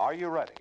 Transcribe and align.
Are 0.00 0.14
you 0.14 0.28
ready? 0.30 0.52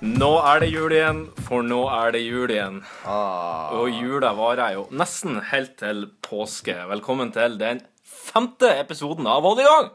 Nå 0.00 0.30
er 0.40 0.62
det 0.62 0.70
jul 0.72 0.94
igjen, 0.96 1.20
for 1.44 1.60
nå 1.60 1.82
er 1.92 2.14
det 2.16 2.22
jul 2.24 2.48
igjen. 2.48 2.80
Ah. 3.04 3.76
Og 3.76 3.92
jula 3.92 4.32
varer 4.38 4.78
jo 4.78 4.86
nesten 4.88 5.42
helt 5.52 5.76
til 5.84 6.06
påske. 6.24 6.78
Velkommen 6.88 7.34
til 7.36 7.60
den 7.60 7.84
femte 8.00 8.72
episoden 8.80 9.28
av 9.28 9.44
Hold 9.44 9.60
i 9.60 9.68
gang! 9.68 9.92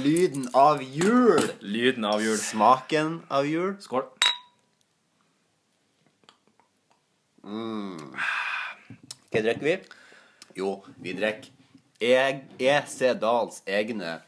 Lyden 0.00 0.48
av 0.56 0.80
jul. 0.80 1.44
Lyden 1.60 2.08
av 2.08 2.24
jul. 2.24 2.38
Smaken 2.40 3.18
av 3.28 3.44
jul. 3.44 3.74
Skål. 3.84 4.15
Hva 7.46 9.42
drikker 9.42 9.66
vi? 9.66 9.76
Jo, 10.56 10.80
vi 11.02 11.14
drikker 11.16 11.52
EC 12.00 12.98
Dals 13.20 13.62
egne 13.68 14.18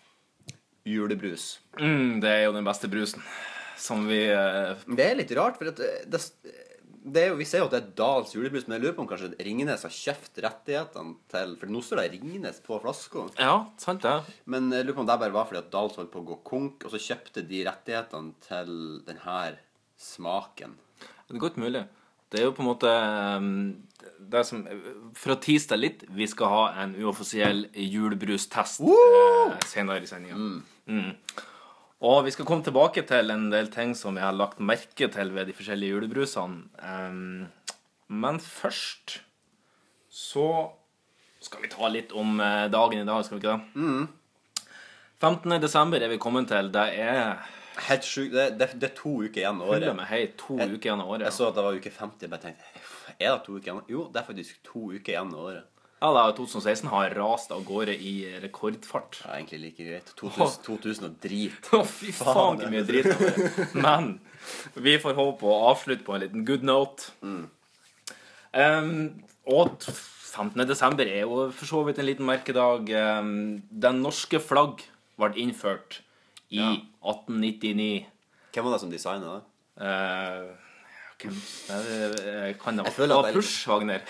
julebrus. 0.88 1.58
Mm, 1.80 2.20
det 2.22 2.30
er 2.30 2.44
jo 2.46 2.54
den 2.56 2.66
beste 2.66 2.88
brusen 2.90 3.24
som 3.78 4.06
vi 4.08 4.24
eh, 4.32 4.72
Det 4.88 5.04
er 5.04 5.18
litt 5.20 5.34
rart, 5.38 5.58
for 5.60 5.70
at 5.70 5.78
det, 5.78 5.90
det, 6.10 6.20
det 7.08 7.22
er 7.22 7.28
jo, 7.30 7.36
vi 7.38 7.46
ser 7.48 7.62
jo 7.62 7.68
at 7.68 7.76
det 7.76 7.80
er 7.82 7.92
Dals 8.00 8.34
julebrus, 8.34 8.66
men 8.66 8.76
jeg 8.76 8.84
lurer 8.86 8.96
på 8.96 9.04
om 9.04 9.10
kanskje 9.10 9.30
Ringnes 9.46 9.84
har 9.86 9.94
kjøpt 9.94 10.40
rettighetene 10.44 11.14
til 11.30 11.54
For 11.60 11.74
nå 11.74 11.82
står 11.84 12.02
det 12.02 12.08
Ringnes 12.16 12.58
på 12.64 12.80
flaska. 12.82 13.28
Ja, 13.38 13.54
sant 13.80 14.06
det. 14.06 14.16
Men 14.50 14.72
jeg 14.74 14.88
lurer 14.88 14.98
på 14.98 15.04
om 15.04 15.10
det 15.10 15.20
bare 15.22 15.36
var 15.36 15.48
fordi 15.50 15.62
at 15.62 15.70
Dals 15.74 15.98
holdt 16.00 16.12
på 16.14 16.24
å 16.24 16.28
gå 16.32 16.40
konk, 16.48 16.88
og 16.88 16.94
så 16.94 17.02
kjøpte 17.10 17.46
de 17.46 17.62
rettighetene 17.68 18.34
til 18.48 18.74
denne 19.06 19.38
smaken. 19.98 20.76
Det 20.98 21.36
er 21.36 21.42
godt 21.42 21.60
mulig. 21.60 21.86
Det 22.28 22.40
er 22.40 22.48
jo 22.48 22.54
på 22.56 22.64
en 22.64 22.68
måte 22.68 22.90
um, 23.40 23.52
det 24.18 24.42
som 24.44 24.64
For 25.16 25.34
å 25.34 25.38
tease 25.40 25.72
deg 25.72 25.80
litt, 25.80 26.02
vi 26.12 26.26
skal 26.28 26.52
ha 26.52 26.64
en 26.84 26.96
uoffisiell 27.00 27.66
julebrustest 27.72 28.82
uh! 28.84 29.54
senere 29.66 30.04
i 30.04 30.10
sendinga. 30.10 30.36
Mm. 30.88 31.12
Og 32.08 32.20
vi 32.26 32.34
skal 32.34 32.46
komme 32.46 32.66
tilbake 32.66 33.02
til 33.08 33.32
en 33.34 33.48
del 33.52 33.70
ting 33.74 33.94
som 33.98 34.18
jeg 34.18 34.26
har 34.28 34.36
lagt 34.36 34.60
merke 34.60 35.08
til 35.10 35.32
ved 35.34 35.48
de 35.48 35.56
forskjellige 35.56 35.96
julebrusene. 35.96 36.68
Um, 36.82 37.48
men 38.08 38.38
først 38.40 39.20
så 40.08 40.48
skal 41.44 41.62
vi 41.62 41.70
ta 41.70 41.88
litt 41.92 42.12
om 42.16 42.40
eh, 42.42 42.66
dagen 42.72 43.02
i 43.02 43.06
dag, 43.06 43.22
skal 43.24 43.38
vi 43.38 43.44
ikke 43.44 43.58
det? 43.58 44.08
15. 45.18 45.58
desember 45.62 46.02
er 46.02 46.10
vi 46.10 46.20
kommet 46.22 46.48
til. 46.50 46.70
Det 46.74 46.86
er 46.98 47.38
Helt 47.86 48.04
sjukt. 48.04 48.34
Det, 48.34 48.50
det, 48.58 48.70
det 48.80 48.90
er 48.90 48.94
to 48.98 49.14
uker 49.22 49.42
igjen 49.42 49.62
av 49.62 49.72
året. 49.74 50.04
hei 50.10 50.22
to 50.38 50.58
uker 50.58 50.90
igjen 50.90 51.02
av 51.04 51.10
året. 51.14 51.26
Jeg 51.28 51.36
så 51.38 51.48
at 51.48 51.58
det 51.58 51.64
var 51.66 51.78
uke 51.78 51.92
50. 51.94 52.24
Jeg 52.24 52.32
bare 52.32 52.44
tenkte 52.44 52.86
Er 53.16 53.34
det 53.34 53.42
to 53.46 53.56
uker 53.56 53.70
igjen? 53.70 53.82
Jo, 53.92 54.06
det 54.12 54.22
er 54.22 54.28
faktisk 54.28 54.62
to 54.66 54.88
uker 54.94 55.14
igjen 55.14 55.34
av 55.34 55.50
året. 55.52 55.74
Ja, 55.98 56.12
da, 56.14 56.28
2016 56.30 56.86
har 56.92 57.14
rast 57.18 57.50
av 57.50 57.64
gårde 57.66 57.96
i 57.96 58.14
rekordfart. 58.44 59.18
Er 59.26 59.40
egentlig 59.40 59.58
like 59.64 59.86
greit. 59.86 60.12
2000, 60.20 60.60
2000 60.66 61.08
og 61.08 61.16
drit. 61.24 61.70
Å, 61.74 61.82
fy 61.82 62.12
faen, 62.14 62.60
så 62.62 62.70
mye 62.70 62.84
drit 62.86 63.08
det. 63.10 63.32
Men 63.86 64.12
vi 64.78 64.94
får 65.02 65.18
håpe 65.18 65.48
å 65.48 65.56
avslutte 65.72 66.06
på 66.06 66.14
en 66.14 66.22
liten 66.22 66.46
good 66.46 66.66
note. 66.66 67.10
Um, 68.54 69.24
og 69.50 69.74
15. 69.82 70.62
desember 70.70 71.10
er 71.10 71.24
jo 71.24 71.48
for 71.50 71.66
så 71.66 71.82
vidt 71.88 71.98
en 71.98 72.06
liten 72.06 72.30
merkedag. 72.30 72.94
Um, 73.18 73.34
den 73.66 73.98
norske 74.04 74.38
flagg 74.38 74.86
ble 75.18 75.34
innført 75.42 75.98
i 76.50 76.60
Ja. 76.60 76.72
1899. 77.02 78.06
Hvem 78.54 78.64
var 78.64 78.72
det 78.72 78.80
som 78.80 78.90
designa 78.90 79.34
det? 79.34 79.44
Uh, 79.78 80.48
hvem 81.18 81.34
eh, 81.74 82.54
kan 82.58 82.78
det 82.78 82.84
være? 82.86 82.94
Det 82.94 83.08
var 83.10 83.26
det 83.26 83.30
er 83.30 83.36
Push-Wagner. 83.36 84.00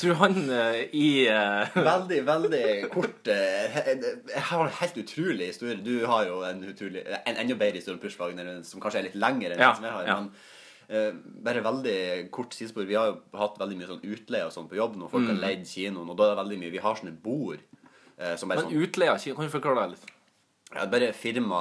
Tror 0.00 0.14
han 0.14 0.38
uh, 0.50 0.80
i 0.96 1.28
uh... 1.28 1.76
Veldig, 1.92 2.20
veldig 2.26 2.64
kort 2.90 3.28
Jeg 3.30 4.42
har 4.48 4.64
en 4.64 4.74
helt 4.80 4.98
utrolig 5.04 5.46
historie. 5.52 5.76
Du 5.84 6.06
har 6.06 6.26
jo 6.26 6.42
en, 6.48 6.64
utrolig, 6.72 7.04
en 7.26 7.36
enda 7.36 7.54
bedre 7.54 7.78
historie 7.78 7.98
om 7.98 8.02
Push 8.02 8.18
Wagner, 8.20 8.50
som 8.66 8.82
kanskje 8.82 9.02
er 9.02 9.08
litt 9.10 9.20
lengre 9.20 9.54
enn 9.54 9.64
Ja, 9.64 9.74
som 9.76 9.88
jeg 9.88 9.96
har. 9.98 10.10
ja. 10.10 10.20
Men 10.24 10.34
Uh, 10.84 11.14
bare 11.40 11.62
veldig 11.64 12.28
kort 12.28 12.52
sidespor. 12.52 12.84
Vi 12.84 12.92
har 12.92 13.06
jo 13.08 13.38
hatt 13.40 13.54
veldig 13.56 13.76
mye 13.78 13.86
sånn 13.88 14.02
utleie 14.04 14.44
og 14.44 14.50
sånn 14.52 14.66
på 14.68 14.76
jobb 14.76 14.98
når 15.00 15.08
folk 15.14 15.30
har 15.30 15.38
leid 15.40 15.62
kinoen, 15.64 16.10
og 16.12 16.18
da 16.18 16.26
er 16.26 16.34
det 16.34 16.40
veldig 16.42 16.58
mye 16.60 16.72
Vi 16.74 16.82
har 16.84 16.98
sånne 16.98 17.14
bord 17.24 17.62
Uh, 18.14 18.36
som 18.38 18.46
bare 18.46 18.62
Men 18.62 18.68
sånn 18.68 18.82
utleia, 18.84 19.14
kan 19.18 19.48
du 19.48 19.50
forklare 19.50 19.80
deg 19.88 19.96
litt? 19.96 20.10
Ja, 20.74 20.86
Bare 20.86 21.12
firma 21.12 21.60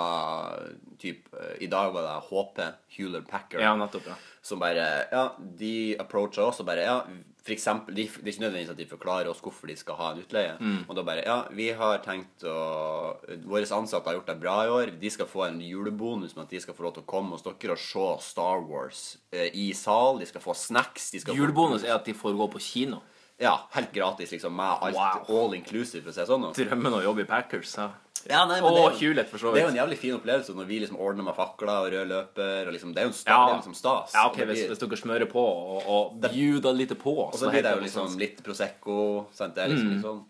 typ, 1.00 1.28
eh, 1.34 1.64
I 1.66 1.68
dag 1.68 1.94
var 1.94 2.02
det 2.02 2.16
HP, 2.30 2.64
Hewler 2.98 3.22
Packer. 3.22 3.60
Ja, 3.60 3.76
nettopp. 3.76 4.08
ja. 4.08 4.16
som 4.42 4.60
bare 4.60 5.06
Ja, 5.12 5.36
de 5.40 5.96
approacha 6.00 6.44
oss 6.44 6.60
og 6.60 6.66
bare 6.68 6.84
Ja, 6.84 6.98
for 7.44 7.52
eksempel 7.52 7.96
de, 7.96 8.04
Det 8.08 8.24
er 8.28 8.32
ikke 8.32 8.42
nødvendigvis 8.46 8.70
at 8.72 8.78
de 8.78 8.86
forklarer 8.86 9.30
oss 9.30 9.40
hvorfor 9.44 9.68
de 9.68 9.76
skal 9.76 9.96
ha 9.96 10.12
en 10.14 10.20
utleie. 10.24 10.56
Og 10.88 10.96
da 10.96 11.04
bare 11.04 11.24
Ja, 11.26 11.38
vi 11.52 11.70
har 11.72 12.00
tenkt 12.04 12.44
å 12.44 13.16
Våre 13.46 13.64
ansatte 13.76 14.06
har 14.10 14.16
gjort 14.20 14.28
det 14.32 14.40
bra 14.42 14.58
i 14.66 14.70
år. 14.70 14.92
De 15.00 15.10
skal 15.10 15.28
få 15.28 15.48
en 15.48 15.60
julebonus 15.62 16.36
med 16.36 16.44
at 16.46 16.50
de 16.50 16.60
skal 16.60 16.74
få 16.76 16.84
lov 16.84 16.94
til 16.96 17.04
å 17.04 17.06
komme 17.06 17.32
hos 17.36 17.44
dere 17.44 17.72
og 17.76 17.80
se 17.80 18.08
Star 18.32 18.62
Wars 18.68 19.18
eh, 19.32 19.50
i 19.54 19.72
sal. 19.74 20.20
De 20.20 20.26
skal 20.26 20.42
få 20.42 20.56
snacks. 20.56 21.12
De 21.12 21.20
skal 21.20 21.36
Julebonus 21.36 21.82
få, 21.84 21.88
er 21.88 21.96
at 21.96 22.06
de 22.06 22.14
får 22.14 22.34
gå 22.40 22.48
på 22.56 22.60
kino. 22.64 23.02
Ja, 23.40 23.58
helt 23.74 23.92
gratis, 23.92 24.32
liksom. 24.32 24.56
Med 24.56 24.66
alt 24.82 24.96
Wow. 24.96 25.26
all 25.44 25.54
inclusive, 25.58 26.04
for 26.04 26.12
å 26.12 26.14
si 26.14 26.22
det 26.22 26.28
sånn. 26.30 26.46
Drømmen 26.54 26.94
å 27.00 27.04
jobbe 27.04 27.22
i 27.26 27.26
Packers. 27.26 27.76
Ja. 27.78 27.90
Ja, 28.30 28.46
nei, 28.46 28.62
men 28.62 28.64
Og 28.70 28.76
det 28.76 28.84
jo- 28.84 29.00
Hewlett, 29.14 29.30
for 29.30 29.38
så 29.38 29.54
Det 29.54 29.62
er 29.64 29.66
jo 29.68 29.74
en 29.76 29.80
jævlig 29.90 29.98
fin 29.98 30.14
opplevelse 30.16 30.54
når 30.56 30.66
vi 30.68 30.80
liksom 30.80 30.98
ordner 31.00 31.24
med 31.24 31.36
fakler 31.36 31.70
og 31.84 31.92
rød 31.92 32.08
løper. 32.08 32.68
Og 32.68 32.74
liksom, 32.74 32.94
det 32.94 33.02
er 33.02 33.08
jo 33.08 33.12
en 33.12 33.14
stas. 33.14 33.28
Ja. 33.28 33.56
liksom 33.58 33.76
stas. 33.76 34.14
Ja, 34.14 34.26
ok, 34.30 34.36
blir, 34.38 34.46
hvis, 34.54 34.68
hvis 34.70 34.80
dere 34.80 34.98
smører 35.02 35.30
på 35.32 35.44
og, 35.44 35.84
og 35.88 36.22
bjuder 36.22 36.74
litt 36.76 36.94
på 37.00 37.16
Og 37.28 37.34
så 37.36 37.50
blir 37.52 37.64
det 37.64 37.76
jo 37.76 37.82
liksom 37.84 38.08
sånn- 38.08 38.20
litt 38.20 38.44
Prosecco. 38.44 39.28
Sant? 39.34 39.56
Det 39.56 39.64
er 39.66 39.70
liksom 39.76 40.02
Mm. 40.04 40.26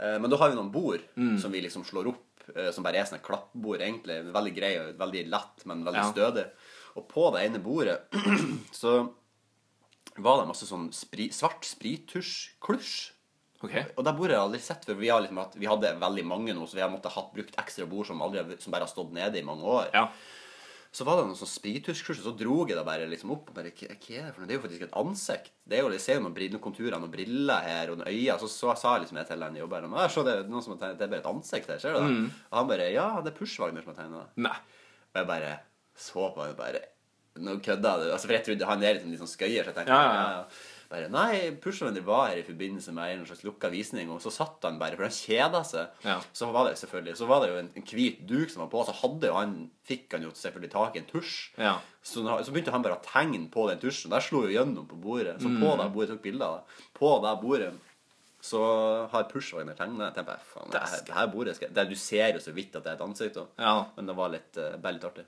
Eh, 0.00 0.18
Men 0.20 0.30
da 0.30 0.36
har 0.36 0.48
vi 0.50 0.54
noen 0.56 0.70
bord 0.72 1.00
som 1.40 1.50
vi 1.50 1.60
liksom 1.60 1.84
slår 1.84 2.06
opp, 2.08 2.24
eh, 2.56 2.70
som 2.70 2.84
bare 2.84 2.96
er 2.96 3.04
sånne 3.04 3.20
klappbord, 3.20 3.80
egentlig. 3.80 4.22
Veldig 4.32 4.54
grei 4.56 4.78
og 4.78 4.96
veldig 4.96 5.28
lett, 5.28 5.66
men 5.66 5.84
veldig 5.84 5.94
Ja. 6.04 6.12
stødig. 6.12 6.46
Og 6.96 7.08
på 7.08 7.32
det 7.34 7.42
ene 7.50 7.58
bordet 7.58 8.00
så 8.72 9.10
var 10.18 10.38
det 10.40 10.48
masse 10.48 10.66
sånn 10.66 10.88
spri, 10.94 11.28
svart 11.30 11.62
sprittusj-klusj. 11.62 13.10
Ok. 13.58 13.74
Og 13.96 14.04
der 14.06 14.14
bordet 14.14 14.36
har 14.36 14.38
jeg 14.38 14.46
aldri 14.46 14.60
sett 14.62 14.84
før. 14.86 14.98
Vi, 15.00 15.10
liksom 15.10 15.40
hatt, 15.42 15.56
vi 15.58 15.68
hadde 15.68 15.94
veldig 15.98 16.24
mange 16.30 16.54
nå, 16.54 16.66
så 16.68 16.78
vi 16.78 16.84
har 16.84 16.92
måttet 16.92 17.14
hatt 17.14 17.32
brukt 17.34 17.56
ekstra 17.58 17.86
bord 17.90 18.06
som, 18.06 18.20
aldri, 18.22 18.58
som 18.62 18.74
bare 18.74 18.86
har 18.86 18.92
stått 18.92 19.14
nede 19.16 19.40
i 19.40 19.46
mange 19.46 19.66
år. 19.66 19.88
Ja. 19.94 20.08
Så 20.94 21.04
var 21.04 21.18
det 21.18 21.26
noen 21.28 21.36
sånn 21.36 21.50
spiritusskurs, 21.50 22.22
og 22.22 22.30
så 22.30 22.32
dro 22.38 22.62
jeg 22.64 22.78
det 22.78 22.84
bare 22.86 23.08
liksom 23.10 23.32
opp. 23.34 23.50
og 23.50 23.56
bare, 23.58 23.72
hva, 23.76 23.88
er 23.90 23.98
Det 23.98 24.22
for 24.32 24.40
noe? 24.40 24.48
Det 24.48 24.54
er 24.54 24.58
jo 24.58 24.62
faktisk 24.64 24.84
et 24.86 24.96
ansikt. 24.96 25.50
Det 25.68 25.76
er 25.76 25.82
jo, 25.84 25.90
Jeg 25.92 26.04
ser 26.04 26.16
jo 26.16 26.22
noen, 26.24 26.38
noen 26.38 26.64
konturer, 26.64 26.96
noen 26.96 27.12
briller 27.12 27.66
her, 27.66 27.90
og 27.92 27.98
noen 27.98 28.08
øyne. 28.08 28.38
Så, 28.40 28.48
så 28.48 28.76
sa 28.78 28.94
jeg 28.94 29.04
liksom 29.04 29.20
jeg 29.20 29.28
til 29.28 29.44
han 29.44 29.58
jobberen 29.60 29.98
at 29.98 30.16
det 30.16 30.36
er 30.36 30.48
noen 30.48 30.64
som 30.64 30.74
har 30.74 30.80
tegnet, 30.84 30.98
det 30.98 31.08
er 31.08 31.12
bare 31.12 31.24
et 31.24 31.32
ansikt 31.34 31.68
her, 31.74 31.82
ser 31.82 31.98
du 31.98 32.00
det? 32.00 32.14
Og 32.48 32.56
han 32.60 32.70
bare 32.70 32.88
Ja, 32.94 33.08
det 33.20 33.34
er 33.34 33.36
Pushwagner 33.36 33.84
som 33.84 33.92
har 33.92 34.00
tegnet 34.00 34.22
det. 34.22 34.46
Nei. 34.48 34.56
Og 35.12 35.20
jeg 35.20 35.30
bare 35.34 35.52
så 35.98 36.30
på 36.32 36.44
han 36.44 36.54
og 36.54 36.62
bare 36.62 36.86
Nå 37.38 37.60
kødda 37.62 37.92
du? 38.00 38.08
Altså, 38.10 38.26
for 38.26 38.34
jeg 38.34 38.46
trodde 38.48 38.66
han 38.66 38.82
er 38.82 38.96
liksom 38.96 39.12
litt 39.12 39.20
sånn 39.22 39.30
skøyer, 39.30 39.62
så 39.62 39.70
jeg 39.70 39.76
tenkte 39.76 39.94
Ja, 39.94 40.08
ja, 40.08 40.26
ja. 40.38 40.40
Bare, 40.88 41.08
Nei, 41.12 41.50
Pushwagner 41.60 42.00
var 42.00 42.30
her 42.30 42.38
i 42.40 42.44
forbindelse 42.46 42.94
med 42.96 43.10
en 43.18 43.26
slags 43.28 43.42
lukka 43.44 43.68
visning, 43.68 44.08
og 44.08 44.22
så 44.24 44.30
satt 44.32 44.62
han 44.64 44.78
bare, 44.80 44.96
for 44.96 45.04
han 45.04 45.12
kjeda 45.12 45.60
seg. 45.68 45.90
Ja. 46.06 46.14
Så 46.32 46.48
var 46.54 46.64
det 46.70 46.78
selvfølgelig 46.80 47.16
Så 47.20 47.26
var 47.28 47.42
det 47.44 47.50
jo 47.50 47.58
en, 47.60 47.68
en 47.76 47.84
hvit 47.90 48.22
duk 48.30 48.48
som 48.48 48.62
var 48.64 48.70
på, 48.72 48.84
så 48.88 48.94
hadde 49.02 49.28
jo 49.28 49.34
han 49.36 49.52
fikk 49.84 50.16
han 50.16 50.24
jo 50.24 50.30
selvfølgelig 50.32 50.72
tak 50.72 50.96
i 50.96 51.02
en 51.02 51.10
tusj. 51.10 51.34
Ja. 51.60 51.74
Så, 52.00 52.24
så 52.24 52.54
begynte 52.54 52.72
han 52.72 52.82
bare 52.86 52.96
å 52.96 53.04
tegne 53.04 53.50
på 53.52 53.66
den 53.68 53.82
tusjen. 53.84 54.08
Der 54.14 54.24
slo 54.24 54.46
jo 54.46 54.54
gjennom 54.56 54.88
på 54.88 54.96
bordet. 54.96 55.36
Så 55.42 55.48
Mm. 55.52 55.60
på 55.60 55.76
det 55.82 55.90
bordet 55.92 56.10
tok 56.14 56.22
bilder 56.24 56.46
av 56.46 56.56
det. 56.62 56.88
På 56.96 57.12
det 57.26 57.34
bordet 57.44 57.72
så 58.40 58.60
har 59.12 59.24
Pushwagner 59.28 59.74
det, 59.74 59.84
her, 59.84 61.00
det 61.04 61.14
her 61.14 61.26
bordet 61.32 61.56
skal, 61.58 61.72
det, 61.74 61.88
Du 61.90 61.96
ser 61.98 62.32
jo 62.32 62.40
så 62.40 62.52
vidt 62.54 62.76
at 62.78 62.84
det 62.84 62.92
er 62.92 62.96
et 62.96 63.02
ansikt, 63.04 63.34
da. 63.34 63.44
Ja. 63.58 63.72
men 63.96 64.06
det 64.06 64.14
var 64.16 64.30
litt, 64.30 64.56
eh, 64.56 64.76
bare 64.78 64.94
litt 64.94 65.04
artig. 65.04 65.24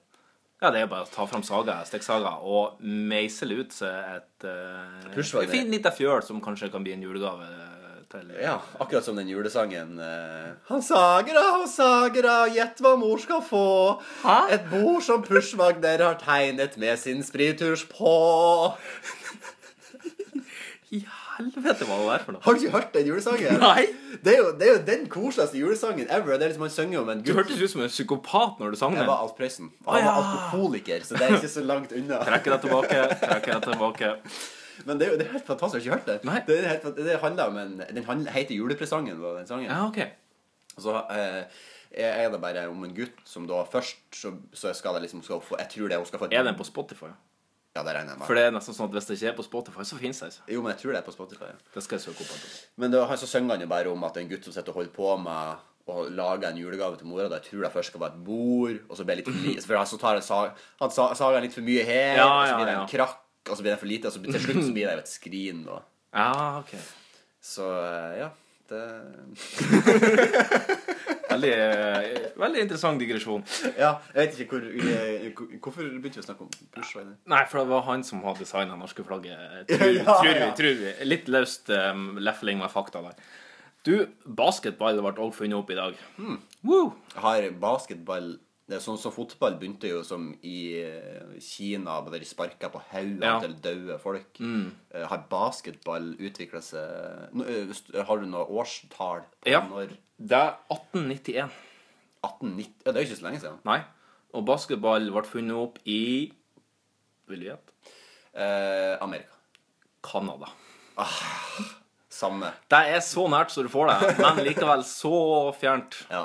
Ja, 0.61 0.71
det 0.71 0.83
er 0.83 0.91
bare 0.91 1.07
å 1.07 1.11
ta 1.11 1.25
fram 1.29 1.45
saga, 1.47 1.79
stikksaga 1.89 2.37
og 2.45 2.81
meisle 2.85 3.63
ut 3.63 3.77
et 3.87 4.45
uh, 4.45 5.11
Pushwagner. 5.15 5.53
fin 5.53 5.73
liten 5.73 5.95
fjøl 5.97 6.21
som 6.27 6.43
kanskje 6.45 6.69
kan 6.73 6.85
bli 6.85 6.93
en 6.97 7.05
julegave 7.07 7.49
til 8.11 8.33
Ja, 8.43 8.59
akkurat 8.83 9.07
som 9.07 9.17
den 9.17 9.31
julesangen 9.31 9.95
uh, 10.03 10.51
Han 10.69 10.83
sagra, 10.85 11.45
han 11.57 11.69
sagra, 11.71 12.35
gjett 12.53 12.83
hva 12.83 12.97
mor 13.01 13.23
skal 13.23 13.41
få. 13.47 13.69
Hæ? 14.25 14.39
Et 14.57 14.69
bord 14.73 15.01
som 15.07 15.25
Pushwagner 15.25 16.03
har 16.05 16.21
tegnet 16.21 16.77
med 16.81 16.99
sin 17.01 17.25
spritusj 17.25 17.87
på. 17.95 18.15
Helvete, 21.41 21.87
var 21.89 21.99
det 22.03 22.07
der 22.11 22.25
for 22.27 22.37
noe? 22.37 22.43
Har 22.45 22.55
du 22.57 22.61
ikke 22.61 22.75
hørt 22.77 22.93
den 22.95 23.09
julesangen? 23.11 23.59
Nei! 23.63 23.87
Det 24.25 24.35
er 24.35 24.39
jo, 24.43 24.53
det 24.61 24.69
er 24.69 24.73
jo 24.77 24.83
den 24.87 25.03
koseligste 25.13 25.59
julesangen 25.61 26.07
ever. 26.13 26.37
Det 26.37 26.47
er 26.47 26.53
liksom 26.53 26.67
Han 26.67 26.73
synger 26.75 27.01
om 27.01 27.11
en 27.15 27.23
Du 27.25 27.33
gutt 27.33 27.41
hørtes 27.43 27.63
ut 27.65 27.73
som 27.75 27.83
en 27.87 27.93
psykopat 27.93 28.61
når 28.63 28.75
du 28.75 28.79
sang 28.81 28.95
Jeg 28.95 29.03
den. 29.05 29.11
var 29.11 29.25
Alf 29.25 29.35
Prøysen. 29.39 29.73
Og 29.87 29.93
han 29.97 30.05
ja. 30.05 30.15
var 30.15 30.31
alkoholiker, 30.37 31.05
så 31.09 31.17
det 31.19 31.27
er 31.29 31.37
ikke 31.41 31.53
så 31.57 31.65
langt 31.65 31.93
unna. 31.97 32.21
Trekker 32.29 32.57
deg 32.57 32.65
tilbake, 32.69 33.03
trekker 33.25 33.53
deg 33.57 33.69
tilbake. 33.71 34.13
Men 34.87 35.01
det 35.01 35.07
er 35.07 35.13
jo 35.13 35.19
det 35.21 35.27
er 35.27 35.33
helt 35.35 35.47
fantastisk. 35.49 35.75
Har 35.75 35.81
du 35.81 35.89
ikke 35.91 35.97
hørt 35.99 36.07
det? 36.09 36.29
Nei. 36.29 36.39
Det, 36.47 36.59
er 36.61 36.69
helt, 36.75 36.85
fant- 36.87 37.03
det 37.09 37.19
handler 37.25 37.51
om 37.53 37.59
en 37.65 37.75
Den 37.83 38.05
handler, 38.07 38.33
heter 38.37 38.55
Julepresangen, 38.57 39.19
da, 39.21 39.35
den 39.41 39.49
sangen. 39.51 39.69
Ja, 39.71 39.83
ok. 39.89 39.99
Og 40.77 40.85
så 40.87 40.95
eh, 41.17 41.43
er 42.05 42.31
det 42.33 42.41
bare 42.41 42.69
om 42.71 42.85
en 42.87 42.95
gutt 42.97 43.19
som 43.29 43.49
da 43.51 43.65
først 43.69 43.99
så, 44.17 44.31
så 44.57 44.73
skal 44.77 44.97
det 44.97 45.03
liksom 45.09 45.25
skal 45.27 45.43
få 45.45 45.59
Jeg 45.59 45.69
tror 45.75 45.91
det 45.91 45.99
hun 46.01 46.07
skal 46.09 46.23
få 46.23 46.29
Er 46.31 46.47
den 46.47 46.57
på 46.57 46.65
Spotify? 46.69 47.11
Ja, 47.77 47.83
det 47.87 47.93
regner 47.95 48.11
jeg 48.13 48.19
med. 48.19 48.27
For 48.27 48.35
det 48.35 48.43
er 48.49 48.55
nesten 48.57 48.75
sånn 48.75 48.89
at 48.91 48.95
hvis 48.99 49.07
det 49.07 49.15
ikke 49.21 49.29
er 49.31 49.37
på 49.39 49.45
Spotify, 49.47 49.85
så 49.87 49.97
finnes 50.01 50.19
det 50.19 50.29
ikke. 50.33 50.47
Jo, 50.57 50.63
men 50.65 50.73
jeg 50.75 50.81
tror 50.83 50.91
det 50.97 50.99
er 51.01 51.07
på 51.07 51.13
Spotify. 51.15 51.49
ja. 51.53 51.59
Det 51.77 51.83
skal 51.87 51.99
jeg 52.01 52.05
søke 52.09 52.25
opp. 52.27 52.47
Men 52.83 52.91
da, 52.95 53.05
så 53.21 53.29
synger 53.31 53.55
han 53.55 53.63
jo 53.63 53.69
bare 53.71 53.93
om 53.93 54.03
at 54.09 54.17
en 54.19 54.31
gutt 54.33 54.45
som 54.49 54.53
sitter 54.57 54.73
og 54.75 54.81
holder 54.81 54.95
på 54.97 55.13
med 55.23 55.69
å 55.91 56.05
lage 56.15 56.47
en 56.51 56.59
julegave 56.59 56.99
til 56.99 57.07
mora. 57.11 57.29
Da 57.31 57.39
jeg 57.39 57.47
tror 57.53 57.63
det 57.67 57.73
først 57.77 57.91
skal 57.95 58.03
være 58.03 58.15
et 58.19 58.25
bord, 58.27 58.77
og 58.91 58.95
så 58.99 59.07
blir 59.07 59.15
det 59.19 59.23
litt 59.23 59.31
for 59.31 59.47
lite. 59.47 59.65
For 59.71 59.79
han 59.79 59.87
så 59.91 59.99
tar 60.03 60.19
en 60.19 60.27
sag, 60.27 60.59
han 60.83 60.91
sag, 60.95 61.15
sager 61.19 61.41
litt 61.47 61.55
for 61.55 61.67
mye 61.67 61.85
her, 61.87 62.19
Ja, 62.19 62.27
og 62.27 62.47
så 62.51 62.59
blir 62.59 62.67
det 62.73 62.77
en 62.81 62.91
krakk, 62.91 63.23
og 63.49 63.55
så 63.57 63.63
blir 63.63 63.73
det 63.73 63.81
for 63.85 63.91
lite, 63.91 64.11
og 64.11 64.13
så 64.15 64.23
til 64.27 64.43
slutt 64.45 64.63
så 64.67 64.75
blir 64.75 64.87
det 64.91 64.95
jo 64.99 65.05
et 65.07 65.15
skrin. 65.15 65.63
Og, 65.71 65.83
Ja, 66.15 66.31
ok. 66.61 66.75
så 67.43 67.71
eh, 67.87 68.19
ja, 68.25 68.31
det 68.71 68.83
Veldig, 71.31 71.51
eh, 71.55 72.31
veldig 72.41 72.63
interessant 72.65 73.01
digresjon. 73.03 73.45
Ja, 73.79 73.93
jeg 74.15 74.19
vet 74.19 74.41
ikke 74.45 74.59
hvor 74.59 74.67
eh, 74.67 75.29
Hvorfor 75.63 75.87
begynte 75.87 76.19
vi 76.19 76.25
å 76.25 76.27
snakke 76.27 76.47
om 76.47 76.51
Bush? 76.75 76.97
var? 76.97 77.13
Nei, 77.31 77.43
for 77.51 77.63
det 77.63 77.71
var 77.71 77.87
han 77.87 78.03
som 78.07 78.25
har 78.27 78.39
designa 78.39 78.79
norske 78.81 79.05
flagget. 79.07 79.71
Tror, 79.71 79.95
Ja, 80.01 80.19
tror, 80.19 80.41
vi, 80.41 80.51
tror 80.59 80.77
vi. 80.83 80.93
Litt 81.07 81.31
løst 81.31 81.71
um, 81.71 82.19
lefling 82.21 82.61
med 82.61 82.73
fakta 82.73 83.05
der. 83.07 83.19
Du, 83.87 83.95
basketball 84.27 84.99
ble 85.01 85.15
også 85.15 85.45
funnet 85.45 85.57
opp 85.57 85.71
i 85.73 85.79
dag. 85.79 85.99
Hmm. 86.19 86.41
Woo! 86.67 86.91
Har 87.23 87.47
basketball 87.63 88.35
det 88.71 88.77
er 88.79 88.83
sånn 88.85 88.99
som 89.03 89.11
Fotball 89.13 89.57
begynte 89.59 89.89
jo 89.91 90.01
som 90.07 90.29
i 90.47 90.79
eh, 90.79 91.33
Kina, 91.43 91.97
der 92.07 92.23
de 92.23 92.29
sparka 92.29 92.71
på 92.71 92.79
hodet 92.93 93.27
Ja. 93.27 93.37
til 93.43 93.57
døde 93.65 93.97
folk. 93.99 94.39
Mm. 94.39 94.69
Har 95.11 95.25
basketball 95.31 96.13
utvikla 96.23 96.61
seg 96.63 97.41
eh, 97.43 98.05
Har 98.07 98.23
du 98.23 98.29
noe 98.31 98.47
årstall 98.61 99.25
på 99.41 99.51
Ja. 99.51 99.65
når 99.67 99.97
Det 100.21 100.39
er 100.39 100.55
1891. 100.71 101.51
1890 102.23 102.75
Ja, 102.87 102.93
det 102.93 102.97
er 102.97 103.03
jo 103.03 103.09
ikke 103.11 103.21
så 103.21 103.27
lenge 103.27 103.41
siden. 103.43 103.59
Nei. 103.67 103.81
Og 104.35 104.45
basketball 104.47 105.11
ble 105.11 105.23
funnet 105.27 105.57
opp 105.59 105.79
i 105.91 106.31
Vil 107.31 107.41
du 107.43 107.47
gjette? 107.51 107.75
Eh, 108.35 108.95
Amerika. 109.03 109.35
Canada. 110.07 110.47
Samme. 112.11 112.51
Det 112.71 112.79
er 112.95 113.01
så 113.05 113.25
nært 113.31 113.51
som 113.55 113.65
du 113.67 113.71
får 113.73 113.91
det, 113.91 114.11
men 114.21 114.41
likevel 114.47 114.83
så 114.87 115.13
fjernt. 115.59 116.01
Ja. 116.11 116.25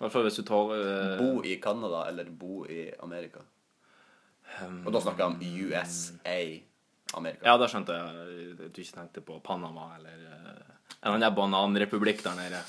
I 0.00 0.04
hvert 0.06 0.14
fall 0.14 0.24
hvis 0.24 0.38
du 0.40 0.44
tar 0.48 0.70
eh, 0.78 1.18
Bo 1.20 1.42
i 1.44 1.58
Canada 1.60 2.06
eller 2.08 2.28
bo 2.32 2.62
i 2.64 2.86
Amerika. 3.04 3.42
Og 4.86 4.88
da 4.94 5.02
snakker 5.04 5.20
jeg 5.20 5.28
om 5.28 5.66
USA. 5.68 6.38
Amerika. 7.18 7.44
Ja, 7.44 7.58
da 7.60 7.68
skjønte 7.68 7.94
jeg 7.94 8.06
at 8.08 8.72
du 8.72 8.80
ikke 8.80 8.96
tenkte 8.96 9.22
på 9.26 9.36
Panama 9.44 9.90
eller 9.98 10.24
eh, 10.24 10.70
en 11.00 11.16
annen 11.16 11.34
bananrepublikk 11.36 12.24
der 12.24 12.36
nede. 12.38 12.60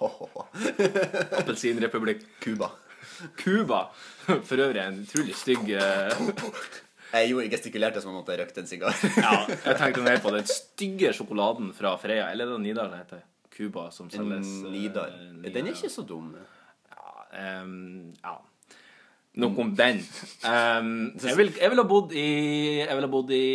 Appelsinrepublikk. 1.40 2.22
Cuba. 2.42 2.70
Cuba. 3.38 3.80
For 4.26 4.58
øvrig 4.58 4.82
en 4.82 5.02
utrolig 5.02 5.34
stygg 5.34 5.72
eh, 5.74 6.20
Jeg 7.10 7.32
gjorde 7.32 7.50
gestikulerte 7.50 8.02
som 8.02 8.14
om 8.14 8.22
jeg 8.22 8.38
røykte 8.42 8.62
en 8.62 8.70
sigar. 8.70 8.94
Ja, 9.24 9.42
jeg 9.50 9.78
tenkte 9.80 10.06
mer 10.06 10.22
på 10.22 10.32
den 10.34 10.46
stygge 10.46 11.12
sjokoladen 11.16 11.72
fra 11.76 11.96
Freia. 12.02 12.30
Eller 12.30 12.46
er 12.46 12.56
det 12.56 12.62
Nidar 12.68 12.90
det 12.92 13.02
heter? 13.02 13.26
Cuba, 13.50 13.90
som 13.94 14.10
selges 14.10 14.46
eh. 14.46 14.70
Nidar. 14.70 15.14
Den 15.44 15.66
er 15.66 15.74
ikke 15.74 15.90
så 15.92 16.06
dum. 16.06 16.32
Em, 17.34 18.14
ja. 18.24 18.36
Nok 19.40 19.58
om 19.62 19.70
den. 19.76 20.02
Um, 20.42 21.12
jeg, 21.22 21.36
vil, 21.38 21.52
jeg 21.54 21.70
ville 21.70 21.84
ha 21.84 21.88
bodd 21.88 22.12
i 22.18 22.26
Jeg 22.80 22.96
ville 22.96 23.06
ha 23.06 23.12
bodd 23.12 23.30
i 23.30 23.46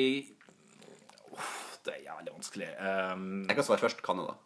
oh, 1.36 1.52
det 1.84 1.98
er 1.98 2.06
jævlig 2.06 2.32
vanskelig. 2.32 2.70
Um, 2.80 3.44
Jeg 3.50 3.58
kan 3.58 3.68
svare 3.68 3.84
først 3.84 4.04
Canada. 4.06 4.38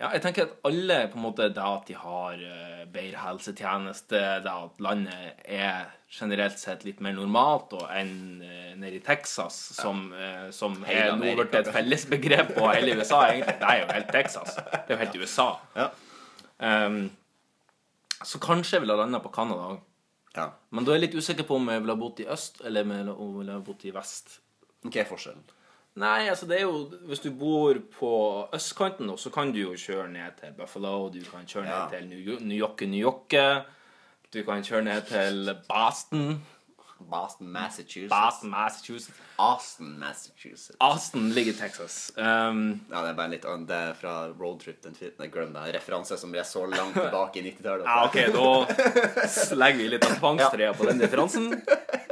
Ja, 0.00 0.10
jeg 0.10 0.24
tenker 0.24 0.48
at 0.48 0.56
alle 0.66 0.98
på 1.12 1.20
en 1.20 1.24
måte 1.24 1.46
Det 1.54 1.64
at 1.64 1.84
de 1.88 1.94
har 1.96 2.40
eh, 2.42 2.80
bedre 2.92 3.20
helsetjeneste, 3.22 4.20
det 4.42 4.52
at 4.52 4.82
landet 4.82 5.44
er 5.46 5.86
generelt 6.12 6.58
sett 6.60 6.84
litt 6.84 7.00
mer 7.02 7.14
normalt 7.16 7.72
enn 7.88 8.42
uh, 8.42 8.74
nede 8.78 8.98
i 8.98 9.02
Texas, 9.02 9.56
som, 9.78 10.04
ja. 10.12 10.50
som 10.54 10.76
er 10.86 11.14
nå 11.16 11.32
blitt 11.38 11.56
et 11.58 11.70
fellesbegrep 11.74 12.52
på 12.58 12.68
hele 12.68 12.98
USA, 13.00 13.24
egentlig. 13.32 13.56
Det 13.62 13.70
er 13.70 13.80
jo 13.80 13.88
helt 13.96 14.12
Texas. 14.12 14.58
Det 14.60 14.84
er 14.84 14.92
jo 14.92 15.00
helt 15.00 15.16
USA. 15.24 15.48
Ja. 15.78 15.88
Em, 16.68 17.00
så 18.22 18.38
kanskje 18.40 18.76
jeg 18.78 18.80
ville 18.84 18.96
landa 18.96 19.18
på 19.20 19.32
Canada 19.34 19.72
òg. 19.74 19.80
ja. 20.36 20.50
Men 20.70 20.84
da 20.84 20.92
er 20.92 20.98
jeg 21.00 21.10
litt 21.10 21.18
usikker 21.22 21.46
på 21.46 21.56
om 21.56 21.68
jeg 21.68 21.80
ville 21.82 21.94
ha 21.94 22.00
bodd 22.00 22.20
i 22.20 22.26
øst, 22.26 22.60
eller 22.64 22.82
om 22.82 22.90
jeg 22.90 23.04
ville 23.38 23.52
ha 23.52 23.58
bodd 23.60 23.84
i 23.84 23.90
vest. 23.94 24.40
Hva 24.84 25.00
er 25.00 25.04
forskjellen? 25.08 25.42
Nei, 25.96 26.26
altså 26.28 26.46
det 26.50 26.56
er 26.58 26.62
jo 26.64 26.90
Hvis 27.06 27.20
du 27.22 27.30
bor 27.30 27.74
på 27.98 28.48
østkanten, 28.52 29.06
nå, 29.06 29.14
så 29.16 29.30
kan 29.30 29.52
du 29.52 29.60
jo 29.60 29.74
kjøre 29.78 30.08
ned 30.10 30.32
til 30.40 30.52
Buffalo. 30.58 31.08
Du 31.08 31.20
kan 31.30 31.46
kjøre 31.46 31.66
Ja. 31.68 31.84
ned 31.88 31.98
til 31.98 32.08
New 32.08 32.58
York, 32.58 32.80
New 32.80 32.98
York. 33.00 33.30
Du 34.32 34.42
kan 34.42 34.62
kjøre 34.62 34.82
ned 34.84 35.02
til 35.06 35.54
Boston. 35.68 36.42
Boston, 37.10 37.50
Massachusetts. 37.52 38.10
Boston, 38.10 38.50
Massachusetts. 38.50 39.18
Austin, 39.38 39.98
Massachusetts. 39.98 40.76
Austin 40.80 41.30
ligger 41.34 41.52
i 41.52 41.56
Texas. 41.58 42.12
Um, 42.16 42.80
Ja, 42.90 43.02
det 43.02 43.10
er 43.10 43.16
bare 43.18 43.30
litt. 43.32 43.42
Det 43.68 43.78
er 43.78 43.94
fra 43.98 44.14
Roadtrip. 44.38 44.80
Den 44.82 44.94
fi- 44.94 45.10
Nei, 45.18 45.26
glem 45.28 45.52
det. 45.54 45.64
Referanse 45.74 46.18
som 46.18 46.34
er 46.34 46.42
så 46.48 46.64
langt 46.70 46.94
tilbake 46.94 47.40
i 47.40 47.42
90-tallet. 47.48 47.84
ja, 47.84 48.04
OK, 48.06 48.16
da 48.34 49.56
legger 49.60 49.78
vi 49.82 49.88
litt 49.94 50.04
av 50.08 50.16
tvangstrøya 50.20 50.72
på 50.78 50.86
den 50.90 51.00
referansen. 51.04 51.50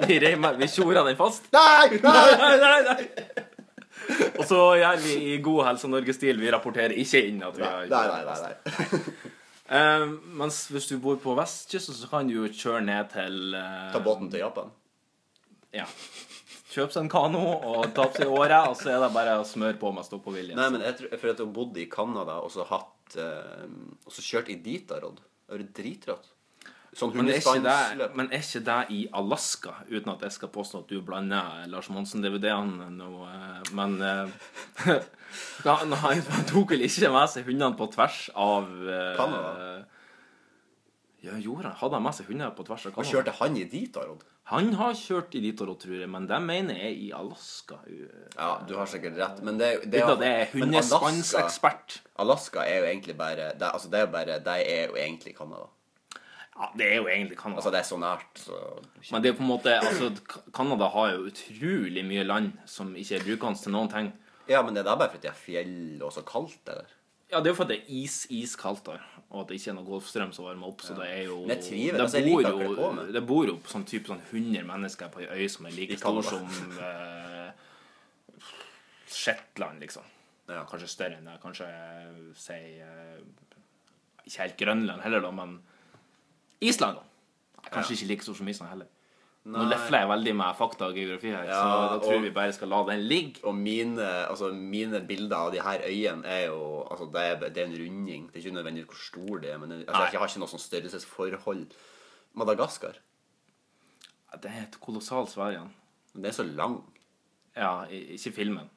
Vi, 0.09 0.19
reimer- 0.21 0.57
vi 0.59 0.67
tjorer 0.69 1.05
den 1.07 1.17
fast. 1.17 1.47
Nei! 1.53 1.99
Nei! 2.03 2.57
Nei, 2.67 2.81
nei. 2.91 3.09
Og 4.39 4.45
så 4.49 4.59
gjør 4.81 4.97
vi 5.05 5.13
i 5.33 5.37
god 5.45 5.65
Helse 5.69 5.89
Norge-stil. 5.91 6.41
Vi 6.43 6.51
rapporterer 6.51 6.95
ikke 6.99 7.21
inn 7.29 7.43
at 7.47 7.55
vi 7.59 7.63
har 7.63 7.87
Nei, 7.87 8.07
nei, 8.11 8.25
nei, 8.27 8.41
nei. 8.49 9.03
Eh, 9.73 10.03
mens 10.37 10.57
hvis 10.75 10.89
du 10.91 10.97
bor 11.01 11.17
på 11.23 11.33
vestkysten, 11.39 11.95
så 11.97 12.09
kan 12.11 12.27
du 12.29 12.35
jo 12.35 12.49
kjøre 12.51 12.83
ned 12.85 13.07
til 13.15 13.55
uh, 13.57 13.93
Ta 13.95 14.03
båten 14.05 14.29
til 14.33 14.43
Japan. 14.43 14.73
Ja. 15.77 15.87
Kjøp 16.73 16.93
seg 16.95 17.03
en 17.05 17.13
kano 17.13 17.43
og 17.53 17.91
ta 17.93 18.07
opp 18.07 18.15
seg 18.17 18.31
i 18.31 18.33
året, 18.33 18.71
og 18.71 18.79
så 18.81 18.95
er 18.95 19.03
det 19.03 19.11
bare 19.13 19.37
å 19.43 19.45
smøre 19.45 19.77
på 19.81 19.91
med 19.93 20.07
stå-på-vilje. 20.09 20.57
Nei, 20.57 20.69
men 20.73 20.85
jeg 20.87 20.97
tror, 21.01 21.11
for 21.19 21.33
at 21.33 21.35
jeg 21.43 21.45
har 21.45 21.57
bodd 21.59 21.81
i 21.83 21.89
Canada 21.93 22.39
og 22.41 22.53
så 22.55 22.65
hatt 22.69 23.17
eh, 23.21 23.67
Og 24.07 24.15
så 24.15 24.25
kjørt 24.25 24.49
i 24.55 24.57
Ditarod. 24.65 25.21
Det 25.21 25.59
er 25.59 25.67
dritrått. 25.77 26.31
Sånn 26.93 27.15
Men 27.17 27.31
er, 27.33 27.41
det, 27.97 28.09
men 28.13 28.27
er 28.29 28.43
ikke 28.45 28.61
det 28.67 28.81
i 28.93 28.99
Alaska, 29.17 29.79
uten 29.89 30.11
at 30.13 30.27
jeg 30.27 30.35
skal 30.35 30.51
påstå 30.53 30.83
at 30.83 30.91
du 30.93 30.99
blander 31.05 31.63
Lars 31.73 31.89
Monsen-DVD-ene 31.89 32.91
nå, 32.93 33.09
eh, 33.31 33.71
men 33.77 33.95
eh, 34.05 34.51
han, 35.65 35.97
han 36.03 36.45
tok 36.51 36.75
vel 36.75 36.85
ikke 36.85 37.09
med 37.15 37.33
seg 37.33 37.49
hundene 37.49 37.79
på 37.79 37.89
tvers 37.95 38.27
av 38.37 38.69
eh, 38.69 39.15
Canada? 39.17 39.55
Ja, 41.23 41.37
gjorde 41.39 41.69
han? 41.71 41.77
Hadde 41.79 41.99
han 41.99 42.03
med 42.03 42.17
seg 42.17 42.31
hunder 42.33 42.55
på 42.57 42.65
tvers 42.67 42.85
av 42.89 42.97
Og 42.99 43.07
kjørte 43.07 43.35
han 43.39 43.57
i 43.59 43.63
Ditarod? 43.71 44.25
Han 44.51 44.73
har 44.75 44.97
kjørt 44.99 45.37
i 45.39 45.43
Ditarod, 45.45 45.79
tror 45.79 46.01
jeg, 46.01 46.09
men 46.11 46.25
det 46.27 46.39
mener 46.43 46.81
jeg 46.81 46.89
er 46.89 47.03
i 47.05 47.11
Alaska. 47.15 47.77
Ja, 48.35 48.49
du 48.67 48.73
har 48.75 48.91
sikkert 48.91 49.21
rett, 49.21 49.39
men 49.47 49.61
det, 49.61 49.69
det, 49.87 50.01
jeg 50.03 50.17
er 50.19 50.57
men 50.59 50.75
Alaska. 50.81 51.77
Alaska 52.25 52.65
er 52.67 52.83
jo 52.83 52.89
egentlig 52.91 53.15
bare 53.21 53.53
det, 53.55 53.71
Altså, 53.71 53.93
det 53.93 54.01
er 54.01 54.09
jo 54.09 54.11
bare 54.17 54.41
Det 54.43 54.57
er 54.73 54.91
jo 54.91 54.99
egentlig 54.99 55.37
Canada. 55.37 55.69
Ja, 56.57 56.69
det 56.79 56.89
er 56.89 56.99
jo 56.99 57.07
egentlig 57.07 57.39
Canada. 57.39 57.63
Altså, 57.63 57.71
det 57.71 57.79
er 57.85 57.87
så 57.93 58.01
nært, 58.03 58.43
så 58.43 58.59
Men 59.13 59.23
det 59.23 59.31
er 59.31 59.39
på 59.39 59.47
en 59.47 59.53
måte 59.53 59.77
Altså, 59.79 60.11
Canada 60.53 60.91
har 60.97 61.15
jo 61.15 61.29
utrolig 61.31 62.05
mye 62.09 62.27
land 62.27 62.51
som 62.67 62.97
ikke 62.99 63.21
er 63.21 63.29
brukende 63.31 63.63
til 63.63 63.77
noen 63.79 63.95
ting. 63.95 64.11
Ja, 64.51 64.65
men 64.67 64.75
det 64.75 64.83
er 64.83 64.91
da 64.91 64.99
bare 64.99 65.15
fordi 65.15 65.29
det 65.29 65.31
er 65.31 65.39
fjell 65.39 66.03
og 66.03 66.11
så 66.19 66.27
kaldt, 66.27 66.67
eller? 66.67 66.91
Ja, 67.33 67.41
det 67.41 67.49
er 67.49 67.55
jo 67.55 67.59
fordi 67.63 67.77
det 67.79 67.81
er 67.81 67.93
is, 68.03 68.17
iskaldt 68.29 68.85
der, 68.85 69.05
og 69.31 69.39
at 69.41 69.49
det 69.49 69.57
ikke 69.57 69.71
er 69.73 69.77
noe 69.79 69.87
golfstrøm 69.87 70.33
som 70.37 70.45
varmer 70.45 70.69
opp, 70.69 70.83
så 70.85 70.97
det 70.99 71.07
er 71.09 71.23
jo 71.31 71.39
Men 71.47 71.55
jeg 71.55 71.65
trives, 71.65 71.95
det 71.97 72.05
altså, 72.05 72.21
jeg 72.21 72.29
bor 72.29 72.43
liker 72.43 72.53
jo, 72.53 72.59
det, 72.75 72.81
på. 72.83 73.07
Det 73.17 73.23
bor 73.31 73.47
jo 73.49 73.55
sånn 73.73 73.87
type 73.89 74.13
sånn 74.13 74.21
100 74.27 74.67
mennesker 74.69 75.13
på 75.15 75.23
ei 75.25 75.29
øy 75.41 75.47
som 75.55 75.69
er 75.71 75.77
like 75.79 75.97
stor 75.97 76.21
som 76.29 76.77
eh, 76.77 77.63
Shetland, 79.09 79.81
liksom. 79.81 80.11
Ja. 80.51 80.67
Kanskje 80.69 80.91
større 80.93 81.17
enn 81.17 81.31
det. 81.31 81.39
Kanskje 81.41 81.69
si 82.37 82.59
eh, 82.85 83.23
Ikke 84.27 84.43
helt 84.43 84.59
Grønland 84.61 85.05
heller, 85.07 85.25
da, 85.25 85.33
men 85.33 85.57
Island, 86.61 87.01
da. 87.01 87.71
Kanskje 87.73 87.97
ikke 87.97 88.11
like 88.13 88.29
stor 88.29 88.37
som 88.37 88.53
Island 88.53 88.75
heller. 88.75 88.92
Nå 89.45 89.65
lefler 89.67 90.05
jeg 90.05 90.09
veldig 90.09 90.33
med 90.39 90.55
fakta 90.55 90.87
og 90.87 90.95
geografi 90.95 91.33
her, 91.35 91.49
så 91.51 91.71
da 91.91 91.97
tror 91.99 92.15
og- 92.15 92.23
vi 92.23 92.31
bare 92.31 92.53
skal 92.55 92.69
la 92.71 92.83
den 92.87 93.01
ligge. 93.11 93.41
Og 93.43 93.55
mine, 93.59 94.05
altså, 94.29 94.53
mine 94.55 95.01
bilder 95.07 95.37
av 95.37 95.51
de 95.53 95.61
her 95.61 95.81
øyene 95.89 96.25
er 96.25 96.47
jo 96.47 96.69
Altså, 96.93 97.07
det 97.13 97.23
er, 97.23 97.49
det 97.49 97.59
er 97.59 97.67
en 97.67 97.79
runding. 97.81 98.27
Det 98.31 98.37
er 98.37 98.51
ikke 98.51 98.55
nødvendigvis 98.55 98.87
hvor 98.87 99.27
stor 99.27 99.39
det 99.41 99.51
er, 99.53 99.59
men 99.59 99.73
altså, 99.73 100.11
jeg 100.13 100.21
har 100.21 100.29
ikke 100.29 100.39
noe 100.43 100.49
sånn 100.53 100.61
størrelsesforhold. 100.61 101.67
Madagaskar. 102.35 102.95
Det 104.43 104.51
er 104.51 104.63
et 104.63 104.79
kolossalt 104.81 105.31
svær 105.33 105.51
igjen. 105.55 105.71
Den 106.15 106.25
er 106.29 106.31
så 106.37 106.45
lang. 106.45 106.83
Ja, 107.57 107.85
ikke 107.91 108.33
filmen. 108.33 108.69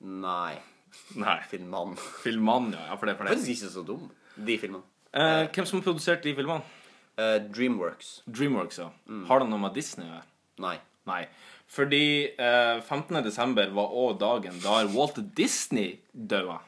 Nei. 0.00 0.58
Nei. 1.16 1.38
Filmene. 1.50 1.96
Filmene, 1.96 2.72
ja. 2.76 2.86
ja. 2.90 2.96
For 2.96 3.06
det, 3.06 3.14
er 3.14 3.18
for 3.18 3.24
det. 3.28 3.36
Faktisk 3.38 3.54
ikke 3.56 3.72
så 3.74 3.84
dum, 3.86 4.10
de 4.46 4.58
filmene. 4.58 4.82
Eh, 5.14 5.46
hvem 5.54 5.66
som 5.66 5.80
har 5.80 5.86
produsert 5.86 6.22
de 6.26 6.34
filmene? 6.34 6.62
Eh, 7.16 7.38
Dreamworks. 7.46 8.22
Dreamworks, 8.26 8.78
ja. 8.82 8.90
Mm. 9.06 9.24
Har 9.28 9.42
det 9.42 9.50
noe 9.50 9.62
med 9.62 9.76
Disney 9.76 10.08
å 10.08 10.14
gjøre? 10.16 10.26
Nei. 10.64 10.76
Nei. 11.08 11.20
Fordi 11.74 12.04
eh, 12.32 12.80
15. 12.80 13.20
desember 13.24 13.70
var 13.76 13.92
òg 13.94 14.18
dagen 14.22 14.58
da 14.62 14.80
Walt 14.94 15.20
Disney 15.36 15.98
døde. 16.12 16.58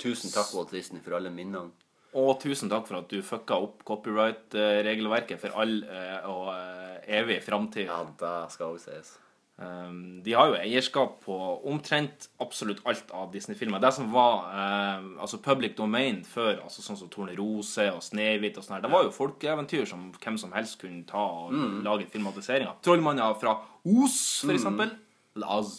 Tusen 0.00 0.32
takk, 0.32 0.52
Walt 0.54 0.72
Disney, 0.74 1.00
for 1.04 1.16
alle 1.18 1.32
minnene. 1.32 1.72
Og 2.16 2.38
tusen 2.40 2.70
takk 2.72 2.86
for 2.88 3.02
at 3.02 3.10
du 3.12 3.20
fucka 3.24 3.58
opp 3.60 3.82
copyright-regelverket 3.88 5.40
for 5.42 5.56
all 5.60 5.78
eh, 5.84 6.28
og 6.30 6.48
eh, 6.54 7.16
evig 7.18 7.42
framtid. 7.44 7.90
Ja, 7.90 8.02
det 8.20 8.34
skal 8.54 8.76
òg 8.76 8.80
sies. 8.80 9.16
Um, 9.56 10.20
de 10.20 10.34
har 10.36 10.50
jo 10.50 10.56
eierskap 10.58 11.14
på 11.24 11.36
omtrent 11.64 12.26
absolutt 12.44 12.82
alt 12.84 13.08
av 13.16 13.30
Disney-filmer. 13.32 13.80
Det 13.80 13.92
som 13.96 14.10
var 14.12 14.50
um, 14.52 15.14
altså 15.24 15.40
public 15.40 15.78
domain 15.78 16.18
før, 16.28 16.58
altså 16.66 16.84
sånn 16.84 16.98
som 17.00 17.08
Tornerose 17.12 17.86
og 17.94 18.02
Snehvit 18.04 18.58
og 18.60 18.66
sånn 18.66 18.76
her, 18.76 18.84
det 18.84 18.92
var 18.92 19.06
jo 19.06 19.14
folkeeventyr 19.16 19.88
som 19.88 20.10
hvem 20.20 20.36
som 20.42 20.52
helst 20.56 20.76
kunne 20.82 21.06
ta 21.08 21.24
og 21.46 21.56
lage 21.86 22.08
filmatisering 22.12 22.68
av. 22.68 22.82
Trollmannen 22.84 23.40
fra 23.40 23.56
Os, 23.86 24.18
for 24.44 24.52
eksempel. 24.58 24.92
Eller 25.38 25.56
Az. 25.56 25.78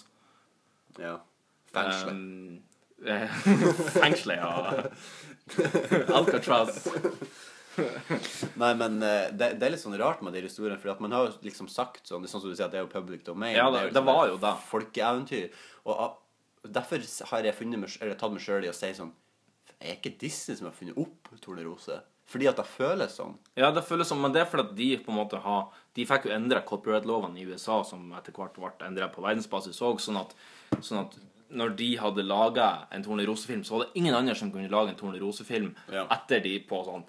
Ja. 0.98 1.20
Fengselet. 1.76 2.18
Um, 2.18 2.60
eh, 3.06 3.30
Fengselet, 4.00 4.42
ja. 4.42 4.90
Alcatraz. 6.18 6.82
Nei, 8.62 8.72
men 8.80 8.98
eh, 9.06 9.30
det, 9.32 9.52
det 9.60 9.68
er 9.68 9.74
litt 9.76 9.82
sånn 9.84 9.98
rart 10.00 10.22
med 10.26 10.34
de 10.34 10.42
historiene, 10.46 10.80
for 10.82 10.96
man 11.04 11.12
har 11.16 11.28
jo 11.28 11.34
liksom 11.46 11.70
sagt 11.72 12.08
sånn, 12.10 12.24
det 12.24 12.30
er 12.30 12.34
sånn 12.36 12.44
som 12.44 12.52
du 12.52 12.56
sier 12.58 12.68
at 12.68 12.74
det 12.76 12.82
er 12.82 12.86
jo 12.88 12.92
public 12.94 13.24
domain. 13.28 13.56
Ja, 13.56 13.70
det, 13.72 13.88
det- 13.88 13.94
det 13.96 14.02
sånn 14.02 14.10
var 14.10 14.28
jo 14.32 14.38
det. 14.42 14.54
Folkeeventyr. 14.72 15.48
Og 15.86 15.94
ah, 16.08 16.14
derfor 16.68 17.04
har 17.32 17.48
jeg 17.48 17.56
funnet 17.56 17.98
eller 18.02 18.18
tatt 18.20 18.34
meg 18.36 18.44
sjøl 18.44 18.66
i 18.68 18.72
å 18.72 18.76
si 18.76 18.90
sånn 18.98 19.14
Er 19.80 19.94
ikke 20.00 20.16
Disney 20.20 20.58
som 20.58 20.66
har 20.68 20.74
funnet 20.76 20.98
opp 20.98 21.30
Tornerose? 21.44 22.00
Fordi 22.28 22.48
at 22.50 22.58
det 22.60 22.66
føles 22.68 23.14
sånn. 23.16 23.38
Ja, 23.56 23.70
det 23.72 23.86
føles 23.88 24.10
sånn, 24.10 24.20
men 24.20 24.34
det 24.36 24.42
er 24.42 24.50
fordi 24.52 24.66
at 24.66 24.74
de 24.76 24.88
på 25.06 25.14
en 25.14 25.20
måte 25.22 25.40
har 25.40 25.70
De 25.96 26.04
fikk 26.10 26.26
jo 26.28 26.34
endra 26.36 26.60
copyright-lovene 26.68 27.40
i 27.40 27.46
USA, 27.48 27.78
som 27.88 28.10
etter 28.18 28.36
hvert 28.36 28.58
ble 28.58 28.72
endra 28.88 29.08
på 29.14 29.24
verdensbasis 29.24 29.80
òg, 29.86 30.02
sånn, 30.04 30.20
sånn 30.82 31.06
at 31.06 31.16
når 31.48 31.78
de 31.80 31.86
hadde 31.96 32.26
laga 32.28 32.66
en 32.92 33.06
Tornerose-film, 33.06 33.62
så 33.64 33.78
var 33.78 33.86
det 33.86 34.02
ingen 34.02 34.18
andre 34.18 34.34
som 34.36 34.50
kunne 34.52 34.68
lage 34.68 34.92
en 34.92 34.98
Tornerose-film 35.00 35.70
Ja. 35.94 36.04
etter 36.12 36.42
de 36.44 36.58
på 36.68 36.82
sånn 36.84 37.06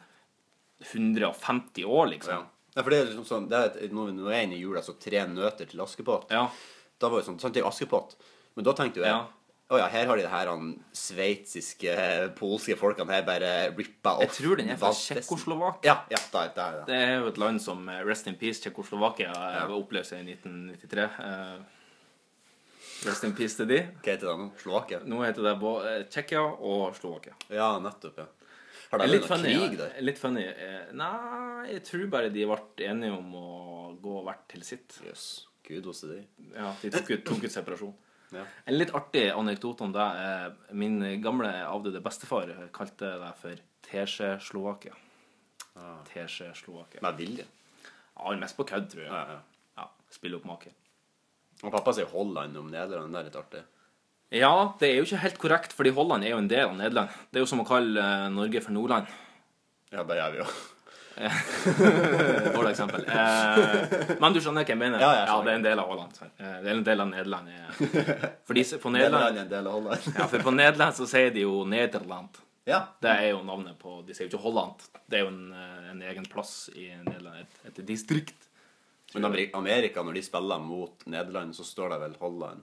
150 0.85 1.85
år, 1.85 2.07
liksom. 2.15 2.35
Ja. 2.35 2.73
ja, 2.75 2.83
for 2.83 2.95
det 2.95 2.99
er 2.99 3.09
liksom 3.11 3.27
sånn 3.27 3.49
det 3.51 3.59
er 3.59 3.95
Når 3.95 4.13
vi 4.15 4.35
er 4.37 4.45
inne 4.47 4.59
i 4.59 4.63
jula, 4.63 4.83
så 4.85 4.95
tre 5.01 5.25
nøter 5.31 5.71
til 5.71 5.83
Askepott. 5.83 6.31
Ja. 6.35 6.47
Da 6.99 7.11
var 7.11 7.23
det 7.23 7.29
sånn, 7.29 7.41
sant, 7.43 7.55
det 7.55 7.63
er 7.63 7.67
jo 7.67 7.73
Askepott. 7.73 8.17
Men 8.59 8.67
da 8.67 8.77
tenkte 8.79 9.03
jo 9.03 9.09
jeg 9.09 9.17
Ja. 9.17 9.27
Å 9.69 9.77
ja, 9.77 9.87
her 9.93 10.07
har 10.09 10.17
de 10.17 10.23
det 10.25 10.31
her 10.33 10.49
han 10.49 10.69
sveitsiske, 10.97 11.95
polske 12.39 12.73
folkene 12.81 13.13
her 13.13 13.25
bare 13.27 13.51
rippa 13.77 14.15
opp 14.15 14.23
Jeg 14.25 14.33
tror 14.39 14.57
den 14.63 14.71
er 14.73 14.79
fra 14.81 14.95
Tsjekkoslovakia. 14.97 15.85
Ja, 15.85 15.97
ja, 16.09 16.21
da, 16.33 16.45
da 16.57 16.69
er 16.71 16.79
det. 16.79 16.97
Er 16.97 17.13
jo 17.19 17.27
et 17.29 17.41
land 17.43 17.61
som 17.61 17.83
eh, 17.93 18.01
Rest 18.09 18.31
in 18.33 18.39
Peace 18.41 18.63
Tsjekkoslovakia 18.65 19.29
ja. 19.29 19.67
opplevde 19.77 20.09
seg 20.09 20.25
i 20.25 20.39
1993. 20.39 21.05
Eh, 21.27 21.59
rest 23.11 23.29
in 23.29 23.37
peace 23.37 23.61
til 23.61 23.69
de. 23.69 23.83
Hva 24.01 24.15
heter 24.15 24.31
det 24.31 24.39
nå? 24.41 24.49
Slovakia? 24.63 25.03
Nå 25.05 25.21
heter 25.27 25.51
det 25.51 25.55
eh, 25.61 26.01
Tsjekkia 26.09 26.47
og 26.49 26.97
Slovakia. 26.97 27.37
Ja, 27.53 27.75
nettopp, 27.85 28.25
ja. 28.25 28.31
Har 28.91 28.99
de 29.03 29.07
Litt 29.11 29.23
vært 29.27 29.31
noe 29.31 29.39
funny. 29.39 29.55
krig 29.69 29.79
der? 29.79 29.97
Litt 30.01 30.19
funny. 30.19 30.45
Eh, 30.49 30.93
Nei, 30.97 31.67
jeg 31.75 31.83
tror 31.85 32.07
bare 32.11 32.31
de 32.33 32.45
ble 32.49 32.59
enige 32.89 33.13
om 33.19 33.35
å 33.37 33.49
gå 34.01 34.23
hvert 34.25 34.47
til 34.49 34.63
sitt. 34.65 34.99
Jøss. 35.05 35.27
Gud, 35.69 35.85
hos 35.91 36.01
de. 36.09 36.23
Ja, 36.55 36.71
De 36.81 36.91
tok 36.95 37.11
ut, 37.11 37.25
tok 37.29 37.45
ut 37.45 37.53
separasjon. 37.53 37.95
Ja. 38.29 38.43
En 38.69 38.77
litt 38.77 38.91
artig 38.93 39.31
anekdote 39.33 39.87
om 39.87 39.93
det. 39.93 40.05
eh, 40.05 40.73
Min 40.77 40.99
gamle 41.25 41.49
avdøde 41.65 42.03
bestefar 42.05 42.51
kalte 42.77 43.09
det 43.23 43.31
for 43.41 43.55
Teskje-Slovakia. 43.89 44.93
Ah. 45.81 46.03
Teskje-Slovakia. 46.11 47.01
Med 47.01 47.17
vilje. 47.17 47.47
Ja, 48.19 48.35
mest 48.37 48.57
på 48.59 48.67
kødd, 48.69 48.91
tror 48.93 49.05
jeg. 49.07 49.09
Ja, 49.13 49.23
ja. 49.33 49.39
Ja, 49.79 49.87
Spille 50.13 50.37
opp 50.37 50.45
maker. 50.45 50.75
Og 51.63 51.73
pappa 51.73 51.95
sier 51.97 52.11
Holland 52.13 52.57
om 52.61 52.69
Nederland. 52.71 53.15
Det 53.17 53.21
er 53.23 53.29
litt 53.31 53.41
artig. 53.41 53.63
Ja, 54.35 54.75
det 54.81 54.91
er 54.91 54.99
jo 54.99 55.07
ikke 55.07 55.23
helt 55.23 55.39
korrekt, 55.41 55.73
fordi 55.73 55.91
Holland 55.97 56.25
er 56.27 56.35
jo 56.35 56.41
en 56.43 56.49
del 56.51 56.67
av 56.69 56.75
Nederland. 56.77 57.13
Det 57.33 57.41
er 57.41 57.45
jo 57.47 57.49
som 57.49 57.63
å 57.63 57.69
kalle 57.69 58.03
eh, 58.03 58.27
Norge 58.35 58.61
for 58.65 58.77
Nordland. 58.77 59.07
Ja, 59.93 60.03
det 60.05 60.19
gjør 60.19 60.35
vi 60.35 60.43
jo. 60.43 60.49
Dårlig 62.55 62.71
eksempel. 62.71 63.07
Eh, 63.09 64.19
men 64.21 64.35
du 64.37 64.41
skjønner 64.43 64.67
hva 64.67 64.75
jeg 64.75 64.79
mener? 64.79 65.01
Ja, 65.03 65.09
jeg 65.17 65.31
ja, 65.31 65.39
det 65.47 65.53
er 65.53 65.59
en 65.59 65.65
del 65.65 65.81
av 65.83 65.89
Holland. 65.91 66.21
Eh, 66.29 66.59
det 66.63 66.69
er 66.71 66.75
en 66.77 66.85
del 66.87 67.05
av 67.05 67.09
Nederland. 67.11 67.49
eh. 67.49 68.27
Fordi 68.49 68.65
på 68.85 68.93
Nederland 68.95 69.25
Nederland, 69.25 69.39
er 69.39 69.43
en 69.47 69.51
del 69.55 69.67
av 69.71 69.79
Holland. 69.79 70.07
ja, 70.13 70.29
for 70.29 70.47
på 70.47 70.55
Nederland 70.55 70.99
så 71.01 71.09
sier 71.11 71.33
de 71.35 71.47
jo 71.47 71.65
Nederland. 71.69 72.39
Ja. 72.69 72.83
Det 73.01 73.09
er 73.11 73.31
jo 73.33 73.41
navnet 73.49 73.79
på 73.81 74.03
De 74.05 74.13
sier 74.15 74.29
jo 74.29 74.35
ikke 74.35 74.45
Holland. 74.45 74.85
Det 75.09 75.19
er 75.19 75.25
jo 75.25 75.33
en, 75.33 75.45
eh, 75.57 75.91
en 75.95 76.03
egen 76.13 76.29
plass 76.31 76.69
i 76.77 76.91
Nederland. 76.93 77.41
Et, 77.47 77.61
et 77.73 77.85
distrikt. 77.89 78.45
Men 79.15 79.25
Amerika, 79.57 80.03
når 80.05 80.19
de 80.19 80.23
spiller 80.27 80.61
mot 80.61 81.07
Nederland, 81.09 81.57
så 81.57 81.65
står 81.65 81.95
det 81.95 82.03
vel 82.03 82.19
Holland. 82.21 82.61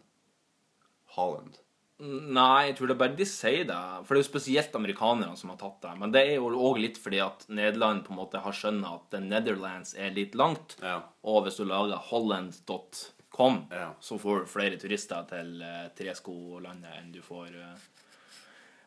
Holland. 1.15 1.62
Nei, 2.03 2.65
jeg 2.67 2.74
tror 2.75 2.89
det 2.89 2.95
er 2.98 3.00
bare 3.00 3.15
de 3.15 3.25
sier 3.29 3.63
det. 3.69 3.75
For 4.03 4.12
det 4.12 4.19
er 4.19 4.25
jo 4.25 4.27
spesielt 4.27 4.74
amerikanerne 4.75 5.38
som 5.39 5.53
har 5.53 5.60
tatt 5.62 5.77
det. 5.86 5.93
Men 6.01 6.12
det 6.12 6.25
er 6.27 6.34
jo 6.41 6.50
òg 6.67 6.81
litt 6.84 6.98
fordi 7.00 7.22
at 7.24 7.45
Nederland 7.48 8.03
på 8.03 8.12
en 8.12 8.19
måte 8.19 8.41
har 8.43 8.55
skjønt 8.57 8.84
at 8.89 9.05
The 9.15 9.22
Netherlands 9.24 9.93
er 9.95 10.12
litt 10.12 10.36
langt. 10.36 10.75
Ja. 10.84 10.98
Og 11.24 11.45
hvis 11.45 11.55
du 11.62 11.63
lager 11.69 11.95
holland.com, 12.10 13.62
Ja. 13.72 13.93
så 14.00 14.17
får 14.19 14.39
du 14.43 14.45
flere 14.51 14.77
turister 14.79 15.24
til 15.29 15.62
uh, 15.63 15.88
treskolandet 15.95 17.00
enn 17.00 17.12
du 17.15 17.22
får 17.24 17.48
eh, 17.51 17.88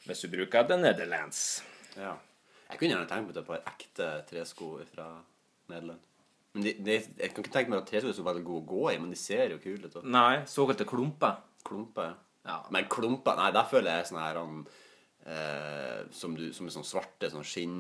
hvis 0.06 0.22
du 0.24 0.28
bruker 0.32 0.68
The 0.68 0.76
Netherlands. 0.80 1.62
ja. 1.96 2.14
Jeg 2.68 2.76
kunne 2.82 2.90
gjerne 2.92 3.08
tenkt 3.08 3.30
meg 3.30 3.36
et 3.40 3.46
par 3.48 3.62
ekte 3.64 4.06
tresko 4.28 4.66
fra 4.92 5.06
Nederland. 5.72 6.02
Men 6.52 6.64
de, 6.66 6.74
de, 6.84 6.96
jeg 7.16 7.30
kan 7.32 7.40
ikke 7.44 7.52
tenke 7.54 7.72
meg 7.72 7.78
at 7.80 7.86
tresko 7.88 8.10
er 8.10 8.16
så 8.18 8.24
veldig 8.26 8.42
gode 8.44 8.60
å 8.60 8.68
gå 8.68 8.82
i, 8.92 8.98
men 9.00 9.08
de 9.08 9.16
ser 9.16 9.54
jo 9.54 9.56
kule 9.62 9.88
ut. 9.88 9.96
Nei, 10.04 10.42
såkalte 10.44 10.84
klumper. 10.84 11.38
Klumper. 11.66 12.14
Ja. 12.48 12.62
Men 12.70 12.86
klumper 12.90 13.36
Nei, 13.36 13.50
der 13.52 13.66
føler 13.68 13.98
jeg 13.98 14.08
sånn 14.08 14.22
her 14.22 14.38
han 14.40 14.60
eh, 15.28 16.06
som, 16.14 16.34
du, 16.36 16.48
som 16.54 16.68
er 16.68 16.72
sånn 16.72 16.86
svarte 16.86 17.28
sånn 17.32 17.44
skinn 17.46 17.74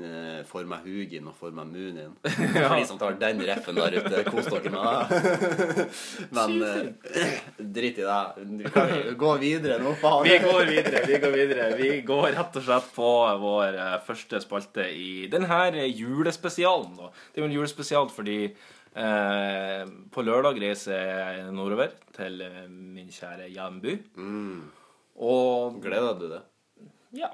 eh, 0.00 0.40
For 0.48 0.66
meg 0.68 0.86
Hugin 0.86 1.28
og 1.28 1.36
for 1.38 1.54
meg 1.54 1.68
Munin. 1.72 2.14
For 2.24 2.76
de 2.78 2.86
som 2.88 3.00
tar 3.00 3.18
den 3.20 3.42
reffen 3.44 3.78
der 3.78 3.98
ute, 3.98 4.22
kos 4.30 4.48
dere 4.48 4.72
med 4.72 5.12
det. 5.12 5.86
Men 6.36 6.56
eh, 6.68 7.40
drit 7.58 8.00
i 8.00 8.06
det. 8.06 8.20
Vi 8.62 9.16
Gå 9.20 9.32
videre 9.42 9.80
nå, 9.82 9.96
faen. 10.00 10.24
Vi 10.28 10.38
går 10.44 10.70
videre. 10.70 11.02
Vi 11.10 11.20
går 11.24 11.36
videre. 11.36 11.68
Vi 11.80 11.90
går 12.06 12.30
rett 12.38 12.60
og 12.60 12.68
slett 12.68 12.94
på 12.96 13.10
vår 13.42 13.80
eh, 13.88 13.98
første 14.06 14.40
spalte 14.44 14.88
i 14.88 15.26
denne 15.32 15.88
julespesialen. 15.90 16.96
Da. 17.00 17.12
Det 17.30 17.40
er 17.40 17.46
jo 17.46 17.50
en 17.50 17.58
julespesial 17.58 18.08
fordi 18.14 18.38
på 18.94 20.22
lørdag 20.22 20.60
reiser 20.62 20.94
jeg 20.94 21.52
nordover 21.54 21.94
til 22.14 22.40
eh, 22.46 22.64
min 22.70 23.10
kjære 23.10 23.50
hjemby. 23.50 23.94
Og 25.14 25.80
Gleder 25.82 26.18
du 26.18 26.26
deg? 26.30 26.50
ja, 27.14 27.30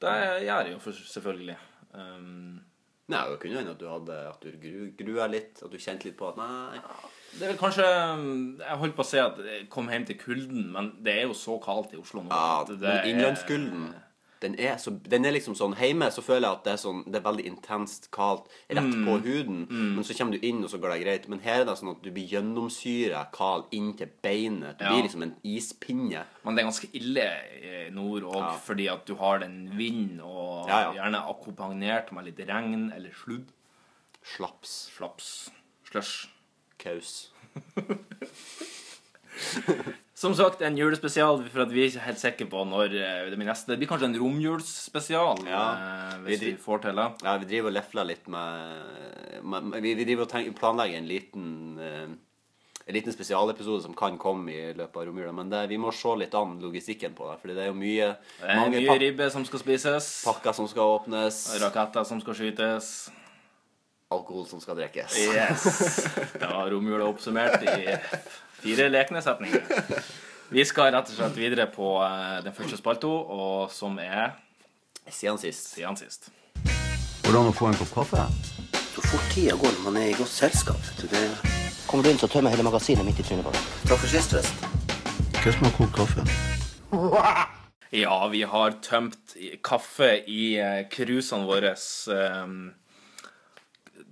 det 0.00 0.14
gjør 0.44 0.66
jeg 0.66 0.72
jo 0.74 0.78
for, 0.82 0.92
selvfølgelig. 1.14 1.56
Um, 1.92 2.60
Nei, 3.12 3.22
det 3.28 3.40
kunne 3.42 3.58
hende 3.58 3.74
at 3.74 3.80
du 3.80 3.88
hadde 3.90 4.14
At 4.30 4.44
du 4.44 4.52
gru, 4.62 4.86
grua 4.96 5.26
litt, 5.28 5.58
at 5.60 5.72
du 5.72 5.76
kjente 5.76 6.08
litt 6.08 6.16
på 6.16 6.30
at 6.30 6.38
nei 6.40 6.80
det 7.32 7.46
er 7.46 7.52
vel 7.54 7.58
kanskje 7.60 7.84
Jeg 8.60 8.78
holdt 8.80 8.96
på 8.96 9.04
å 9.04 9.08
si 9.08 9.20
at 9.20 9.38
jeg 9.40 9.66
kom 9.72 9.86
hjem 9.88 10.04
til 10.08 10.18
kulden, 10.20 10.66
men 10.74 10.90
det 11.04 11.14
er 11.16 11.22
jo 11.30 11.36
så 11.36 11.56
kaldt 11.64 11.94
i 11.96 12.00
Oslo 12.00 12.20
nå. 12.24 12.28
Ja, 12.28 13.00
innlandskulden 13.08 13.86
den 14.42 14.54
er, 14.58 14.76
så, 14.82 14.90
den 14.90 15.24
er 15.24 15.32
liksom 15.32 15.54
sånn 15.58 15.74
Hjemme 15.78 16.08
så 16.12 16.22
føler 16.22 16.48
jeg 16.48 16.56
at 16.58 16.64
det 16.66 16.72
er 16.74 16.80
sånn 16.82 17.04
Det 17.06 17.18
er 17.20 17.24
veldig 17.26 17.44
intenst 17.46 18.10
kaldt 18.14 18.48
rett 18.68 18.82
Mm. 18.92 19.04
på 19.06 19.14
huden, 19.24 19.60
men 19.70 20.04
så 20.04 20.14
kommer 20.18 20.32
du 20.36 20.46
inn, 20.46 20.62
og 20.64 20.70
så 20.70 20.78
går 20.82 20.90
det 20.96 21.00
greit. 21.04 21.28
Men 21.28 21.40
her 21.44 21.60
er 21.62 21.64
det 21.68 21.76
sånn 21.78 21.90
at 21.94 22.02
du 22.02 22.10
blir 22.10 22.28
gjennomsyra 22.28 23.24
kald 23.32 23.64
inn 23.72 23.92
til 23.96 24.10
beinet. 24.22 24.78
Du 24.78 24.84
Ja. 24.84 24.90
blir 24.92 25.02
liksom 25.06 25.22
en 25.22 25.36
ispinne. 25.44 26.24
Men 26.44 26.54
det 26.54 26.62
er 26.64 26.68
ganske 26.70 26.90
ille 26.94 27.26
i 27.62 27.90
nord 27.90 28.22
òg, 28.22 28.36
Ja. 28.36 28.52
fordi 28.58 28.88
at 28.92 29.06
du 29.06 29.14
har 29.16 29.38
den 29.38 29.70
vind, 29.76 30.20
og 30.20 30.68
ja. 30.68 30.92
gjerne 30.92 31.22
akkompagnert 31.28 32.12
med 32.12 32.24
litt 32.26 32.38
regn 32.48 32.92
eller 32.94 33.10
sludd. 33.12 33.46
Slaps. 34.24 34.90
Slaps. 34.96 35.50
Slush. 35.90 36.28
Kaus. 36.78 37.30
Som 40.22 40.34
sagt, 40.38 40.60
en 40.62 40.76
julespesial, 40.78 41.40
for 41.50 41.64
at 41.64 41.70
vi 41.72 41.80
er 41.82 41.88
ikke 41.90 42.02
helt 42.04 42.20
sikre 42.20 42.46
på 42.52 42.60
når 42.68 42.92
eh, 42.94 43.30
det 43.32 43.38
blir 43.40 43.48
neste. 43.48 43.72
Det 43.72 43.78
blir 43.80 43.88
kanskje 43.90 44.10
en 44.10 44.18
romjulsspesial, 44.20 45.40
Ja. 45.48 45.62
eh, 45.72 46.18
hvis 46.26 46.40
Vi 46.42 46.50
vi, 46.52 46.56
får 46.62 46.82
til 46.84 47.00
det. 47.00 47.06
Ja, 47.24 47.36
vi 47.42 47.48
driver 47.50 47.72
og 47.72 47.76
lefler 47.78 48.06
litt 48.06 48.28
med, 48.30 49.40
med 49.42 49.80
Vi, 49.82 49.94
vi 49.98 50.04
driver 50.06 50.28
og 50.28 50.30
tenker, 50.30 50.52
planlegger 50.60 51.00
en 51.00 51.08
liten 51.10 51.48
eh, 51.80 52.12
En 52.82 52.94
liten 52.96 53.14
spesialepisode 53.14 53.82
som 53.84 53.94
kan 53.94 54.16
komme 54.18 54.50
i 54.52 54.72
løpet 54.74 54.96
av 55.00 55.04
romjula. 55.06 55.32
Men 55.32 55.50
det, 55.50 55.64
vi 55.70 55.76
må 55.78 55.92
se 55.94 56.12
litt 56.18 56.32
an 56.34 56.56
logistikken 56.60 57.12
på 57.14 57.28
det. 57.30 57.36
Fordi 57.40 57.54
det 57.54 57.62
er 57.62 57.68
jo 57.70 57.76
mye 57.78 58.08
Det 58.40 58.56
er 58.56 58.72
mye 58.74 58.96
ribbe 58.98 59.28
som 59.30 59.44
skal 59.46 59.62
spises. 59.62 60.08
pakker 60.26 60.52
som 60.52 60.66
skal 60.70 60.96
åpnes. 60.98 61.38
Raketter 61.62 62.04
som 62.08 62.18
skal 62.24 62.34
skytes. 62.34 62.88
Alkohol 64.12 64.44
som 64.50 64.60
skal 64.60 64.76
drikkes. 64.82 65.14
Yes. 65.24 65.62
Da 66.42 66.50
var 66.58 66.70
romjula 66.74 67.06
oppsummert 67.08 67.62
i 67.64 67.94
fire 68.62 68.88
lekne 68.92 69.22
setninger. 69.24 69.62
Vi 70.52 70.64
skal 70.68 70.90
rett 70.92 71.08
og 71.08 71.16
slett 71.16 71.36
videre 71.38 71.66
på 71.72 71.94
eh, 72.04 72.38
den 72.44 72.54
første 72.56 72.76
spalto, 72.80 73.10
og 73.10 73.70
som 73.72 73.98
er 74.02 74.34
Siden 75.10 75.38
sist. 75.40 75.72
siden 75.74 75.96
sist. 75.98 76.28
Hvordan 77.24 77.48
å 77.50 77.54
få 77.56 77.70
en 77.70 77.78
kopp 77.80 77.94
kaffe? 77.96 78.26
Så 78.92 79.02
fort 79.08 79.24
tida 79.32 79.56
går 79.58 79.72
når 79.78 79.86
man 79.86 79.96
er 80.02 80.10
i 80.12 80.18
godt 80.18 80.30
selskap. 80.30 80.90
Det... 81.00 81.22
Kommer 81.88 82.04
du 82.06 82.10
inn, 82.12 82.20
så 82.20 82.28
tømmer 82.30 82.52
hele 82.52 82.66
magasinet 82.66 83.04
midt 83.06 83.18
i 83.18 83.24
trynet 83.26 83.44
på 83.46 83.54
deg. 83.56 83.64
Takk 83.88 83.98
for 84.04 84.12
sist, 84.12 84.36
forresten. 84.36 84.78
Hva 85.42 85.54
som 85.56 85.66
har 85.66 85.74
kokt 85.78 85.96
kaffe? 85.96 86.26
Ja, 87.92 88.14
vi 88.32 88.44
har 88.48 88.76
tømt 88.84 89.34
kaffe 89.64 90.12
i 90.30 90.44
eh, 90.60 90.84
krusene 90.92 91.48
våre. 91.48 91.74
ehm. 92.12 92.60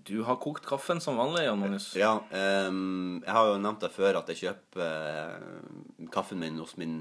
Du 0.07 0.23
har 0.25 0.37
kokt 0.41 0.65
kaffen 0.67 1.01
som 1.03 1.17
vanlig, 1.21 1.45
Jan 1.45 1.59
Magnus. 1.61 1.91
Ja, 1.99 2.15
Um, 2.31 3.21
jeg 3.25 3.33
har 3.35 3.47
jo 3.51 3.59
nevnt 3.61 3.81
det 3.85 3.91
før 3.93 4.19
at 4.21 4.29
jeg 4.33 4.39
kjøper 4.45 4.85
uh, 4.85 6.07
kaffen 6.15 6.39
min 6.41 6.59
hos 6.63 6.77
min 6.81 7.01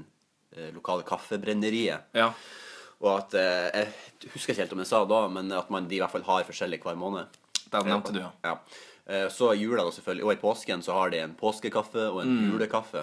uh, 0.56 0.68
lokale 0.74 1.02
kaffebrenneriet. 1.08 2.10
Ja. 2.18 2.32
Og 3.00 3.12
at 3.18 3.34
uh, 3.34 3.68
Jeg 3.72 4.32
husker 4.34 4.52
ikke 4.52 4.62
helt 4.62 4.72
om 4.76 4.82
jeg 4.84 4.90
sa 4.90 5.00
det 5.04 5.12
da, 5.14 5.20
men 5.32 5.52
at 5.56 5.70
man 5.72 5.86
de 5.88 5.96
i 5.96 6.00
hvert 6.02 6.12
fall 6.12 6.26
har 6.28 6.44
forskjellig 6.48 6.82
hver 6.84 6.98
måned. 7.00 7.38
Det 7.70 7.84
nevnte 7.86 8.12
du, 8.12 8.20
ja. 8.20 8.30
Ja. 8.44 8.56
Så 9.32 9.48
i 9.54 9.62
jula, 9.64 9.82
da 9.82 9.90
selvfølgelig, 9.90 10.24
og 10.26 10.32
i 10.34 10.38
påsken, 10.38 10.82
så 10.86 10.92
har 10.94 11.10
de 11.10 11.18
en 11.24 11.32
påskekaffe 11.38 12.02
og 12.12 12.20
en 12.22 12.28
Mm. 12.36 12.50
julekaffe. 12.52 13.00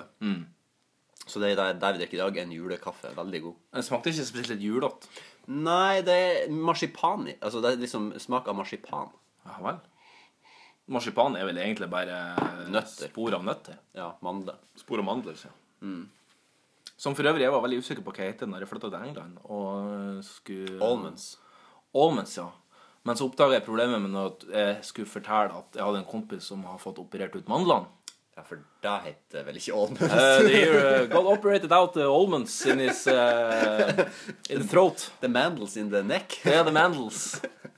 Så 1.28 1.40
det 1.42 1.50
er 1.52 1.56
der, 1.60 1.74
der 1.82 1.94
vi 1.96 2.00
drikker 2.00 2.16
i 2.18 2.22
dag, 2.22 2.38
en 2.46 2.52
julekaffe. 2.56 3.10
Veldig 3.18 3.42
god. 3.44 3.56
Den 3.76 3.84
smakte 3.84 4.10
ikke 4.14 4.26
spesielt 4.30 4.62
julete. 4.64 5.08
Nei, 5.48 6.02
det 6.08 6.16
er 6.16 6.52
marsipan 6.52 7.28
i. 7.28 7.36
Altså, 7.42 7.60
det 7.64 7.72
er 7.74 7.82
liksom 7.82 8.14
smak 8.24 8.48
av 8.48 8.56
marsipan. 8.56 9.10
Ja 9.48 9.62
vel. 9.64 9.80
Marsipan 10.88 11.36
er 11.36 11.48
vel 11.50 11.58
egentlig 11.60 11.90
bare 11.92 12.18
Nøtter. 12.72 13.10
spor 13.10 13.36
av 13.36 13.44
nøtter. 13.44 13.76
Ja, 13.98 14.14
mandler. 14.24 14.56
Spor 14.80 15.02
av 15.02 15.08
mandler, 15.10 15.36
ja. 15.44 15.52
Som 16.98 17.14
for 17.14 17.28
øvrig, 17.28 17.44
jeg 17.44 17.52
var 17.54 17.62
veldig 17.66 17.82
usikker 17.84 18.06
på 18.06 18.14
hva 18.16 18.30
heter 18.30 18.48
når 18.50 18.64
jeg 18.64 18.70
flytta 18.72 18.90
til 18.94 19.10
England. 19.10 19.36
Og 19.52 20.24
skulle 20.26 20.80
Almonds. 20.84 21.36
Almonds, 21.94 22.38
ja. 22.40 22.48
Men 23.08 23.20
så 23.20 23.28
oppdaga 23.28 23.60
jeg 23.60 23.68
problemet 23.68 24.02
med 24.04 24.18
at 24.20 24.48
jeg 24.52 24.80
skulle 24.88 25.12
fortelle 25.12 25.60
at 25.60 25.78
jeg 25.78 25.84
hadde 25.86 26.02
en 26.02 26.10
kompis 26.10 26.48
som 26.50 26.64
har 26.68 26.80
fått 26.82 27.00
operert 27.04 27.36
ut 27.36 27.52
mandlene. 27.52 27.88
Ja, 28.38 28.44
for 28.46 28.60
det 28.86 28.96
heter 29.06 29.46
vel 29.48 29.56
ikke 29.58 29.74
almonds? 29.74 30.02
Uh, 30.02 30.48
uh, 30.48 31.06
got 31.10 31.26
operated 31.26 31.72
out 31.74 31.96
the 31.96 32.06
almonds 32.06 32.54
in 32.70 32.80
his 32.80 33.08
uh, 33.08 34.06
in 34.50 34.62
the 34.62 34.68
throat. 34.68 35.10
The 35.22 35.28
mandels 35.28 35.76
in 35.78 35.90
the 35.90 36.04
neck. 36.04 36.40
Er 36.46 36.64
the 36.64 36.72
mandels. 36.72 37.42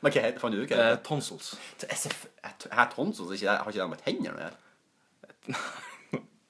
Men 0.00 0.12
hva 0.12 0.22
heter 0.22 0.38
Fant 0.42 0.54
du 0.54 0.60
ut 0.60 0.68
hva 0.70 0.76
det 0.76 0.86
heter? 0.86 1.02
tonsils. 1.06 1.52
SF 1.90 2.26
har 2.70 2.90
tonsils, 2.94 3.32
ikke? 3.36 3.56
Har 3.58 3.70
ikke 3.72 3.82
det 3.82 3.90
med 3.90 4.26
gjøre? 4.28 4.50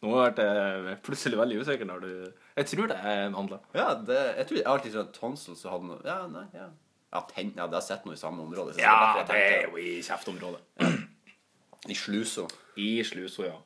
Nå 0.00 0.12
ble 0.32 0.44
jeg 0.44 0.96
plutselig 1.04 1.36
veldig 1.36 1.58
usikker 1.60 1.88
når 1.88 2.04
du 2.04 2.12
Jeg 2.56 2.68
tror 2.70 2.88
det 2.88 2.96
er 3.04 3.26
mandler. 3.32 3.60
Ja, 3.76 3.90
det, 3.94 4.20
jeg 4.38 4.46
tror 4.48 4.58
jeg 4.60 4.66
alltid 4.74 4.94
sånn 4.96 5.10
tonsils 5.16 5.64
hadde 5.68 5.88
noe 5.90 6.00
Ja, 6.04 6.22
nei, 6.32 6.46
ja. 6.56 6.68
Ja, 7.10 7.24
tenn, 7.26 7.50
ja, 7.56 7.66
det 7.66 7.74
har 7.74 7.82
jeg 7.82 7.88
sett 7.88 8.04
noe 8.06 8.14
i 8.14 8.20
samme 8.20 8.44
område. 8.44 8.76
Ja, 8.78 9.24
det 9.26 9.34
er 9.34 9.64
jo 9.66 9.80
i 9.82 9.96
kjeftområdet. 10.06 10.60
I 11.90 11.96
slusa. 11.98 12.44
I 12.78 12.90
slusa, 13.04 13.48
ja. 13.48 13.56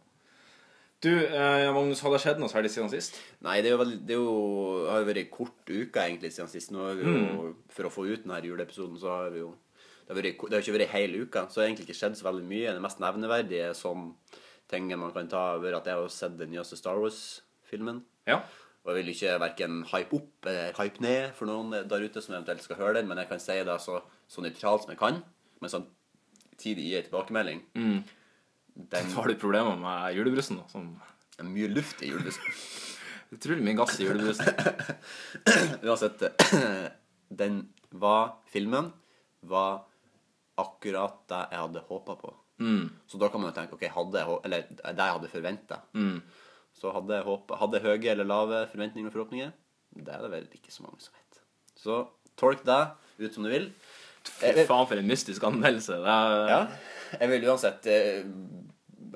Du, 1.03 1.11
eh, 1.11 1.67
Magnus, 1.75 2.01
har 2.01 2.15
det 2.15 2.21
skjedd 2.23 2.39
noe 2.41 2.49
særlig 2.49 2.71
siden 2.73 2.89
sist? 2.93 3.19
Nei, 3.45 3.59
det 3.65 3.73
er 3.73 3.75
jo, 3.77 3.85
det 3.85 4.15
er 4.15 4.21
jo, 4.21 4.87
har 4.89 5.03
jo 5.03 5.09
vært 5.11 5.21
ei 5.21 5.27
kort 5.33 5.69
uke 5.69 6.01
egentlig 6.01 6.31
siden 6.33 6.49
sist. 6.53 6.73
Nå 6.73 6.87
har 6.87 6.97
vi 6.97 7.05
jo, 7.05 7.51
For 7.75 7.89
å 7.89 7.93
få 7.93 8.07
ut 8.09 8.25
denne 8.25 8.41
juleepisoden, 8.45 8.97
så 9.01 9.13
har 9.13 9.35
vi 9.35 9.43
jo 9.43 9.55
Det 10.05 10.13
har, 10.13 10.19
vært, 10.21 10.41
det 10.49 10.57
har 10.57 10.65
ikke 10.65 10.77
vært 10.77 10.85
ei 10.85 10.93
hel 10.93 11.15
uke, 11.25 11.43
så 11.49 11.57
det 11.57 11.63
har 11.63 11.71
egentlig 11.71 11.87
ikke 11.89 11.97
skjedd 11.97 12.17
så 12.19 12.27
veldig 12.27 12.45
mye. 12.49 12.73
Det 12.77 12.83
mest 12.85 12.99
nevneverdige 13.01 13.71
som 13.77 14.11
tingen 14.69 15.01
man 15.01 15.13
kan 15.15 15.29
ta, 15.33 15.45
over 15.57 15.79
at 15.79 15.87
jeg 15.89 15.97
har 15.97 16.11
sett 16.13 16.35
den 16.37 16.53
nyeste 16.53 16.77
Star 16.77 17.01
Wars-filmen. 17.01 18.03
Ja. 18.29 18.43
Og 18.85 18.93
jeg 18.93 18.99
vil 18.99 19.13
ikke 19.15 19.39
verken 19.41 19.79
hype 19.89 20.13
opp 20.19 20.49
eller 20.51 20.77
hype 20.77 21.01
ned 21.01 21.33
for 21.39 21.49
noen 21.49 21.73
der 21.89 22.05
ute 22.05 22.21
som 22.21 22.35
eventuelt 22.37 22.61
skal 22.65 22.77
høre 22.83 22.99
den, 22.99 23.09
men 23.09 23.17
jeg 23.23 23.31
kan 23.31 23.41
si 23.41 23.57
det 23.65 23.79
så, 23.81 24.03
så 24.29 24.45
nøytralt 24.45 24.85
som 24.85 24.93
jeg 24.93 25.01
kan, 25.01 25.23
men 25.65 25.73
samtidig 25.73 26.85
gi 26.91 26.93
ei 26.99 27.07
tilbakemelding. 27.07 27.63
Den 28.75 29.13
Har 29.15 29.29
du 29.29 29.35
problemer 29.39 29.77
med 29.79 30.17
julebrusen? 30.17 30.59
da? 30.59 30.67
Som 30.69 30.89
er 31.39 31.47
mye 31.47 31.69
luft 31.71 32.03
i 32.03 32.11
julebrusen. 32.11 32.43
Utrolig 33.35 33.65
mye 33.67 33.77
gass 33.79 33.99
i 34.01 34.07
julebrusen. 34.09 34.51
Uansett, 35.87 36.23
den 37.43 37.61
var 37.95 38.37
Filmen 38.51 38.93
var 39.47 39.85
akkurat 40.59 41.21
det 41.31 41.41
jeg 41.53 41.61
hadde 41.65 41.83
håpa 41.89 42.17
på. 42.19 42.33
Så 43.11 43.19
da 43.19 43.29
kan 43.29 43.43
man 43.43 43.51
jo 43.51 43.57
tenke 43.57 43.75
OK, 43.77 43.83
hadde 43.91 44.21
jeg, 44.21 44.39
eller 44.47 44.67
det 44.71 44.93
jeg 44.95 45.15
hadde 45.17 45.31
forventa. 45.33 45.81
Så 46.75 46.91
hadde 46.95 47.19
jeg 47.19 47.27
håpet, 47.27 47.59
hadde 47.59 47.79
jeg 47.81 47.87
høye 47.87 48.13
eller 48.13 48.29
lave 48.29 48.61
forventninger 48.71 49.11
og 49.11 49.15
forhåpninger? 49.17 49.51
Det 49.95 50.15
er 50.15 50.23
det 50.25 50.31
vel 50.33 50.47
ikke 50.55 50.73
så 50.75 50.87
mange 50.87 51.03
som 51.03 51.15
vet. 51.15 51.41
Så 51.79 51.99
tolk 52.41 52.63
det 52.67 52.81
ut 53.19 53.35
som 53.35 53.47
du 53.47 53.51
vil. 53.51 53.69
Fy 54.29 54.53
faen, 54.65 54.87
for 54.89 55.01
en 55.01 55.09
mystisk 55.09 55.45
anmeldelse. 55.47 56.01
Er, 56.01 56.37
Ja, 56.51 56.61
jeg 57.21 57.31
vil 57.31 57.49
uansett 57.49 57.87
eh, 57.93 58.25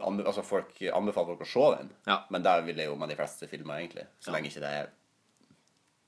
anbe 0.05 0.27
altså 0.29 0.44
folk, 0.47 0.75
anbefale 0.94 1.33
folk 1.33 1.42
å 1.47 1.49
se 1.49 1.71
den. 1.79 1.92
Ja. 2.07 2.21
Men 2.31 2.44
der 2.44 2.62
vil 2.66 2.79
jeg 2.79 2.90
jo 2.90 2.97
med 3.01 3.11
de 3.11 3.16
fleste 3.18 3.49
filmer, 3.51 3.81
egentlig. 3.81 4.05
Så 4.23 4.35
lenge 4.35 4.51
ikke 4.53 4.62
det 4.62 4.75
er 4.83 4.90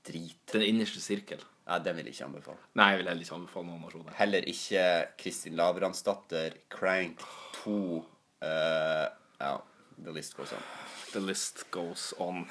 drit. 0.07 0.45
Den 0.53 0.67
innerste 0.69 1.03
sirkel. 1.03 1.43
Ja, 1.67 1.79
den 1.79 1.97
vil 1.99 2.09
jeg 2.09 2.17
ikke 2.17 2.29
anbefale. 2.29 2.59
Nei, 2.79 2.91
jeg 2.93 3.01
vil 3.01 3.11
heller 3.13 3.27
ikke 3.27 3.39
anbefale 3.39 3.69
noen 3.69 3.87
å 3.87 3.91
se 3.93 3.99
den. 4.03 4.15
Heller 4.19 4.47
ikke 4.53 4.85
Kristin 5.21 5.59
Lavransdatter, 5.59 6.57
Crank 6.73 7.23
2 7.61 7.75
uh, 8.01 9.07
Ja, 9.41 9.53
the 10.03 10.15
list 10.15 10.35
goes 10.39 10.55
on. 10.57 10.65
The 11.13 11.23
list 11.23 11.65
goes 11.75 12.11
on. 12.19 12.47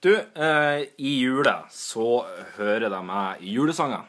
Du, 0.00 0.12
eh, 0.14 0.84
i 1.02 1.12
jula 1.18 1.64
så 1.74 2.24
hører 2.56 2.86
de 2.92 2.98
meg 3.02 3.40
julesanger. 3.42 4.04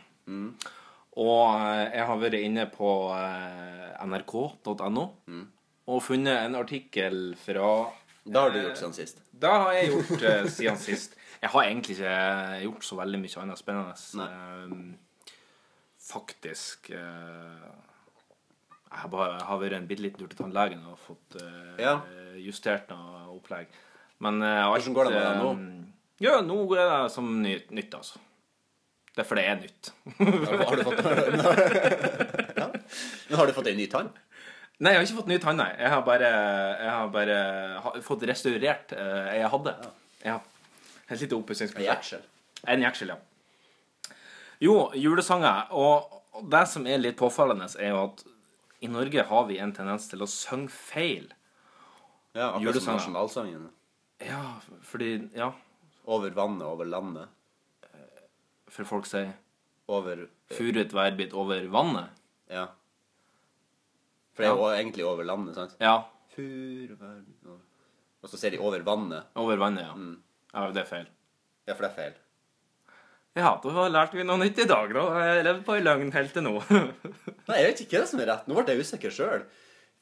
Og 1.19 1.45
eh, 1.59 1.85
jeg 1.97 2.05
har 2.07 2.19
vært 2.21 2.37
inne 2.39 2.65
på 2.71 2.89
nrk.no 3.09 4.05
nrk.no 4.09 5.07
og 5.89 6.03
funnet 6.05 6.43
en 6.45 6.55
artikkel 6.59 7.33
fra 7.41 7.69
Det 8.23 8.37
har 8.37 8.51
du 8.53 8.59
gjort 8.61 8.77
siden 8.77 8.93
sist. 8.93 9.17
Det 9.33 9.49
har 9.49 9.71
jeg 9.73 9.89
gjort 9.89 10.21
eh, 10.29 10.45
siden 10.59 10.77
sist. 10.77 11.15
Jeg 11.41 11.49
har 11.53 11.65
egentlig 11.65 11.95
ikke 11.97 12.15
gjort 12.67 12.85
så 12.85 12.97
veldig 12.99 13.19
mye 13.23 13.41
annet 13.43 13.59
spennende. 13.61 13.95
Nei. 14.19 14.95
faktisk 16.09 16.89
eh, 16.93 17.67
Jeg 18.89 19.01
har 19.03 19.11
bare 19.13 19.41
har 19.49 19.59
vært 19.61 19.77
en 19.79 19.87
bitte 19.89 20.03
liten 20.05 20.21
tur 20.21 20.29
til 20.31 20.39
tannlegen 20.43 20.85
og 20.89 20.97
fått 21.07 21.39
eh, 21.41 21.81
Ja. 21.83 21.97
justert 22.39 22.89
noe 22.93 23.25
opplegg. 23.35 23.67
Men 24.23 24.41
eh, 24.45 24.63
alt, 24.65 24.83
Hvordan 24.83 24.97
går 24.99 25.09
det 25.09 25.13
med 25.17 25.25
deg 25.25 25.43
nå? 25.43 25.51
eh, 25.51 25.85
Ja, 26.29 26.39
nå 26.43 26.61
går 26.69 26.81
det 26.83 27.11
som 27.15 27.29
nytt, 27.43 27.69
nytt 27.75 27.93
altså. 27.95 28.19
Det 29.19 29.25
er 29.25 29.27
for 29.27 29.35
det 29.35 29.43
er 29.51 29.57
nytt. 29.59 29.89
Har, 30.15 30.61
har 30.69 30.79
du 30.79 30.83
fått 30.87 30.99
ja. 32.61 32.67
Men 33.27 33.39
har 33.41 33.49
du 33.49 33.55
fått 33.57 33.67
en 33.67 33.75
ny 33.75 33.87
tann? 33.91 34.07
Nei, 34.79 34.93
jeg 34.93 35.01
har 35.01 35.07
ikke 35.09 35.17
fått 35.17 35.31
ny 35.33 35.39
tann, 35.43 35.57
nei. 35.59 35.73
Jeg 35.75 35.91
har 35.91 36.05
bare, 36.07 36.29
jeg 36.79 36.93
har 36.95 37.09
bare 37.11 37.39
fått 38.05 38.23
restaurert 38.29 38.93
uh, 38.95 39.25
jeg 39.35 39.49
hadde. 39.51 39.73
Ja. 40.23 40.37
Et 41.09 41.19
lite 41.19 41.35
oppussingsprosjekt. 41.35 42.29
En 42.71 42.85
jeksel, 42.85 43.11
ja. 43.11 44.13
Jo, 44.63 44.75
julesanger. 44.95 45.67
Og 45.75 46.47
det 46.47 46.63
som 46.71 46.87
er 46.87 47.03
litt 47.03 47.19
påfallende, 47.19 47.67
er 47.75 47.91
jo 47.91 48.05
at 48.05 48.23
i 48.79 48.87
Norge 48.87 49.27
har 49.27 49.49
vi 49.51 49.59
en 49.59 49.75
tendens 49.75 50.07
til 50.07 50.23
å 50.23 50.29
synge 50.31 50.71
feil. 50.71 51.27
Ja, 52.31 52.53
akkurat 52.53 52.79
som 52.79 52.95
nasjonalsangen. 52.95 53.67
Ja, 54.23 54.45
fordi 54.87 55.17
Ja, 55.35 55.51
Over 56.07 56.31
vannet, 56.31 56.63
over 56.65 56.87
landet. 56.87 57.27
For 58.73 58.87
folk 58.87 59.07
sier 59.09 59.33
Over 59.89 60.27
Furet 60.53 60.93
værbit 60.93 61.33
over 61.33 61.65
vannet. 61.73 62.13
Ja. 62.49 62.67
For 64.33 64.45
det 64.45 64.49
er 64.49 64.55
jo 64.57 64.69
egentlig 64.71 65.05
over 65.05 65.25
landet, 65.25 65.55
sant? 65.57 65.75
Ja, 65.81 66.03
Fur, 66.35 66.95
vær, 66.99 67.19
over. 67.45 67.61
Og 68.21 68.29
så 68.31 68.37
ser 68.37 68.53
de 68.53 68.59
over 68.61 68.81
vannet. 68.85 69.25
over 69.35 69.57
vannet, 69.57 69.87
ja. 69.87 69.93
Mm. 69.95 70.17
Ja, 70.53 70.67
det 70.73 70.83
er 70.83 70.89
feil. 70.89 71.07
Ja, 71.67 71.73
for 71.73 71.85
det 71.85 71.89
er 71.91 71.95
feil. 71.97 72.17
Ja, 73.37 73.53
da 73.63 73.87
lærte 73.91 74.17
vi 74.17 74.25
noe 74.25 74.39
nytt 74.41 74.57
i 74.59 74.67
dag, 74.69 74.93
da. 74.93 75.03
Jeg 75.21 75.33
har 75.37 75.45
levd 75.47 75.65
på 75.67 75.75
ei 75.77 75.83
løgn 75.85 76.13
helt 76.15 76.33
til 76.33 76.45
nå. 76.45 76.53
Nei, 77.49 77.57
jeg 77.59 77.67
vet 77.67 77.83
ikke 77.85 78.01
hva 78.01 78.09
som 78.09 78.21
er 78.23 78.31
rett. 78.31 78.47
Nå 78.49 78.57
ble 78.57 78.75
jeg 78.75 78.85
usikker 78.85 79.13
sjøl. 79.13 79.43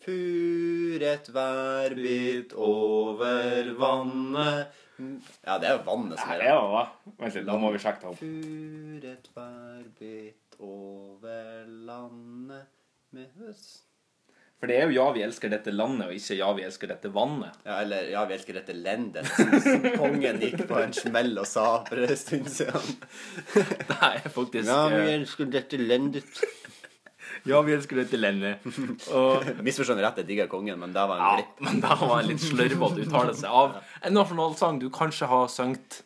Furet 0.06 1.28
værbit 1.36 2.54
over 2.56 3.72
vannet 3.80 4.84
Ja, 5.00 5.58
det 5.62 5.68
er 5.70 5.76
jo 5.78 5.84
vannet 5.88 6.20
som 6.20 6.32
er 6.34 6.40
det 6.42 6.48
Ja, 6.50 6.62
var? 6.72 6.88
Vent 7.20 7.36
litt, 7.38 7.46
nå 7.48 7.58
må 7.62 7.72
vi 7.76 7.82
sjekke 7.84 8.02
det 8.02 8.10
opp. 8.12 8.22
Furet 8.22 9.30
værbit 9.36 10.58
over 10.60 11.68
landet 11.90 12.66
med 13.14 13.30
høst 13.38 13.84
For 14.58 14.66
det 14.66 14.80
er 14.80 14.88
jo 14.90 14.96
'Ja, 14.96 15.12
vi 15.14 15.22
elsker 15.22 15.50
dette 15.54 15.70
landet', 15.70 16.08
og 16.08 16.14
ikke 16.18 16.38
'Ja, 16.40 16.52
vi 16.58 16.64
elsker 16.66 16.88
dette 16.90 17.10
vannet'. 17.14 17.60
Ja, 17.66 17.80
eller 17.82 18.10
Ja, 18.10 18.26
vi 18.26 18.34
elsker 18.34 18.54
dette 18.58 18.74
lendet, 18.74 19.28
som 19.28 19.86
kongen 20.02 20.40
gikk 20.42 20.68
på 20.68 20.80
en 20.82 20.94
smell 20.94 21.38
og 21.38 21.46
sa 21.46 21.84
for 21.86 21.96
en 22.02 22.18
stund 22.18 22.50
siden. 22.50 22.98
Det 23.54 24.00
er 24.02 24.30
faktisk 24.30 24.66
vi 24.66 25.14
elsker 25.14 25.46
dette 25.46 25.78
lendet. 25.78 26.26
Ja, 27.50 27.62
vi 27.62 27.74
elsker 27.76 28.02
dette 28.02 28.18
landet. 28.20 28.66
Og 29.18 29.46
Misforstå 29.66 29.96
rett, 30.00 30.18
jeg 30.24 30.28
digger 30.30 30.50
kongen, 30.52 30.80
men 30.82 30.94
det 30.96 31.06
var 31.10 31.20
en 31.20 31.24
Ja, 31.26 31.32
glipp. 31.40 31.62
men 31.68 31.82
det 31.84 31.96
var 32.02 32.20
en 32.20 32.28
litt 32.32 32.44
slørvete 32.44 33.06
uttalelse 33.08 33.48
av 33.62 33.78
en 34.02 34.14
nasjonalsang 34.18 34.80
du 34.82 34.90
kanskje 34.94 35.30
har 35.32 35.48
sunget 35.52 36.02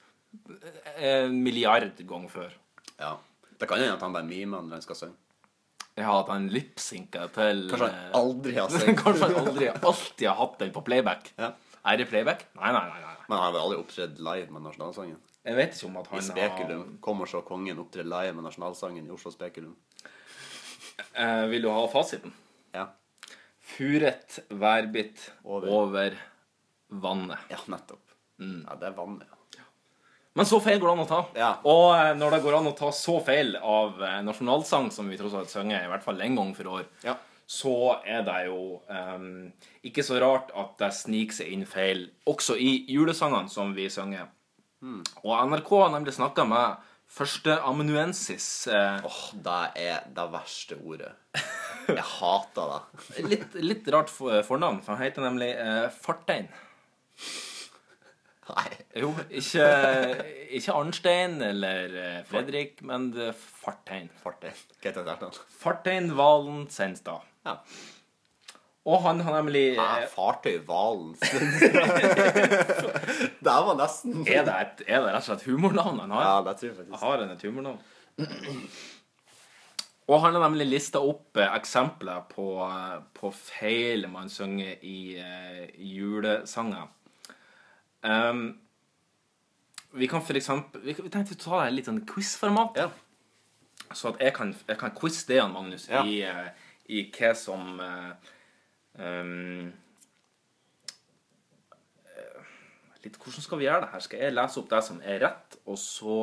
en 0.97 1.41
milliard 1.43 1.91
ganger 2.07 2.29
før. 2.31 2.53
Ja. 2.99 3.15
Det 3.59 3.67
kan 3.69 3.77
hende 3.81 3.95
at 3.97 4.01
han 4.05 4.13
bare 4.13 4.25
mimer 4.27 4.63
når 4.65 4.79
han 4.79 4.85
skal 4.85 4.99
synge. 5.03 5.17
Ja, 5.99 6.13
at 6.21 6.29
han 6.31 6.47
lipsynker 6.49 7.27
til 7.35 7.65
Kanskje 7.69 7.89
eh, 7.89 7.97
han 8.05 8.15
aldri 8.21 8.53
har 8.57 8.69
sunget. 8.73 9.01
Kanskje 9.01 9.27
han 9.27 9.47
aldri 9.47 9.67
alltid 9.73 10.27
har 10.29 10.37
hatt 10.39 10.55
den 10.61 10.71
på 10.75 10.83
playback. 10.87 11.33
Ja. 11.37 11.51
Er 11.83 11.97
det 11.99 12.07
playback? 12.09 12.45
Nei, 12.55 12.71
nei, 12.71 12.85
nei. 12.87 13.01
nei. 13.03 13.15
Men 13.27 13.37
han 13.37 13.45
har 13.47 13.53
vel 13.55 13.65
aldri 13.65 13.81
opptredd 13.81 14.21
live 14.23 14.53
med 14.53 14.65
nasjonalsangen? 14.69 15.19
Jeg 15.41 15.57
vet 15.57 15.73
ikke 15.73 15.87
om 15.89 15.95
at 15.97 16.09
I 16.11 16.19
han 16.21 16.69
Har... 16.69 16.81
Kom 17.01 17.23
og 17.25 17.29
se 17.31 17.39
kongen 17.47 17.79
opptre 17.81 18.03
live 18.05 18.33
med 18.37 18.45
nasjonalsangen 18.45 19.07
i 19.07 19.13
Oslo 19.13 19.31
Spekulum. 19.33 19.73
Eh, 21.13 21.45
Vil 21.51 21.61
du 21.65 21.69
ha 21.73 21.83
fasiten? 21.91 22.33
Ja. 22.75 22.87
Furet 23.61 24.39
værbitt 24.49 25.31
over, 25.43 25.67
Over. 25.69 26.17
vannet. 26.89 27.39
ja, 27.49 27.57
nettopp. 27.67 28.01
Ja, 28.41 28.75
det 28.79 28.87
er 28.89 28.95
vannet, 28.97 29.27
ja. 29.29 29.37
Men 30.33 30.45
så 30.47 30.61
feil 30.63 30.79
går 30.79 30.87
det 30.87 30.93
an 30.95 31.03
å 31.03 31.09
ta. 31.09 31.19
Ja. 31.35 31.49
Og 31.67 31.89
eh, 31.97 32.13
når 32.15 32.37
det 32.37 32.41
går 32.45 32.55
an 32.61 32.69
å 32.71 32.75
ta 32.77 32.89
så 32.95 33.17
feil 33.23 33.57
av 33.59 33.99
eh, 34.01 34.21
nasjonalsang, 34.23 34.87
som 34.95 35.09
vi 35.11 35.17
tross 35.19 35.33
alt 35.35 35.51
synger 35.51 35.83
i 35.83 35.89
hvert 35.91 36.05
fall 36.05 36.21
én 36.23 36.37
gang 36.39 36.53
for 36.55 36.69
år, 36.79 36.85
Ja. 37.03 37.17
så 37.51 37.73
er 38.07 38.23
det 38.23 38.37
jo 38.47 38.79
um, 38.87 39.51
ikke 39.83 40.05
så 40.07 40.21
rart 40.23 40.53
at 40.55 40.77
det 40.79 40.93
sniker 40.95 41.35
seg 41.41 41.51
inn 41.51 41.65
feil 41.67 42.05
også 42.31 42.55
i 42.55 42.85
julesangene 42.93 43.51
som 43.51 43.73
vi 43.75 43.89
synger. 43.91 44.29
Mm. 44.81 45.01
Og 45.27 45.35
NRK 45.51 45.73
har 45.83 45.91
nemlig 45.97 46.15
snakka 46.15 46.45
med 46.47 46.87
førsteamanuensis. 47.11 48.49
Åh, 48.71 49.05
Åh, 49.07 49.21
det 49.45 49.61
er 49.83 50.09
det 50.15 50.27
verste 50.33 50.77
ordet. 50.79 51.13
Jeg 51.87 52.07
hater 52.17 52.73
det. 52.73 52.81
litt, 53.31 53.55
litt 53.61 53.87
rart 53.93 54.11
fornavn, 54.11 54.81
for 54.85 54.95
han 54.95 55.05
heter 55.05 55.25
nemlig 55.25 55.53
eh, 55.55 55.87
Fartein. 56.03 56.51
Nei. 58.51 58.67
Jo, 58.99 59.11
ikke, 59.29 59.65
ikke 60.57 60.75
Arnstein 60.75 61.37
eller 61.45 61.93
eh, 62.01 62.19
Fredrik, 62.27 62.81
men 62.87 63.09
det 63.15 63.29
er 63.31 63.37
Fartein. 63.37 64.09
Hva 64.23 64.33
heter 64.41 65.05
det? 65.05 65.17
der? 65.21 65.41
Fartein 65.61 66.11
Valen 66.17 66.65
Senstad. 66.73 67.27
Ja. 67.47 67.59
Og 68.89 69.01
han 69.03 69.19
har 69.21 69.35
nemlig 69.43 69.75
Hæ? 69.77 69.83
eh, 70.01 70.07
Fartøy 70.09 70.55
Valen. 70.65 71.11
det 73.45 73.53
var 73.67 73.75
nesten 73.77 74.23
Er 74.25 74.45
det, 74.47 74.55
et, 74.55 74.81
er 74.87 75.03
det 75.03 75.11
rett 75.13 75.19
og 75.21 75.27
slett 75.27 75.45
humornavn 75.49 75.99
han 76.01 76.15
har? 76.15 76.23
Ja, 76.25 76.39
det 76.47 76.55
tror 76.59 76.69
jeg 76.71 76.77
faktisk. 76.79 77.03
Har 77.03 77.21
han 77.21 77.29
et 77.35 77.45
humornavn? 77.45 77.77
Og 80.11 80.17
han 80.25 80.33
har 80.35 80.41
nemlig 80.43 80.65
lista 80.67 80.99
opp 81.05 81.37
eh, 81.39 81.53
eksempler 81.55 82.23
på, 82.33 82.47
eh, 82.65 82.97
på 83.15 83.29
feil 83.37 84.07
man 84.11 84.29
synger 84.33 84.81
i 84.83 84.97
eh, 85.21 85.69
julesanger. 85.77 86.89
Um, 88.01 88.41
vi 89.93 90.07
kan 90.09 90.23
for 90.25 90.33
eksempel 90.39 90.81
Vi, 90.81 90.95
vi 90.97 91.09
tenkte 91.13 91.35
å 91.37 91.41
ta 91.43 91.59
det 91.61 91.67
i 91.69 91.75
litt 91.77 91.87
sånn 91.91 92.01
quiz-format. 92.09 92.79
Ja. 92.81 92.89
Så 93.93 94.09
at 94.09 94.21
jeg 94.25 94.33
kan, 94.35 94.55
jeg 94.67 94.77
kan 94.81 94.93
quiz 94.97 95.21
det, 95.29 95.37
Magnus, 95.53 95.85
Ja. 95.91 96.01
i, 96.07 96.23
i 96.97 97.05
hva 97.13 97.31
som 97.37 97.77
eh, 97.83 98.11
eh, 98.99 99.71
litt, 103.05 103.17
Hvordan 103.17 103.45
skal 103.45 103.61
vi 103.61 103.67
gjøre 103.67 103.85
det 103.85 103.91
her? 103.93 104.05
Skal 104.05 104.23
jeg 104.25 104.35
lese 104.35 104.61
opp 104.61 104.71
det 104.71 104.81
som 104.87 105.01
er 105.03 105.21
rett, 105.25 105.59
og 105.65 105.79
så 105.81 106.17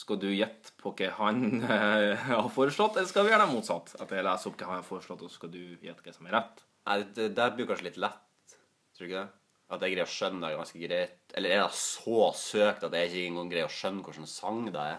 skal 0.00 0.20
du 0.22 0.28
gjette 0.30 0.72
på 0.80 0.92
hva 0.96 1.10
han 1.18 1.64
eh, 1.64 2.26
har 2.30 2.48
foreslått? 2.54 2.96
Eller 2.96 3.10
skal 3.10 3.26
vi 3.26 3.34
gjøre 3.34 3.46
det 3.46 3.54
motsatt? 3.54 3.94
At 4.00 4.14
jeg 4.14 4.26
leser 4.26 4.52
opp 4.52 4.60
hva 4.60 4.70
han 4.70 4.80
har 4.80 4.86
foreslått, 4.86 5.26
og 5.26 5.32
så 5.32 5.40
skal 5.40 5.52
du 5.54 5.62
gjette 5.82 6.04
hva 6.06 6.14
som 6.14 6.30
er 6.30 6.36
rett? 6.38 6.64
Nei, 6.88 7.02
det, 7.16 7.28
det 7.36 7.52
blir 7.56 7.68
kanskje 7.68 7.90
litt 7.90 8.00
lett. 8.00 8.56
Tror 8.96 9.06
du 9.06 9.10
ikke 9.10 9.20
det? 9.20 9.36
At 9.70 9.84
jeg 9.84 9.92
greier 9.94 10.08
å 10.08 10.10
skjønne 10.10 10.48
det 10.48 10.58
ganske 10.58 10.80
greit. 10.82 11.20
Eller 11.38 11.54
er 11.54 11.60
det 11.62 11.78
så 11.78 12.30
søkt 12.34 12.86
at 12.86 12.94
jeg 12.96 13.10
ikke 13.10 13.26
engang 13.28 13.52
greier 13.52 13.68
å 13.68 13.74
skjønne 13.74 14.02
hvilken 14.06 14.30
sang 14.30 14.64
det 14.66 14.82
er? 14.82 14.96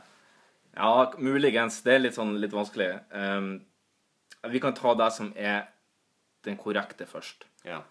Ja, 0.77 1.11
muligens. 1.19 1.81
Det 1.83 1.97
er 1.97 2.05
litt 2.05 2.15
sånn 2.15 2.37
litt 2.39 2.55
vanskelig. 2.55 2.93
Um, 3.11 3.49
vi 4.47 4.61
kan 4.63 4.75
ta 4.77 4.93
det 4.95 5.09
som 5.11 5.33
er 5.35 5.65
den 6.45 6.57
korrekte 6.57 7.05
først. 7.09 7.45
Ja. 7.65 7.81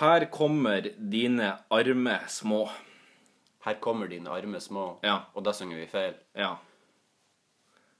Her 0.00 0.24
kommer 0.30 0.86
dine 1.10 1.52
arme 1.70 2.18
små. 2.30 2.64
Her 3.64 3.74
kommer 3.82 4.08
dine 4.08 4.30
arme 4.32 4.60
små, 4.60 4.98
Ja. 5.04 5.18
og 5.34 5.44
da 5.44 5.52
synger 5.52 5.76
vi 5.82 5.86
feil. 5.86 6.14
Ja. 6.34 6.54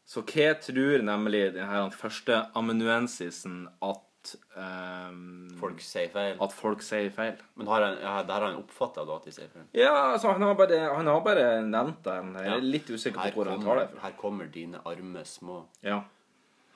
Så 0.06 0.22
hva 0.26 0.54
tror 0.58 1.02
nemlig 1.06 1.52
denne 1.54 1.66
her 1.70 1.90
første 1.94 2.46
amanuensisen 2.58 3.68
at 3.82 4.32
um, 4.56 5.48
Folk 5.60 5.80
sier 5.84 6.08
feil. 6.12 6.36
At 6.42 6.52
folk 6.52 6.82
sier 6.82 7.10
feil? 7.14 7.36
Men 7.56 7.66
har 7.70 7.84
han, 7.84 7.98
ja, 8.02 8.14
det 8.26 8.32
har 8.34 8.46
han 8.48 8.58
oppfatta 8.58 9.04
at 9.04 9.24
de 9.28 9.32
sier 9.36 9.48
feil? 9.52 9.66
Ja, 9.76 9.92
altså, 10.12 10.32
han 10.32 10.42
har 10.42 10.54
bare, 10.58 10.80
han 10.96 11.06
har 11.06 11.20
bare 11.24 11.46
nevnt 11.66 12.02
det. 12.04 12.16
Jeg 12.44 12.56
er 12.56 12.66
litt 12.66 12.90
usikker 12.90 13.20
Her 13.22 13.30
på 13.36 13.42
hvor 13.44 13.50
han 13.52 13.62
tar 13.62 13.80
det 13.82 13.86
fra. 13.92 14.00
her 14.08 14.16
kommer 14.18 14.50
dine 14.50 14.80
arme 14.86 15.22
små. 15.24 15.60
Ja. 15.82 16.00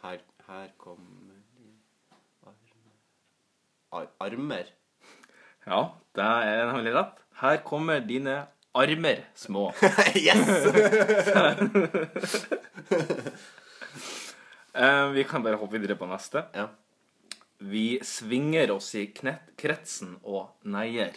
Her, 0.03 0.21
her 0.47 0.69
kommer 0.79 1.41
Ar 3.95 4.09
Armer? 4.27 4.71
ja, 5.67 5.81
det 6.19 6.25
er 6.25 6.67
nemlig 6.73 6.93
rett. 6.95 7.21
Her 7.41 7.57
kommer 7.67 8.01
dine 8.05 8.35
armer 8.75 9.23
små. 9.39 9.69
yes! 10.27 10.67
Eh, 14.75 15.09
vi 15.15 15.25
kan 15.25 15.43
bare 15.43 15.57
hoppe 15.61 15.79
videre 15.79 15.97
på 15.97 16.07
neste. 16.11 16.45
ja. 16.55 16.69
Vi 17.65 18.01
svinger 18.03 18.73
oss 18.75 18.91
i 18.99 19.07
kretsen 19.15 20.17
og 20.27 20.67
neier. 20.69 21.15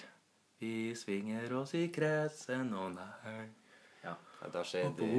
Vi 0.61 0.93
svinger 0.95 1.49
oss 1.59 1.73
i 1.75 1.87
kretsen 1.91 2.69
og 2.77 2.93
neier. 2.93 3.47
Ja. 4.05 4.13
Ja, 4.41 4.49
Da 4.53 4.61
skjer 4.63 4.93
det 4.95 5.09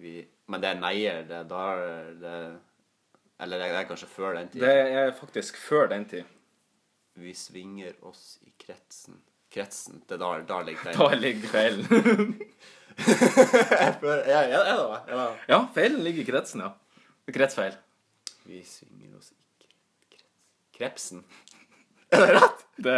vi, 0.00 0.26
Men 0.50 0.60
det 0.60 0.68
er 0.74 0.80
neier, 0.82 1.22
det 1.28 1.36
er 1.38 1.46
da 1.48 1.62
det, 2.20 2.34
Eller 3.40 3.62
det 3.62 3.70
er 3.78 3.88
kanskje 3.88 4.08
før 4.10 4.34
den 4.36 4.48
tid. 4.50 4.60
Det 4.66 4.74
er 4.98 5.12
faktisk 5.16 5.56
før 5.56 5.86
den 5.94 6.04
tid. 6.10 6.24
Vi 7.20 7.34
svinger 7.36 7.96
oss 8.08 8.38
i 8.46 8.52
kretsen 8.64 9.18
Kretsen, 9.50 9.96
det 10.06 10.14
er 10.14 10.20
da, 10.22 10.28
da 10.46 10.60
ligger 10.62 10.92
Da 10.94 11.08
feilen. 11.08 11.20
ligger 11.24 11.48
feilen. 11.50 12.40
Ja, 13.00 14.42
ja, 14.44 14.60
ja, 15.08 15.36
ja. 15.48 15.58
feilen 15.74 16.02
ligger 16.04 16.22
i 16.22 16.26
kretsen, 16.28 16.60
ja. 16.60 16.70
Kretsfeil. 17.32 17.74
Vi 18.44 18.60
svinger 18.66 19.16
oss 19.18 19.32
i 19.32 19.38
kretsen. 19.64 20.36
krets 20.76 21.08
Krepsen? 21.10 21.24
Det 22.76 22.96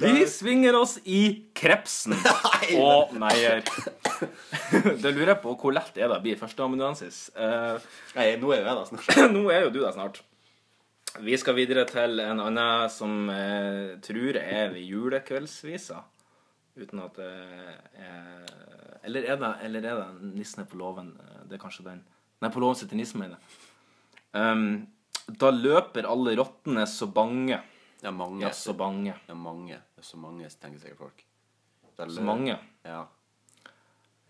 Vi 0.00 0.26
svinger 0.30 0.76
oss 0.78 0.98
i 1.04 1.50
krepsen 1.56 2.16
og 2.84 3.14
neier. 3.18 3.64
Da 5.00 5.08
lurer 5.08 5.30
jeg 5.32 5.40
på 5.40 5.54
hvor 5.56 5.72
lett 5.72 5.96
er 5.96 6.10
det 6.10 6.18
å 6.18 6.22
bli 6.22 6.34
førsteamanuensis. 6.36 7.30
Eh, 7.32 7.86
Nei, 8.18 8.26
nå 8.36 8.50
er 8.52 8.60
jo 8.60 8.66
jeg 8.66 8.76
det 8.76 8.88
snart. 8.90 9.08
nå 9.34 9.44
er 9.48 9.64
jo 9.64 9.72
du 9.72 9.78
det 9.80 9.92
snart. 9.96 10.20
Vi 11.24 11.38
skal 11.40 11.56
videre 11.56 11.86
til 11.88 12.20
en 12.22 12.42
annen 12.44 12.92
som 12.92 13.30
jeg 13.32 13.96
tror 14.04 14.38
er 14.42 14.76
julekveldsvisa. 14.78 16.02
Uten 16.80 17.02
at 17.02 17.16
det 17.18 17.32
er 17.98 18.50
eller 19.00 19.24
er, 19.24 19.36
det, 19.40 19.50
eller 19.64 19.86
er 19.88 19.96
det 19.96 20.30
'Nissen 20.36 20.62
er 20.62 20.68
på 20.68 20.76
låven'? 20.76 21.14
Det 21.48 21.56
er 21.56 21.62
kanskje 21.62 21.86
den. 21.86 22.02
Nei, 22.40 22.50
på 22.52 22.60
låven 22.60 22.76
sitter 22.76 22.96
nissen, 22.96 23.20
mener 23.20 23.36
jeg. 23.36 23.46
Um, 24.36 24.86
da 25.40 25.50
løper 25.50 26.08
alle 26.08 26.36
rottene 26.38 26.86
så 26.88 27.08
bange. 27.10 27.60
Ja, 28.02 28.10
mange. 28.10 28.40
Ja, 28.44 28.50
så 28.56 28.72
bange. 28.76 29.14
Ja, 29.28 29.34
mange. 29.34 29.80
Det 29.96 30.04
er 30.04 30.06
så 30.08 30.16
mange, 30.20 30.48
tenker 30.60 30.80
sikkert 30.80 30.98
folk. 30.98 31.24
Det 31.96 32.06
er 32.06 32.14
Så 32.14 32.22
mange. 32.24 32.58
Ja. 32.84 33.02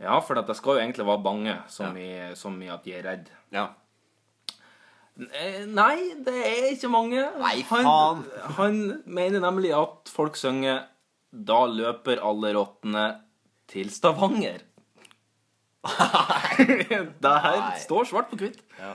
Ja, 0.00 0.16
for 0.24 0.34
det 0.34 0.56
skal 0.56 0.78
jo 0.78 0.80
egentlig 0.80 1.06
være 1.06 1.22
bange, 1.22 1.54
som, 1.68 1.96
i, 1.96 2.34
som 2.34 2.56
i 2.62 2.70
at 2.72 2.84
de 2.84 2.94
er 2.96 3.04
redd. 3.04 3.30
ja. 3.52 3.68
Eh, 5.20 5.66
Nei, 5.68 6.14
det 6.24 6.32
er 6.32 6.70
ikke 6.70 6.88
mange. 6.88 7.20
Nei, 7.42 7.58
han, 7.68 7.84
faen. 7.84 8.22
han 8.56 8.78
mener 9.04 9.42
nemlig 9.44 9.74
at 9.76 10.08
folk 10.08 10.38
synger 10.40 10.86
'Da 11.30 11.66
løper 11.66 12.22
alle 12.24 12.54
rottene 12.56 13.20
til 13.68 13.90
Stavanger'. 13.92 14.62
det 17.24 17.30
her 17.44 17.58
Nei. 17.62 17.78
står 17.80 18.04
svart 18.10 18.28
på 18.30 18.36
hvitt. 18.42 18.58
Ja. 18.78 18.94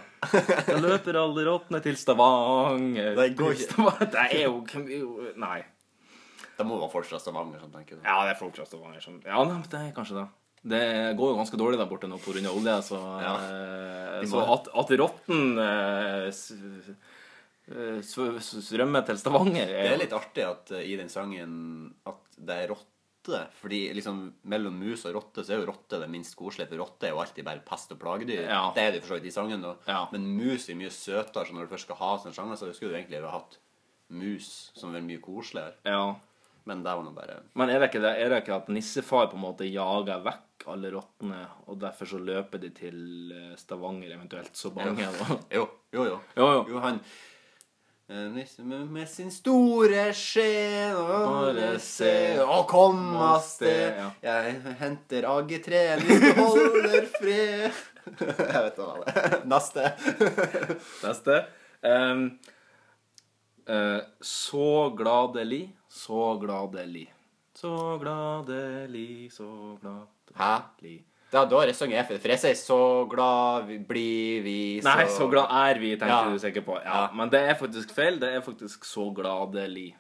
Da 0.68 0.76
løper 0.84 1.18
alle 1.18 1.46
rottene 1.48 1.80
til 1.82 1.98
Stavanger. 1.98 3.16
Det 3.18 3.30
går 3.40 3.56
ikke. 3.56 3.70
Stavanger. 3.72 4.12
Det 4.14 4.26
er 4.38 4.44
jo 4.46 5.32
Nei. 5.42 5.60
Det 6.56 6.64
må 6.70 6.78
være 6.80 6.92
folk 6.94 7.10
fra 7.10 7.20
Stavanger 7.20 7.60
som 7.64 7.72
tenker 7.74 7.98
det. 7.98 8.06
Ja, 8.06 8.20
det 8.28 8.36
er 8.36 8.40
folk 8.40 8.56
fra 8.56 8.68
Stavanger 8.70 9.02
som 9.04 9.18
Ja, 9.26 9.42
det 9.44 9.80
er 9.82 9.90
kanskje 9.98 10.20
det. 10.22 10.28
Det 10.66 10.84
går 11.20 11.34
jo 11.34 11.38
ganske 11.38 11.58
dårlig 11.62 11.78
der 11.78 11.90
borte 11.90 12.08
nå 12.10 12.18
pga. 12.18 12.42
olje, 12.50 12.78
så, 12.88 12.98
Ja. 13.22 13.34
eh, 13.44 14.24
så 14.30 14.40
at, 14.54 14.70
at 14.74 14.94
rotten 14.98 15.60
eh, 15.62 16.30
eh, 16.30 18.00
sv- 18.02 18.40
s- 18.42 18.64
svømmer 18.70 19.06
til 19.06 19.18
Stavanger 19.22 19.68
Det 19.74 19.92
er 19.92 19.98
litt 20.02 20.14
artig 20.18 20.46
at 20.48 20.72
i 20.80 20.96
den 20.98 21.10
sangen 21.10 21.94
at 22.10 22.18
det 22.38 22.56
er 22.64 22.74
rotte. 23.26 23.48
Fordi 23.62 23.94
liksom 23.94 24.34
mellom 24.44 24.78
mus 24.80 25.06
og 25.06 25.16
rotte 25.16 25.44
så 25.44 25.54
er 25.56 25.62
jo 25.62 25.70
rotte 25.72 26.00
det 26.02 26.10
minst 26.10 26.36
koselige. 26.36 26.70
For 26.70 26.78
rotte 26.84 27.08
er 27.08 27.14
jo 27.16 27.22
alltid 27.24 27.46
bare 27.46 27.64
pest 27.66 27.92
og 27.92 28.00
plagedyr. 28.00 28.46
Ja. 28.48 28.72
Det 28.76 28.84
er 28.84 28.92
det 28.92 29.02
for 29.02 29.14
så 29.14 29.20
vidt 29.20 29.32
i 29.32 29.36
sangen. 29.36 29.66
Ja. 29.88 30.08
Men 30.12 30.28
mus 30.38 30.70
er 30.70 30.76
mye 30.80 30.92
søtere, 30.94 31.46
så 31.46 31.54
når 31.54 31.66
du 31.68 31.74
først 31.76 31.88
skal 31.90 32.02
ha 32.02 32.14
sånn 32.24 32.36
sjanger, 32.36 32.56
så 32.60 32.72
skulle 32.74 32.94
du 32.94 33.00
egentlig 33.00 33.24
ha 33.24 33.34
hatt 33.36 33.60
mus 34.16 34.72
som 34.78 34.96
er 34.96 35.02
mye 35.06 35.22
koseligere. 35.24 35.76
Ja. 35.86 36.16
Men 36.66 36.82
det 36.82 36.94
var 36.98 37.04
nå 37.06 37.12
bare 37.14 37.44
Men 37.54 37.70
er 37.70 37.78
det, 37.80 37.92
ikke 37.92 38.02
det, 38.02 38.12
er 38.18 38.32
det 38.32 38.40
ikke 38.42 38.56
at 38.56 38.70
nissefar 38.74 39.28
på 39.30 39.38
en 39.38 39.44
måte 39.44 39.68
jager 39.70 40.24
vekk 40.26 40.66
alle 40.74 40.90
rottene, 40.96 41.44
og 41.70 41.78
derfor 41.78 42.10
så 42.10 42.18
løper 42.18 42.58
de 42.64 42.72
til 42.74 42.96
eh, 43.36 43.52
Stavanger, 43.60 44.16
eventuelt 44.16 44.58
så 44.58 44.72
bange? 44.74 45.06
Jo 45.06 45.38
Jo, 45.54 45.66
jo, 45.94 46.06
jo. 46.10 46.20
Jo, 46.38 46.48
jo. 46.56 46.64
Jo, 46.74 46.80
han 46.82 46.98
En 48.08 48.36
nisse 48.36 48.62
med, 48.62 48.84
med 48.94 49.08
sin 49.10 49.32
store 49.34 50.12
skje 50.14 50.92
Bare 50.94 51.72
se 51.82 52.38
og 52.44 52.68
kom 52.70 53.00
av 53.18 53.40
sted. 53.42 53.98
Jeg 54.22 54.76
henter 54.78 55.26
AG3, 55.26 55.80
hvis 56.04 56.22
du 56.22 56.28
holder 56.38 57.08
fred. 57.16 57.80
Jeg 58.54 58.62
vet 58.68 58.78
hva 58.78 58.92
det 59.00 59.16
er. 59.16 59.38
Neste. 59.56 59.88
Neste. 61.08 61.40
Um, 61.82 62.22
uh, 63.66 64.06
så 64.22 64.70
gladelig, 65.02 65.64
så 65.90 66.30
gladelig. 66.46 67.08
Så 67.58 67.74
gladelig, 68.06 69.32
så 69.34 69.50
gladelig. 69.82 70.38
Hæ? 70.38 70.54
Da, 71.36 71.42
da 71.52 71.66
det 71.68 71.74
sånn 71.76 71.92
jeg, 71.92 72.06
for 72.08 72.32
jeg 72.32 72.40
sier 72.40 72.56
'så 72.56 73.10
glad 73.12 73.68
blir 73.90 74.42
vi', 74.46 74.80
så 74.82 74.88
Nei, 74.88 75.06
så 75.12 75.28
glad 75.30 75.52
er 75.52 75.80
vi, 75.82 75.90
tenker 75.98 76.08
Ja. 76.08 76.30
du 76.32 76.40
sikkert 76.40 76.66
på. 76.66 76.78
Ja, 76.84 76.94
Ja. 77.08 77.12
Men 77.14 77.30
det 77.30 77.42
er 77.50 77.56
faktisk 77.60 77.92
feil. 77.92 78.20
Det 78.20 78.30
er 78.34 78.42
faktisk 78.42 78.86
så 78.88 79.12
gladelig. 79.14 79.96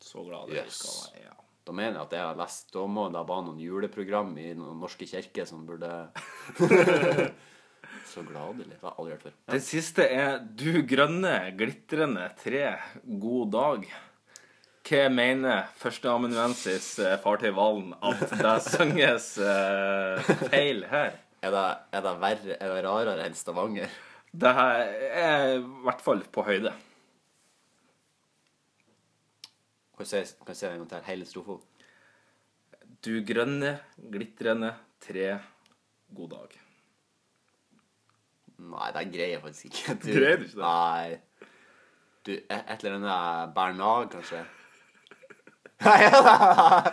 Så 0.00 0.22
gladelig 0.24 0.62
Yes. 0.62 0.78
skal 0.78 1.10
være. 1.10 1.24
Ja. 1.24 1.32
Da 1.66 1.72
mener 1.72 1.92
jeg 1.94 2.02
at 2.02 2.10
jeg 2.12 2.20
har 2.20 2.34
lest 2.36 2.70
Da 2.72 2.78
må 2.86 3.08
det 3.10 3.26
være 3.26 3.44
noen 3.44 3.58
juleprogram 3.58 4.38
i 4.38 4.54
noen 4.54 4.78
norske 4.78 5.02
kirker 5.10 5.44
som 5.44 5.66
burde 5.66 6.08
Så 8.06 8.22
gladelig. 8.22 8.78
Det 8.78 8.82
har 8.82 8.94
jeg 8.94 8.98
aldri 9.00 9.12
hørt 9.12 9.22
før. 9.24 9.32
Den 9.50 9.60
siste 9.60 10.06
er 10.08 10.38
Du 10.38 10.82
grønne, 10.86 11.56
glitrende 11.58 12.30
tre, 12.38 12.78
god 13.18 13.50
dag. 13.50 13.88
Hva 14.86 15.06
mener 15.10 15.64
førsteamanuensis 15.80 16.92
eh, 17.02 17.16
fartøy 17.18 17.50
Valen 17.56 17.94
at 18.06 18.20
det 18.38 18.56
synges 18.68 19.32
eh, 19.42 20.28
feil 20.46 20.84
her? 20.86 21.16
Er 21.42 21.54
det, 21.54 21.64
er 21.90 22.04
det 22.04 22.12
verre 22.22 22.58
Er 22.60 22.70
det 22.70 22.84
rarere 22.86 23.24
enn 23.26 23.34
Stavanger? 23.34 23.90
Det 24.30 24.52
her 24.54 24.82
er 25.10 25.46
i 25.56 25.62
hvert 25.86 26.04
fall 26.04 26.22
på 26.30 26.44
høyde. 26.46 26.70
Si 30.04 30.20
en 30.20 30.78
gang 30.78 30.88
til? 30.90 31.04
Hele 31.08 31.26
strofa? 31.26 31.56
Du 33.02 33.14
grønne, 33.26 33.78
glitrende 34.12 34.74
tre, 35.02 35.38
god 36.14 36.34
dag. 36.34 36.58
Nei, 38.66 38.90
det 38.92 39.04
greier 39.14 39.34
jeg 39.34 39.42
faktisk 39.42 39.66
ikke. 39.70 39.96
Du, 40.04 40.12
Greier 40.12 40.38
du 40.42 40.46
ikke 40.46 40.60
det? 40.60 40.62
Nei. 40.62 41.50
Du, 42.26 42.32
et 42.36 42.84
eller 42.84 43.00
annet 43.00 43.56
Bernard, 43.56 44.12
kanskje? 44.14 44.44
Nei, 45.84 46.92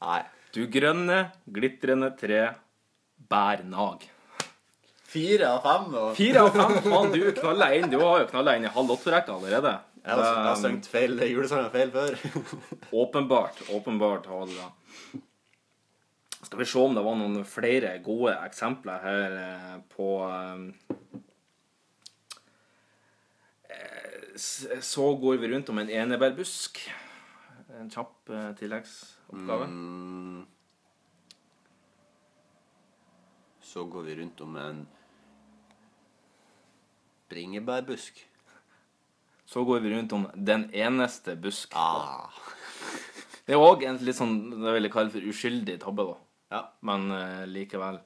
Nei. 0.00 0.20
Du 0.54 0.62
grønne, 0.72 1.18
glitrende 1.52 2.12
tre, 2.16 2.42
bær 3.28 3.64
nag. 3.68 4.06
Fire 5.06 5.50
av 5.50 5.60
fem? 5.64 5.90
Og... 5.94 6.14
Fire 6.16 6.46
av 6.46 6.54
fem. 6.54 6.78
Faen, 6.86 7.12
du 7.12 7.20
knalla 7.36 7.68
inn. 7.76 7.90
Du 7.92 7.98
har 8.00 8.22
jo 8.22 8.30
knalla 8.30 8.56
inn 8.56 8.66
i 8.66 8.72
halv 8.72 8.94
åtte-rekka 8.96 9.36
allerede. 9.36 9.74
Jeg 10.06 10.14
har, 10.14 10.22
jeg 10.22 10.46
har 10.46 10.58
sunget 10.60 10.88
feil 10.90 11.22
julesanger 11.26 11.70
feil 11.74 11.90
før. 11.94 12.16
Åpenbart. 13.02 13.62
Åpenbart 13.74 14.28
har 14.30 14.46
du 14.46 14.54
det. 14.54 14.68
Skal 16.46 16.60
vi 16.60 16.68
se 16.70 16.78
om 16.78 16.94
det 16.94 17.02
var 17.02 17.16
noen 17.18 17.40
flere 17.48 17.96
gode 18.04 18.36
eksempler 18.46 19.02
her 19.02 19.38
eh, 19.40 19.72
på 19.96 20.10
eh, 23.66 24.36
Så 24.38 25.10
går 25.22 25.42
vi 25.42 25.50
rundt 25.50 25.72
om 25.74 25.82
en 25.82 25.90
enebærbusk. 25.90 26.84
En 27.76 27.90
kjapp 27.92 28.30
eh, 28.32 28.52
tilleggsoppgave. 28.56 29.66
Mm. 29.68 30.46
Så 33.60 33.84
går 33.84 34.02
vi 34.02 34.16
rundt 34.16 34.40
om 34.40 34.56
en 34.56 34.86
bringebærbusk. 37.28 38.22
Så 39.44 39.64
går 39.64 39.80
vi 39.80 39.94
rundt 39.94 40.12
om 40.12 40.26
den 40.34 40.70
eneste 40.74 41.36
busk. 41.36 41.72
Ah. 41.76 42.32
Det 43.46 43.54
er 43.54 43.62
òg 43.62 43.84
en 43.86 44.00
litt 44.02 44.18
sånn 44.18 44.38
det 44.50 44.72
vil 44.74 44.88
jeg 44.88 44.94
kalle 44.94 45.12
for 45.12 45.30
uskyldig 45.30 45.76
tabbe, 45.82 46.08
da. 46.08 46.16
Ja. 46.56 46.62
Men 46.88 47.10
eh, 47.14 47.44
likevel. 47.50 48.00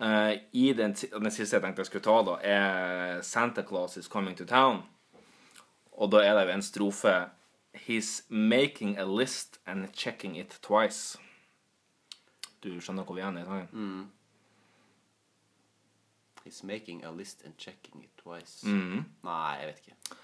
Eh, 0.00 0.32
I 0.52 0.70
den, 0.76 0.94
den 0.94 1.32
siste 1.34 1.56
jeg 1.56 1.64
tenkte 1.64 1.82
jeg 1.82 1.90
skulle 1.90 2.06
ta, 2.06 2.20
da, 2.26 2.36
er 2.42 3.22
'Santa 3.22 3.64
Claus 3.66 3.96
is 3.96 4.08
coming 4.08 4.36
to 4.36 4.44
town'. 4.44 4.84
Og 5.92 6.10
da 6.12 6.22
er 6.24 6.36
det 6.36 6.46
jo 6.46 6.54
en 6.54 6.62
strofe 6.64 7.14
'He's 7.74 8.22
making 8.28 8.98
a 8.98 9.04
list 9.04 9.60
and 9.66 9.88
checking 9.92 10.36
it 10.36 10.60
twice'. 10.62 11.18
Du 12.62 12.80
skjønner 12.80 13.04
hvor 13.04 13.14
vi 13.14 13.20
er 13.20 13.30
i 13.30 13.44
sangen? 13.44 14.12
He's 16.46 16.62
making 16.64 17.04
a 17.04 17.10
list 17.10 17.42
and 17.44 17.54
checking 17.58 18.04
it 18.04 18.10
twice. 18.18 18.66
Mm. 18.66 19.04
Nei, 19.22 19.56
jeg 19.60 19.66
vet 19.66 19.78
ikke. 19.78 20.16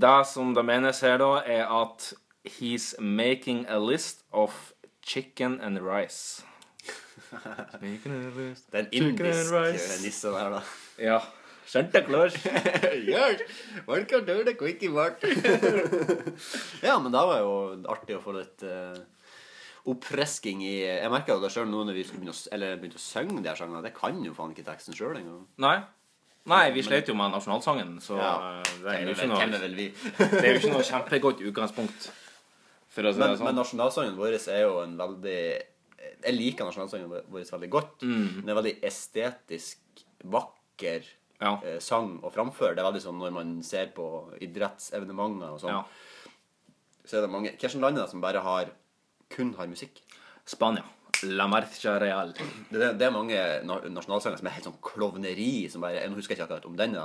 Det 0.00 0.26
som 0.26 0.54
det 0.54 0.64
menes 0.64 1.00
her, 1.00 1.16
da, 1.18 1.42
er 1.46 1.66
at 1.66 2.14
'He's 2.46 3.00
making 3.00 3.66
a 3.68 3.78
list 3.78 4.24
of 4.32 4.72
chicken 5.02 5.60
and 5.60 5.78
rice'. 5.78 6.44
Making 7.82 8.12
a 8.12 8.30
list 8.40 8.72
Det 8.72 8.80
er 8.80 8.84
en 8.84 8.88
indisk 8.92 10.04
nisse 10.04 10.28
der, 10.28 10.48
da. 10.48 10.60
Ja. 10.98 11.18
Santa 11.70 12.02
Claus. 12.02 12.34
Yes, 13.06 13.42
welcome 13.86 14.26
to 14.26 14.42
the 14.44 14.54
quickie 14.58 14.88
mart. 14.90 15.22
ja, 16.82 16.96
men 16.98 17.12
det 17.14 17.22
var 17.30 17.38
jo 17.38 17.52
artig 17.92 18.16
å 18.16 18.22
få 18.24 18.34
litt 18.34 18.64
uh, 18.66 18.96
oppfrisking 19.92 20.64
i 20.66 20.72
Jeg 20.82 21.12
merka 21.12 21.36
det 21.38 21.52
sjøl 21.54 21.70
nå 21.70 21.84
når 21.86 21.94
vi 22.00 22.04
skulle 22.08 22.24
begynne 22.24 22.34
å, 22.34 22.42
eller 22.56 22.80
begynte 22.80 22.98
å 22.98 23.04
synge 23.04 23.38
de 23.44 23.52
her 23.52 23.60
sangene. 23.60 23.84
Det 23.86 23.94
kan 23.94 24.18
jo 24.24 24.34
faen 24.34 24.50
ikke 24.56 24.66
teksten 24.66 24.98
sjøl 24.98 25.20
engang. 25.20 25.44
Nei. 25.62 25.76
Nei, 26.50 26.64
vi 26.74 26.82
sleit 26.82 27.06
jo 27.06 27.14
med 27.14 27.30
nasjonalsangen, 27.36 27.94
så 28.02 28.18
Ja. 28.18 28.32
eh, 28.56 28.74
det, 28.82 28.90
er 28.96 29.04
jo 29.04 29.14
ikke 29.14 29.28
er 29.28 29.30
noe, 29.30 29.62
det 30.32 30.42
er 30.42 30.48
jo 30.50 30.58
ikke 30.58 30.72
noe 30.74 30.86
kjempegodt 30.88 31.44
utgangspunkt, 31.52 32.10
for 32.90 33.06
å 33.06 33.12
si 33.14 33.20
Men, 33.20 33.28
det 33.30 33.38
sånn. 33.38 33.46
men 33.46 33.60
nasjonalsangen 33.60 34.18
vår 34.18 34.38
er 34.40 34.64
jo 34.64 34.80
en 34.82 34.96
veldig 34.98 35.40
Jeg 36.24 36.34
liker 36.34 36.66
nasjonalsangen 36.66 37.12
vår 37.30 37.46
veldig 37.52 37.70
godt. 37.70 38.02
Mm. 38.02 38.40
Den 38.42 38.50
er 38.50 38.58
veldig 38.58 38.76
estetisk 38.90 40.02
vakker 40.24 41.06
Ja. 41.40 41.54
eh, 41.64 41.78
sang 41.80 42.18
å 42.22 42.30
framføre. 42.32 42.74
Det 42.76 42.82
er 42.82 42.88
veldig 42.90 43.02
sånn 43.04 43.20
når 43.20 43.34
man 43.34 43.52
ser 43.66 43.92
på 43.96 44.06
idrettsevenementer 44.44 45.56
og 45.56 45.60
sånn, 45.62 45.78
ja. 45.78 46.30
så 47.04 47.18
er 47.18 47.26
det 47.26 47.32
mange 47.32 47.54
Hva 47.56 47.70
er 47.88 47.96
det 47.96 48.08
som 48.10 48.20
bare 48.24 48.44
har 48.44 48.72
kun 49.30 49.54
har 49.58 49.70
musikk? 49.70 50.02
Spania. 50.44 50.84
La 51.22 51.46
Marcha 51.46 51.98
Real. 52.00 52.32
Det 52.70 52.92
det 52.98 53.06
er 53.06 53.12
mange 53.12 53.36
nasjonalsanger 53.64 54.40
som 54.40 54.48
er 54.48 54.54
helt 54.56 54.68
sånn 54.68 54.80
klovneri. 54.82 55.68
Som 55.70 55.84
bare, 55.84 56.00
Jeg 56.00 56.12
husker 56.16 56.34
ikke 56.34 56.46
akkurat 56.48 56.66
om 56.66 56.76
den, 56.76 56.96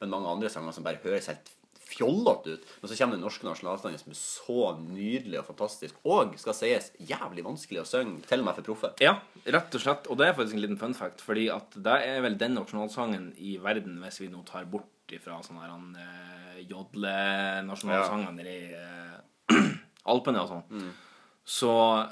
men 0.00 0.10
mange 0.10 0.30
andre 0.30 0.50
sanger 0.50 0.72
som 0.72 0.84
bare 0.84 1.02
høres 1.02 1.26
helt 1.26 1.50
fjollete 1.94 2.56
ut. 2.56 2.66
Men 2.80 2.90
så 2.90 2.98
kommer 2.98 3.16
den 3.16 3.24
norske 3.24 3.46
nasjonalsangen 3.46 4.02
som 4.02 4.12
er 4.14 4.18
så 4.18 4.66
nydelig 4.80 5.40
og 5.40 5.48
fantastisk. 5.52 5.98
Og 6.08 6.34
skal 6.40 6.56
sies 6.58 6.90
jævlig 6.98 7.46
vanskelig 7.46 7.82
å 7.82 7.86
synge, 7.88 8.24
til 8.28 8.42
og 8.42 8.48
med 8.48 8.58
for 8.58 8.68
proffe. 8.70 8.92
Ja, 9.04 9.16
rett 9.44 9.78
og 9.78 9.84
slett. 9.84 10.10
Og 10.10 10.20
det 10.20 10.28
er 10.28 10.36
faktisk 10.36 10.58
en 10.58 10.64
liten 10.64 10.80
fun 10.80 10.96
fact, 10.98 11.24
fordi 11.24 11.48
at 11.54 11.78
det 11.86 11.96
er 12.10 12.20
vel 12.24 12.38
den 12.40 12.58
nasjonalsangen 12.58 13.32
i 13.38 13.56
verden, 13.62 14.00
hvis 14.04 14.20
vi 14.22 14.30
nå 14.32 14.44
tar 14.48 14.68
bort 14.70 15.14
ifra 15.14 15.40
sånne 15.44 15.64
her 15.64 15.74
uh, 15.74 16.60
jodle-nasjonalsanger 16.64 18.36
nede 18.38 18.54
i 18.54 18.68
uh, 18.74 19.58
Alpene 20.12 20.44
og 20.44 20.50
sånn. 20.50 20.86
Så 21.44 21.70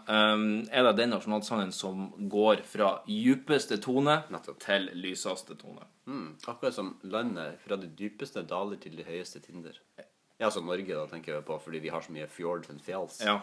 um, 0.08 0.48
er 0.68 0.84
det 0.84 0.96
den 0.98 1.14
nasjonalsangen 1.14 1.70
som 1.72 2.10
går 2.28 2.60
fra 2.68 2.98
djupeste 3.08 3.78
tone 3.80 4.18
til 4.60 4.90
lyseste 4.92 5.56
tone. 5.56 5.86
Mm, 6.04 6.34
akkurat 6.44 6.76
som 6.76 6.98
landet 7.02 7.56
fra 7.64 7.78
de 7.80 7.88
dypeste 7.96 8.42
daler 8.44 8.76
til 8.82 8.98
de 8.98 9.06
høyeste 9.06 9.40
tinder. 9.40 9.78
Ja, 9.96 10.48
altså 10.50 10.60
Norge, 10.60 10.92
da, 10.92 11.06
tenker 11.08 11.36
jeg 11.36 11.46
på, 11.48 11.56
fordi 11.64 11.80
vi 11.80 11.92
har 11.94 12.04
så 12.04 12.12
mye 12.12 12.28
fjords 12.28 12.68
and 12.68 12.82
fjells. 12.84 13.22
Ja. 13.24 13.38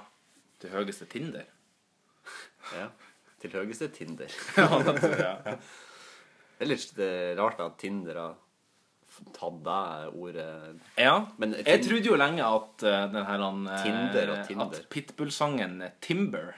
Til 0.62 0.76
høyeste 0.76 1.10
Tinder. 1.10 1.48
Ja. 2.76 2.90
Til 3.42 3.54
høyeste 3.56 3.88
Tinder. 3.96 4.28
ja, 4.58 4.68
det 4.84 4.94
tror 5.00 5.22
jeg. 5.24 5.54
Det 6.60 6.66
er 6.66 6.70
litt 6.70 7.00
rart 7.40 7.62
at 7.64 7.78
Tinder 7.80 8.20
har 8.20 8.36
tatt 9.36 9.60
det 9.66 10.10
ordet 10.14 10.48
Ja, 10.98 11.26
Men 11.38 11.56
jeg 11.60 11.84
trodde 11.86 12.10
jo 12.12 12.18
lenge 12.20 12.46
at 12.46 12.86
uh, 12.86 12.96
den 13.14 13.26
her 13.26 13.44
han, 13.46 13.68
eh, 13.68 13.84
Tinder 13.84 14.34
og 14.34 14.48
Tinder. 14.48 14.66
At 14.66 14.90
Pitbull-sangen 14.90 15.82
eh, 15.86 15.96
Timber 16.02 16.54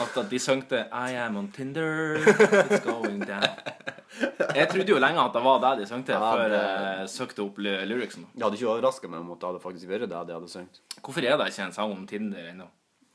At, 0.00 0.16
at 0.16 0.30
de 0.30 0.38
søngte 0.40 0.86
I 0.90 1.16
am 1.20 1.36
on 1.36 1.50
Tinder, 1.52 2.16
it's 2.24 2.80
going 2.84 3.20
down. 3.26 3.44
Jeg 4.54 4.68
trodde 4.70 4.92
jo 4.92 4.98
lenge 5.02 5.18
at 5.20 5.34
det 5.34 5.42
var 5.42 5.58
det 5.62 5.72
de 5.82 5.86
søngte, 5.90 6.14
Ja, 6.14 6.20
før 6.22 6.52
jeg 6.54 7.08
søkte 7.10 7.42
opp 7.42 7.56
lyricsen. 7.58 8.28
Det 8.30 8.44
hadde 8.44 8.58
ikke 8.60 8.68
overraska 8.70 9.10
meg 9.10 9.24
om 9.24 9.32
at 9.34 9.40
det 9.42 9.48
hadde 9.48 9.62
faktisk 9.64 9.90
vært 9.90 10.06
det 10.06 10.20
de 10.28 10.36
hadde 10.36 10.50
sunget. 10.52 10.78
Hvorfor 11.00 11.26
er 11.26 11.36
det 11.40 11.48
ikke 11.50 11.66
en 11.66 11.74
sang 11.74 11.92
om 11.92 12.04
Tinder 12.06 12.46
ennå? 12.52 12.68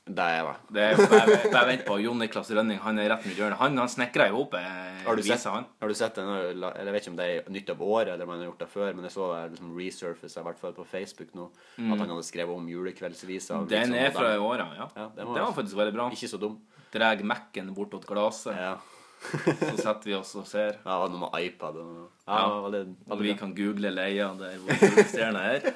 Det 0.10 0.26
er 0.26 0.48
det. 0.48 0.54
Det 0.74 0.84
er 0.88 0.96
bare, 1.12 1.34
bare 1.54 1.68
vent 1.70 1.84
på 1.86 1.96
Jon 2.02 2.18
Niklas 2.18 2.48
Rønning, 2.58 2.80
han 2.82 2.98
er 2.98 3.12
rett 3.12 3.26
med 3.30 3.38
hjørnet. 3.38 3.60
Han, 3.60 3.76
han 3.78 3.92
snekra 3.94 4.26
i 4.26 4.32
hop 4.34 4.56
Har 4.58 5.20
sett, 5.22 5.26
visa, 5.28 5.52
har 5.82 5.92
du 5.92 5.94
sett 5.98 6.16
den? 6.18 6.32
Jeg 6.64 6.94
vet 6.96 7.02
ikke 7.04 7.12
om 7.14 7.20
det 7.20 7.28
er 7.36 7.52
nytt 7.54 7.70
av 7.76 7.84
året, 7.86 8.14
eller 8.16 8.26
om 8.26 8.32
han 8.34 8.42
har 8.42 8.50
gjort 8.50 8.64
det 8.64 8.70
før, 8.74 8.94
men 8.98 9.06
jeg 9.06 9.14
så 9.14 9.28
liksom 9.54 9.76
resurface, 9.78 10.34
i 10.42 10.46
hvert 10.48 10.60
fall 10.64 10.74
på 10.74 10.86
Facebook 10.90 11.36
nå, 11.38 11.46
at 11.78 12.02
han 12.02 12.10
hadde 12.10 12.26
skrevet 12.26 12.58
om 12.58 12.66
julekveldsvisa. 12.74 13.62
Mm. 13.62 13.68
Den 13.70 13.94
liksom, 13.94 14.00
er 14.02 14.16
fra 14.18 14.34
i 14.34 14.42
åra, 14.50 14.68
ja. 14.80 14.90
Ja, 14.96 15.06
den 15.14 15.16
Den 15.22 15.34
var- 15.36 15.46
var 15.52 15.58
faktisk 15.62 15.78
veldig 15.78 15.94
bra. 16.00 16.10
Ikke 16.18 16.32
så 16.34 16.42
dum. 16.42 16.58
Dreg 16.92 17.22
Mac-en 17.24 17.70
bortåt 17.78 18.06
glasset. 18.10 18.58
Ja. 18.58 18.78
Så 19.20 19.76
setter 19.78 20.06
vi 20.08 20.14
oss 20.16 20.34
og 20.40 20.46
ser. 20.48 20.78
Ja, 20.80 20.94
det 20.96 21.00
var 21.06 21.10
noe 21.14 21.26
med 21.28 21.42
iPad 21.44 21.76
og 21.78 21.96
Ja, 22.26 22.38
Ja. 22.40 22.60
var 22.64 22.72
det, 22.72 22.86
var 23.06 23.18
det 23.20 23.26
vi 23.26 23.34
kan 23.38 23.54
google 23.54 23.92
leia 23.92 24.30
vi 24.34 25.04
ser 25.04 25.32
den 25.32 25.36
her. 25.36 25.74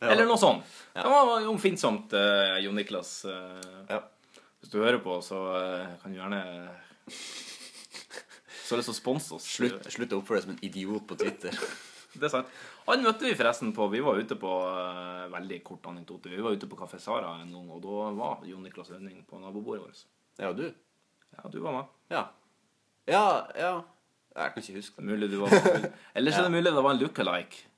Eller 0.00 0.26
noe 0.28 0.40
sånt. 0.40 0.64
Det 0.94 1.04
var 1.12 1.46
omfinnsomt, 1.50 2.14
uh, 2.16 2.56
Jon 2.64 2.74
Niklas. 2.78 3.24
eh. 3.28 3.68
Ja. 3.90 4.00
Hvis 4.60 4.72
du 4.72 4.80
hører 4.82 4.98
på, 5.00 5.14
så 5.24 5.38
eh, 5.56 5.92
kan 6.02 6.12
du 6.12 6.18
gjerne 6.18 6.40
Så 8.64 8.74
har 8.74 8.80
lyst 8.80 8.90
til 8.90 8.94
å 8.94 8.98
sponse 8.98 9.36
oss. 9.36 9.46
Slutt, 9.56 9.86
slutt 9.90 10.12
å 10.12 10.18
oppføre 10.20 10.40
deg 10.40 10.44
som 10.44 10.52
en 10.52 10.64
idiot 10.66 11.06
på 11.08 11.16
Twitter. 11.20 11.56
Det 12.10 12.26
er 12.26 12.32
sant. 12.32 12.50
Han 12.88 13.04
møtte 13.04 13.22
vi 13.22 13.36
forresten 13.38 13.70
på 13.74 13.86
Vi 13.92 14.00
var 14.02 14.18
ute 14.18 14.34
på 14.34 14.50
uh, 14.50 15.28
Veldig 15.30 15.60
kort 15.66 15.84
anekdote. 15.92 16.32
Vi 16.32 16.42
var 16.42 16.56
ute 16.58 16.66
på 16.66 16.78
Kafé 16.78 16.98
Sara 16.98 17.36
en 17.38 17.52
gang, 17.54 17.68
og 17.70 17.80
da 17.84 18.10
var 18.18 18.44
Jon 18.48 18.64
Niklas 18.66 18.90
Rønning 18.90 19.22
på 19.30 19.38
nabobordet 19.38 19.84
vårt. 19.86 20.04
Ja, 20.42 20.50
du? 20.56 20.66
Ja, 21.36 21.46
du 21.52 21.60
var 21.62 21.76
med. 21.76 21.96
Ja. 22.10 22.24
Ja, 23.10 23.24
ja. 23.58 23.72
Jeg 24.34 24.54
kan 24.54 24.62
ikke 24.62 24.78
huske 24.78 25.02
Det 25.02 25.06
mulig 25.06 25.30
du 25.30 25.38
var 25.40 25.54
full. 25.54 25.86
Eller 26.18 26.34
så 26.34 26.42
er 26.42 26.48
det 26.50 26.54
mulig 26.58 26.74
det 26.74 26.84
var 26.84 26.94
en 26.94 27.00
lookalike. 27.02 27.69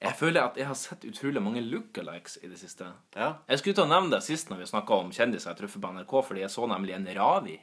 Jeg 0.00 0.16
føler 0.16 0.46
at 0.46 0.56
jeg 0.56 0.64
har 0.64 0.76
sett 0.80 1.02
utrolig 1.04 1.42
mange 1.44 1.60
lookalikes 1.60 2.38
i 2.40 2.48
det 2.48 2.56
siste. 2.60 2.86
Ja. 3.16 3.34
Jeg 3.50 3.60
skulle 3.60 3.76
til 3.76 3.84
å 3.84 3.90
nevne 3.90 4.14
det 4.14 4.22
sist 4.24 4.48
når 4.48 4.62
vi 4.62 4.68
snakka 4.70 4.96
om 4.96 5.10
kjendiser 5.12 5.52
jeg 5.52 5.58
truffet 5.58 5.82
på 5.82 5.90
NRK, 5.92 6.14
fordi 6.24 6.40
jeg 6.46 6.52
så 6.54 6.64
nemlig 6.70 6.94
en 6.96 7.08
Ravi 7.18 7.58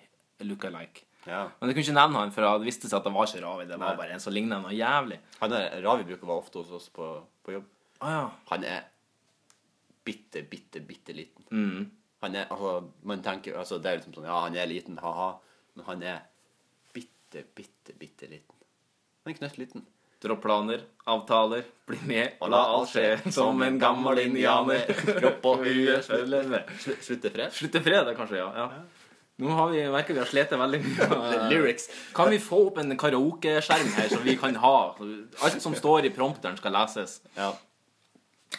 lookalike. 0.45 1.01
ja. 1.25 1.47
Men 1.57 1.71
jeg 1.71 1.79
kunne 1.79 1.85
ikke 1.87 1.97
nevne 1.97 2.21
han, 2.21 2.33
for 2.35 2.45
det 2.45 2.67
viste 2.69 2.91
seg 2.91 2.99
at 2.99 3.07
det 3.09 3.13
var 3.15 3.25
ikke 3.31 3.41
Ravi. 3.41 3.65
Det 3.65 3.79
var 3.79 3.95
Nei. 3.95 3.97
bare 4.03 4.13
en 4.13 4.21
som 4.21 4.35
lignet 4.35 4.61
noe 4.61 4.75
jævlig. 4.77 5.17
Han 5.39 5.57
er, 5.57 5.79
Ravi 5.81 6.05
bruker 6.11 6.27
å 6.27 6.31
være 6.35 6.43
ofte 6.45 6.61
hos 6.61 6.75
oss 6.77 6.87
på, 6.93 7.09
på 7.41 7.57
jobb. 7.57 7.65
Ah, 8.05 8.13
ja. 8.13 8.23
Han 8.53 8.67
er 8.69 8.85
bitte, 10.05 10.45
bitte, 10.45 10.79
bitte 10.85 11.17
liten. 11.17 11.49
Mm. 11.49 11.89
Han 12.21 12.35
er, 12.37 12.47
altså, 12.53 12.77
man 13.09 13.25
tenker, 13.25 13.57
altså, 13.57 13.81
det 13.81 13.89
er 13.89 13.99
liksom 13.99 14.13
sånn, 14.13 14.29
ja, 14.29 14.37
han 14.45 14.55
er 14.57 14.69
liten, 14.69 15.01
haha, 15.01 15.31
men 15.73 15.85
han 15.89 16.05
er 16.13 16.21
bitte, 16.93 17.43
bitte, 17.57 17.97
bitte 17.97 18.29
liten. 18.29 18.61
Han 19.25 19.33
er 19.33 19.41
knøttliten. 19.41 19.83
Dropp 20.23 20.41
planer, 20.41 20.81
avtaler, 21.05 21.63
bli 21.87 21.97
med 22.09 22.39
og 22.41 22.49
la 22.49 22.61
alt 22.73 22.89
skje 22.89 23.31
som 23.31 23.61
en 23.61 23.77
gammel 23.79 24.23
indianer. 24.23 24.87
Kropp 25.21 25.45
og 25.45 25.65
hue 25.65 25.99
Slutte 26.01 27.29
fred. 27.33 27.53
Slutt 27.53 27.75
til 27.77 27.83
fred, 27.85 28.09
kanskje, 28.17 28.39
ja. 28.41 28.47
ja. 28.57 28.69
Nå 29.37 29.53
har 29.53 29.69
vi, 29.69 29.83
merker 29.93 30.17
vi 30.17 30.23
har 30.23 30.29
slitt 30.31 30.55
veldig 30.57 30.79
mye. 30.81 31.07
Lyrics. 31.51 31.85
Kan 32.17 32.31
vi 32.33 32.39
få 32.41 32.63
opp 32.71 32.79
en 32.81 32.97
karaokeskjerm 32.97 33.93
her, 33.99 34.09
så 34.09 34.23
vi 34.25 34.33
kan 34.41 34.57
ha 34.63 34.75
Alt 34.97 35.61
som 35.61 35.77
står 35.77 36.09
i 36.09 36.13
prompteren, 36.15 36.57
skal 36.57 36.73
leses. 36.73 37.19
Ja. 37.37 37.51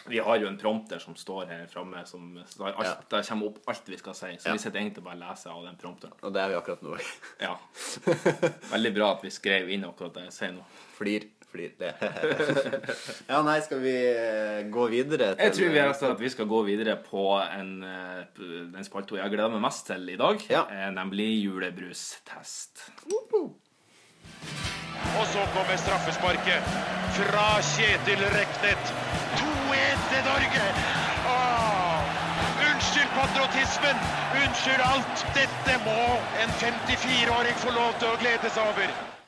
Vi 0.07 0.19
har 0.23 0.37
jo 0.39 0.47
en 0.47 0.57
prompter 0.61 1.01
som 1.01 1.15
står 1.17 1.49
her 1.49 1.65
framme, 1.67 2.05
som 2.07 2.37
alt, 2.37 2.75
Ja. 2.85 2.93
der 3.09 3.23
kommer 3.27 3.49
opp 3.49 3.67
alt 3.67 3.89
vi 3.89 3.97
skal 3.97 4.15
si. 4.15 4.31
Så 4.39 4.47
Ja. 4.47 4.53
vi 4.53 4.59
sitter 4.63 4.79
egentlig 4.79 5.03
bare 5.03 5.17
og 5.17 5.23
leser 5.27 5.49
av 5.51 5.65
den 5.65 5.75
prompteren. 5.81 6.13
Og 6.23 6.31
det 6.33 6.41
er 6.41 6.49
vi 6.49 6.55
akkurat 6.55 6.81
nå. 6.85 6.95
Ja. 7.41 7.57
Veldig 8.71 8.93
bra 8.95 9.11
at 9.17 9.23
vi 9.25 9.29
skrev 9.33 9.69
inn 9.73 9.83
akkurat 9.83 10.13
det 10.13 10.23
jeg 10.29 10.33
sier 10.37 10.51
nå. 10.55 10.63
Flir, 10.95 11.25
flir. 11.51 11.71
Det. 11.79 11.91
ja, 13.31 13.41
nei, 13.45 13.57
skal 13.65 13.81
vi 13.83 13.93
eh, 14.09 14.61
gå 14.71 14.87
videre 14.91 15.33
til 15.35 15.45
Jeg 15.47 15.55
tror 15.57 15.73
vi, 15.73 15.79
altså 15.83 16.11
at 16.13 16.21
vi 16.21 16.29
skal 16.33 16.49
gå 16.49 16.61
videre 16.67 16.95
på 17.03 17.25
en, 17.41 17.71
eh, 17.83 18.21
den 18.75 18.85
spalto 18.87 19.17
jeg 19.19 19.29
gleder 19.33 19.51
meg 19.55 19.63
mest 19.67 19.87
til 19.89 20.09
i 20.13 20.17
dag, 20.19 20.45
Ja. 20.49 20.63
eh, 20.71 20.89
nemlig 20.95 21.29
julebrustest. 21.45 22.85
Og 25.19 25.25
så 25.33 25.41
kommer 25.55 25.77
straffesparket 25.79 26.63
fra 27.17 27.45
Kjetil 27.73 28.21
Reknet. 28.35 28.91
2-1 29.39 30.01
til 30.11 30.23
Norge. 30.27 30.63
Åh, 31.33 31.99
unnskyld 32.69 33.11
patriotismen. 33.17 33.97
Unnskyld 34.41 34.83
alt. 34.91 35.25
Dette 35.37 35.77
må 35.85 35.97
en 36.43 36.51
54-åring 36.61 37.55
få 37.63 37.73
lov 37.75 37.95
til 38.01 38.11
å 38.13 38.19
glede 38.21 38.51
seg 38.53 38.73
over. 38.73 39.18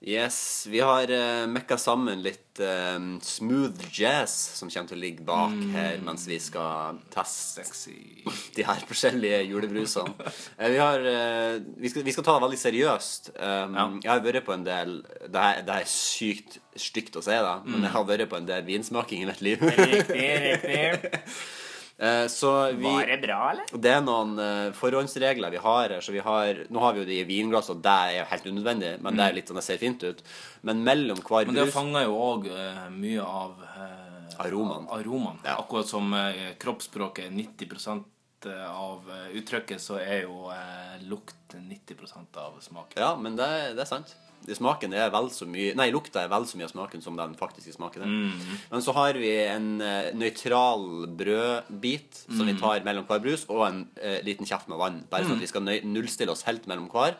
Yes, 0.00 0.64
vi 0.64 0.80
har 0.80 1.10
uh, 1.12 1.44
mekka 1.52 1.76
sammen 1.76 2.22
litt 2.24 2.56
eh, 2.64 2.96
smooth 3.20 3.82
jazz 3.92 4.32
som 4.56 4.70
kommer 4.72 4.88
til 4.88 4.96
å 4.96 5.00
ligge 5.02 5.26
bak 5.28 5.52
her 5.74 6.00
mens 6.04 6.24
vi 6.28 6.38
skal 6.40 6.96
teste 7.12 7.66
Sexy. 7.66 8.24
de 8.56 8.64
her 8.64 8.80
forskjellige 8.88 9.42
julebrusene. 9.50 10.14
uh, 10.16 10.64
vi, 10.72 10.80
har, 10.80 11.04
uh, 11.04 11.60
vi, 11.76 11.92
skal, 11.92 12.06
vi 12.08 12.16
skal 12.16 12.24
ta 12.24 12.38
det 12.38 12.46
veldig 12.46 12.62
seriøst. 12.64 13.32
Um, 13.36 13.76
Ja. 13.76 13.86
Jeg 14.00 14.12
har 14.14 14.24
vært 14.24 14.48
på 14.48 14.56
en 14.56 14.64
del 14.64 14.96
Det 15.04 15.44
her, 15.44 15.60
det 15.68 15.76
her 15.76 15.84
er 15.84 15.92
sykt 15.92 16.60
stygt 16.80 17.20
å 17.20 17.22
si, 17.24 17.36
da, 17.36 17.58
men 17.66 17.84
jeg 17.84 17.92
har 17.92 18.08
vært 18.08 18.30
på 18.32 18.38
en 18.40 18.48
del 18.48 18.64
vinsmaking 18.64 19.26
i 19.26 19.28
mitt 19.28 19.44
liv. 19.44 19.60
Riktig, 19.60 20.28
riktig. 20.46 21.20
Eh, 22.00 22.26
så 22.32 22.50
vi 22.72 22.86
Var 22.86 23.06
det 23.10 23.18
bra, 23.22 23.38
eller? 23.52 23.72
Det 23.86 23.92
er 23.92 24.04
noen 24.04 24.38
eh, 24.40 24.68
forhåndsregler 24.76 25.52
vi 25.52 25.60
har 25.60 25.94
her. 25.94 26.04
Så 26.04 26.14
vi 26.14 26.22
har, 26.24 26.62
nå 26.72 26.84
har 26.84 26.96
vi 26.96 27.04
jo 27.04 27.08
de 27.10 27.40
og 27.60 27.82
det 27.84 27.96
er 27.96 28.14
jo 28.18 28.28
helt 28.30 28.46
unødvendig, 28.46 28.92
men 29.04 29.18
det 29.18 29.26
er 29.26 29.36
litt 29.36 29.50
sånn 29.50 29.60
det 29.60 29.66
ser 29.66 29.82
fint 29.82 30.04
ut. 30.04 30.22
Men 30.62 30.84
mellom 30.86 31.20
hver 31.20 31.50
Men 31.50 31.58
det 31.58 31.68
brus 31.68 31.76
fanger 31.76 32.08
jo 32.08 32.16
òg 32.30 32.48
mye 32.94 33.26
av 33.26 33.60
uh, 33.60 34.40
Aromaen. 34.46 34.88
aromaen. 34.88 35.44
Ja. 35.44 35.58
Akkurat 35.60 35.88
som 35.88 36.14
uh, 36.16 36.56
kroppsspråket 36.62 37.28
er 37.28 37.36
90% 37.36 38.08
av 38.48 39.10
eh, 39.10 39.36
uttrykket, 39.36 39.80
så 39.80 39.98
er 40.00 40.24
jo 40.24 40.50
eh, 40.52 41.02
lukt 41.08 41.54
90% 41.54 42.36
av 42.36 42.60
smaken. 42.60 43.02
Ja, 43.02 43.16
men 43.16 43.36
det, 43.36 43.74
det 43.76 43.84
er 43.84 43.88
sant. 43.88 44.16
Smaken 44.48 44.94
er 44.96 45.10
vel 45.12 45.28
så 45.30 45.44
mye 45.46 45.74
Nei, 45.76 45.90
lukta 45.92 46.22
er 46.24 46.28
vel 46.32 46.46
så 46.48 46.56
mye 46.56 46.64
av 46.64 46.72
smaken 46.72 47.02
som 47.04 47.16
den 47.18 47.34
faktiske 47.38 47.74
smaken 47.76 48.02
er. 48.02 48.06
Mm. 48.08 48.54
Men 48.70 48.82
så 48.82 48.94
har 48.96 49.12
vi 49.20 49.30
en 49.44 49.68
uh, 49.82 50.08
nøytral 50.16 51.06
brødbit 51.18 52.22
som 52.26 52.40
Mm. 52.46 52.54
vi 52.54 52.60
tar 52.60 52.80
mellom 52.84 53.04
hver 53.06 53.20
brus, 53.22 53.44
og 53.48 53.66
en 53.68 53.82
uh, 54.02 54.18
liten 54.24 54.46
kjeft 54.48 54.68
med 54.68 54.78
vann. 54.80 55.04
Bare 55.10 55.24
sånn 55.28 55.36
at 55.36 55.44
vi 55.44 55.50
skal 55.52 55.62
nullstille 55.84 56.30
oss 56.32 56.42
helt 56.48 56.66
mellom 56.66 56.88
hver. 56.90 57.16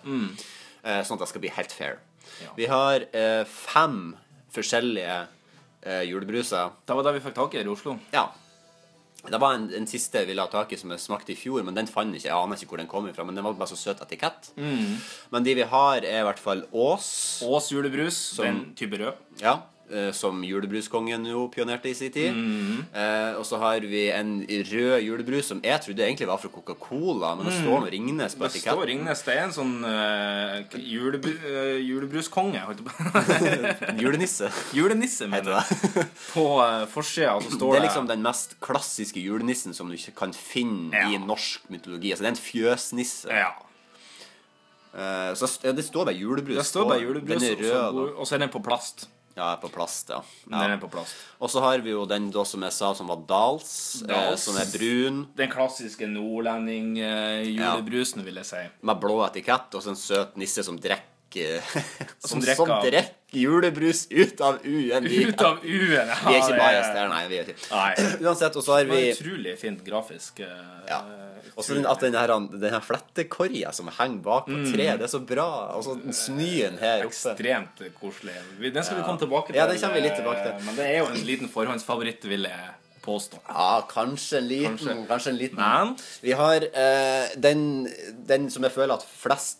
eh, 0.83 1.03
sånn 1.05 1.19
at 1.19 1.27
det 1.27 1.29
skal 1.29 1.41
bli 1.45 1.51
helt 1.53 1.73
fair. 1.73 1.99
Mm. 2.01 2.45
Ja. 2.47 2.53
Vi 2.57 2.67
har 2.67 3.05
eh, 3.13 3.45
fem 3.45 4.17
forskjellige 4.55 5.27
eh, 5.83 6.03
julebruser. 6.09 6.71
Det 6.87 6.97
var 6.97 7.05
det 7.05 7.13
vi 7.19 7.21
fikk 7.29 7.35
tak 7.37 7.55
i 7.55 7.59
her 7.61 7.69
i 7.69 7.75
Oslo. 7.75 7.99
Ja. 8.15 8.31
Det 9.21 9.41
var 9.41 9.55
en, 9.59 9.67
en 9.77 9.87
siste 9.91 10.23
jeg 10.23 10.31
ville 10.31 10.41
ha 10.41 10.49
tak 10.49 10.71
i 10.73 10.79
som 10.81 10.91
jeg 10.95 11.03
smakte 11.03 11.35
i 11.35 11.37
fjor, 11.37 11.61
men 11.67 11.77
den 11.77 11.87
fant 11.91 12.09
jeg 12.15 12.23
ikke. 12.23 12.31
Jeg 12.31 12.37
aner 12.39 12.57
ikke 12.57 12.73
hvor 12.73 12.81
den 12.81 12.89
kom 12.89 13.09
ifra, 13.11 13.25
men 13.29 13.37
den 13.37 13.45
var 13.45 13.53
bare 13.59 13.69
så 13.69 13.77
søt 13.77 14.01
etikett. 14.05 14.53
Men 14.57 15.45
de 15.45 15.55
vi 15.59 15.67
har, 15.69 16.01
er 16.09 16.23
i 16.23 16.27
hvert 16.29 16.41
fall 16.41 16.65
Ås. 16.73 17.11
Ås 17.45 17.69
julebrus, 17.75 18.21
den 18.41 18.71
type 18.79 18.97
rød. 19.03 19.21
Ja, 19.45 19.59
som 20.15 20.43
julebruskongen 20.45 21.25
jo 21.27 21.49
pionerte 21.51 21.91
i 21.91 21.95
sin 21.99 22.13
tid. 22.15 22.37
eh, 22.95 23.35
og 23.39 23.45
så 23.47 23.59
har 23.59 23.81
vi 23.81 24.05
en 24.15 24.37
rød 24.47 25.03
julebrus 25.03 25.49
som 25.51 25.61
jeg 25.65 25.81
trodde 25.83 26.05
egentlig 26.07 26.29
var 26.31 26.39
fra 26.39 26.49
Coca-Cola, 26.53 27.33
men 27.37 27.47
det 27.49 27.55
står 27.59 27.81
noe 27.85 27.91
Ringnes 27.91 28.37
på 28.39 28.45
Det 28.47 28.51
står 28.53 28.61
etiketten. 28.61 28.89
Ringnes. 28.91 29.23
Det 29.27 29.35
er 29.35 29.43
en 29.45 29.55
sånn 29.57 29.73
uh, 29.83 30.79
julebru, 30.79 31.33
eh, 31.51 31.79
julebruskonge, 31.83 32.61
holdt 32.69 32.85
Julenisse. 34.03 34.51
Julenisse, 34.77 35.27
mener 35.31 35.59
jeg. 35.59 36.05
På 36.35 36.45
uh, 36.63 36.85
forsida, 36.91 37.35
så 37.43 37.51
står 37.57 37.59
Det 37.67 37.73
Det 37.75 37.81
er 37.81 37.87
liksom 37.89 38.07
den 38.11 38.23
mest 38.25 38.57
klassiske 38.63 39.21
julenissen 39.23 39.75
som 39.77 39.89
du 39.91 39.97
ikke 39.99 40.15
kan 40.25 40.33
finne 40.37 40.95
Ja. 40.97 41.09
i 41.11 41.19
norsk 41.19 41.67
mytologi. 41.71 42.13
Altså, 42.13 42.25
det 42.25 42.31
er 42.31 42.37
en 42.37 42.45
fjøsnisse. 42.45 43.29
Ja. 43.43 43.51
Uh, 44.91 45.31
så 45.39 45.47
det 45.73 45.85
står 45.87 46.09
bare 46.11 46.19
julebrus. 46.19 46.57
Det 46.59 46.67
står 46.67 46.89
bare 46.91 47.03
julebrus, 47.05 47.43
og 48.19 48.27
så 48.27 48.35
er 48.37 48.45
den 48.47 48.51
på 48.53 48.63
plast. 48.63 49.09
Ja, 49.41 49.55
på 49.57 49.71
plast, 49.73 50.11
ja. 50.13 50.19
Den 50.45 50.75
er 50.75 50.81
på 50.83 50.89
plast. 50.93 51.15
Og 51.41 51.49
så 51.49 51.63
har 51.65 51.81
vi 51.81 51.95
jo 51.95 52.03
den 52.09 52.27
da 52.35 52.43
som 52.45 52.61
jeg 52.67 52.75
sa, 52.77 52.91
som 52.99 53.09
var 53.09 53.23
Dals, 53.29 53.71
eh, 54.03 54.09
Dals. 54.11 54.43
som 54.45 54.57
er 54.61 54.67
brun, 54.69 55.23
Den 55.39 55.49
klassiske 55.49 56.05
nordlending-julebrusen, 56.11 58.21
vil 58.27 58.35
jeg 58.43 58.47
si. 58.51 58.65
med 58.83 59.01
blå 59.01 59.23
etikett, 59.27 59.73
og 59.75 59.81
så 59.83 59.89
en 59.95 59.97
søt 59.97 60.37
nisse 60.37 60.63
som 60.67 60.77
drikker 60.79 61.07
Som, 61.31 62.29
Som 62.31 62.41
drikker 62.45 62.57
som 62.67 62.83
drikker 62.85 63.17
julebrus 63.31 64.07
ut 64.11 64.41
av. 64.41 64.59
Vi, 64.63 65.25
Ut 65.29 65.43
av 65.47 65.59
U-en. 65.63 66.09
Ja, 66.09 66.17
vi 66.27 66.35
er 66.35 66.41
ikke 66.43 66.57
det 66.57 66.63
her 66.67 66.95
der, 66.95 67.09
nei. 67.13 67.21
Vi 67.31 67.39
er 67.39 67.51
ikke. 67.53 67.67
Nei. 67.71 67.93
Uansett, 68.27 68.57
og 68.59 68.65
så 68.67 68.75
har 68.79 68.85
vi 68.91 69.03
utrolig 69.13 69.55
fint 69.61 69.85
grafisk. 69.87 70.41
eh, 70.41 70.89
ja. 70.91 71.01
Og 71.59 71.65
så 71.67 71.77
at 71.91 72.01
den 72.01 72.15
her, 72.17 72.31
den 72.51 72.73
her 72.73 72.81
flettekorja 72.81 73.73
som 73.77 73.89
henger 73.93 74.21
bak 74.25 74.47
på 74.49 74.59
treet, 74.71 74.99
det 75.01 75.07
er 75.09 75.13
så 75.13 75.21
bra. 75.27 75.47
Og 75.77 75.83
så 75.85 75.97
snøen 76.17 76.79
her 76.81 77.05
oppe. 77.05 77.11
Ekstremt 77.13 77.83
koselig. 78.01 78.35
Den 78.63 78.83
skal 78.87 78.99
vi 79.01 79.07
komme 79.07 79.21
tilbake 79.21 79.53
til. 79.53 79.59
Ja, 79.61 79.67
den 79.69 79.79
kommer 79.83 79.99
vi 80.01 80.05
litt 80.09 80.17
tilbake 80.19 80.43
til. 80.47 80.55
eh, 80.57 80.65
Men 80.67 80.79
det 80.79 80.87
er 80.91 80.99
jo 81.03 81.09
en 81.13 81.27
liten 81.27 81.49
forhåndsfavoritt, 81.53 82.25
vil 82.31 82.49
jeg 82.49 82.71
påstå. 83.05 83.39
Ja, 83.49 83.81
kanskje 83.89 84.39
en 84.43 84.49
liten. 84.49 84.77
Kanskje. 84.79 84.97
Kanskje, 85.09 85.31
en 85.35 85.39
liten. 85.41 85.57
Men 85.61 85.95
Vi 86.23 86.33
har 86.37 86.67
eh, 86.69 87.29
den, 87.37 87.63
den 88.29 88.51
som 88.53 88.65
jeg 88.67 88.73
føler 88.75 88.95
at 88.99 89.05
flest 89.05 89.60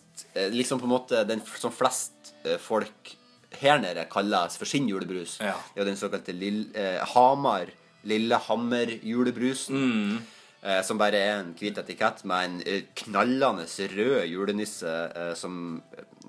Liksom 0.53 0.79
på 0.79 0.85
en 0.87 0.93
måte 0.93 1.23
den 1.27 1.41
som 1.59 1.71
flest 1.73 2.33
eh, 2.45 2.57
folk 2.61 3.15
her 3.61 3.79
nede 3.83 4.05
kaller 4.11 4.47
for 4.55 4.65
sin 4.69 4.87
julebrus. 4.87 5.37
Ja. 5.43 5.55
Er 5.75 5.81
jo 5.83 5.85
den 5.89 5.97
såkalte 5.99 6.31
Lille, 6.35 6.69
eh, 6.77 7.01
Hamar 7.15 7.67
Lillehammer-julebrusen. 8.07 9.75
Mm. 9.75 10.21
Eh, 10.61 10.81
som 10.85 10.97
bare 11.01 11.17
er 11.17 11.39
en 11.39 11.53
hvit 11.57 11.77
etikett 11.81 12.23
med 12.29 12.45
en 12.45 12.57
eh, 12.69 12.83
knallende 13.01 13.65
rød 13.95 14.27
julenisse 14.29 14.91
eh, 15.15 15.31
som 15.35 15.81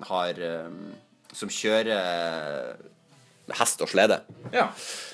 har 0.09 0.39
eh, 0.41 0.69
Som 1.33 1.49
kjører 1.49 1.89
eh, 1.93 2.73
hest 3.59 3.81
og 3.81 3.89
slede. 3.91 4.19
ja. 4.53 4.69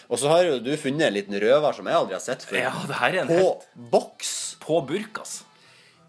Og 0.09 0.17
så 0.17 0.27
har 0.31 0.41
jo 0.47 0.55
du 0.63 0.71
funnet 0.77 1.05
en 1.05 1.13
liten 1.13 1.35
røver 1.37 1.75
som 1.77 1.85
jeg 1.85 1.95
aldri 1.95 2.15
har 2.15 2.23
sett 2.23 2.41
før. 2.47 2.57
ja, 2.63 2.71
det 2.89 2.95
her 2.97 3.17
en 3.21 3.27
På 3.29 3.35
helt 3.37 3.67
boks 3.91 4.31
på 4.63 4.79
burkas. 4.87 5.43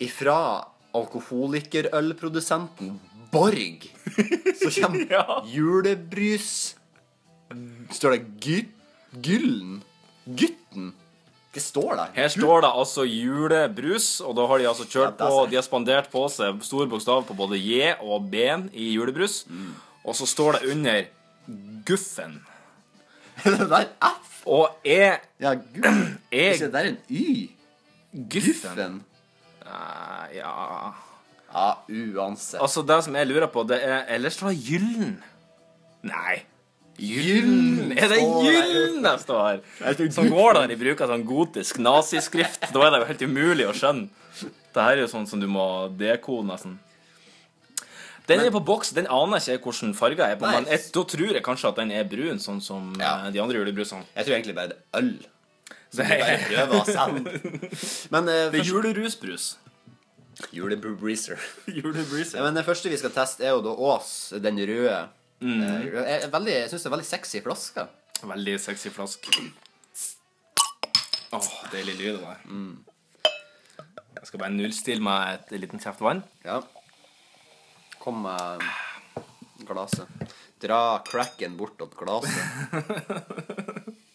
ifra 0.00 0.64
alkoholikerølprodusenten 0.96 2.96
Borg. 3.32 3.86
Så 4.58 4.70
kommer 4.80 5.06
Ja. 5.14 5.42
julebrus. 5.46 6.74
Står 7.94 8.10
det 8.16 8.22
gy 8.42 8.56
Gyllen? 9.22 9.82
Gutten? 10.26 10.92
Hva 11.50 11.60
står 11.62 11.96
der? 11.98 12.10
Her 12.14 12.28
står 12.30 12.60
det 12.62 12.68
altså 12.78 13.02
julebrus, 13.06 14.20
og 14.22 14.36
da 14.38 14.44
har 14.46 14.58
de 14.62 14.68
altså 14.70 14.84
kjørt 14.86 15.18
Ja, 15.18 15.26
er 15.26 15.30
på. 15.34 15.46
De 15.50 15.56
har 15.58 15.64
spandert 15.66 16.10
på 16.12 16.22
seg 16.30 16.60
store 16.66 16.86
bokstav 16.90 17.24
på 17.26 17.34
både 17.38 17.58
J 17.58 17.94
og 17.98 18.28
B-en 18.30 18.68
i 18.74 18.92
julebrus. 18.94 19.40
Mm. 19.50 19.72
Og 20.06 20.14
så 20.18 20.26
står 20.30 20.52
det 20.58 20.62
under 20.74 21.00
Guffen. 21.88 22.36
det 23.44 23.66
der 23.70 23.86
F? 24.06 24.42
Og 24.46 24.68
E 24.86 25.16
Ja, 25.42 25.54
guffen. 25.54 26.18
er 26.30 26.52
Ikke 26.54 26.64
det 26.70 26.74
der 26.76 26.84
en 26.92 26.98
Y? 27.10 27.50
Guffen 28.14 28.74
Guffen? 28.74 29.00
Eh, 29.70 30.36
Ja 30.40 30.94
Ja, 31.52 31.68
uansett. 31.88 32.60
Altså, 32.62 32.82
det 32.86 33.00
som 33.04 33.14
jeg 33.18 33.26
lurer 33.26 33.48
på, 33.50 33.64
det 33.66 33.80
er 33.82 34.04
Ellers 34.14 34.36
var 34.42 34.52
Gyllen. 34.54 35.16
Nei. 36.06 36.42
Gyllen? 37.00 37.90
Er 37.96 38.08
det. 38.12 38.18
Gyllen 38.20 39.02
det 39.02 39.14
står? 39.24 39.60
Som 40.14 40.28
går 40.30 40.54
der 40.58 40.68
de 40.70 40.76
bruker 40.76 41.08
sånn 41.10 41.24
gotisk 41.26 41.80
naziskrift. 41.82 42.68
Da 42.74 42.84
er 42.86 42.92
det 42.94 43.00
jo 43.02 43.08
helt 43.10 43.24
umulig 43.26 43.66
å 43.66 43.74
skjønne. 43.74 44.08
Det 44.70 44.84
her 44.84 44.92
er 44.98 45.02
jo 45.06 45.10
sånn 45.10 45.26
som 45.26 45.40
du 45.42 45.48
må 45.50 45.64
dekode, 45.98 46.46
nesten. 46.46 46.76
Den 48.30 48.44
er 48.44 48.52
på 48.54 48.60
boks. 48.62 48.92
Den 48.94 49.08
aner 49.10 49.40
ikke 49.40 49.50
jeg 49.50 49.58
ikke 49.58 49.72
hvordan 49.72 50.18
jeg 50.20 50.36
er 50.36 50.38
på, 50.38 50.46
men 50.46 50.68
jeg, 50.70 50.84
da 50.94 51.02
tror 51.02 51.32
jeg 51.34 51.42
kanskje 51.42 51.68
at 51.72 51.80
den 51.80 51.90
er 51.90 52.04
brun, 52.06 52.38
sånn 52.38 52.60
som 52.62 52.92
Ja. 53.00 53.26
eh, 53.26 53.30
de 53.34 53.40
andre 53.42 53.58
julebrusene. 53.58 54.04
Jeg 54.14 54.26
tror 54.26 54.34
egentlig 54.36 54.54
bare 54.54 54.68
det 54.68 54.76
er 54.94 54.98
øl. 55.02 55.10
Det 55.90 56.04
Bare 56.06 56.26
er, 56.36 56.42
prøve 56.46 56.78
å 56.78 56.84
selge. 56.86 57.32
Men 58.14 58.28
eh, 58.30 58.44
det 58.52 58.60
er 58.60 58.68
julerusbrus. 58.68 59.46
Julebreezer. 60.54 61.40
Julebreezer. 61.80 62.40
Men 62.44 62.54
det 62.56 62.62
første 62.64 62.92
vi 62.92 62.98
skal 63.00 63.10
teste, 63.14 63.42
er 63.44 63.56
jo 63.56 63.64
da 63.64 63.72
Ås, 63.74 64.12
den 64.40 64.60
røde. 64.70 65.00
Mm. 65.42 65.58
Eh, 66.04 66.28
veldig- 66.30 66.54
jeg 66.60 66.70
syns 66.70 66.84
det 66.84 66.90
er 66.92 66.94
veldig 66.94 67.08
sexy 67.10 67.42
flaske. 67.44 67.86
Veldig 68.22 68.54
sexy 68.62 68.92
flask. 68.94 69.26
Åh, 71.32 71.50
deilig 71.72 71.96
lyd 71.98 72.16
det 72.18 72.22
der. 72.22 72.38
Jeg 74.20 74.28
skal 74.28 74.42
bare 74.42 74.52
nullstille 74.54 75.02
meg 75.04 75.38
et 75.38 75.52
liten 75.62 75.80
kjeft 75.82 76.02
vann. 76.04 76.22
Ja. 76.44 76.60
Kom 78.02 78.22
med 78.26 78.64
glasset. 79.68 80.06
Dra 80.60 80.80
cracken 81.08 81.56
bortåt 81.58 81.94
glasset. 81.98 82.38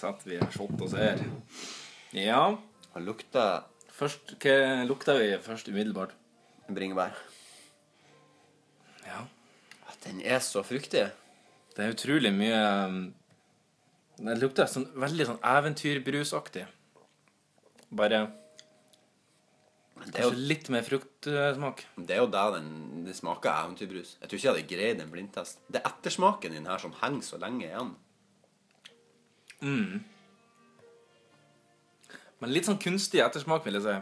Setter 0.00 0.30
vi 0.32 0.38
en 0.40 0.50
shot 0.54 0.80
og 0.80 0.88
ser. 0.92 1.20
Ja. 2.16 2.42
Han 2.94 3.04
lukter 3.06 3.66
Først, 4.00 4.30
hva 4.40 4.54
lukter 4.88 5.18
vi 5.20 5.26
først 5.44 5.68
umiddelbart? 5.68 6.14
bringebær. 6.70 7.10
Ja. 9.04 9.24
Ah, 9.84 9.94
Den 10.06 10.20
er 10.24 10.38
så 10.40 10.62
fruktig. 10.64 11.02
Det 11.76 11.84
er 11.84 11.92
utrolig 11.94 12.30
mye 12.32 12.60
den 12.86 13.08
Det 14.20 14.36
lukter 14.40 14.68
sånn, 14.70 14.86
veldig 15.00 15.26
sånn 15.26 15.40
eventyrbrusaktig. 15.42 16.66
Bare 17.90 18.20
Det 20.06 20.20
er 20.20 20.28
jo, 20.28 20.30
litt 20.36 20.68
mer 20.72 20.82
fruktsmak. 20.86 21.84
det 21.98 22.14
er 22.16 22.20
jo 22.22 22.30
der 22.32 22.52
den 22.56 23.04
det 23.04 23.16
smaker 23.16 23.50
eventyrbrus. 23.50 24.16
Jeg 24.20 24.28
tror 24.28 24.38
ikke 24.38 24.46
jeg 24.48 24.54
hadde 24.54 24.74
greid 24.74 25.00
en 25.02 25.10
blindtest. 25.12 25.58
Det 25.68 25.82
er 25.82 25.90
ettersmaken 25.90 26.52
i 26.52 26.56
den 26.60 26.66
her 26.70 26.78
som 26.78 26.92
henger 27.02 27.22
så 27.26 27.38
lenge 27.40 27.66
igjen. 27.66 27.96
Men 32.40 32.52
litt 32.54 32.68
sånn 32.68 32.80
kunstig 32.80 33.20
ettersmak, 33.20 33.64
vil 33.66 33.76
jeg 33.76 33.84
si. 33.84 33.96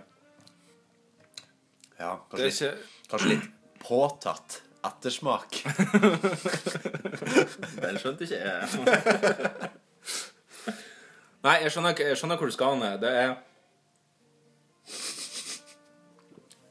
Ja, 1.99 2.13
Det 2.31 2.39
er 2.39 2.45
kanskje, 2.45 2.69
ikke 2.71 3.11
kanskje 3.11 3.29
litt 3.33 3.49
påtatt 3.83 4.61
ettersmak. 4.87 5.59
Den 7.83 7.99
skjønte 7.99 8.25
ikke 8.29 8.39
jeg. 8.39 8.63
Nei, 11.47 11.57
jeg 11.63 11.71
skjønner, 11.75 11.99
jeg 12.03 12.19
skjønner 12.19 12.39
hvor 12.39 12.51
du 12.51 12.55
skal 12.55 12.79
hen. 12.79 13.01
Det 13.03 13.11
er 13.11 13.37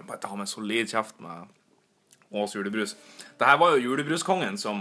Bare 0.07 0.21
ta 0.23 0.31
med 0.31 0.45
en 0.45 0.47
solid 0.47 0.87
kjeft 0.87 1.17
med 1.19 1.49
Ås 2.31 2.55
julebrus. 2.55 2.95
Det 3.39 3.47
her 3.47 3.57
var 3.59 3.73
jo 3.75 3.89
julebruskongen 3.89 4.55
som, 4.59 4.79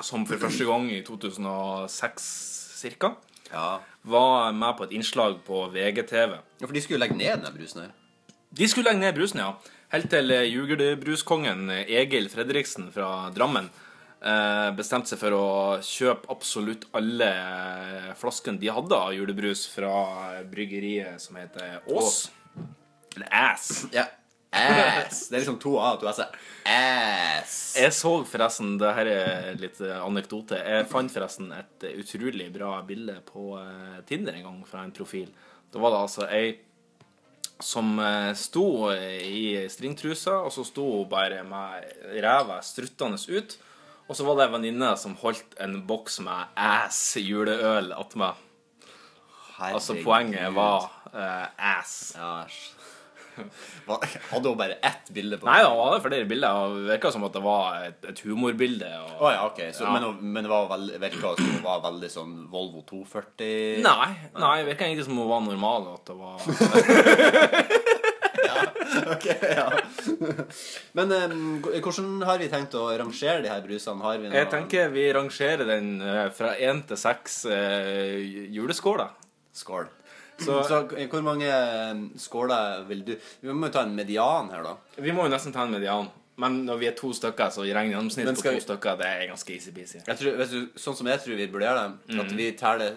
som 0.00 0.24
for 0.28 0.40
første 0.40 0.64
gang 0.68 0.88
i 0.92 1.02
2006 1.04 2.51
cirka 2.82 3.14
Ja. 3.52 3.80
var 4.02 4.52
med 4.52 4.76
på 4.78 4.84
et 4.88 4.92
innslag 4.96 5.38
på 5.46 5.66
VGTV. 5.74 6.38
ja, 6.60 6.66
for 6.66 6.72
de 6.74 6.80
skulle 6.82 7.00
legge 7.04 7.16
ned 7.16 7.42
den 7.44 7.54
brusen 7.56 7.82
her. 7.86 7.90
De 8.52 8.68
skulle 8.68 8.90
legge 8.90 9.00
ned 9.00 9.14
brusen, 9.16 9.40
ja. 9.40 9.54
Helt 9.92 10.08
til 10.10 10.28
jugerbruskongen 10.28 10.48
julebruskongen 10.48 11.70
eh, 11.70 11.88
Egil 12.00 12.28
Fredriksen 12.32 12.90
fra 12.94 13.30
Drammen 13.34 13.68
eh, 14.24 14.70
bestemte 14.76 15.12
seg 15.12 15.20
for 15.20 15.36
å 15.36 15.46
kjøpe 15.84 16.30
absolutt 16.32 16.86
alle 16.96 17.28
eh, 17.28 18.08
flaskene 18.18 18.60
de 18.62 18.70
hadde 18.72 18.96
av 18.96 19.12
julebrus 19.16 19.66
fra 19.72 19.92
eh, 20.38 20.42
bryggeriet 20.48 21.20
som 21.20 21.36
heter 21.36 21.80
Ås. 21.92 22.30
Eller 23.16 23.28
Ass. 23.30 23.86
Ja. 23.92 24.06
Ass. 24.52 25.28
Det 25.30 25.36
er 25.38 25.40
liksom 25.42 25.58
to 25.62 25.78
A 25.80 25.94
og 25.94 26.02
to 26.02 26.08
S. 26.10 26.20
Ass. 26.68 27.54
Jeg 27.78 27.94
så 27.96 28.12
forresten, 28.28 28.74
det 28.80 28.90
her 28.98 29.08
er 29.08 29.56
litt 29.60 29.80
eh, 29.80 29.96
anekdote, 29.96 30.58
jeg 30.60 30.88
fant 30.90 31.12
forresten 31.12 31.48
et 31.56 31.86
eh, 31.88 31.96
utrolig 32.02 32.50
bra 32.52 32.74
bilde 32.86 33.16
på 33.28 33.56
eh, 33.60 34.02
Tinder 34.08 34.36
en 34.36 34.46
gang 34.50 34.60
fra 34.68 34.84
en 34.84 34.92
profil. 34.94 35.30
Da 35.72 35.80
var 35.80 35.94
det 35.94 36.02
altså 36.04 36.28
ei 36.28 36.52
som 37.62 37.94
sto 38.34 38.90
i 38.90 39.68
stringtrusa, 39.70 40.40
og 40.42 40.50
så 40.50 40.64
sto 40.66 40.82
hun 40.96 41.04
bare 41.06 41.44
med 41.46 42.16
ræva 42.24 42.56
struttende 42.66 43.20
ut. 43.30 43.54
Og 44.10 44.18
så 44.18 44.26
var 44.26 44.34
det 44.34 44.48
ei 44.48 44.54
venninne 44.56 44.88
som 44.98 45.14
holdt 45.20 45.54
en 45.62 45.76
boks 45.86 46.18
med 46.26 46.58
ass 46.58 47.14
juleøl 47.22 47.92
attmed. 47.94 48.40
Altså 49.62 49.94
poenget 50.02 50.50
var 50.56 50.90
uh, 51.14 51.46
ass. 51.78 52.16
Ja, 52.18 52.42
Hadde 54.32 54.48
hun 54.48 54.58
bare 54.60 54.76
ett 54.84 55.08
bilde 55.14 55.38
på 55.40 55.46
Nei, 55.48 55.60
hun 55.64 55.76
var 55.78 55.94
det 55.96 56.02
flere 56.04 56.26
bilder, 56.28 56.74
det 56.76 56.90
virka 56.92 57.12
som 57.14 57.24
at 57.28 57.32
det 57.36 57.42
var 57.44 57.86
et, 57.88 58.00
et 58.12 58.20
humorbilde. 58.26 58.90
Og... 59.06 59.14
Oh, 59.22 59.30
ja, 59.32 59.46
okay. 59.48 59.70
Så, 59.72 59.86
Ja. 59.86 59.92
Men, 59.96 60.02
hun- 60.08 60.32
men 60.34 60.44
det 60.46 60.52
var 60.52 60.68
veld, 60.72 60.92
virka 61.02 61.34
som 61.38 61.50
hun 61.52 61.62
var 61.64 61.80
veldig 61.86 62.10
sånn 62.12 62.34
Volvo 62.52 62.82
240 62.88 63.82
Nei, 63.84 64.10
nei, 64.36 64.54
det 64.62 64.68
virka 64.72 64.88
egentlig 64.88 65.06
som 65.08 65.18
hun 65.20 65.30
var 65.32 65.40
normal. 65.46 65.82
At 65.96 66.04
det 66.10 66.16
var 66.20 66.36
Ok, 69.12 69.24
ja. 69.40 69.66
Men 70.92 71.12
um, 71.12 71.62
hvordan 71.64 72.10
har 72.28 72.38
vi 72.40 72.48
tenkt 72.52 72.74
å 72.76 72.84
rangere 73.00 73.40
de 73.44 73.48
her 73.50 73.62
brusene? 73.64 74.04
Har 74.04 74.18
vi 74.20 74.26
noen... 74.28 74.36
Jeg 74.36 74.50
tenker 74.52 74.90
vi 74.92 75.06
rangerer 75.16 75.64
den 75.68 75.94
uh, 76.04 76.26
fra 76.36 76.52
én 76.60 76.82
til 76.88 76.98
seks 77.00 77.42
uh, 77.48 78.18
juleskåler. 78.52 79.14
Skål. 79.56 79.88
Så- 80.38 80.62
Så, 80.66 80.80
hvor 81.10 81.22
mange 81.22 81.50
skåler 82.18 82.86
vil 82.88 83.04
du 83.04 83.16
Vi 83.42 83.48
må 83.52 83.66
jo 83.66 83.72
ta 83.72 83.82
en 83.82 83.94
median 83.94 84.50
her, 84.50 84.62
da. 84.62 84.76
Vi 84.98 85.10
må 85.12 85.24
jo 85.24 85.30
nesten 85.30 85.52
ta 85.52 85.62
en 85.64 85.70
median. 85.72 86.08
Men 86.36 86.64
når 86.66 86.78
vi 86.80 86.86
er 86.88 86.92
to 86.96 87.12
stykker, 87.12 87.50
så 87.52 87.60
regner 87.62 87.92
gjennomsnitt 87.94 88.26
på 88.26 88.42
to 88.42 88.50
vi- 88.50 88.60
stykker. 88.64 88.96
Det 88.98 89.06
er 89.06 89.28
ganske 89.28 89.52
easy-peasy. 89.54 90.00
Jeg 90.06 90.16
tror, 90.18 90.36
vet 90.38 90.50
du, 90.50 90.66
sånn 90.76 90.96
som 90.96 91.06
jeg 91.06 91.20
tror 91.20 91.36
vi 91.36 91.46
burde 91.46 91.66
gjøre 91.68 91.82
det, 92.08 92.14
Mm. 92.16 92.20
at 92.20 92.32
vi 92.32 92.52
teller 92.52 92.92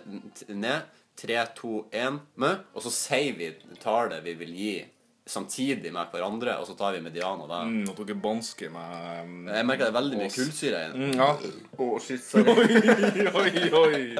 ned 0.49 0.81
3, 1.17 1.45
2, 1.55 1.85
1 1.91 2.19
med, 2.37 2.59
og 2.73 2.81
så 2.81 2.89
sier 2.91 3.35
vi 3.37 3.53
tallet 3.83 4.23
vi 4.23 4.33
vil 4.33 4.49
gi 4.55 4.85
samtidig 5.27 5.91
med 5.91 6.07
hverandre, 6.13 6.57
og 6.59 6.67
så 6.67 6.77
tar 6.77 6.93
vi 6.93 6.99
medianen 7.01 7.47
der. 7.49 7.63
Mm, 7.65 7.89
og 7.89 8.05
dere 8.05 8.15
med 8.15 9.23
um, 9.23 9.47
Jeg 9.47 9.65
merker 9.65 9.85
det 9.85 9.87
er 9.95 10.01
veldig 10.01 10.17
mye 10.17 10.29
kullsyre 10.29 10.77
i 10.79 10.91
den. 10.91 11.11
mm, 11.11 11.15
Ja. 11.15 11.37
Å, 11.77 12.01
shit, 12.01 12.21
sorry. 12.23 12.45
oi, 13.39 13.49
oi, 13.71 13.71
oi. 13.73 14.15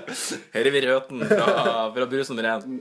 Her 0.54 0.66
er 0.66 0.72
vi 0.72 0.82
røten 0.82 1.28
fra, 1.28 1.92
fra 1.94 2.06
brus 2.06 2.30
nummer 2.30 2.44
én. 2.44 2.80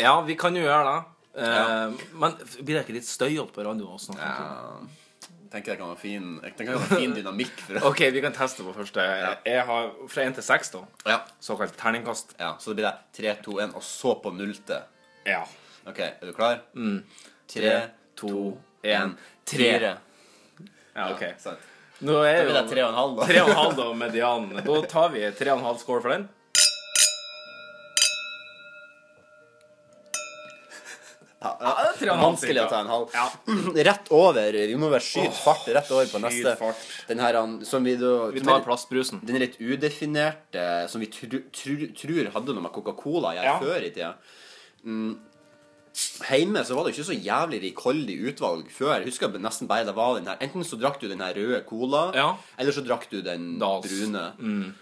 Ja, 0.00 0.20
vi 0.24 0.36
kan 0.40 0.54
jo 0.56 0.62
gjøre 0.64 0.84
det. 0.88 0.98
Eh, 1.42 2.08
Men 2.20 2.34
blir 2.60 2.74
det 2.78 2.82
ikke 2.86 2.96
litt 2.96 3.08
støyete 3.08 3.52
på 3.52 3.64
radioen? 3.64 3.96
å 3.96 4.00
snakke 4.00 4.24
om 4.24 4.36
ting? 4.36 4.90
Ja, 4.92 5.48
tenker 5.52 5.72
jeg 5.74 5.80
kan 5.82 5.88
ha 5.92 5.96
fin, 6.00 6.28
kan 6.56 6.70
være 6.72 6.98
fin 7.00 7.12
dynamikk 7.18 7.58
OK, 7.84 7.98
vi 8.14 8.22
kan 8.24 8.32
teste 8.32 8.64
på 8.64 8.72
første. 8.76 9.04
Jeg 9.44 9.64
har 9.68 9.90
fra 10.08 10.22
én 10.24 10.32
til 10.36 10.44
seks, 10.46 10.70
da. 10.72 10.84
ja. 11.08 11.18
Såkalt 11.40 11.76
terningkast. 11.76 12.36
ja, 12.40 12.54
så 12.60 12.72
det 12.72 12.80
blir 12.80 12.88
det 12.88 12.94
3, 13.20 13.34
2, 13.44 13.58
1, 13.68 13.74
og 13.76 13.84
så 13.84 14.14
på 14.22 14.32
nullte. 14.32 14.80
Ja. 15.28 15.42
Ok, 15.88 15.98
er 16.00 16.24
du 16.24 16.32
klar? 16.32 16.62
Mm. 16.76 17.02
3, 17.52 17.74
to, 18.16 18.56
1, 18.82 18.94
en, 18.96 19.16
tre. 19.44 19.68
4. 19.76 19.92
Ja, 20.94 21.10
OK. 21.12 21.24
Sant. 21.40 21.68
Nå 22.02 22.16
er 22.26 22.40
Da 22.48 22.62
blir 22.64 22.76
det 22.76 22.82
jo 22.82 22.88
3,5 22.92 23.16
da. 23.16 23.26
tre 23.28 23.42
og 23.42 23.50
en 23.52 23.58
halv 23.60 23.76
da, 23.78 23.84
medianen. 23.94 24.62
Da 24.66 24.78
tar 24.90 25.12
vi 25.14 25.20
tre 25.38 25.52
og 25.52 25.60
en 25.60 25.66
halv 25.68 25.78
score 25.78 26.02
for 26.02 26.10
den. 26.16 26.24
Ja, 31.42 31.72
og 32.14 32.20
Vanskelig 32.22 32.62
å 32.62 32.68
ta 32.70 32.80
en 32.84 32.90
halv. 32.92 33.10
Ja. 33.14 33.26
Rett 33.88 34.10
over. 34.14 34.52
Vi 34.52 34.76
må 34.78 34.90
bare 34.92 35.02
skyte 35.02 35.32
fart 35.42 35.66
rett 35.74 35.90
over 35.90 36.06
på 36.12 36.20
neste. 36.22 36.54
fart. 36.60 36.84
Den 37.08 37.18
her 37.24 37.38
som 37.66 37.84
vi 37.84 37.96
da 38.00 38.12
Vi 38.34 38.40
tar 38.46 38.62
plastbrusen. 38.66 39.20
Den 39.26 39.36
litt 39.42 39.58
udefinerte, 39.60 40.88
som 40.92 41.02
vi 41.02 41.10
tror 41.10 42.32
hadde 42.36 42.54
noe 42.54 42.62
med 42.68 42.72
Coca-Cola 42.72 43.34
gjøre 43.36 43.50
Ja. 43.50 43.58
før 43.60 43.82
i 43.82 43.90
tida. 43.90 44.14
Mm. 44.86 45.12
Hjemme 46.24 46.62
så 46.64 46.74
var 46.74 46.86
det 46.86 46.94
ikke 46.94 47.04
så 47.04 47.16
jævlig 47.20 47.58
rikholdig 47.66 48.14
utvalg 48.30 48.70
før. 48.72 48.94
Jeg 49.02 49.10
husker 49.10 49.28
nesten 49.42 49.68
bare 49.68 49.84
det 49.84 49.92
var 49.94 50.14
den 50.16 50.26
her 50.30 50.38
Enten 50.40 50.64
så 50.64 50.78
drakk 50.80 50.98
du 51.02 51.08
den 51.10 51.20
her 51.20 51.34
røde 51.36 51.58
cola, 51.68 52.12
Ja. 52.16 52.36
eller 52.58 52.72
så 52.72 52.80
drakk 52.86 53.10
du 53.10 53.20
den 53.20 53.58
Dals. 53.58 53.84
brune. 53.86 54.74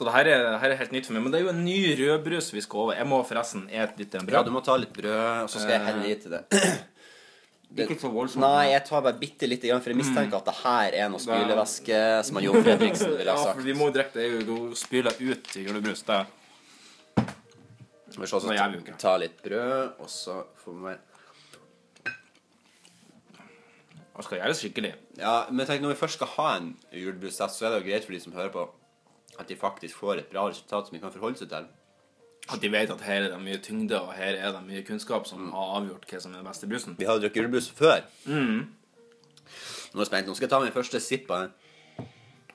Så 0.00 0.06
det 0.08 0.12
her, 0.14 0.28
er, 0.32 0.42
det 0.54 0.60
her 0.62 0.72
er 0.72 0.78
helt 0.80 0.92
nytt 0.94 1.04
for 1.04 1.12
meg. 1.12 1.26
Men 1.26 1.32
det 1.34 1.38
er 1.38 1.42
jo 1.44 1.50
en 1.52 1.58
ny 1.60 1.74
rødbrus 1.98 2.46
vi 2.54 2.62
skal 2.64 2.86
over. 2.86 2.94
Jeg 2.96 3.04
må 3.10 3.18
forresten 3.28 3.66
et 3.68 3.98
litt 4.00 4.14
brød. 4.14 4.32
Ja, 4.32 4.40
du 4.46 4.48
må 4.54 4.62
ta 4.64 4.78
litt 4.80 4.94
brød, 4.96 5.42
og 5.44 5.50
så 5.52 5.60
skal 5.60 5.74
jeg 5.74 5.82
helle 5.90 6.06
i 6.08 6.14
til 6.22 6.32
det. 6.32 6.40
Ikke 7.84 7.98
så 8.00 8.08
voldsomt. 8.14 8.40
Nei, 8.40 8.70
jeg 8.72 8.80
tar 8.88 9.04
bare 9.04 9.20
bitte 9.20 9.46
lite 9.46 9.68
grann, 9.68 9.82
for 9.84 9.92
jeg 9.92 10.00
mistenker 10.00 10.40
at 10.40 10.48
det 10.48 10.56
her 10.62 10.96
er 11.04 11.12
noe 11.12 11.20
spylevæske, 11.20 12.00
som 12.24 12.40
han 12.40 12.46
Jon 12.48 12.64
Fredriksen 12.64 13.12
ville 13.12 13.36
Ja, 13.36 13.52
for 13.52 13.68
vi 13.68 13.76
må 13.76 13.90
jo 13.90 13.96
drikke 13.98 14.16
det. 14.16 14.24
er 14.24 14.48
jo 14.48 15.36
ut 15.36 15.52
i 15.60 15.66
julebrus. 15.68 16.02
Det 16.08 16.24
Vi 18.16 18.26
skal 18.32 18.48
Nå 18.48 18.56
gjør 18.56 18.72
vi 18.72 18.80
jo 18.80 18.82
ikke. 18.86 18.96
ta 19.04 19.14
litt 19.20 19.38
brød, 19.44 20.00
og 20.00 20.10
så 20.16 20.40
får 20.64 20.80
vi 20.80 20.96
Man 24.16 24.24
skal 24.26 24.40
gjøre 24.40 24.50
det 24.50 24.58
skikkelig. 24.64 24.94
Ja, 25.20 25.36
men 25.52 25.68
tenk, 25.68 25.84
når 25.84 25.94
vi 25.94 26.00
først 26.00 26.18
skal 26.18 26.32
ha 26.40 26.48
en 26.56 26.72
julebrustest, 26.92 27.60
så 27.60 27.68
er 27.68 27.76
det 27.76 27.82
jo 27.84 27.90
greit 27.92 28.08
for 28.08 28.16
de 28.16 28.24
som 28.24 28.34
hører 28.34 28.50
på, 28.56 28.66
at 29.40 29.48
de 29.48 29.56
faktisk 29.58 29.96
får 30.00 30.20
et 30.22 30.30
bra 30.32 30.46
resultat 30.50 30.86
som 30.88 30.96
de 30.96 31.00
kan 31.02 31.12
forholde 31.14 31.40
seg 31.42 31.48
til. 31.52 31.68
At 32.50 32.60
de 32.62 32.70
vet 32.72 32.90
at 32.90 33.02
her 33.06 33.26
er 33.26 33.30
det 33.34 33.40
mye 33.42 33.58
tyngde, 33.62 33.98
og 34.00 34.12
her 34.16 34.34
er 34.38 34.52
det 34.56 34.62
mye 34.66 34.82
kunnskap 34.86 35.26
som 35.28 35.50
har 35.54 35.74
avgjort 35.80 36.06
hva 36.10 36.20
som 36.22 36.32
er 36.34 36.40
den 36.40 36.48
beste 36.50 36.66
brusen. 36.70 36.96
Vi 36.98 37.06
har 37.08 37.18
jo 37.18 37.24
drukket 37.26 37.42
julebrus 37.44 37.68
før. 37.78 38.00
Nå 38.26 39.98
er 39.98 40.02
jeg 40.04 40.08
spent. 40.10 40.26
Nå 40.30 40.34
skal 40.38 40.46
jeg 40.46 40.52
ta 40.54 40.60
min 40.62 40.74
første 40.74 41.00
sipp 41.02 41.30
av 41.34 41.44
den. 41.46 42.08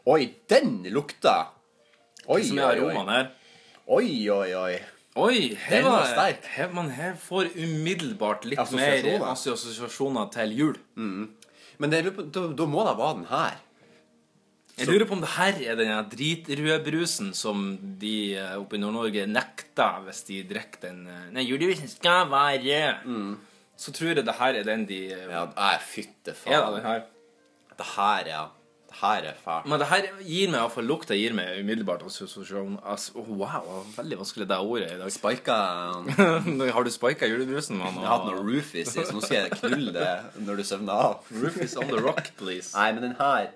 Oi, 0.06 0.22
den 0.52 0.76
lukta! 0.94 1.36
Oi, 2.28 2.42
Som 2.46 2.58
oi, 2.60 2.64
er 2.66 2.68
oi. 2.68 2.76
aromaen 2.90 3.10
her. 3.14 3.32
Oi, 3.88 4.10
oi, 4.34 4.52
oi. 4.58 4.76
Oi, 5.16 5.38
her 5.56 5.78
Den 5.82 5.86
var 5.88 6.06
sterk. 6.10 6.46
Her, 6.58 6.72
man 6.76 6.90
her 6.92 7.14
får 7.22 7.54
umiddelbart 7.56 8.44
litt 8.50 8.60
Assosiasjoner. 8.60 9.20
mer 9.22 9.32
assosiasjoner 9.32 10.32
til 10.34 10.56
jul. 10.58 10.80
Men 10.96 11.92
det, 11.94 12.02
da, 12.36 12.48
da 12.52 12.68
må 12.68 12.84
det 12.88 12.96
være 13.00 13.16
den 13.22 13.30
her. 13.32 13.62
Jeg 14.76 14.90
lurer 14.92 15.08
på 15.08 15.16
om 15.16 15.22
det 15.24 15.32
her 15.38 15.60
er 15.72 15.78
den 15.80 15.92
dritrøde 16.12 16.82
brusen 16.84 17.30
som 17.38 17.62
de 18.02 18.36
eh, 18.36 18.58
oppe 18.60 18.76
i 18.76 18.82
Nord-Norge 18.82 19.24
nekter 19.32 20.02
hvis 20.04 20.20
de 20.28 20.42
drikker 20.50 20.82
den 20.90 21.06
eh, 21.08 21.30
Nei, 21.38 21.46
julebrusen 21.48 21.88
skal 21.94 22.28
være 22.32 22.82
rød. 23.06 23.38
Så 23.80 23.94
tror 23.96 24.12
jeg 24.12 24.26
det 24.28 24.36
her 24.36 24.60
er 24.60 24.68
den 24.68 24.84
de 24.90 25.00
eh, 25.16 25.26
Ja, 25.32 25.46
nei, 25.56 25.72
fytte 25.80 26.36
Er 26.36 26.36
det 26.36 26.42
faen. 26.44 26.76
den 26.76 26.86
her? 26.90 27.02
Det 27.76 27.88
her, 27.96 28.30
ja. 28.34 28.44
Det 28.92 29.00
her 29.02 29.26
er 29.32 29.40
fælt. 29.46 29.66
Men 29.68 29.80
det 29.82 29.88
her 29.90 30.06
gir 30.24 30.52
meg 30.52 30.62
iallfall 30.62 30.86
lukta 30.88 31.16
gir 31.20 31.34
meg 31.36 31.58
umiddelbart 31.60 32.04
assosiasjon 32.08 32.78
ass, 32.84 33.10
oh, 33.16 33.28
Wow, 33.28 33.58
det 33.64 33.74
var 33.74 33.90
veldig 33.98 34.20
vanskelig 34.22 34.48
det 34.52 34.60
ordet 34.64 34.94
i 34.94 35.00
dag. 35.02 35.12
Spika 35.12 35.58
Har 36.78 36.84
du 36.88 36.92
spika 36.92 37.28
julebrusen? 37.28 37.80
Man, 37.80 38.00
har 38.04 38.14
hatt 38.14 38.30
noe 38.30 38.44
roofies 38.44 38.96
i, 38.96 39.04
så 39.04 39.16
nå 39.16 39.24
skal 39.24 39.42
jeg 39.42 39.60
knulle 39.60 39.92
det 39.96 40.14
når 40.48 40.60
du 40.62 40.68
søvner 40.68 40.96
av. 41.10 41.28
roofies 41.44 41.76
on 41.80 41.92
the 41.92 42.00
rock, 42.00 42.32
please. 42.40 42.72
Nei, 42.76 42.92
men 42.96 43.10
den 43.10 43.20
her 43.20 43.52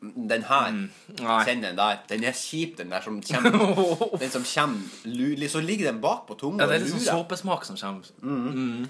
Den 0.00 0.44
her 0.46 0.70
mm. 0.70 0.90
Kjenn 1.18 1.62
den 1.62 1.76
der. 1.78 1.96
Den 2.08 2.24
er 2.24 2.32
kjip, 2.32 2.76
den 2.78 2.90
der 2.92 3.00
som 3.02 3.18
kommer 3.22 4.18
Den 4.22 4.30
som 4.30 4.44
kommer 4.46 4.78
lu- 5.04 5.48
Så 5.48 5.60
ligger 5.60 5.92
den 5.92 6.00
bak 6.00 6.26
på 6.28 6.34
tunga 6.38 6.62
Ja, 6.62 6.70
det 6.70 6.76
er 6.76 6.84
litt 6.84 6.94
sånn 6.94 7.06
såpesmak 7.08 7.64
som 7.66 7.76
kommer. 7.76 8.06
Mm. 8.22 8.88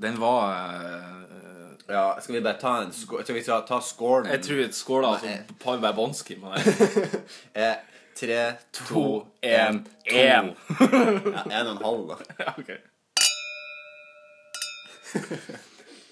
Den 0.00 0.20
var 0.20 0.54
uh, 0.78 1.74
Ja, 1.90 2.04
skal 2.20 2.34
vi 2.34 2.40
bare 2.46 2.60
ta 2.62 2.76
en 2.84 2.92
skål 2.94 3.24
Skal 3.24 3.34
vi 3.40 3.42
ta, 3.42 3.60
ta 3.66 3.80
skålen? 3.82 4.30
Jeg 4.30 4.44
tror 4.46 4.62
et 4.64 4.78
som 4.78 5.56
Parvei 5.64 5.92
Bonski 5.96 6.38
med 6.38 6.62
det. 6.62 7.20
Eh, 7.54 7.74
tre, 8.14 8.52
To, 8.72 9.26
én, 9.42 9.82
én. 10.06 10.54
Ja, 11.34 11.60
en 11.60 11.66
og 11.66 11.76
en 11.76 11.84
halv, 11.84 12.08
da. 12.10 12.16
Ja, 12.38 12.54
ok. 12.58 12.70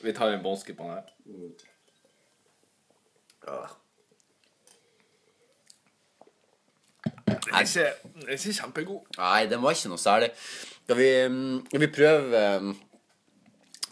Vi 0.03 0.13
tar 0.13 0.33
en 0.33 0.43
Bonski 0.43 0.75
på 0.75 0.83
den 0.83 0.91
her. 0.91 1.68
Den 7.29 7.55
er 7.55 7.65
ikke, 7.65 7.87
den 8.15 8.29
er 8.29 8.37
ikke 8.37 8.53
kjempegod. 8.59 9.01
Nei, 9.19 9.47
den 9.51 9.63
var 9.63 9.77
ikke 9.77 9.93
noe 9.93 10.03
særlig. 10.03 10.31
Skal 10.89 10.97
vi, 10.99 11.09
mm, 11.29 11.67
skal 11.69 11.81
vi 11.81 11.89
prøve 11.93 12.61
mm, 12.61 12.77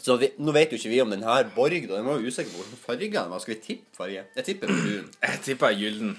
Så 0.01 0.15
vi, 0.17 0.31
Nå 0.41 0.53
vet 0.55 0.71
jo 0.71 0.79
ikke 0.79 0.89
vi 0.89 1.01
om 1.01 1.11
den 1.13 1.21
her 1.23 1.49
Borg 1.55 1.75
da, 1.89 1.97
Den 1.99 2.07
var 2.07 2.17
jo 2.17 2.31
usikker 2.31 2.51
på 2.51 2.63
hvilken 2.63 2.81
farge 2.85 3.11
den 3.13 3.29
var. 3.31 3.43
Skal 3.43 3.55
vi 3.55 3.59
tippe 3.61 3.97
farge? 3.97 4.23
Jeg 4.35 4.45
tipper 4.45 4.67
brun. 4.67 5.11
Jeg 5.21 5.39
tipper 5.43 5.77
gyllen. 5.77 6.17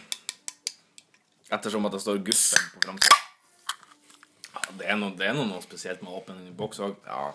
Ettersom 1.53 1.86
at 1.89 1.93
det 1.97 2.01
står 2.05 2.22
Guffen 2.24 2.70
på 2.74 2.84
framsida. 2.84 3.18
Ja, 4.55 4.64
det 4.78 4.89
er 4.93 4.99
noe, 5.01 5.14
det 5.16 5.26
er 5.26 5.36
noe, 5.36 5.49
noe 5.49 5.64
spesielt 5.64 6.03
med 6.05 6.12
åpen 6.12 6.43
boks 6.59 6.82
òg. 6.84 6.99
Ja. 7.09 7.30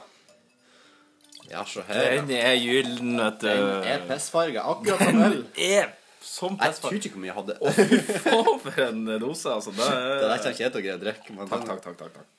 Ja, 1.54 1.64
se 1.70 1.84
her. 1.88 2.16
Den 2.18 2.32
er 2.38 2.56
gyllen, 2.58 3.12
vet 3.20 3.42
du. 3.44 3.50
Den 3.50 3.90
er 3.94 4.06
pissfarga, 4.10 4.64
akkurat 4.74 5.04
som 5.06 5.22
øl. 5.28 5.42
er 5.78 5.92
som 6.24 6.56
Jeg 6.58 6.78
tror 6.80 6.96
ikke 6.98 7.12
hvor 7.14 7.22
mye 7.22 7.30
jeg 7.30 7.38
hadde. 7.38 7.58
Å, 7.60 7.74
fy 7.78 7.98
faen, 8.24 8.62
for 8.64 8.80
en 8.88 9.04
dose, 9.22 9.52
altså. 9.54 9.74
Det 9.76 9.84
Det 9.84 9.98
er... 10.00 10.24
der 10.24 10.40
kommer 10.40 10.56
ikke 10.56 10.64
jeg 10.66 10.74
til 10.74 10.82
å 10.82 10.86
greie 10.88 10.98
å 10.98 11.04
drikke. 11.04 11.36
Men 11.38 11.52
Takk, 11.52 11.66
takk, 11.70 11.84
takk, 11.84 12.00
takk, 12.00 12.16
takk. 12.18 12.30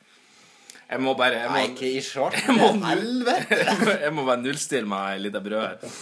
Jeg 0.84 1.00
må 1.00 1.14
bare 1.16 1.38
Jeg 1.40 1.48
må, 1.48 1.56
Nei, 1.56 1.68
ikke 1.70 1.88
i 1.88 2.58
må- 2.58 2.72
Helvete! 2.84 3.58
jeg 3.68 3.78
må, 3.80 3.94
jeg 4.04 4.12
må 4.18 4.24
bare 4.28 4.42
nullstille 4.42 4.88
meg 4.90 5.22
litt 5.24 5.38
av 5.38 5.46
brød 5.46 5.64
her. 5.64 5.96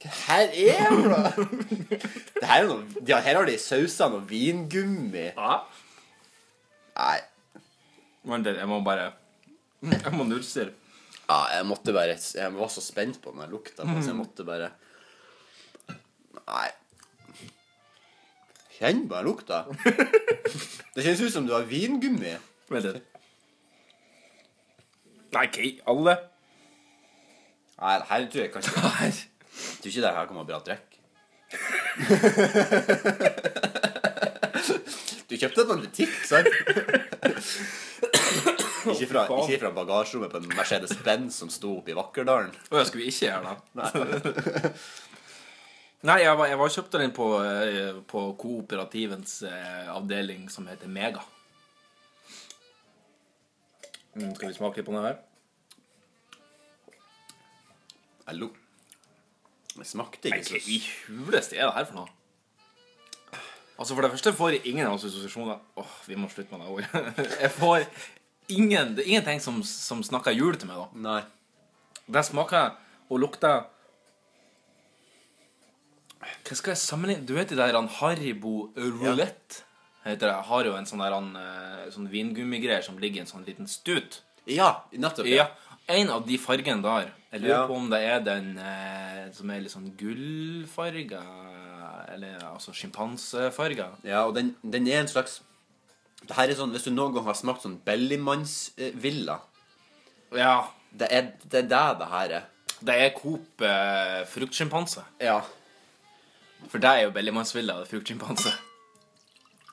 Her 0.00 0.46
er 0.48 0.94
det 0.96 1.98
Det 2.40 2.46
her 2.48 2.62
er 2.62 2.68
noe 2.70 3.04
ja, 3.04 3.18
Her 3.20 3.36
har 3.36 3.44
de 3.50 3.56
sausa 3.60 4.08
noe 4.08 4.24
vingummi. 4.26 5.26
Ja. 5.36 5.58
Nei. 6.96 7.18
Vent 8.30 8.48
litt, 8.48 8.58
jeg 8.62 8.68
må 8.70 8.80
bare 8.84 9.10
Jeg 9.84 10.14
må 10.16 10.24
nullstille. 10.28 10.74
Ja, 11.30 11.44
jeg 11.54 11.66
måtte 11.70 11.92
bare 11.94 12.16
Jeg 12.18 12.50
var 12.56 12.68
så 12.72 12.80
spent 12.82 13.20
på 13.22 13.30
den 13.30 13.50
lukta, 13.52 13.82
så 13.86 14.08
jeg 14.10 14.16
måtte 14.18 14.42
bare 14.46 14.70
Nei. 16.40 16.70
Kjenn 18.80 19.04
bare 19.10 19.24
lukta. 19.28 19.56
Det 20.94 21.02
kjennes 21.04 21.20
ut 21.22 21.32
som 21.34 21.46
du 21.46 21.52
har 21.54 21.64
vingummi. 21.68 22.32
Vent 22.72 22.84
litt. 22.88 23.06
Nei, 25.30 25.44
OK, 25.46 25.58
alle. 25.92 26.14
Nei, 27.78 27.94
det 28.00 28.08
her 28.08 28.20
tror 28.32 28.42
jeg 28.42 28.52
kanskje. 28.56 28.72
Jeg 29.60 29.76
tror 29.82 29.90
ikke 29.90 30.04
det 30.04 30.14
her 30.16 30.26
kommer 30.30 30.44
bra 30.48 30.58
drikk. 30.66 30.88
Du 35.30 35.34
kjøpte 35.38 35.60
det 35.62 35.68
på 35.68 35.74
en 35.76 35.84
butikk, 35.84 36.14
sant? 36.26 36.48
Ikke 38.88 39.08
fra, 39.10 39.24
ikke 39.42 39.60
fra 39.62 39.70
bagasjerommet 39.76 40.32
på 40.32 40.40
en 40.40 40.52
Mercedes-Benz 40.54 41.40
som 41.42 41.50
sto 41.52 41.76
oppe 41.80 41.92
i 41.92 41.96
Vakkerdalen. 41.98 42.52
Å 42.70 42.80
ja, 42.80 42.86
skulle 42.88 43.04
vi 43.04 43.12
ikke 43.12 43.28
gjøre 43.28 43.54
det? 43.76 44.72
Nei, 46.08 46.20
jeg 46.24 46.38
var, 46.38 46.46
jeg 46.48 46.60
var 46.62 46.72
kjøpte 46.76 47.02
den 47.02 47.12
på, 47.16 47.26
eh, 47.44 47.98
på 48.08 48.24
kooperativens 48.40 49.42
eh, 49.48 49.90
avdeling 49.92 50.48
som 50.52 50.68
heter 50.70 50.88
Mega. 50.92 51.24
Mm, 54.16 54.32
skal 54.34 54.48
vi 54.48 54.56
smake 54.56 54.80
litt 54.80 54.88
på 54.88 54.96
den 54.96 55.06
her? 55.10 55.20
Hallo. 58.30 58.48
lo. 58.48 58.54
Det 59.80 59.86
smakte 59.86 60.28
ikke 60.28 60.56
hva 60.56 60.58
i 60.66 60.80
så 60.82 61.04
huleste 61.08 61.56
er 61.56 61.68
det 61.68 61.74
her 61.76 61.86
for 61.88 62.02
noe? 62.02 62.16
Altså, 63.80 63.94
for 63.94 64.04
det 64.04 64.10
første 64.12 64.32
får 64.36 64.54
jeg 64.54 64.60
ingen 64.68 64.90
assosiasjoner 64.90 65.60
Åh, 65.80 65.92
vi 66.10 66.18
må 66.20 66.28
slutte 66.28 66.52
med 66.52 66.66
det 66.66 66.72
ordet. 66.74 67.20
Jeg 67.44 67.50
får 67.54 67.86
ingen 68.50 68.94
Det 68.96 69.04
er 69.04 69.08
ingenting 69.14 69.40
som, 69.40 69.62
som 69.62 70.02
snakker 70.02 70.32
jul 70.36 70.56
til 70.56 70.68
meg, 70.68 70.76
da. 70.76 70.86
Nei. 70.94 71.22
Det 72.10 72.24
smaker 72.26 72.72
og 73.10 73.20
lukter 73.22 73.64
Hva 76.20 76.56
skal 76.58 76.74
jeg 76.74 76.82
sammenligne 76.82 77.26
Du 77.28 77.34
vet 77.36 77.50
de 77.52 77.58
der 77.58 77.76
han 77.76 77.88
Haribo 78.00 78.70
Roulette? 78.76 79.64
Heter 80.04 80.30
det. 80.30 80.36
Har 80.48 80.64
jo 80.64 80.72
en 80.78 80.86
sånn 80.88 81.02
der 81.02 81.12
han, 81.12 81.26
eh, 81.36 81.88
sånn 81.92 82.06
vingummigreier 82.08 82.80
som 82.86 82.96
ligger 82.98 83.20
i 83.20 83.20
en 83.20 83.28
sånn 83.28 83.42
liten 83.44 83.66
stut. 83.68 84.22
Ja, 84.48 84.70
nettopp. 84.96 85.26
Ja. 85.28 85.50
En 85.92 86.08
av 86.08 86.22
de 86.26 86.38
fargene 86.40 86.80
der. 86.82 87.10
Jeg 87.34 87.42
lurer 87.42 87.52
Ja. 87.52 87.66
på 87.68 87.76
om 87.76 87.90
det 87.90 88.00
er 88.08 88.20
den 88.24 88.56
eh, 88.58 89.28
som 89.36 89.50
er 89.50 89.60
litt 89.60 89.70
sånn 89.74 89.90
gullfarga 90.00 91.20
Eller 92.14 92.40
altså 92.48 92.72
sjimpansefarga. 92.72 93.90
Ja, 94.02 94.24
og 94.26 94.34
den, 94.34 94.54
den 94.64 94.88
er 94.88 95.00
en 95.02 95.06
slags 95.12 95.42
Det 96.30 96.36
her 96.38 96.52
er 96.52 96.58
sånn, 96.58 96.70
Hvis 96.74 96.86
du 96.86 96.92
noen 96.94 97.14
gang 97.16 97.26
har 97.26 97.34
smakt 97.38 97.64
sånn 97.66 97.80
Bellymannsvilla 97.86 99.40
Ja. 100.38 100.54
Det 100.90 101.06
er 101.10 101.30
det 101.42 101.64
er 101.64 101.68
det 101.70 101.84
det 102.00 102.08
her 102.10 102.32
er. 102.38 102.48
Det 102.80 102.94
er 103.04 103.10
Coop 103.14 103.62
eh, 103.66 104.22
fruktsjimpanse. 104.30 105.02
Ja. 105.22 105.40
For 106.70 106.82
det 106.82 106.90
er 106.90 107.04
jo 107.04 107.12
Bellymannsvilla 107.14 107.76
fruktsjimpanse. 107.90 108.50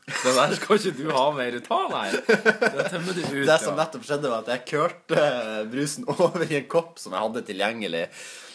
Det 0.08 0.34
der 0.38 0.54
skal 0.56 0.78
ikke 0.80 0.94
du 0.98 1.08
ha 1.12 1.24
mer 1.36 1.56
ut 1.58 1.66
av, 1.74 1.90
nei. 1.92 2.06
Det 2.12 2.86
tømmer 2.94 3.18
du 3.18 3.24
ut. 3.26 3.48
Det 3.50 3.58
som 3.60 3.76
nettopp 3.76 4.06
skjedde, 4.08 4.30
var 4.32 4.46
at 4.46 4.52
jeg 4.54 4.64
kørte 4.70 5.18
eh, 5.20 5.64
brusen 5.72 6.06
over 6.14 6.46
i 6.48 6.62
en 6.62 6.70
kopp 6.72 7.02
som 7.02 7.16
jeg 7.16 7.26
hadde 7.26 7.44
tilgjengelig. 7.50 8.06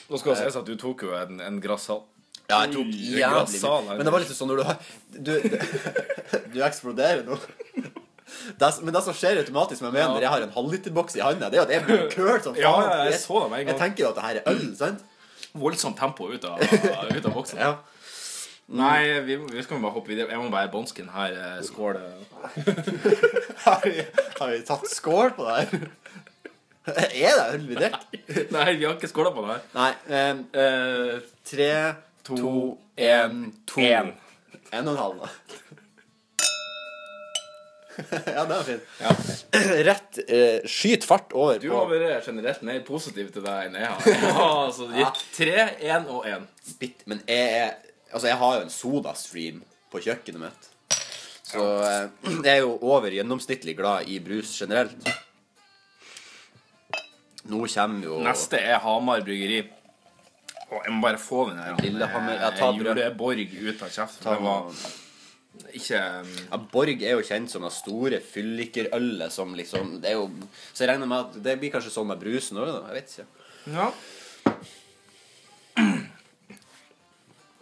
Nå 0.08 0.20
skal 0.20 0.32
det 0.32 0.38
sies 0.46 0.56
at 0.62 0.68
du 0.70 0.74
tok 0.80 1.04
jo 1.08 1.12
en, 1.16 1.42
en 1.44 1.58
grasshal. 1.64 2.04
Ja, 2.48 2.62
jeg 2.64 2.72
tok 2.74 2.88
en 2.88 2.92
jævlig 2.92 3.60
mye. 3.62 3.96
Men 3.98 4.08
det 4.08 4.14
var 4.14 4.24
litt 4.24 4.32
sånn 4.36 4.50
når 4.50 4.62
du 4.62 4.64
har 4.68 4.80
Du, 5.12 5.34
du 6.52 6.58
eksploderer 6.64 7.22
nå. 7.28 7.36
Det, 8.58 8.68
men 8.82 8.94
det 8.94 9.02
som 9.06 9.14
skjer 9.16 9.40
automatisk 9.42 9.82
med 9.86 9.94
meg 9.96 10.08
når 10.10 10.24
jeg 10.26 10.32
har 10.34 10.44
en 10.46 10.52
halvliterboks 10.56 11.16
i 11.18 11.22
handa, 11.24 11.48
det 11.52 11.60
er 11.60 11.64
at 11.66 11.72
jeg 11.76 11.84
blir 11.86 12.04
kølt 12.16 12.44
som 12.48 12.54
faen. 12.56 12.64
Ja, 12.64 13.04
jeg 13.08 13.18
så 13.22 13.38
det 13.40 13.46
en 13.48 13.54
gang. 13.56 13.70
Jeg 13.72 13.80
tenker 13.80 14.04
jo 14.04 14.10
at 14.12 14.18
det 14.20 14.26
her 14.28 14.40
er 14.42 14.52
øl, 14.54 14.68
sant? 14.78 15.02
Voldsomt 15.52 15.98
tempo 16.00 16.28
ut 16.32 16.44
av, 16.48 16.62
ut 17.16 17.24
av 17.26 17.32
boksen. 17.34 17.58
Ja. 17.60 17.72
Nei, 18.72 19.00
vi, 19.26 19.36
vi 19.50 19.62
skal 19.66 19.82
bare 19.82 19.92
hoppe 19.92 20.08
videre. 20.14 20.30
Jeg 20.32 20.40
må 20.40 20.48
bare 20.52 20.70
bånsken 20.72 21.10
her. 21.12 21.34
eh, 21.36 21.58
Skål. 21.66 21.98
Har 23.66 23.82
vi, 23.84 24.00
har 24.38 24.48
vi 24.50 24.60
tatt 24.66 24.86
skål 24.90 25.34
på 25.36 25.44
det 25.46 25.58
her? 25.58 25.90
Er 26.86 27.36
det 27.38 27.44
øl 27.54 27.66
vi 27.68 27.76
drikker? 27.78 28.46
Nei, 28.54 28.64
vi 28.80 28.86
har 28.88 28.96
ikke 28.96 29.10
skåla 29.10 29.30
på 29.36 29.44
det 29.44 29.52
her. 29.52 29.60
Nei. 29.76 29.90
Um, 30.32 30.40
uh, 30.56 31.20
tre, 31.46 31.68
to, 32.26 32.38
en, 32.96 33.44
to. 33.70 33.84
en. 33.86 34.10
En 34.72 34.88
og 34.88 34.94
en 34.96 35.02
halv, 35.02 35.20
da. 35.22 35.60
ja, 38.36 38.44
det 38.44 38.54
var 38.56 38.62
fint. 38.66 38.82
Ja. 39.00 39.12
Rett 39.88 40.18
eh, 40.26 40.66
Skyt 40.68 41.04
fart 41.04 41.34
over 41.36 41.58
Du 41.60 41.68
på 41.68 41.76
har 41.76 41.90
vært 41.90 42.28
generelt 42.28 42.62
mer 42.66 42.80
positiv 42.86 43.32
til 43.34 43.44
deg 43.44 43.68
enn 43.68 43.78
jeg 43.80 43.90
har. 43.90 44.06
Ja, 44.28 44.46
altså, 44.66 44.88
gikk 44.96 45.20
tre, 45.36 45.66
én 45.84 46.08
og 46.12 46.28
én. 46.28 46.46
bitt, 46.80 47.04
Men 47.10 47.24
jeg 47.28 47.56
er 47.64 47.74
Altså, 48.12 48.28
jeg 48.28 48.36
har 48.42 48.56
jo 48.58 48.64
en 48.66 48.72
sodastream 48.72 49.60
på 49.92 50.00
kjøkkenet 50.04 50.42
mitt. 50.42 50.66
Så 51.48 51.62
eh, 51.88 52.08
jeg 52.46 52.54
er 52.58 52.64
jo 52.64 52.74
over 52.80 53.12
gjennomsnittlig 53.12 53.76
glad 53.78 54.08
i 54.08 54.18
brus 54.24 54.54
generelt. 54.60 55.12
Nå 57.50 57.64
kommer 57.66 58.04
jo 58.06 58.18
Neste 58.22 58.60
er 58.60 58.82
Hamar 58.84 59.24
bryggeri. 59.26 59.62
Å, 60.72 60.82
jeg 60.86 60.92
må 60.94 61.02
bare 61.04 61.20
få 61.20 61.46
den 61.50 61.60
her 61.60 61.80
Lillehammer. 61.84 62.36
Ja, 62.38 62.50
eh, 62.52 62.58
ta 62.60 62.68
brød. 62.72 62.92
juleborg 62.96 63.56
ut 63.58 63.82
av 63.84 63.96
kjeften. 63.96 64.24
Ta 64.24 64.36
Det 64.36 64.44
var 64.46 64.84
ikke 65.70 66.00
um, 66.22 66.30
ja, 66.50 66.58
Borg 66.72 67.02
er 67.02 67.14
jo 67.16 67.26
kjent 67.26 67.52
som 67.52 67.64
det 67.66 67.72
store 67.74 68.18
fyllikerølet 68.24 69.32
som 69.32 69.54
liksom 69.56 70.00
Det 70.02 70.10
er 70.10 70.16
jo 70.18 70.26
Så 70.72 70.82
jeg 70.82 70.90
regner 70.90 71.08
med 71.10 71.28
at 71.28 71.38
det 71.44 71.58
blir 71.60 71.72
kanskje 71.74 71.92
sånn 71.94 72.10
med 72.10 72.20
brusen 72.20 72.60
òg, 72.60 72.68
da. 72.68 72.80
Jeg 72.90 72.96
vet 72.98 73.08
ikke. 73.14 73.28
Ja. 73.72 73.86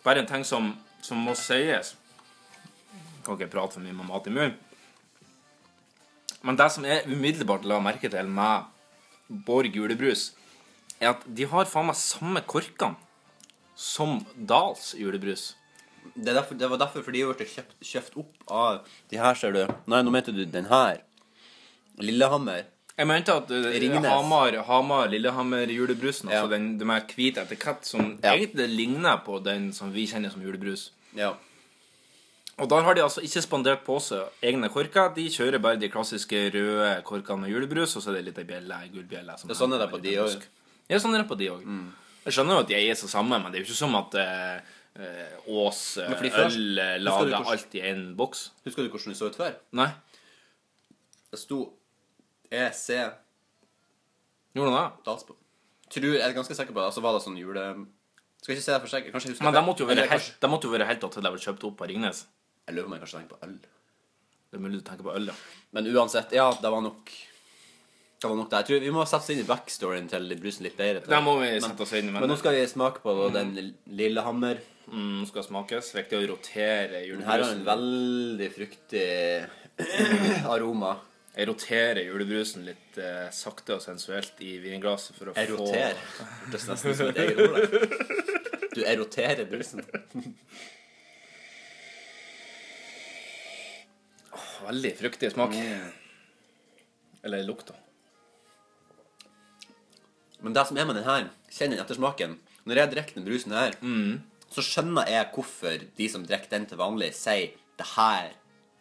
Bare 0.05 0.22
en 0.22 0.30
ting 0.30 0.44
som, 0.48 0.72
som 1.05 1.20
må 1.20 1.36
sies. 1.36 1.94
Kan 3.24 3.36
ikke 3.36 3.53
prate 3.53 3.76
for 3.76 3.84
mye 3.84 3.96
med 3.96 4.09
mat 4.09 4.26
i 4.26 4.34
munnen. 4.34 4.57
Men 6.40 6.57
det 6.57 6.70
som 6.72 6.86
jeg 6.88 7.05
umiddelbart 7.05 7.66
la 7.68 7.82
merke 7.84 8.09
til 8.09 8.28
med 8.32 8.64
Borg 9.46 9.76
julebrus, 9.76 10.30
er 11.01 11.12
at 11.12 11.24
de 11.28 11.44
har 11.48 11.68
faen 11.68 11.90
meg 11.90 11.98
samme 12.01 12.40
korkene 12.48 12.96
som 13.76 14.20
Dals 14.34 14.94
julebrus. 14.98 15.55
Det, 16.14 16.28
er 16.28 16.34
derfor, 16.40 16.54
det 16.58 16.68
var 16.70 16.80
derfor 16.82 17.02
fordi 17.06 17.22
de 17.22 17.34
ble 17.34 17.46
kjøpt, 17.46 17.76
kjøpt 17.86 18.16
opp 18.20 18.50
av 18.50 18.80
De 19.11 19.18
her, 19.20 19.34
ser 19.38 19.52
du. 19.54 19.62
Nei, 19.90 20.02
nå 20.02 20.11
mente 20.14 20.32
du 20.34 20.44
den 20.44 20.66
her. 20.70 21.00
Lillehammer. 22.00 22.64
Jeg 23.00 23.08
mente 23.08 23.32
at 23.32 23.48
uh, 23.48 24.04
Hamar, 24.04 24.56
Hamar 24.66 25.06
Lillehammer 25.08 25.70
julebrusen, 25.72 26.28
Ja. 26.28 26.42
altså 26.42 26.50
den, 26.52 26.78
den 26.78 26.86
med 26.86 27.06
hvit 27.16 27.38
etikett, 27.40 27.84
som 27.86 28.18
Ja. 28.22 28.34
egentlig 28.34 28.68
ligner 28.68 29.22
på 29.24 29.38
den 29.44 29.72
som 29.72 29.92
vi 29.92 30.06
kjenner 30.06 30.30
som 30.30 30.42
julebrus. 30.42 30.90
Ja. 31.16 31.32
Og 32.58 32.68
der 32.68 32.82
har 32.84 32.94
de 32.94 33.00
altså 33.02 33.22
ikke 33.24 33.40
spandert 33.40 33.84
på 33.86 33.96
seg 34.04 34.26
egne 34.44 34.68
korker. 34.68 35.14
De 35.16 35.24
kjører 35.32 35.58
bare 35.64 35.80
de 35.80 35.88
klassiske 35.88 36.50
røde 36.52 37.02
korkene 37.08 37.40
med 37.46 37.50
julebrus, 37.54 37.96
og 37.96 38.02
så 38.02 38.11
er 38.12 38.18
det 38.20 38.24
litt 38.26 38.38
ei 38.42 38.44
bjelle, 38.44 38.82
ei 38.84 38.90
gullbjelle. 38.92 39.36
Det 39.48 39.56
sånn 39.56 39.72
er 39.72 39.78
det 39.78 39.88
på 39.94 40.02
de 40.02 40.16
òg. 40.20 40.42
Ja, 40.90 40.98
sånn 41.00 41.14
er 41.16 41.22
det 41.24 41.28
på 41.30 41.38
de 41.40 41.48
òg. 41.54 41.64
Jeg 42.26 42.32
skjønner 42.36 42.58
jo 42.58 42.61
at 42.66 42.68
de 42.68 42.74
er 42.76 42.94
så 43.00 43.08
sammen, 43.08 43.40
men 43.42 43.48
det 43.50 43.61
er 43.61 43.64
jo 43.64 43.70
ikke 43.70 43.78
som 43.80 43.94
at 43.96 44.14
eh, 44.20 44.61
Ås 45.49 45.97
eh, 45.99 46.09
Men 46.11 46.16
fordi 46.18 46.30
først- 46.34 46.57
øl 46.57 46.74
laga 46.74 46.99
lager 47.05 47.26
hvordan- 47.30 47.47
alt 47.53 47.74
i 47.74 47.80
én 47.80 48.14
boks. 48.16 48.51
Husker 48.64 48.82
du 48.82 48.88
hvordan 48.91 49.12
det 49.14 49.16
så 49.16 49.26
ut 49.30 49.36
før? 49.36 49.55
Nei, 49.72 49.91
Det 51.30 51.38
sto 51.38 51.72
EC 52.51 53.12
gjorde 54.55 54.72
det? 54.74 55.05
Dalsbo. 55.07 55.36
Tror, 55.91 56.12
jeg 56.14 56.22
er 56.22 56.34
ganske 56.34 56.55
sikker 56.55 56.72
på 56.74 56.80
det. 56.82 56.86
Altså 56.91 57.01
var 57.03 57.12
det 57.16 57.22
sånn 57.22 57.38
jule... 57.38 57.86
Skal 58.43 58.55
ikke 58.55 58.62
se 58.64 58.72
det 58.72 58.80
for 58.80 58.88
sikkert. 58.91 59.12
Kanskje 59.12 59.26
jeg 59.28 59.34
husker 59.36 59.45
Men 59.45 59.53
det. 59.55 59.61
de 59.61 59.66
måtte 59.66 59.80
jo 59.82 59.86
være 59.86 59.99
Eller 59.99 60.09
helt, 60.09 60.41
de 60.41 60.49
til 61.12 61.22
det 61.22 61.32
ble 61.34 61.41
kjøpt 61.45 61.64
opp 61.68 61.80
av 61.82 61.88
Ringnes. 61.91 62.26
Jeg 62.66 62.74
lurer 62.76 62.86
på 62.86 62.91
om 62.91 62.95
jeg 62.95 63.03
kanskje 63.03 63.18
tenker 63.20 63.34
på 63.36 63.43
øl. 63.47 63.57
Det 64.51 64.57
er 64.59 64.62
mulig 64.64 64.78
du 64.80 64.86
tenker 64.91 65.05
på 65.07 65.14
øl, 65.14 65.26
ja. 65.26 65.34
Men 65.72 65.86
uansett, 65.95 66.32
ja, 66.32 66.51
det 66.53 66.70
var 66.70 66.80
nok 66.82 67.11
Det 68.20 68.28
var 68.28 68.36
nok 68.36 68.51
det. 68.51 68.59
Jeg 68.61 68.66
tror 68.66 68.80
Vi 68.84 68.91
må 68.91 69.05
sette 69.07 69.22
oss 69.22 69.30
inn 69.30 69.38
i 69.41 69.49
backstoryen 69.49 70.09
til 70.11 70.36
brusen 70.41 70.62
litt 70.66 70.76
bedre. 70.76 71.07
Det 71.07 71.22
må 71.24 71.38
vi 71.41 71.61
sette 71.61 71.80
oss 71.80 71.93
inn. 71.93 72.09
i 72.09 72.12
Men 72.12 72.28
nå 72.28 72.36
skal 72.38 72.53
vi 72.53 72.66
smake 72.66 73.01
på 73.05 73.32
den 73.32 73.74
Lillehammer. 73.86 74.59
Mm, 74.93 75.20
skal 75.30 75.47
smakes. 75.47 75.93
Viktig 75.97 76.18
å 76.18 76.26
rotere 76.32 77.05
julebrusen. 77.07 77.28
her 77.30 77.45
har 77.45 77.55
en 77.55 77.64
veldig 77.68 78.51
fruktig 78.57 79.07
aroma. 80.55 80.97
Jeg 81.30 81.47
roterer 81.47 82.03
julebrusen 82.09 82.66
litt 82.66 82.99
eh, 82.99 83.28
sakte 83.32 83.76
og 83.78 83.84
sensuelt 83.84 84.41
i 84.43 84.57
vinglasset 84.62 85.14
for 85.16 85.30
å 85.30 85.36
jeg 85.38 85.53
få 85.55 85.68
Hørtes 85.70 86.66
nesten 86.72 86.91
ut 86.91 86.99
som 86.99 87.12
et 87.12 87.20
eget 87.22 87.38
ord. 87.47 87.55
der. 87.55 87.68
Du 88.74 88.82
eroterer 88.82 89.47
brusen. 89.51 89.82
veldig 94.70 94.93
fruktig 94.99 95.30
smak. 95.32 95.55
Eller 97.26 97.45
lukt, 97.47 97.70
da. 97.70 97.76
Men 100.41 100.55
det 100.57 100.64
som 100.68 100.78
er 100.80 100.86
med 100.88 100.97
den 100.97 101.05
her, 101.05 101.26
kjenn 101.53 101.74
den 101.74 101.82
ettersmaken. 101.82 102.38
Når 102.68 102.80
jeg 102.80 102.93
drikker 102.95 103.18
den 103.18 103.26
brusen 103.26 103.53
her, 103.57 103.76
så 104.51 104.64
skjønner 104.66 105.09
jeg 105.11 105.30
hvorfor 105.34 105.84
de 105.98 106.09
som 106.11 106.24
drikker 106.26 106.51
den 106.51 106.66
til 106.70 106.80
vanlig, 106.80 107.12
sier 107.14 107.53
det 107.78 107.86
her 107.94 108.32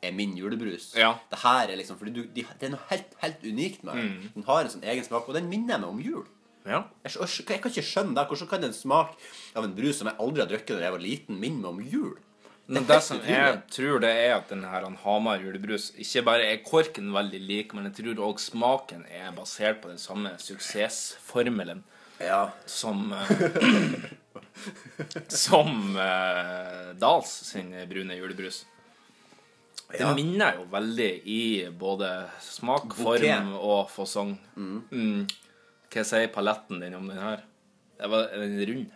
er 0.02 0.16
min 0.16 0.34
julebrus. 0.40 0.94
Ja. 0.98 1.14
Det 1.32 1.42
her 1.44 1.70
er 1.70 1.76
liksom, 1.80 1.98
fordi 2.00 2.14
du, 2.16 2.22
de, 2.34 2.46
Det 2.60 2.70
er 2.70 2.74
noe 2.74 2.86
helt, 2.90 3.14
helt 3.22 3.44
unikt 3.44 3.84
med 3.84 4.00
den. 4.00 4.32
Den 4.36 4.46
har 4.48 4.64
en 4.64 4.72
sånn 4.72 4.86
egen 4.88 5.04
smak, 5.06 5.28
og 5.28 5.36
den 5.36 5.50
minner 5.52 5.82
meg 5.82 5.90
om 5.92 6.00
jul. 6.04 6.26
Ja. 6.66 6.86
Jeg, 7.04 7.16
jeg, 7.18 7.30
jeg 7.50 7.62
kan 7.64 7.72
ikke 7.74 7.84
skjønne 7.90 8.16
det. 8.16 8.26
Hvordan 8.32 8.50
kan 8.52 8.64
en 8.70 8.74
smak 8.76 9.14
av 9.56 9.68
en 9.68 9.76
brus 9.76 10.00
som 10.00 10.10
jeg 10.12 10.20
aldri 10.24 10.44
har 10.44 10.50
drukket 10.52 10.76
da 10.80 10.88
jeg 10.88 10.96
var 10.96 11.04
liten, 11.04 11.40
minne 11.42 11.62
meg 11.64 11.70
om 11.74 11.84
jul? 11.84 12.18
Men 12.70 12.84
er 12.84 12.88
det 12.92 13.00
som 13.02 13.18
utrolig. 13.18 13.34
jeg 13.36 13.62
tror 13.74 14.02
det 14.04 14.10
er 14.14 14.34
at 14.36 14.52
denne 14.52 14.70
her 14.70 14.84
Hamar 15.02 15.40
julebrus 15.42 15.88
Ikke 15.98 16.22
bare 16.28 16.44
er 16.52 16.60
korken 16.62 17.08
veldig 17.16 17.40
lik, 17.42 17.72
men 17.74 17.88
jeg 17.90 17.96
tror 17.98 18.20
òg 18.28 18.42
smaken 18.44 19.08
er 19.10 19.32
basert 19.34 19.80
på 19.82 19.90
den 19.90 19.98
samme 19.98 20.36
suksessformelen 20.38 21.82
Ja. 22.22 22.52
som 22.70 23.12
eh, 23.14 23.32
Som 25.46 25.96
eh, 25.98 26.94
Dals 27.00 27.32
sin 27.52 27.72
brune 27.90 28.16
julebrus. 28.20 28.66
Det 29.90 30.00
Ja. 30.04 30.12
minner 30.14 30.56
jo 30.60 30.66
veldig 30.70 31.10
i 31.26 31.42
både 31.74 32.10
smak, 32.46 32.92
Bouquet. 32.96 33.24
form 33.34 33.54
og 33.58 33.90
fasong. 33.90 34.36
Mm. 34.56 35.26
Hva 35.90 36.04
sier 36.06 36.28
paletten 36.30 36.80
din 36.84 36.94
om 36.94 37.08
den 37.10 37.18
her? 37.18 37.42
Det 37.98 38.10
var 38.12 38.28
den 38.36 38.60
rund. 38.70 38.92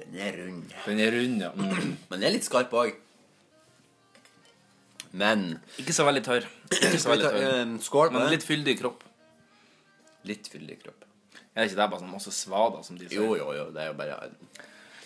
Den 0.00 0.16
er 0.18 0.32
rund. 0.40 0.64
Den 0.86 1.00
er 1.04 1.12
rund, 1.14 1.40
ja. 1.44 1.50
Mm. 1.54 1.92
Men 2.10 2.18
den 2.18 2.26
er 2.30 2.34
litt 2.34 2.48
skarp 2.48 2.72
òg. 2.74 2.96
Men 5.12 5.58
Ikke 5.78 5.94
så 5.94 6.04
veldig 6.06 6.22
tørr. 6.26 6.44
Ikke 6.70 6.98
så 7.02 7.10
veldig 7.12 7.30
tørr. 7.30 7.70
skål 7.82 8.10
på 8.12 8.18
Men 8.18 8.30
litt 8.30 8.46
fyldig 8.46 8.76
kropp. 8.80 9.04
Litt 10.28 10.50
fyldig 10.52 10.76
kropp. 10.82 11.06
Er 11.54 11.62
det 11.62 11.70
ikke 11.70 11.80
det 11.80 11.88
bare 11.92 12.02
sånn 12.02 12.12
masse 12.12 12.34
svader, 12.34 12.82
som 12.86 12.98
de 12.98 13.08
sier? 13.08 13.20
Jo, 13.20 13.34
jo, 13.38 13.48
jo. 13.56 13.70
Det 13.74 13.82
er 13.84 13.90
jo 13.92 13.96
bare 13.98 14.18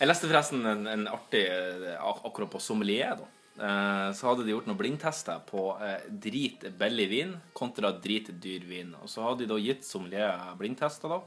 Jeg 0.01 0.09
leste 0.09 0.29
forresten 0.29 0.67
en, 0.67 0.87
en 0.91 1.07
artig 1.13 1.45
eh, 1.47 1.95
ak 1.99 2.25
akkurat 2.29 2.51
på 2.53 2.63
sommelier, 2.63 3.15
da. 3.21 3.31
Eh, 3.55 4.09
så 4.19 4.27
hadde 4.27 4.43
de 4.43 4.51
gjort 4.51 4.67
noen 4.67 4.79
blindtester 4.81 5.45
på 5.47 5.69
eh, 5.79 6.09
drit 6.11 6.65
billig 6.79 7.07
vin 7.13 7.37
kontra 7.55 7.93
drit 7.95 8.33
dyr 8.43 8.67
vin. 8.67 8.91
Og 8.99 9.11
så 9.11 9.23
hadde 9.29 9.45
de 9.45 9.53
da 9.53 9.61
gitt 9.63 9.87
sommelier 9.87 10.57
blindtester, 10.59 11.15
da, 11.15 11.21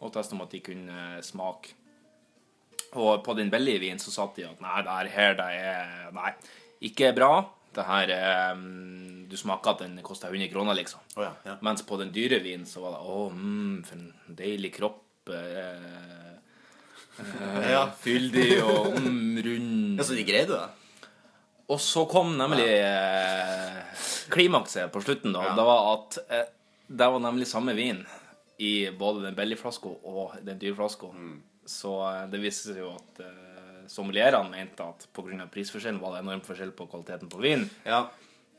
og 0.00 0.12
testet 0.12 0.36
om 0.36 0.44
at 0.44 0.52
de 0.52 0.60
kunne 0.64 1.00
eh, 1.14 1.22
smake. 1.24 1.80
Og 3.00 3.24
på 3.26 3.34
den 3.34 3.50
billige 3.50 3.80
vinen 3.82 3.98
så 3.98 4.12
sa 4.14 4.28
de 4.36 4.44
at 4.46 4.60
nei, 4.62 4.82
det 4.86 5.14
her 5.16 5.32
det 5.38 5.46
er 5.58 6.12
Nei, 6.14 6.30
ikke 6.86 7.10
bra. 7.16 7.32
Det 7.74 7.84
her 7.88 8.10
er 8.14 8.54
mm, 8.58 9.26
Du 9.30 9.36
smaker 9.40 9.74
at 9.74 9.82
den 9.84 9.98
koster 10.06 10.30
100 10.32 10.50
kroner, 10.52 10.76
liksom. 10.78 11.00
Oh, 11.16 11.24
ja, 11.26 11.32
ja. 11.46 11.56
Mens 11.64 11.82
på 11.86 11.98
den 12.00 12.12
dyre 12.14 12.38
vinen 12.44 12.66
så 12.68 12.82
var 12.84 12.96
det 12.96 13.02
Å, 13.10 13.18
mm, 13.34 13.76
for 13.88 13.98
en 13.98 14.36
deilig 14.40 14.72
kropp. 14.78 15.02
Eh, 15.34 16.34
eh, 17.18 17.70
Ja. 17.72 17.84
Fyldig 18.00 18.48
og 18.62 18.98
mm, 18.98 19.38
rund. 19.46 19.98
Ja, 19.98 20.04
så 20.06 20.16
de 20.18 20.26
greide 20.28 20.58
det? 20.58 20.66
Og 21.72 21.80
så 21.80 22.04
kom 22.10 22.34
nemlig 22.36 22.66
eh, 22.68 23.78
klimakset 24.34 24.92
på 24.92 25.00
slutten, 25.00 25.32
da. 25.32 25.54
Det 25.56 25.64
var 25.64 25.86
at 25.94 26.18
eh, 26.28 26.46
det 26.86 27.08
var 27.14 27.22
nemlig 27.24 27.48
samme 27.48 27.72
vin 27.76 28.02
i 28.60 28.90
både 28.94 29.24
den 29.24 29.34
billigflaska 29.38 29.88
og 30.04 30.36
den 30.44 30.60
dyre 30.60 30.76
flaska. 30.78 31.08
Mm. 31.16 31.38
Så 31.66 31.94
eh, 32.10 32.26
det 32.32 32.42
viste 32.42 32.74
seg 32.74 32.82
jo 32.84 32.92
at 32.92 33.22
eh, 33.24 33.43
sommelierene 33.88 34.50
mente 34.50 34.84
at 34.84 35.06
pga. 35.14 35.46
prisforskjellen 35.50 36.00
var 36.00 36.14
det 36.16 36.22
enorm 36.24 36.40
forskjell 36.44 36.72
på 36.72 36.86
kvaliteten 36.90 37.28
på 37.30 37.40
vin. 37.42 37.68
Ja. 37.84 38.06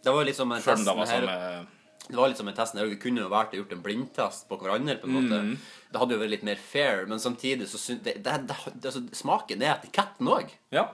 Det 0.04 0.14
var 0.14 0.26
liksom 0.26 0.52
en 0.54 0.62
testen 0.62 0.86
da 0.86 0.94
var 0.94 1.06
her- 1.08 1.66
Det 2.08 2.16
var 2.16 2.28
litt 2.28 2.38
som 2.38 2.48
en 2.48 2.54
test 2.54 2.76
her, 2.78 2.86
Vi 2.86 2.98
kunne 2.98 3.22
jo 3.22 3.30
vært 3.30 3.54
og 3.54 3.66
gjort 3.66 3.72
en 3.74 3.82
blindtest 3.82 4.48
på 4.48 4.60
hverandre. 4.60 5.00
på 5.02 5.08
en 5.08 5.14
måte 5.14 5.40
Mm. 5.42 5.58
Det 5.92 6.00
hadde 6.00 6.12
jo 6.12 6.20
vært 6.20 6.30
litt 6.30 6.44
mer 6.44 6.56
fair, 6.56 7.06
men 7.08 7.18
samtidig 7.20 7.64
så 7.68 7.78
syns 7.78 8.04
det, 8.04 8.22
det, 8.22 8.48
det, 8.48 8.56
det, 8.82 8.86
altså, 8.86 9.02
Smaken 9.12 9.62
er 9.64 9.80
etiketten 9.80 10.28
òg. 10.28 10.50
Ja. 10.72 10.90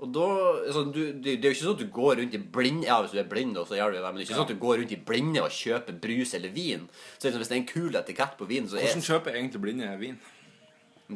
Og 0.00 0.12
da 0.12 0.26
altså, 0.66 0.92
du, 0.92 1.12
det, 1.12 1.40
det 1.40 1.44
er 1.44 1.52
jo 1.52 1.54
ikke 1.54 1.64
sånn 1.64 1.76
at 1.76 1.84
du 1.84 1.92
går 1.92 2.16
rundt 2.16 2.34
i 2.34 2.38
blinde 2.38 2.86
Ja, 2.86 3.02
hvis 3.02 3.12
du 3.12 3.18
er 3.20 3.24
blind, 3.28 3.54
så 3.56 3.76
gjør 3.76 3.92
du 3.92 3.96
det, 3.98 4.02
men 4.02 4.14
det 4.16 4.22
er 4.22 4.26
ikke 4.26 4.38
sånn 4.38 4.48
at 4.48 4.54
du 4.54 4.60
går 4.66 4.78
rundt 4.80 4.92
i 4.92 4.96
blinde 4.96 5.42
og 5.42 5.50
kjøper 5.50 6.00
brus 6.00 6.34
eller 6.34 6.48
vin. 6.48 6.88
Så 7.18 7.28
liksom, 7.28 7.40
hvis 7.40 7.48
det 7.48 7.56
er 7.56 7.60
en 7.60 7.66
kul 7.66 7.96
etikett 8.00 8.36
på 8.38 8.46
vin, 8.48 8.68
så 8.68 8.76
er 8.76 8.86
Hvordan 8.88 9.08
kjøper 9.08 9.36
egentlig 9.36 9.60
blinde 9.60 9.98
vin? 10.00 10.18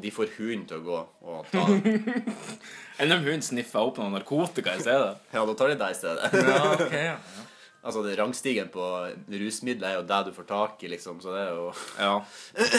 De 0.03 0.11
får 0.11 0.33
hunden 0.39 0.65
til 0.67 0.81
å 0.81 0.85
gå 0.85 0.99
og 1.23 1.47
ta 1.53 1.65
den. 1.71 2.13
Enn 3.03 3.13
om 3.15 3.23
hun 3.27 3.43
sniffer 3.43 3.79
opp 3.87 3.99
noe 4.01 4.11
narkotika 4.11 4.75
i 4.75 4.81
stedet? 4.83 5.17
Ja, 5.35 5.45
da 5.47 5.55
tar 5.59 5.71
de 5.71 5.77
deg 5.79 5.95
i 5.95 5.99
stedet. 5.99 6.33
Ja, 6.35 6.63
ok, 6.75 6.95
ja. 6.99 7.17
Altså, 7.85 8.01
det 8.01 8.15
Rangstigen 8.17 8.71
på 8.73 8.81
rusmidler 9.29 9.91
er 9.91 9.97
jo 9.99 10.05
det 10.09 10.19
du 10.25 10.31
får 10.33 10.47
tak 10.49 10.81
i, 10.87 10.89
liksom, 10.89 11.19
så 11.21 11.35
det 11.35 11.43
er 11.43 11.51
jo 11.53 11.67
ja. 12.01 12.15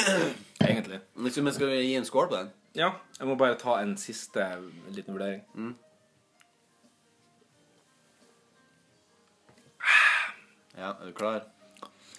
Egentlig. 0.66 0.98
Men 1.14 1.32
skal- 1.54 1.70
vi 1.70 1.84
gi 1.86 1.92
en 2.00 2.08
score 2.10 2.28
på 2.32 2.40
den? 2.40 2.50
Ja. 2.74 2.90
Jeg 3.20 3.28
må 3.30 3.36
bare 3.38 3.54
ta 3.62 3.76
en 3.84 3.94
siste 4.02 4.48
liten 4.96 5.14
vurdering. 5.14 5.44
Ja, 10.76 10.90
er 11.00 11.06
du 11.06 11.14
klar? 11.16 11.44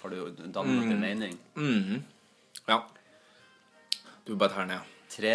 Har 0.03 0.09
du 0.15 0.21
dannet 0.31 0.63
Mm. 0.65 0.79
noen 0.87 1.01
mening? 1.03 1.35
Ja. 2.69 2.79
Du 4.27 4.35
bare 4.37 4.51
tar 4.53 4.67
ned. 4.67 4.81
Tre, 5.13 5.35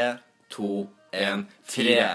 To, 0.51 0.87
tre. 1.11 1.37
fire. 1.63 2.09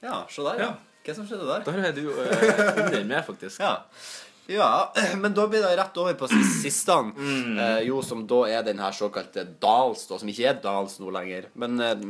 Ja, 0.00 0.22
se 0.32 0.42
der, 0.46 0.60
ja. 0.62 0.70
Ja. 0.70 0.76
Hva 1.04 1.14
som 1.16 1.26
skjedde 1.28 1.46
der? 1.48 1.62
Der 1.66 1.78
er 1.88 1.92
du 1.96 2.06
uh, 2.12 2.84
under 2.86 3.04
med, 3.08 3.20
faktisk. 3.26 3.60
Ja. 3.60 3.72
ja, 4.48 4.70
men 5.22 5.34
da 5.36 5.44
blir 5.48 5.64
det 5.64 5.74
rett 5.80 5.96
over 6.00 6.16
på 6.20 6.28
siste 6.30 6.60
sistene. 6.62 7.12
Mm. 7.16 7.58
Eh, 7.58 7.80
jo, 7.88 8.00
som 8.04 8.24
da 8.28 8.40
er 8.48 8.64
den 8.66 8.80
her 8.80 8.92
såkalte 8.96 9.44
Dals, 9.60 10.06
da, 10.08 10.18
som 10.20 10.28
ikke 10.32 10.48
er 10.50 10.60
Dals 10.64 10.98
nå 11.00 11.12
lenger. 11.16 11.50
Men 11.60 11.80
eh, 11.84 12.06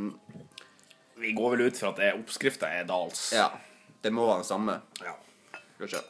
Vi 1.20 1.34
går 1.36 1.56
vel 1.56 1.66
ut 1.68 1.78
fra 1.82 1.90
at 1.94 2.02
oppskrifta 2.18 2.70
er 2.78 2.86
Dals. 2.88 3.32
ja, 3.36 3.48
det 4.02 4.12
må 4.14 4.26
være 4.26 4.42
den 4.44 4.48
samme. 4.48 4.78
Ja. 5.02 5.14
Skal 5.74 5.86
vi 5.86 5.92
se. 5.96 6.02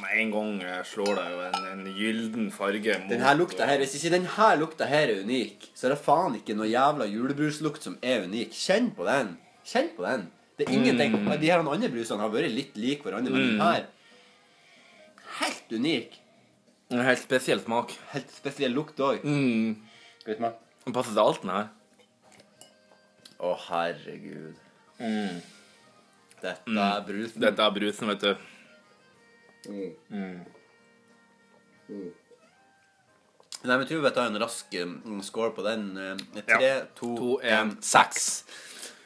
Med 0.00 0.16
en 0.22 0.32
gang 0.32 0.50
slår 0.88 1.14
det 1.18 1.26
jo 1.28 1.40
en, 1.44 1.64
en 1.70 1.86
gylden 1.96 2.50
farge 2.54 2.96
mot 3.02 3.12
Den 3.12 3.24
her 3.24 3.36
lukta 3.36 3.66
her, 3.68 3.82
Hvis 3.82 3.96
ikke 3.98 4.14
den 4.16 4.26
her 4.36 4.58
lukta 4.60 4.88
her 4.88 5.12
er 5.12 5.22
unik, 5.24 5.70
så 5.76 5.88
er 5.88 5.94
det 5.94 6.00
faen 6.04 6.38
ikke 6.38 6.56
noe 6.56 6.68
jævla 6.70 7.08
julebruslukt 7.10 7.84
som 7.84 7.98
er 8.02 8.24
unik. 8.24 8.54
Kjenn 8.56 8.90
på 8.96 9.06
den. 9.08 9.34
Kjenn 9.66 9.90
på 9.96 10.06
den. 10.06 10.28
Det 10.56 10.66
er 10.68 10.76
ingenting. 10.76 11.14
Mm. 11.16 11.30
De 11.40 11.48
her 11.52 11.62
andre 11.62 11.88
brusene 11.92 12.20
har 12.20 12.32
vært 12.32 12.52
litt 12.52 12.76
like 12.80 13.06
hverandre, 13.06 13.32
men 13.32 13.52
den 13.54 13.62
her 13.64 13.88
Helt 15.40 15.72
unik. 15.72 16.16
En 16.90 17.04
helt 17.06 17.22
spesiell 17.22 17.62
smak. 17.62 17.94
Helt 18.12 18.32
spesiell 18.34 18.74
lukt 18.76 18.98
òg. 19.00 19.22
Mm. 19.24 19.76
Den 20.26 20.96
passer 20.96 21.14
til 21.14 21.22
alt, 21.22 21.40
den 21.44 21.52
her. 21.54 21.70
Å, 23.40 23.54
herregud. 23.70 24.58
Mm. 25.00 25.38
Dette 26.42 26.74
er 26.84 27.04
brusen. 27.06 27.40
Dette 27.40 27.64
er 27.64 27.76
brusen, 27.76 28.10
vet 28.12 28.26
du. 28.26 28.48
Nei, 33.60 33.74
men 33.74 33.82
jeg 33.84 33.90
tror 33.90 34.04
vi 34.06 34.12
tar 34.16 34.30
en 34.30 34.40
rask 34.40 34.72
mm, 34.72 35.20
score 35.26 35.52
på 35.52 35.64
den. 35.66 35.90
Eh, 36.00 36.44
Tre, 36.48 36.72
to, 36.96 37.36
en, 37.44 37.74
seks. 37.84 38.30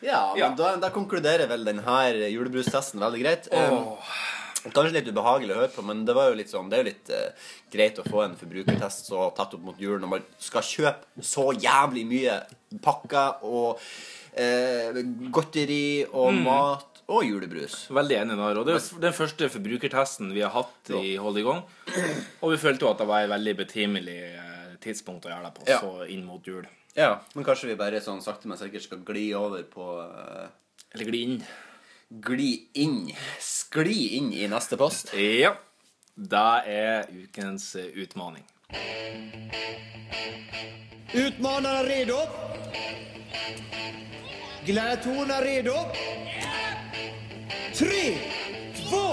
Ja, 0.05 0.29
men 0.31 0.43
Ja. 0.43 0.53
Da, 0.55 0.77
da 0.79 0.93
konkluderer 0.95 1.49
vel 1.51 1.67
denne 1.67 2.07
julebrustesten 2.31 3.03
veldig 3.03 3.23
greit. 3.25 3.51
Oh. 3.51 3.99
Um, 3.99 4.71
Kanskje 4.73 4.95
litt 4.95 5.09
ubehagelig 5.13 5.53
å 5.53 5.59
høre 5.59 5.73
på, 5.75 5.83
men 5.85 6.07
det 6.09 6.15
var 6.17 6.31
jo 6.31 6.37
litt 6.39 6.49
sånn 6.49 6.71
Det 6.73 6.77
er 6.79 6.81
jo 6.81 6.87
litt 6.89 7.11
uh, 7.13 7.49
greit 7.73 7.99
å 8.01 8.05
få 8.07 8.23
en 8.25 8.37
forbrukertest 8.39 9.11
så 9.11 9.27
tett 9.37 9.59
opp 9.59 9.67
mot 9.67 9.81
jul 9.81 9.99
når 10.01 10.09
man 10.15 10.25
skal 10.41 10.65
kjøpe 10.65 11.25
så 11.25 11.51
jævlig 11.53 12.07
mye 12.09 12.39
pakker 12.85 13.45
og 13.45 13.83
uh, 14.39 15.03
godteri 15.35 16.07
og 16.09 16.41
mat 16.47 16.94
og 17.13 17.25
julebrus. 17.27 17.85
Veldig 17.93 18.17
enig, 18.23 18.37
Nar. 18.39 18.61
Og 18.61 18.67
det 18.69 18.77
er 18.79 19.03
den 19.03 19.17
første 19.17 19.49
forbrukertesten 19.53 20.33
vi 20.35 20.45
har 20.45 20.55
hatt 20.55 20.93
i 20.97 21.17
Hold 21.21 21.41
i 21.41 21.45
gang. 21.47 21.61
Og 22.41 22.55
vi 22.55 22.61
følte 22.61 22.87
jo 22.87 22.93
at 22.93 23.03
det 23.03 23.09
var 23.11 23.25
et 23.25 23.33
veldig 23.33 23.55
betimelig 23.61 24.17
eh, 24.31 24.73
tidspunkt 24.85 25.27
å 25.29 25.33
gjøre 25.33 25.51
det 25.51 25.55
på, 25.59 25.69
Ja. 25.69 25.81
så 25.83 26.09
inn 26.09 26.25
mot 26.25 26.47
jul. 26.47 26.65
Ja, 26.95 27.21
Men 27.35 27.45
kanskje 27.45 27.73
vi 27.73 27.75
bare 27.79 28.01
sånn 28.01 28.23
sakte, 28.23 28.47
men 28.49 28.59
sikkert 28.59 28.85
skal 28.87 29.01
gli 29.07 29.33
over 29.35 29.65
på 29.67 29.87
uh... 29.99 30.47
Eller 30.95 31.11
gli 31.11 31.23
inn. 31.27 31.39
Gli 32.23 32.51
inn. 32.79 33.09
Skli 33.43 34.15
inn 34.19 34.33
i 34.33 34.47
neste 34.47 34.79
post. 34.79 35.11
Ja. 35.19 35.57
Det 36.15 36.51
er 36.71 37.09
ukens 37.11 37.73
utfordring. 37.75 38.45
utmaning. 41.11 41.67
er 41.67 41.89
redo? 41.91 42.21
Gladiatorerna 44.67 45.41
redo? 45.41 45.73
Tre, 47.75 48.17
två, 48.77 49.13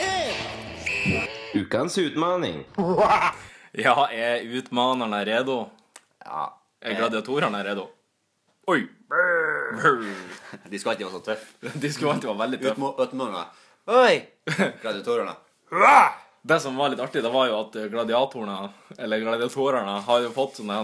ett! 0.00 1.54
Ukens 1.54 1.98
utmaning. 1.98 2.64
Ja, 3.72 4.08
er 4.10 4.40
utmanerne 4.42 5.24
redo? 5.24 5.68
Ja. 6.24 6.58
Er 6.82 6.94
gladiatorene 6.98 7.60
redo? 7.64 7.84
Oi! 8.66 8.80
De 10.70 10.78
skal 10.82 10.96
ikke 10.96 11.06
være 11.06 11.12
så 11.14 11.20
tøffe. 11.28 11.70
De 11.84 11.90
skulle 11.94 12.16
alltid 12.16 12.26
være 12.32 12.40
veldig 12.40 12.58
tøffe. 12.64 12.90
Utmo- 13.04 13.44
Oi! 13.94 14.16
Gladiatorene. 14.82 15.36
Det 16.50 16.58
som 16.64 16.76
var 16.80 16.90
litt 16.90 17.00
artig, 17.04 17.22
det 17.22 17.30
var 17.30 17.46
jo 17.50 17.60
at 17.60 17.74
gladiatorene, 17.92 18.70
eller 18.98 19.20
gladiatorene, 19.22 19.98
har 20.06 20.22
jo 20.24 20.30
fått 20.34 20.56
sånne 20.58 20.78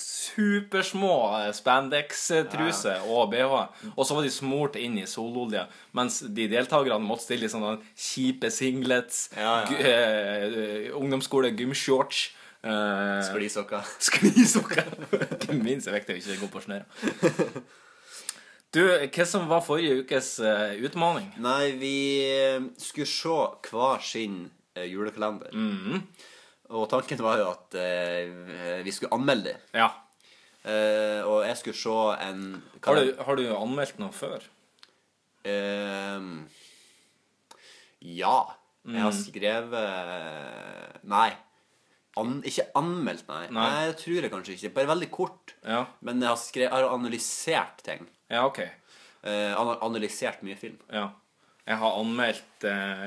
supersmå 0.00 1.12
eh, 1.40 1.50
spandex-truser 1.56 3.06
og 3.10 3.30
BH. 3.32 3.54
Og 3.96 4.02
så 4.06 4.16
var 4.16 4.26
de 4.26 4.32
smurt 4.34 4.76
inn 4.80 4.98
i 5.02 5.06
sololje, 5.10 5.66
mens 5.96 6.20
de 6.26 6.48
deltakerne 6.52 7.04
måtte 7.04 7.26
stille 7.28 7.48
i 7.48 7.52
sånne 7.52 7.76
kjipe 7.94 8.50
singlets, 8.54 9.28
Ja, 9.36 9.60
ja. 9.70 9.78
eh, 9.80 10.90
ungdomsskole, 10.96 11.52
gymshorts. 11.58 12.30
Uh, 12.60 13.22
Sklisokker. 13.24 13.86
Sklisokker. 14.10 14.84
Ikke 15.38 15.54
minst 15.56 15.88
er 15.88 15.94
viktig 15.96 16.18
å 16.18 16.20
ikke 16.20 16.40
gå 16.42 16.50
på 16.56 16.64
snørra. 16.66 16.84
Du, 18.70 18.84
hva 18.86 19.24
som 19.26 19.48
var 19.50 19.64
forrige 19.66 20.04
ukes 20.04 20.28
uh, 20.44 20.76
utmaning? 20.86 21.24
Nei, 21.42 21.72
vi 21.80 21.94
skulle 22.78 23.08
se 23.10 23.38
hver 23.66 24.04
sin 24.06 24.44
julekalender. 24.78 25.50
Mhm. 25.50 26.04
Og 26.70 26.86
tanken 26.92 27.18
var 27.24 27.38
jo 27.40 27.48
at 27.50 27.74
eh, 27.80 28.82
vi 28.86 28.92
skulle 28.94 29.12
anmelde 29.16 29.52
dem. 29.54 29.60
Ja. 29.74 29.88
Eh, 30.62 31.20
og 31.26 31.42
jeg 31.48 31.56
skulle 31.58 31.78
se 31.80 31.98
en 32.28 32.42
Har 32.84 32.94
du, 33.00 33.14
har 33.26 33.36
du 33.40 33.44
anmeldt 33.56 33.98
noe 33.98 34.12
før? 34.14 34.44
Eh, 35.44 36.20
ja. 38.00 38.36
Jeg 38.90 39.02
har 39.04 39.12
Mm. 39.12 39.22
skrevet 39.24 41.04
Nei. 41.04 41.30
An, 42.16 42.42
ikke 42.44 42.64
anmeldt, 42.74 43.26
nei. 43.28 43.46
Nei. 43.46 43.52
nei. 43.54 43.84
Jeg 43.86 43.96
tror 44.00 44.22
jeg 44.24 44.30
kanskje 44.32 44.54
ikke. 44.56 44.70
Bare 44.74 44.88
veldig 44.90 45.10
kort. 45.14 45.52
Ja. 45.64 45.84
Men 46.02 46.20
jeg 46.20 46.28
har, 46.28 46.36
skrevet, 46.40 46.70
jeg 46.72 46.84
har 46.84 46.94
analysert 46.94 47.82
ting. 47.86 48.08
Ja, 48.30 48.46
OK. 48.48 48.58
Eh, 48.60 49.52
ana- 49.54 49.78
analysert 49.86 50.42
mye 50.42 50.56
film. 50.58 50.78
Ja. 50.92 51.10
Jeg 51.66 51.76
har 51.78 51.98
anmeldt 52.00 52.64
eh, 52.64 53.02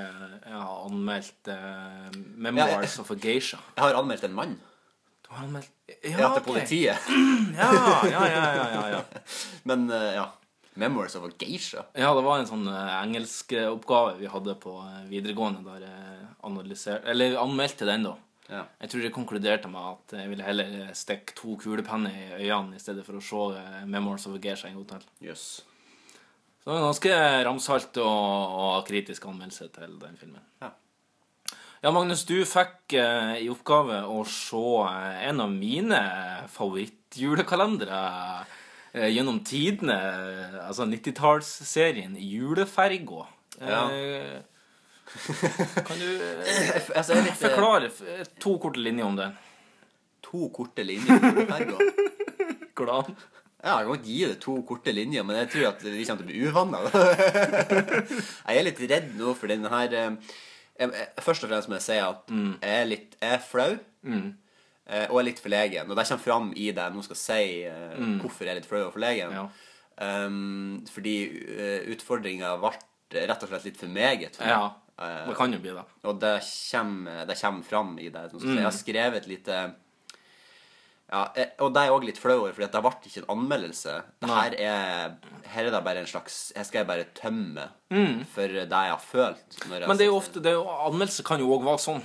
Jeg 0.46 0.60
har 0.60 0.86
anmeldt 0.86 1.48
eh, 1.52 2.12
'Memoirs 2.38 3.00
of 3.00 3.12
a 3.12 3.16
Geisha'. 3.16 3.60
Jeg 3.76 3.84
har 3.84 3.98
anmeldt 4.00 4.24
en 4.24 4.34
mann. 4.38 4.60
Du 5.26 5.34
har 5.34 5.46
anmeldt 5.48 5.70
Ja, 6.04 6.30
til 6.34 6.42
ok. 6.42 6.46
politiet. 6.46 6.98
Ja, 7.58 7.70
ja, 8.10 8.22
ja, 8.26 8.46
ja, 8.56 8.68
ja, 8.74 8.88
ja. 8.98 9.02
Men 9.70 9.90
eh, 9.92 10.14
ja. 10.20 10.30
Memoirs 10.76 11.16
of 11.16 11.24
a 11.28 11.30
geisha. 11.38 11.84
Ja, 11.94 12.14
det 12.18 12.24
var 12.26 12.40
en 12.40 12.48
sånn 12.50 12.64
uh, 12.66 13.04
engelskoppgave 13.04 14.16
vi 14.18 14.30
hadde 14.32 14.56
på 14.58 14.72
eh, 14.82 15.04
videregående 15.06 15.62
der 15.68 15.84
jeg 15.86 16.24
analyserte 16.50 17.12
Eller 17.14 17.36
anmeldte 17.38 17.86
den, 17.86 18.08
da. 18.08 18.16
Ja. 18.50 18.64
Jeg 18.82 18.90
tror 18.90 19.04
jeg 19.06 19.14
konkluderte 19.14 19.70
med 19.70 19.86
at 19.92 20.16
jeg 20.18 20.32
ville 20.32 20.44
heller 20.48 20.72
eh, 20.88 20.90
stikke 20.98 21.36
to 21.38 21.54
kulepenner 21.62 22.16
i 22.40 22.50
øynene 22.50 22.80
i 22.80 22.82
stedet 22.82 23.06
for 23.06 23.20
å 23.20 23.22
se 23.22 23.44
eh, 23.60 23.86
'Memoirs 23.86 24.26
of 24.28 24.34
a 24.34 24.42
Geisha' 24.42 24.72
en 24.72 24.82
gang 24.82 24.88
til. 24.96 25.06
Jøss. 25.30 25.46
Så 26.64 26.70
det 26.70 26.74
var 26.74 26.80
en 26.80 26.88
ganske 26.88 27.16
ramsalt 27.44 27.98
og, 28.00 28.54
og 28.64 28.88
kritisk 28.88 29.26
anmeldelse 29.28 29.68
til 29.76 29.98
den 30.00 30.16
filmen. 30.16 30.44
Ja. 30.64 30.70
Ja, 31.84 31.92
Magnus, 31.92 32.22
du 32.24 32.38
fikk 32.48 32.94
eh, 32.96 33.42
i 33.44 33.50
oppgave 33.52 33.98
å 34.08 34.22
se 34.24 34.62
eh, 34.88 35.26
en 35.28 35.44
av 35.44 35.52
mine 35.52 36.00
favorittjulekalendere 36.54 38.00
eh, 38.94 39.10
gjennom 39.12 39.42
tidene. 39.44 39.98
Altså 40.64 40.88
90-tallsserien 40.88 42.16
Juleferga. 42.16 43.26
Ja. 43.60 43.82
Eh, 43.92 44.40
kan 45.84 46.00
du 46.00 46.08
Altså, 46.96 47.20
litt, 47.20 47.36
forklare 47.36 47.92
to 48.40 48.56
korte 48.64 48.80
linjer 48.80 49.10
om 49.12 49.20
den? 49.20 49.36
To 50.24 50.48
korte 50.56 50.88
linjer 50.88 51.20
om 51.20 51.28
juleferga. 51.34 51.92
Hvordan? 52.80 53.18
Ja, 53.64 53.78
jeg 53.80 53.88
kan 53.88 53.96
ikke 53.96 54.10
gi 54.12 54.26
det 54.28 54.40
to 54.44 54.54
korte 54.68 54.92
linjer, 54.92 55.24
men 55.24 55.38
jeg 55.40 55.50
tror 55.54 55.70
at 55.70 55.84
vi 55.86 56.04
kommer 56.04 56.24
til 56.24 56.28
å 56.28 56.32
bli 56.34 56.42
uvanna. 56.50 56.80
jeg 58.48 58.58
er 58.60 58.66
litt 58.68 58.82
redd 58.92 59.12
nå 59.20 59.34
for 59.40 59.52
den 59.52 59.64
her 59.72 59.94
eh, 59.96 60.16
jeg, 60.82 60.90
jeg, 60.92 61.08
Først 61.24 61.46
og 61.46 61.52
fremst 61.54 61.70
må 61.72 61.78
jeg 61.80 61.86
si 61.88 62.00
at 62.04 62.32
Mm. 62.34 62.54
jeg 62.60 62.80
er 62.82 62.90
litt 62.90 63.16
jeg 63.22 63.38
er 63.38 63.44
flau. 63.46 63.70
Mm. 64.04 64.32
Og 65.10 65.20
er 65.22 65.26
litt 65.30 65.40
forlegen. 65.40 65.88
Og 65.90 65.96
det 65.96 66.04
kommer 66.10 66.24
fram 66.26 66.50
i 66.60 66.66
det 66.76 66.84
jeg 66.84 66.94
nå 66.98 67.04
skal 67.06 67.20
si 67.22 67.44
mm. 67.64 68.18
hvorfor 68.20 68.44
jeg 68.44 68.52
er 68.52 68.60
litt 68.60 68.68
flau 68.68 68.82
og 68.90 68.94
forlegen. 68.98 69.32
Mm. 69.32 69.38
Ja. 69.40 69.70
Um, 70.26 70.82
fordi 70.92 71.14
utfordringa 71.94 72.56
ble 72.60 72.74
rett 73.30 73.46
og 73.46 73.52
slett 73.54 73.68
litt 73.70 73.80
for 73.80 73.94
meget. 73.94 74.36
For. 74.36 74.50
Ja. 74.50 74.66
Eh, 75.00 75.30
Det 75.30 75.38
kan 75.40 75.54
jo 75.56 75.60
bli 75.64 75.72
det. 75.78 75.86
og 76.04 76.20
det 76.20 76.34
kommer, 76.72 77.24
det 77.30 77.40
kommer 77.40 77.64
fram 77.64 77.96
i 78.00 78.10
det. 78.10 78.26
Mm. 78.34 78.56
Jeg 78.58 78.66
har 78.68 78.76
skrevet 78.76 79.22
et 79.22 79.28
lite 79.32 79.62
ja, 81.12 81.24
eh, 81.36 81.52
Og 81.60 81.74
det 81.74 81.82
er 81.82 81.90
jeg 81.90 81.96
òg 81.98 82.06
litt 82.08 82.20
flau 82.22 82.38
over, 82.40 82.54
for 82.56 82.64
det 82.64 82.82
ble 82.86 82.92
ikke 83.10 83.22
en 83.22 83.32
anmeldelse. 83.36 83.94
Det 84.24 84.30
her 84.32 84.56
er 84.58 85.16
Her 85.54 85.68
er 85.68 85.72
det 85.76 85.84
bare 85.86 86.02
en 86.02 86.10
slags 86.10 86.52
Her 86.56 86.66
skal 86.68 86.82
jeg 86.82 86.90
bare 86.90 87.12
tømme 87.18 87.70
for 88.34 88.48
det 88.48 88.66
jeg 88.66 88.96
har 88.96 89.00
følt. 89.04 89.58
Jeg 89.60 89.70
Mm. 89.70 89.88
Men 89.88 89.98
det 89.98 90.06
er 90.06 90.12
jo 90.12 90.18
ofte 90.18 90.42
det 90.42 90.52
er 90.52 90.58
jo, 90.58 90.68
Anmeldelse 90.68 91.24
kan 91.24 91.40
jo 91.40 91.52
òg 91.54 91.66
være 91.66 91.84
sånn. 91.84 92.04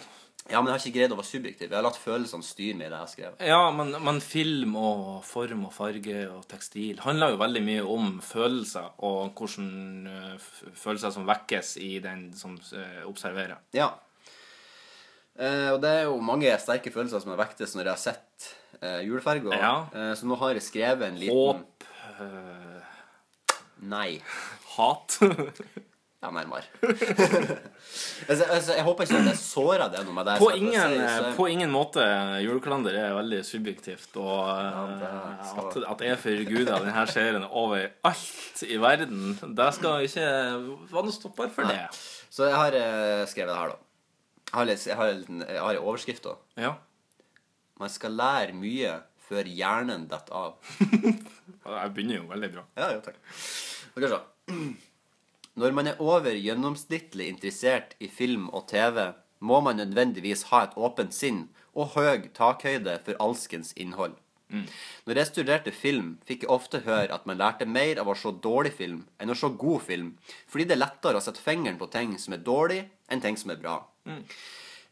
Ja, 0.48 0.62
men 0.62 0.72
jeg 0.72 0.78
har 0.78 0.80
ikke 0.86 0.96
greid 0.96 1.12
å 1.12 1.16
være 1.18 1.28
subjektiv. 1.28 1.68
Jeg 1.68 1.76
har 1.76 1.84
latt 1.84 1.98
følelsene 2.00 2.46
styre 2.46 2.76
meg 2.76 2.86
i 2.86 2.88
det 2.88 2.96
jeg 2.96 3.04
har 3.04 3.10
skrevet. 3.12 3.42
Ja, 3.44 3.70
men, 3.70 3.90
men 4.04 4.20
film 4.24 4.76
og 4.80 5.24
form 5.28 5.66
og 5.68 5.72
farge 5.76 6.22
og 6.32 6.46
tekstil 6.48 7.02
handler 7.04 7.34
jo 7.34 7.40
veldig 7.42 7.62
mye 7.66 7.84
om 7.84 8.14
følelser 8.24 8.94
og 9.04 9.34
hvordan 9.36 10.08
eh, 10.08 10.46
følelser 10.72 11.12
som 11.12 11.28
vekkes 11.28 11.74
i 11.84 11.98
den 12.04 12.30
som 12.38 12.56
eh, 12.72 13.02
observerer. 13.08 13.60
Ja. 13.76 13.90
Eh, 15.36 15.68
og 15.74 15.82
det 15.84 15.92
er 15.98 16.08
jo 16.08 16.16
mange 16.24 16.56
sterke 16.62 16.92
følelser 16.94 17.20
som 17.20 17.34
har 17.34 17.42
vektes 17.44 17.76
når 17.76 17.84
jeg 17.84 17.92
har 17.92 18.04
sett 18.06 18.48
uh, 18.82 19.00
juleferga. 19.06 19.54
Ja. 19.58 19.74
Eh, 19.94 20.12
så 20.18 20.26
nå 20.28 20.36
har 20.40 20.54
jeg 20.58 20.62
skrevet 20.66 21.08
en 21.08 21.18
liten 21.20 21.34
Håp, 21.34 21.84
eh, 22.20 22.82
Nei. 23.88 24.20
hat 24.76 25.18
Ja, 26.18 26.32
nærmere. 26.34 26.64
altså, 28.28 28.44
altså, 28.50 28.72
jeg 28.74 28.82
håper 28.82 29.04
ikke 29.06 29.18
at 29.20 29.28
jeg 29.30 29.38
sårer 29.38 29.84
det 29.92 30.00
noe 30.02 30.16
med 30.16 30.26
deg. 30.26 30.40
på, 30.42 30.48
ingen, 30.56 30.72
si, 30.74 30.96
så- 30.98 31.26
eh, 31.28 31.36
på 31.36 31.46
ingen 31.46 31.70
måte. 31.70 32.02
Julekalender 32.42 32.96
er 32.98 33.12
veldig 33.14 33.38
subjektivt. 33.46 34.16
Og 34.18 34.48
ja, 34.50 34.82
skal- 35.46 35.68
at, 35.70 35.76
at 35.92 36.02
jeg 36.08 36.18
forguder 36.18 36.82
denne 36.88 37.04
serien 37.06 37.46
overalt 37.46 38.64
i 38.66 38.80
verden, 38.82 39.38
det 39.60 39.68
skal 39.78 40.02
ikke 40.08 40.26
være 40.90 41.04
noe 41.06 41.14
stopper 41.14 41.54
for 41.54 41.70
det. 41.70 41.86
Så 42.34 42.50
jeg 42.50 42.58
har 42.64 42.74
eh, 42.82 43.22
skrevet 43.30 43.54
det 43.54 43.60
her, 43.62 43.68
da. 43.76 43.78
Jeg 44.48 44.56
har, 44.58 44.64
litt, 44.72 44.86
jeg 44.90 44.96
har, 44.98 45.08
en 45.28 45.42
jeg 45.46 45.60
har 45.60 45.70
en 45.78 45.86
overskrift, 45.86 46.24
da. 46.26 46.34
Ja. 46.58 46.74
Man 47.78 47.92
skal 47.92 48.16
lære 48.18 48.56
mye 48.58 48.98
før 49.28 49.48
hjernen 49.48 50.06
detter 50.10 50.34
av. 50.34 50.74
Jeg 51.68 51.94
begynner 51.94 52.20
jo 52.20 52.28
veldig 52.30 52.52
bra. 52.56 52.66
Ja, 52.80 52.92
jo, 52.96 53.02
takk. 53.04 53.18
Vi 53.94 54.12
se. 54.12 54.20
Når 55.58 55.74
man 55.74 55.90
er 55.90 56.00
over 56.02 56.36
gjennomsnittlig 56.38 57.26
interessert 57.32 57.96
i 57.98 58.08
film 58.08 58.46
og 58.54 58.68
TV, 58.70 59.10
må 59.40 59.60
man 59.62 59.78
nødvendigvis 59.78 60.48
ha 60.52 60.64
et 60.66 60.76
åpent 60.78 61.14
sinn 61.14 61.48
og 61.74 61.94
høy 61.96 62.30
takhøyde 62.34 62.98
for 63.06 63.18
alskens 63.22 63.74
innhold. 63.76 64.16
Når 65.04 65.18
jeg 65.20 65.28
studerte 65.28 65.72
film, 65.76 66.14
fikk 66.24 66.46
jeg 66.46 66.52
ofte 66.52 66.80
høre 66.86 67.12
at 67.12 67.26
man 67.28 67.40
lærte 67.40 67.66
mer 67.68 68.00
av 68.00 68.08
å 68.08 68.16
se 68.16 68.32
dårlig 68.44 68.72
film 68.78 69.02
enn 69.20 69.32
å 69.32 69.36
se 69.36 69.50
god 69.60 69.84
film, 69.84 70.14
fordi 70.48 70.68
det 70.70 70.78
er 70.78 70.84
lettere 70.86 71.20
å 71.20 71.24
sette 71.24 71.42
fingeren 71.44 71.76
på 71.80 71.90
ting 71.92 72.14
som 72.22 72.36
er 72.36 72.44
dårlig, 72.46 72.80
enn 73.12 73.20
ting 73.24 73.36
som 73.36 73.52
er 73.52 73.60
bra. 73.60 73.76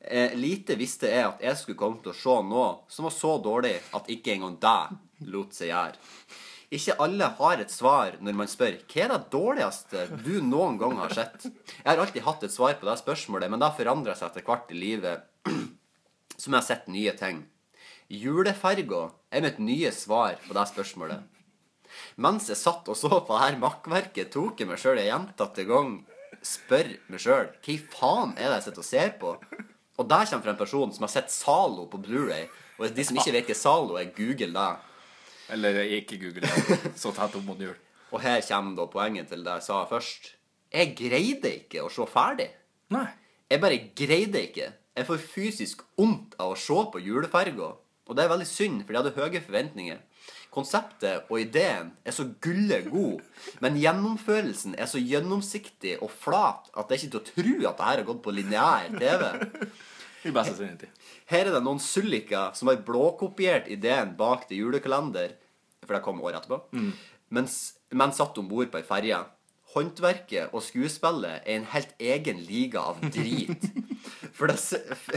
Eh, 0.06 0.34
lite 0.38 0.76
visste 0.78 1.10
jeg 1.10 1.26
at 1.26 1.40
jeg 1.42 1.58
skulle 1.58 1.80
komme 1.80 2.02
til 2.02 2.12
å 2.12 2.18
se 2.18 2.34
noe 2.46 2.66
som 2.92 3.08
var 3.08 3.14
så 3.14 3.32
dårlig 3.42 3.74
at 3.96 4.10
ikke 4.12 4.36
engang 4.36 4.54
det 4.62 5.26
lot 5.32 5.56
seg 5.56 5.72
gjøre. 5.72 5.98
Ikke 6.76 6.96
alle 7.02 7.28
har 7.38 7.62
et 7.62 7.70
svar 7.70 8.16
når 8.22 8.38
man 8.38 8.50
spør 8.50 8.78
hva 8.90 9.02
er 9.02 9.12
det 9.12 9.32
dårligste 9.32 10.06
du 10.22 10.38
noen 10.42 10.78
gang 10.78 10.96
har 10.98 11.14
sett. 11.14 11.46
Jeg 11.46 11.86
har 11.88 12.02
alltid 12.02 12.26
hatt 12.26 12.46
et 12.46 12.54
svar 12.54 12.74
på 12.78 12.88
det 12.88 12.96
spørsmålet, 13.02 13.50
men 13.50 13.62
det 13.62 13.68
har 13.68 13.78
forandra 13.78 14.16
seg 14.18 14.30
etter 14.30 14.46
hvert 14.46 14.72
i 14.74 14.78
livet 14.78 15.26
som 16.40 16.50
jeg 16.50 16.58
har 16.58 16.66
sett 16.66 16.90
nye 16.90 17.14
ting. 17.18 17.44
Juleferga 18.06 19.08
er 19.34 19.46
mitt 19.46 19.62
nye 19.62 19.90
svar 19.94 20.38
på 20.46 20.54
det 20.54 20.66
spørsmålet. 20.70 21.22
Mens 22.22 22.50
jeg 22.50 22.58
satt 22.58 22.86
og 22.90 22.98
så 22.98 23.10
på 23.14 23.30
det 23.30 23.42
her 23.42 23.62
makkverket, 23.62 24.34
tok 24.34 24.60
jeg 24.60 24.70
meg 24.70 24.82
sjøl 24.82 25.00
en 25.00 25.08
gjentatte 25.10 25.66
gang 25.66 25.96
spør 26.46 26.92
meg 27.10 27.22
sjøl 27.22 27.48
hva 27.64 27.78
faen 27.94 28.34
er 28.36 28.50
det 28.50 28.58
jeg 28.58 28.66
sitter 28.68 28.82
og 28.82 28.88
ser 28.90 29.16
på? 29.22 29.32
Og 29.96 30.08
der 30.08 30.28
kommer 30.28 30.44
fra 30.44 30.52
en 30.52 30.60
person 30.60 30.92
som 30.92 31.06
har 31.06 31.12
sett 31.12 31.32
Zalo 31.32 31.86
på 31.90 32.00
Blu-ray. 32.04 32.46
Og 32.76 32.92
de 32.92 33.04
som 33.06 33.16
ikke 33.16 33.34
vet 33.38 33.50
hva 33.50 33.56
Zalo 33.56 33.96
er, 33.96 34.10
google 34.16 34.52
det. 34.52 34.70
Eller 35.54 35.82
ikke 35.98 36.18
Google 36.20 36.44
det. 36.44 36.80
Så 37.00 37.12
tett 37.16 37.36
opp 37.38 37.46
mot 37.46 37.60
jul. 37.60 37.76
Og 38.12 38.20
her 38.22 38.42
kommer 38.46 38.76
da 38.78 38.88
poenget 38.90 39.30
til 39.32 39.44
det 39.46 39.58
jeg 39.58 39.66
sa 39.66 39.80
først. 39.88 40.32
Jeg 40.74 40.92
greide 40.98 41.52
ikke 41.62 41.84
å 41.86 41.90
se 41.92 42.06
ferdig. 42.10 42.50
Nei. 42.94 43.06
Jeg 43.50 43.62
bare 43.62 43.78
greide 43.96 44.42
ikke. 44.48 44.70
Jeg 44.96 45.06
får 45.06 45.22
fysisk 45.22 45.82
vondt 45.98 46.34
av 46.42 46.54
å 46.54 46.58
se 46.58 46.76
på 46.92 47.02
juleferga. 47.02 47.72
Og 48.06 48.16
det 48.16 48.24
er 48.24 48.30
veldig 48.30 48.48
synd, 48.48 48.82
for 48.84 48.94
jeg 48.94 49.02
hadde 49.02 49.16
høye 49.16 49.42
forventninger. 49.44 50.02
Konseptet 50.56 51.26
og 51.28 51.40
ideen 51.42 51.90
er 52.00 52.14
så 52.16 52.24
gulle 52.40 52.78
god, 52.88 53.20
men 53.60 53.76
gjennomførelsen 53.76 54.76
er 54.80 54.88
så 54.88 55.00
gjennomsiktig 55.02 55.98
og 56.00 56.08
flat 56.08 56.70
at 56.72 56.88
det 56.88 56.96
er 56.96 57.02
ikke 57.02 57.12
til 57.12 57.20
å 57.20 57.26
tro 57.28 57.56
at 57.68 57.76
det 57.76 57.88
her 57.90 58.00
har 58.00 58.08
gått 58.08 58.22
på 58.24 58.32
lineær 58.32 58.88
TV. 58.96 59.26
I 60.26 60.32
beste 60.34 60.56
sendetid. 60.56 60.90
Her 61.28 61.44
er 61.44 61.52
det 61.54 61.62
noen 61.62 61.82
sulliker 61.82 62.56
som 62.56 62.70
har 62.70 62.80
blåkopiert 62.86 63.68
ideen 63.70 64.16
bak 64.18 64.48
det 64.48 64.58
julekalender, 64.58 65.36
for 65.84 65.94
det 65.94 66.02
kom 66.02 66.24
året 66.24 66.40
etterpå, 66.40 66.62
mens, 67.36 67.76
men 67.92 68.16
satt 68.16 68.40
om 68.40 68.48
bord 68.48 68.72
på 68.72 68.80
ei 68.80 68.86
ferje. 68.88 69.20
Håndverket 69.76 70.54
og 70.56 70.64
skuespillet 70.64 71.44
er 71.44 71.58
en 71.58 71.68
helt 71.74 71.92
egen 72.00 72.40
liga 72.48 72.80
av 72.94 73.02
drit. 73.12 73.68
For, 74.36 74.52
det, 74.52 74.58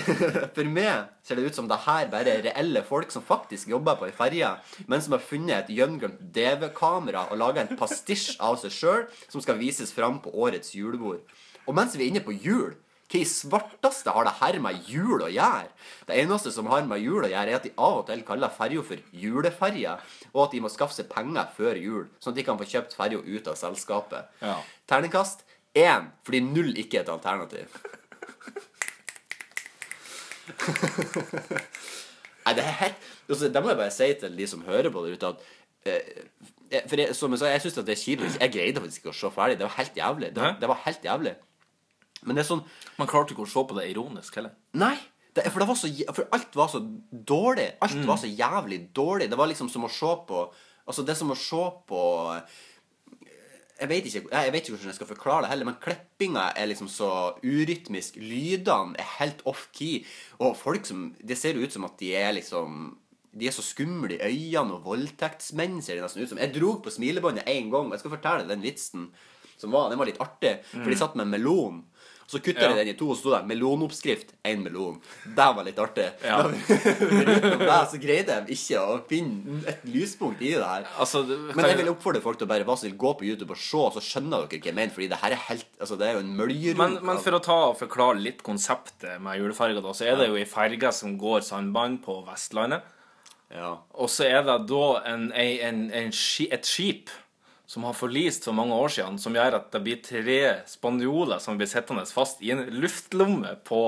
for 0.55 0.67
meg 0.71 1.09
ser 1.27 1.35
det 1.35 1.49
ut 1.49 1.57
som 1.57 1.67
det 1.67 1.81
her 1.83 2.07
bare 2.11 2.37
er 2.37 2.45
reelle 2.47 2.85
folk 2.87 3.11
som 3.11 3.25
faktisk 3.25 3.67
jobber 3.67 3.97
på 3.99 4.07
ei 4.07 4.15
ferje, 4.15 4.53
men 4.87 5.03
som 5.03 5.17
har 5.17 5.23
funnet 5.23 5.65
et 5.65 5.73
gjenglemt 5.75 6.21
DV-kamera 6.35 7.25
og 7.27 7.41
laga 7.41 7.65
en 7.65 7.79
pastisj 7.79 8.37
av 8.39 8.55
seg 8.61 8.71
sjøl 8.71 9.07
som 9.27 9.43
skal 9.43 9.59
vises 9.59 9.91
fram 9.95 10.21
på 10.23 10.31
årets 10.31 10.71
julebord. 10.77 11.25
Og 11.67 11.75
mens 11.75 11.97
vi 11.97 12.05
er 12.05 12.13
inne 12.13 12.23
på 12.23 12.37
jul 12.37 12.77
hva 13.09 13.17
i 13.17 13.25
svarteste 13.25 14.13
har 14.13 14.27
det 14.27 14.35
her 14.37 14.55
med 14.61 14.83
jul 14.85 15.23
å 15.25 15.31
gjøre? 15.33 15.71
Det 16.05 16.17
eneste 16.21 16.51
som 16.53 16.67
har 16.69 16.83
med 16.85 17.01
jul 17.01 17.23
å 17.23 17.29
gjøre, 17.31 17.41
er 17.41 17.57
at 17.57 17.65
de 17.65 17.71
av 17.73 18.03
og 18.03 18.05
til 18.05 18.21
kaller 18.27 18.53
ferja 18.53 18.83
for 18.85 19.01
juleferje, 19.17 19.95
og 20.29 20.43
at 20.43 20.53
de 20.53 20.61
må 20.61 20.69
skaffe 20.69 20.93
seg 20.93 21.09
penger 21.09 21.49
før 21.55 21.79
jul, 21.81 22.03
sånn 22.21 22.35
at 22.35 22.37
de 22.37 22.45
kan 22.45 22.59
få 22.59 22.69
kjøpt 22.69 22.93
ferja 22.99 23.23
ut 23.25 23.49
av 23.49 23.57
selskapet. 23.57 24.29
Ja. 24.45 24.59
Terningkast 24.89 25.41
én, 25.73 26.11
fordi 26.21 26.43
null 26.45 26.77
ikke 26.77 27.01
er 27.01 27.07
et 27.07 27.15
alternativ. 27.15 27.81
Nei, 32.45 32.53
det 32.55 32.63
er 32.63 32.77
helt 32.79 33.09
altså, 33.29 33.49
Det 33.53 33.61
må 33.61 33.73
jeg 33.73 33.79
bare 33.81 33.93
si 33.93 34.07
til 34.21 34.37
de 34.39 34.47
som 34.49 34.63
hører 34.65 34.89
på 34.93 35.03
der 35.05 35.17
ute, 35.17 35.33
at 35.33 35.91
eh, 35.91 36.81
For 36.89 37.01
jeg, 37.01 37.15
som 37.17 37.35
jeg 37.35 37.41
sa, 37.41 37.51
jeg 37.51 37.63
syns 37.65 37.77
det 37.81 37.93
er 37.93 38.01
kjipt. 38.03 38.39
Jeg 38.39 38.53
greide 38.55 38.81
faktisk 38.83 39.03
ikke 39.03 39.13
å 39.13 39.19
se 39.19 39.31
ferdig. 39.33 39.59
Det 39.59 39.67
var 39.67 39.77
helt 39.77 40.01
jævlig. 40.01 40.31
Det, 40.35 40.49
det 40.61 40.71
var 40.71 40.81
helt 40.85 41.05
jævlig. 41.05 41.35
Men 42.23 42.35
det 42.35 42.43
er 42.43 42.49
sånn 42.49 42.65
Man 42.99 43.09
klarte 43.09 43.35
ikke 43.35 43.45
å 43.45 43.49
se 43.49 43.63
på 43.69 43.77
det 43.77 43.87
ironisk 43.91 44.39
heller. 44.39 44.55
Nei! 44.77 44.97
Det, 45.29 45.45
for, 45.53 45.61
det 45.61 45.67
var 45.69 45.77
så, 45.77 45.87
for 46.17 46.25
alt 46.35 46.55
var 46.57 46.71
så 46.71 46.81
dårlig. 47.11 47.67
Alt 47.85 48.01
var 48.07 48.17
så 48.17 48.29
jævlig 48.29 48.79
dårlig. 48.97 49.29
Det 49.29 49.37
var 49.39 49.49
liksom 49.51 49.69
som 49.71 49.85
å 49.85 49.93
se 49.93 50.15
på 50.29 50.47
Altså, 50.89 51.03
det 51.05 51.13
er 51.13 51.19
som 51.19 51.29
å 51.29 51.35
se 51.37 51.65
på 51.85 51.99
jeg 53.79 53.89
vet, 53.89 54.07
ikke, 54.09 54.21
jeg 54.31 54.51
vet 54.53 54.65
ikke 54.65 54.75
hvordan 54.75 54.91
jeg 54.91 54.97
skal 54.97 55.09
forklare 55.09 55.43
det 55.45 55.51
heller, 55.53 55.67
men 55.69 55.77
klippinga 55.81 56.49
er 56.57 56.67
liksom 56.67 56.89
så 56.91 57.11
urytmisk. 57.39 58.17
Lydene 58.19 58.99
er 58.99 59.07
helt 59.19 59.43
off-key. 59.47 60.03
Og 60.43 60.57
folk 60.59 60.85
som 60.85 61.13
Det 61.19 61.37
ser 61.37 61.59
ut 61.59 61.71
som 61.71 61.87
at 61.87 61.95
de 61.99 62.13
er 62.15 62.33
liksom 62.35 62.97
De 63.31 63.47
er 63.47 63.53
så 63.53 63.61
skumle 63.61 64.17
i 64.17 64.21
øynene, 64.25 64.79
og 64.79 64.85
voldtektsmenn 64.89 65.81
ser 65.85 65.95
de 65.95 66.01
nesten 66.01 66.23
ut 66.23 66.29
som. 66.31 66.39
Jeg 66.41 66.53
dro 66.55 66.73
på 66.81 66.89
smilebåndet 66.89 67.45
én 67.47 67.69
gang, 67.69 67.85
og 67.85 67.93
jeg 67.93 68.01
skal 68.01 68.15
fortelle 68.17 68.47
den 68.49 68.63
vitsen 68.65 69.11
som 69.59 69.71
var. 69.71 69.89
Den 69.91 69.99
var 69.99 70.09
litt 70.09 70.21
artig, 70.23 70.55
for 70.71 70.89
de 70.89 70.97
satt 70.97 71.15
med 71.15 71.27
en 71.27 71.35
melon. 71.35 71.83
Så 72.29 72.37
kutta 72.45 72.61
Ja. 72.61 72.69
de 72.69 72.83
den 72.83 72.91
i 72.91 72.97
to, 72.97 73.07
og 73.09 73.17
så 73.17 73.23
sto 73.23 73.31
det 73.33 73.39
'melonoppskrift', 73.49 74.35
én 74.45 74.61
melon. 74.61 74.99
Det 75.25 75.47
var 75.55 75.63
litt 75.65 75.79
artig. 75.81 76.11
Ja. 76.23 76.43
Det 76.43 77.79
så 77.91 77.97
greide 78.01 78.35
de 78.45 78.53
ikke 78.53 78.77
å 78.77 78.99
finne 79.09 79.63
et 79.67 79.81
lyspunkt 79.89 80.41
i 80.45 80.51
det 80.53 80.63
her. 80.63 80.85
Altså, 80.99 81.23
det, 81.25 81.39
Men 81.55 81.65
jeg 81.65 81.79
vil 81.81 81.89
oppfordre 81.89 82.21
folk 82.21 82.37
til 82.37 82.45
å 82.45 82.51
bare 82.51 82.67
vær 82.67 82.77
så 82.77 82.91
gå 82.93 83.13
på 83.17 83.25
YouTube 83.25 83.55
og 83.55 83.57
se, 83.57 83.81
så 83.97 84.03
skjønner 84.05 84.45
dere 84.45 84.59
hva 84.61 84.69
jeg 84.69 84.75
mener. 84.77 84.93
Fordi 84.93 85.09
det 85.09 85.17
her 85.23 85.31
er 85.31 85.41
helt 85.49 85.65
Altså, 85.79 85.97
det 85.97 86.07
er 86.07 86.13
jo 86.13 86.19
en 86.19 86.37
møljerunk. 86.37 86.77
men, 86.77 87.05
men 87.05 87.17
for 87.17 87.31
å 87.31 87.41
ta 87.41 87.57
og 87.71 87.79
forklare 87.79 88.21
litt 88.21 88.43
konseptet 88.43 89.19
med 89.21 89.39
juleferga, 89.39 89.81
da, 89.81 89.93
så 89.95 90.05
er 90.05 90.15
det 90.19 90.27
jo 90.29 90.35
ei 90.37 90.45
ferge 90.45 90.93
som 90.93 91.17
går 91.17 91.41
sandbånd 91.41 92.03
på 92.05 92.19
Vestlandet. 92.27 92.83
Ja. 93.49 93.77
Og 93.97 94.09
så 94.09 94.27
er 94.29 94.43
det 94.45 94.67
da 94.69 95.01
en, 95.09 95.31
en, 95.33 95.79
en, 95.91 96.11
et 96.13 96.65
skip 96.65 97.09
som 97.69 97.85
har 97.85 97.93
forlist 97.93 98.47
for 98.47 98.57
mange 98.57 98.73
år 98.73 98.89
siden, 98.95 99.19
som 99.21 99.35
gjør 99.37 99.59
at 99.59 99.67
det 99.75 99.83
blir 99.85 100.01
tre 100.01 100.39
spanjoler 100.69 101.41
som 101.43 101.59
blir 101.59 101.69
sittende 101.69 102.07
fast 102.09 102.41
i 102.41 102.49
en 102.55 102.63
luftlomme 102.81 103.53
på 103.67 103.83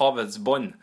havets 0.00 0.36
bånd. 0.44 0.74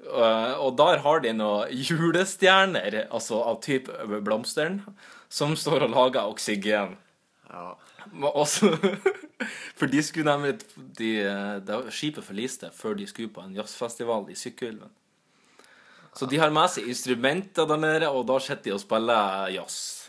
Eh, 0.00 0.54
Og 0.56 0.76
der 0.80 1.02
har 1.04 1.20
de 1.20 1.34
noen 1.36 1.68
julestjerner, 1.72 3.02
altså 3.10 3.42
av 3.44 3.60
type 3.60 3.92
blomsteren, 4.24 4.80
som 5.28 5.56
står 5.56 5.84
og 5.88 5.94
lager 5.96 6.24
oksygen. 6.32 6.96
ja. 7.52 7.74
Også, 8.22 8.70
For 9.78 9.86
de 9.86 10.00
skulle 10.02 10.32
nemlig 10.32 10.62
de, 10.96 11.10
de, 11.60 11.76
Skipet 11.92 12.24
forliste 12.24 12.70
før 12.72 12.96
de 12.96 13.06
skulle 13.06 13.28
på 13.28 13.44
en 13.44 13.52
jazzfestival 13.54 14.30
i 14.32 14.34
Sykkylven. 14.38 14.88
Så 16.16 16.26
de 16.26 16.38
har 16.40 16.50
med 16.50 16.70
seg 16.72 16.88
instrumenter 16.88 17.68
der 17.68 17.78
nede, 17.78 18.08
og 18.08 18.24
da 18.26 18.38
sitter 18.42 18.70
de 18.70 18.74
og 18.74 18.80
spiller 18.82 19.52
jazz. 19.54 20.08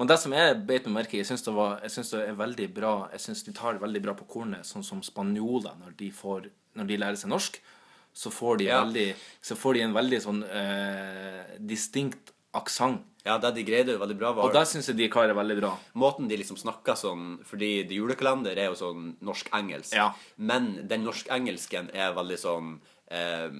Men 0.00 0.08
det 0.08 0.16
som 0.22 0.32
jeg 0.32 0.56
beit 0.64 0.86
meg 0.88 0.94
merke 1.02 1.18
i, 1.18 1.20
jeg 1.20 1.28
syns 1.28 1.44
det, 1.44 2.16
det 2.16 2.22
er 2.30 2.38
veldig 2.38 2.68
bra 2.72 2.92
Jeg 3.12 3.20
synes 3.26 3.42
de 3.44 3.52
tar 3.52 3.76
det 3.76 3.82
veldig 3.82 4.00
bra 4.06 4.14
på 4.16 4.24
kornet, 4.32 4.64
sånn 4.64 4.86
som 4.86 5.02
spanjoler 5.04 5.76
når 5.82 5.92
de, 5.98 6.08
får, 6.16 6.48
når 6.80 6.88
de 6.88 6.96
lærer 7.02 7.20
seg 7.20 7.28
norsk. 7.34 7.60
Så 8.16 8.32
får 8.32 8.58
de, 8.58 8.64
Ja. 8.70 8.80
veldig, 8.80 9.14
så 9.44 9.54
får 9.60 9.76
de 9.76 9.82
en 9.84 9.92
veldig 9.94 10.20
sånn 10.24 10.40
eh, 10.48 11.58
distinkt 11.60 12.32
aksent. 12.56 13.04
Ja, 13.26 13.36
det 13.36 13.50
de 13.58 13.62
greide 13.68 13.98
veldig 14.00 14.16
bra, 14.16 14.30
var 14.32 14.48
Og 14.48 14.54
det 14.56 14.62
syns 14.70 14.88
jeg 14.88 14.96
de 14.96 15.10
klarer 15.12 15.36
veldig 15.36 15.58
bra. 15.60 15.74
måten 15.94 16.26
de 16.28 16.38
liksom 16.40 16.56
snakker 16.56 16.96
sånn 16.96 17.44
Fordi 17.44 17.86
det 17.86 17.98
Julekalender 17.98 18.56
er 18.56 18.72
jo 18.72 18.78
sånn 18.80 19.16
norsk-engelsk. 19.20 19.92
Ja. 19.92 20.14
Men 20.38 20.88
den 20.88 21.04
norsk-engelsken 21.04 21.92
er 21.92 22.14
veldig 22.16 22.38
sånn 22.40 22.80
eh, 23.10 23.50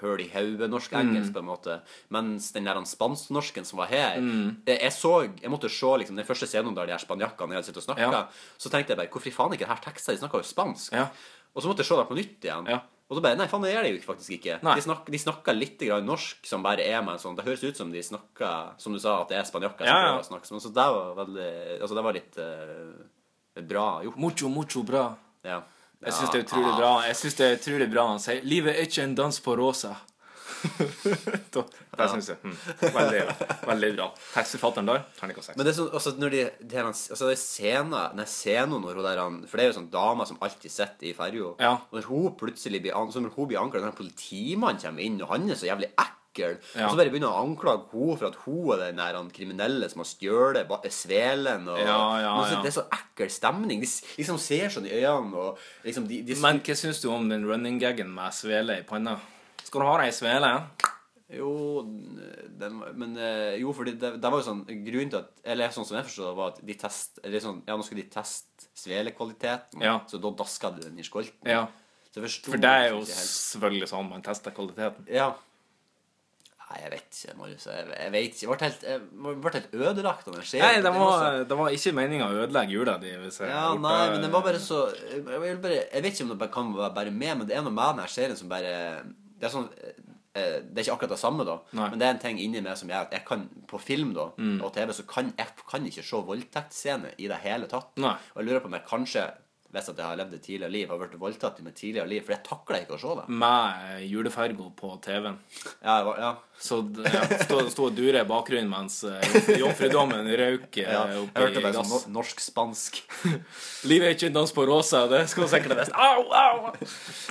høl 0.00 0.20
i 0.20 0.28
hodet-norsk-engelsk, 0.32 1.30
Mm. 1.30 1.34
på 1.34 1.38
en 1.42 1.48
måte. 1.48 1.80
Mens 2.10 2.52
den 2.52 2.64
der 2.64 2.74
spansk-norsken 2.84 3.64
som 3.66 3.78
var 3.78 3.86
her 3.86 4.18
Mm. 4.20 4.56
Jeg 4.66 4.92
så 4.92 5.22
Jeg 5.40 5.50
måtte 5.50 5.68
se 5.70 5.86
liksom 5.86 6.16
den 6.16 6.24
første 6.26 6.46
scenen 6.46 6.74
der 6.74 6.86
de 6.86 6.92
her 6.92 6.98
spanjakkene 6.98 7.62
sitter 7.64 7.80
og 7.82 7.84
snakker. 7.88 8.12
Ja. 8.12 8.26
Så 8.58 8.70
tenkte 8.70 8.90
jeg 8.94 8.98
bare 8.98 9.08
Hvorfor 9.08 9.26
i 9.28 9.30
faen 9.32 9.52
ikke 9.52 9.66
det 9.66 9.68
her 9.68 9.82
tekster? 9.92 10.12
De 10.14 10.18
snakker 10.18 10.38
jo 10.42 10.48
spansk. 10.54 10.92
Ja. 10.92 11.08
Og 11.54 11.62
så 11.62 11.68
måtte 11.68 11.78
jeg 11.82 11.86
se 11.86 11.96
det 11.96 12.08
på 12.08 12.16
nytt 12.16 12.40
igjen. 12.44 12.66
Ja. 12.68 12.80
Og 13.10 13.16
så 13.18 13.22
bare 13.22 13.36
Nei, 13.36 13.46
faen, 13.46 13.62
det 13.62 13.74
gjør 13.74 13.82
de 13.84 13.90
jo 13.98 14.00
faktisk 14.14 14.30
ikke. 14.40 14.62
Nei. 14.62 14.74
De, 14.76 14.80
snak, 14.82 15.04
de 15.06 15.18
snakker 15.18 15.52
litt 15.54 15.78
grann 15.78 16.06
norsk 16.06 16.46
som 16.46 16.62
bare 16.62 16.80
er 16.80 17.02
med 17.02 17.14
en 17.14 17.18
sånn 17.20 17.36
Det 17.36 17.44
høres 17.44 17.62
ut 17.64 17.76
som 17.76 17.90
de 17.92 18.00
snakker 18.02 18.72
Som 18.80 18.92
du 18.94 18.98
sa, 18.98 19.20
at 19.22 19.28
det 19.28 19.36
er 19.38 19.44
spanjakker 19.44 19.84
som 19.84 19.96
Ja, 19.96 20.18
prøver 20.22 20.46
sånn. 20.46 20.60
Så 20.60 20.72
det 20.72 20.86
var 20.88 21.14
veldig 21.26 21.80
Altså, 21.82 21.94
det 21.94 22.04
var 22.04 22.12
litt 22.14 22.38
uh, 22.38 23.62
bra 23.62 24.02
gjort. 24.02 24.16
Mucho, 24.16 24.48
mucho 24.48 24.82
bra. 24.82 25.14
Ja. 25.44 25.62
Jeg 26.04 26.12
syns 26.12 26.30
det 26.32 26.40
er 26.40 26.44
utrolig 26.46 26.72
bra 26.78 26.90
Jeg 27.06 27.16
synes 27.16 27.34
det 27.38 27.46
er 27.46 27.56
utrolig 27.58 27.90
bra 27.92 28.06
han 28.08 28.18
sier 28.20 28.42
'Livet 28.44 28.74
er 28.76 28.82
ikke 28.88 29.02
en 29.02 29.14
dans 29.14 29.40
på 29.40 29.54
rosa'. 29.56 29.94
Da- 31.54 31.64
det 31.98 32.06
syns 32.10 32.28
jeg. 32.32 32.38
Mm. 32.42 32.54
Veldig, 32.94 33.20
veldig 33.68 33.90
bra. 33.96 34.06
Tekstforfatteren 34.34 34.88
der, 34.88 35.02
terningkast 35.18 35.50
seks. 35.50 35.56
Men 35.58 35.66
det 35.66 35.72
er 35.74 35.76
sånn, 35.78 35.90
også 35.94 36.12
når 36.18 36.30
de, 36.34 36.40
de 36.72 36.76
her, 36.78 36.88
altså 36.90 37.28
det 37.28 37.36
er 37.36 37.40
scener, 37.42 38.08
den 38.18 38.26
scenen 38.30 38.80
når 38.82 38.98
hun 38.98 39.04
der 39.06 39.20
han- 39.22 39.38
For 39.46 39.56
det 39.60 39.64
er 39.66 39.70
jo 39.72 39.76
sånn 39.78 39.90
dama 39.92 40.26
som 40.26 40.38
alltid 40.42 40.70
sitter 40.74 41.06
i 41.10 41.12
ferja. 41.14 41.52
Ja. 41.60 41.74
Når 41.92 42.08
hun 42.10 42.34
plutselig 42.40 42.80
blir 42.82 42.96
an, 42.98 43.12
når 43.14 43.30
hun 43.36 43.48
blir 43.48 43.60
anklaget, 43.60 43.86
når 43.92 44.00
politimannen 44.00 44.80
kommer 44.82 45.02
inn, 45.06 45.20
og 45.22 45.28
han 45.28 45.48
er 45.50 45.54
så 45.60 45.68
jævlig 45.70 45.92
ekkel, 45.92 46.20
Ja. 46.38 46.86
og 46.86 46.90
så 46.94 46.98
bare 46.98 47.10
begynner 47.12 47.30
å 47.30 47.42
anklage 47.44 47.86
henne 47.92 48.16
for 48.18 48.26
at 48.28 48.38
hun 48.44 48.72
er 48.74 48.82
den 48.92 48.96
der 49.02 49.18
kriminelle 49.36 49.88
som 49.90 50.02
har 50.02 50.08
stjålet 50.10 50.88
svelen. 50.90 51.68
Og, 51.68 51.78
Ja, 51.78 51.98
ja, 52.20 52.32
ja. 52.50 52.62
Det 52.62 52.72
er 52.72 52.78
så 52.80 52.86
ekkel 52.90 53.30
stemning. 53.30 53.80
De 53.80 53.86
liksom 54.18 54.38
ser 54.38 54.68
sånn 54.74 54.86
i 54.88 54.96
øynene, 55.02 55.34
og 55.36 55.58
liksom 55.84 56.08
de, 56.08 56.22
de 56.22 56.34
Men 56.42 56.60
hva 56.60 56.74
syns 56.76 57.00
du 57.02 57.08
om 57.10 57.28
den 57.28 57.46
running 57.46 57.78
gaggen 57.78 58.10
med 58.14 58.32
svele 58.34 58.80
i 58.80 58.82
panna? 58.88 59.18
Skal 59.64 59.80
du 59.80 59.86
ha 59.86 59.96
deg 59.98 60.10
ei 60.10 60.16
svele? 60.16 60.52
Jo, 61.34 61.82
den, 62.60 62.82
men 63.00 63.14
eh, 63.16 63.54
Jo, 63.58 63.72
fordi 63.72 63.94
det, 63.96 64.10
det 64.20 64.30
var 64.30 64.42
jo 64.42 64.44
sånn 64.44 64.60
Grunnen 64.68 65.08
til 65.10 65.22
at 65.22 65.30
Eller 65.54 65.72
sånn 65.72 65.86
som 65.88 65.96
jeg 65.96 66.04
forstod 66.04 66.26
det, 66.28 66.34
var 66.36 66.50
at 66.52 66.58
de 66.68 66.76
test 66.78 67.18
Eller 67.24 67.40
sånn 67.40 67.62
Ja, 67.64 67.78
nå 67.80 67.86
skulle 67.86 68.04
de 68.04 68.12
teste 68.12 68.68
svelekvaliteten, 68.76 69.80
Ja. 69.82 69.96
så 70.10 70.20
da 70.20 70.30
daska 70.36 70.70
de 70.76 70.84
den 70.90 71.00
i 71.00 71.06
skolten. 71.06 71.40
Ja. 71.48 71.64
For 72.14 72.60
det 72.60 72.70
er 72.70 72.90
jo 72.92 73.00
selvfølgelig 73.08 73.88
sånn 73.90 74.06
man 74.10 74.22
tester 74.22 74.52
kvaliteten. 74.54 75.06
Ja. 75.10 75.32
Nei, 76.74 76.80
jeg 76.82 76.90
vet 76.90 77.18
ikke, 77.20 77.34
Marius. 77.38 77.66
Jeg, 77.70 77.86
jeg 77.94 78.12
vet 78.12 78.24
ikke. 78.26 78.40
Jeg 78.42 78.50
ble 78.50 78.58
helt, 78.66 78.82
jeg 78.82 79.40
ble 79.44 79.52
helt 79.54 79.74
ødelagt 79.78 80.26
av 80.28 80.34
den 80.34 80.42
serien. 80.48 80.64
Nei, 80.66 80.82
det 80.82 80.92
var 80.98 81.36
det 81.52 81.58
var 81.60 81.70
ikke 81.78 81.92
meninga 81.94 82.26
å 82.26 82.38
ødelegge 82.44 82.74
jula 82.74 82.96
di. 82.98 83.12
Hvis 83.22 83.38
jeg 83.44 83.52
Ja, 83.54 83.68
nei, 83.78 83.92
det. 84.06 84.12
men 84.16 84.26
det 84.26 84.32
var 84.34 84.42
bare 84.48 84.58
så 84.58 84.80
jeg, 84.90 85.22
bare, 85.62 85.78
jeg 85.92 86.02
vet 86.02 86.12
ikke 86.18 86.26
om 86.26 86.34
det 86.42 86.50
kan 86.58 86.74
være 86.74 86.94
bare 86.98 87.14
med, 87.14 87.38
men 87.38 87.46
det 87.46 87.54
er 87.56 87.62
noe 87.62 87.72
med 87.76 87.94
denne 87.94 88.08
serien 88.10 88.36
som 88.36 88.48
bare 88.50 88.74
Det 89.38 89.46
er 89.46 89.52
sånn 89.54 89.68
eh, 89.78 90.58
Det 90.66 90.80
er 90.80 90.82
ikke 90.88 90.96
akkurat 90.96 91.14
det 91.14 91.20
samme, 91.20 91.44
da, 91.46 91.58
Nei. 91.78 91.88
men 91.92 91.98
det 92.00 92.06
er 92.08 92.14
en 92.16 92.22
ting 92.24 92.40
inni 92.42 92.60
meg 92.64 92.76
som 92.80 92.88
gjør 92.90 93.06
at 93.06 93.12
jeg 93.14 93.24
kan 93.28 93.46
På 93.70 93.78
film 93.78 94.12
da, 94.16 94.26
Mm. 94.38 94.58
og 94.66 94.72
TV 94.74 94.90
så 94.96 95.06
kan 95.06 95.32
jeg 95.38 95.46
kan 95.70 95.86
ikke 95.86 96.02
se 96.02 96.16
voldtektsscene 96.32 97.14
i 97.22 97.28
det 97.30 97.38
hele 97.44 97.66
tatt. 97.70 97.92
Nei. 98.02 98.16
Og 98.34 98.42
jeg 98.42 98.48
lurer 98.48 98.60
på 98.64 98.70
om 98.72 98.74
jeg 98.78 98.86
kanskje, 98.90 99.24
hvis 99.74 99.88
at 99.90 99.98
jeg 100.00 100.06
har 100.06 100.16
levd 100.20 100.34
et 100.38 100.42
tidligere 100.46 100.70
liv, 100.72 100.88
har 100.88 100.98
vært 101.02 101.18
voldtatt 101.20 101.58
i 101.60 101.64
mitt 101.66 101.74
tidligere 101.76 102.08
liv, 102.08 102.22
for 102.24 102.34
jeg 102.36 102.44
takler 102.46 102.84
ikke 102.84 102.94
å 102.96 103.00
se 103.02 103.14
det. 103.20 103.24
Med 103.42 104.04
julefergo 104.08 104.70
på 104.78 104.92
TV-en. 105.04 105.38
Ja, 105.82 105.96
jeg 105.98 106.04
var- 106.08 106.20
ja. 106.22 106.32
Så 106.64 106.76
det- 106.94 107.10
sto, 107.42 107.58
stå 107.68 107.86
og 107.88 107.96
dure 107.98 108.20
i 108.22 108.28
bakgrunnen 108.30 108.70
mens 108.70 109.00
eh, 109.04 109.58
jomfrudommen 109.58 110.22
røyker 110.38 110.86
ja. 110.86 111.00
eh, 111.10 111.16
Jeg 111.18 111.42
hørte 111.42 111.62
det 111.64 111.72
sånn 111.74 111.90
gass. 111.90 112.06
norsk-spansk. 112.14 113.00
Livet 113.90 114.06
er 114.06 114.14
ikke 114.14 114.28
en 114.30 114.36
dans 114.38 114.52
på 114.54 114.66
rosa, 114.70 115.00
det 115.10 115.24
skal 115.32 115.48
sikkert 115.50 115.74
være 115.80 115.98
Au, 115.98 116.22
au! 116.30 116.70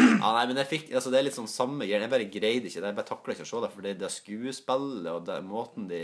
Ja, 0.03 0.33
nei, 0.35 0.43
men 0.51 0.59
jeg 0.59 0.67
fikk, 0.73 0.91
altså 0.99 1.09
det 1.13 1.21
er 1.21 1.27
litt 1.29 1.37
sånn 1.39 1.47
samme 1.47 1.87
greie. 1.87 2.01
Jeg 2.03 2.11
bare 2.11 2.27
greide 2.27 2.67
ikke 2.67 2.83
det. 2.83 2.91
Jeg 2.91 2.99
bare 2.99 3.07
takla 3.13 3.33
ikke 3.37 3.47
å 3.47 3.51
se 3.53 3.63
det. 3.63 3.71
For 3.73 3.87
det, 3.87 3.95
det 4.03 4.11
skuespillet 4.11 5.09
og 5.13 5.23
det, 5.31 5.39
måten 5.47 5.87
de 5.87 6.03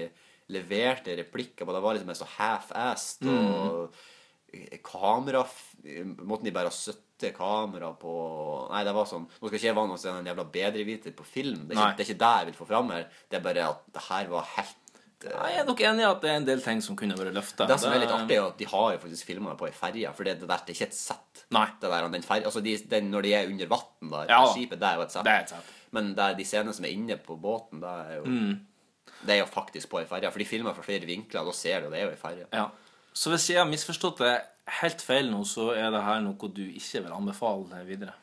leverte 0.50 1.14
replikker 1.20 1.68
på, 1.68 1.76
det 1.76 1.82
var 1.84 1.98
liksom 2.00 2.16
så 2.18 2.26
half-assed. 2.40 3.28
Og 3.30 4.00
kamera 4.84 5.44
Måten 6.26 6.46
de 6.50 6.52
bare 6.56 6.70
har 6.72 6.76
søtte 6.76 7.32
kamera 7.36 7.92
på 8.00 8.14
Nei, 8.72 8.84
det 8.88 8.94
var 8.96 9.08
sånn 9.10 9.26
Nå 9.28 9.48
skal 9.50 9.58
ikke 9.60 9.70
jeg 9.70 9.78
være 9.78 9.92
noen 9.92 10.02
sånn 10.02 10.28
jævla 10.30 10.46
bedreviter 10.54 11.16
på 11.18 11.26
film. 11.28 11.66
Det 11.70 11.76
er, 11.78 11.80
ikke, 11.80 11.98
det 11.98 12.06
er 12.06 12.10
ikke 12.10 12.22
det 12.24 12.34
jeg 12.40 12.50
vil 12.52 12.60
få 12.60 12.68
fram 12.70 12.94
her. 12.96 13.08
Det 13.30 13.40
er 13.40 13.44
bare 13.46 13.66
at 13.74 13.82
det 13.96 14.04
her 14.10 14.30
var 14.32 14.48
helt 14.56 14.76
eh, 15.26 15.34
Jeg 15.34 15.60
er 15.62 15.68
nok 15.68 15.84
enig 15.90 16.06
i 16.06 16.08
at 16.10 16.22
det 16.24 16.32
er 16.32 16.38
en 16.42 16.48
del 16.48 16.62
ting 16.64 16.82
som 16.86 16.96
kunne 17.00 17.18
vært 17.20 17.36
løfta. 17.36 17.68
det 17.70 17.80
som 17.84 17.92
er 17.94 18.00
litt 18.06 18.14
artig, 18.16 18.38
er 18.40 18.48
at 18.48 18.58
de 18.62 18.70
har 18.72 18.94
jo 18.96 19.02
faktisk 19.04 19.28
filma 19.34 19.56
på 19.60 19.68
ei 19.68 19.74
ferje. 19.76 20.14
For 20.16 20.24
det, 20.30 20.38
det 20.42 20.48
der 20.50 20.64
det 20.66 20.74
er 20.74 20.78
ikke 20.80 20.88
et 20.90 20.98
sett. 21.00 21.44
Nei. 21.56 21.66
Det 21.82 21.92
der, 21.92 22.08
den 22.16 22.24
ferie 22.26 22.46
altså 22.48 22.64
de, 22.64 22.78
den, 22.96 23.12
når 23.12 23.28
de 23.28 23.34
er 23.36 23.52
under 23.52 23.72
vann 23.76 24.14
der, 24.16 24.32
Ja. 24.32 24.42
skipet, 24.54 24.80
det 24.80 24.88
er 24.92 24.96
jo 25.02 25.06
et 25.08 25.12
sett. 25.18 25.28
Det 25.28 25.34
er 25.36 25.46
et 25.48 25.54
sett. 25.56 25.76
Men 25.98 26.12
det 26.16 26.24
er 26.30 26.38
de 26.40 26.46
scenene 26.46 26.74
som 26.78 26.86
er 26.86 26.94
inne 26.96 27.18
på 27.26 27.36
båten, 27.42 27.82
det 27.84 27.96
er 28.06 28.20
jo 28.22 28.26
Mm. 28.30 28.60
Det 29.26 29.34
er 29.34 29.40
jo 29.42 29.48
faktisk 29.52 29.90
på 29.92 29.98
ei 30.00 30.06
ferje. 30.08 30.30
For 30.32 30.40
de 30.40 30.46
filmer 30.48 30.72
fra 30.78 30.84
flere 30.86 31.04
vinkler, 31.10 31.42
og 31.42 31.50
da 31.50 31.54
ser 31.58 31.82
du 31.82 31.90
det 31.92 31.98
er 32.00 32.06
jo 32.06 32.12
ei 32.14 32.20
ferje. 32.22 32.46
Ja. 32.54 32.70
Så 33.20 33.34
hvis 33.34 33.50
jeg 33.52 33.60
har 33.60 33.68
misforstått 33.68 34.22
det 34.24 34.34
helt 34.80 35.02
feil 35.04 35.28
nå, 35.32 35.42
så 35.48 35.72
er 35.76 35.90
det 35.92 36.04
her 36.06 36.22
noe 36.24 36.50
du 36.56 36.62
ikke 36.70 37.02
vil 37.04 37.16
anbefale 37.16 37.82
videre. 37.88 38.14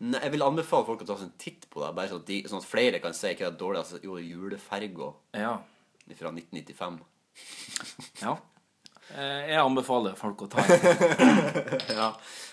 Nei, 0.00 0.20
Jeg 0.22 0.32
vil 0.32 0.44
anbefale 0.46 0.86
folk 0.88 1.02
å 1.04 1.08
ta 1.08 1.18
seg 1.18 1.26
en 1.28 1.34
titt 1.42 1.66
på 1.68 1.82
det, 1.84 1.90
bare 1.96 2.08
sånn 2.08 2.22
at, 2.22 2.30
de, 2.30 2.38
sånn 2.48 2.62
at 2.62 2.68
flere 2.70 3.00
kan 3.04 3.12
si 3.16 3.28
hva 3.34 3.36
det 3.42 3.48
er 3.50 3.58
dårlig. 3.60 3.82
Altså, 3.82 4.00
jo, 4.04 4.16
juleferga 4.16 5.10
Ja. 5.36 5.58
fra 6.16 6.32
1995. 6.32 6.96
ja. 8.22 8.38
Eh, 9.18 9.50
Jeg 9.50 9.58
anbefaler 9.62 10.14
folk 10.18 10.44
å 10.46 10.48
ta 10.52 10.62
en. 10.62 10.84
Ja. 12.00 12.08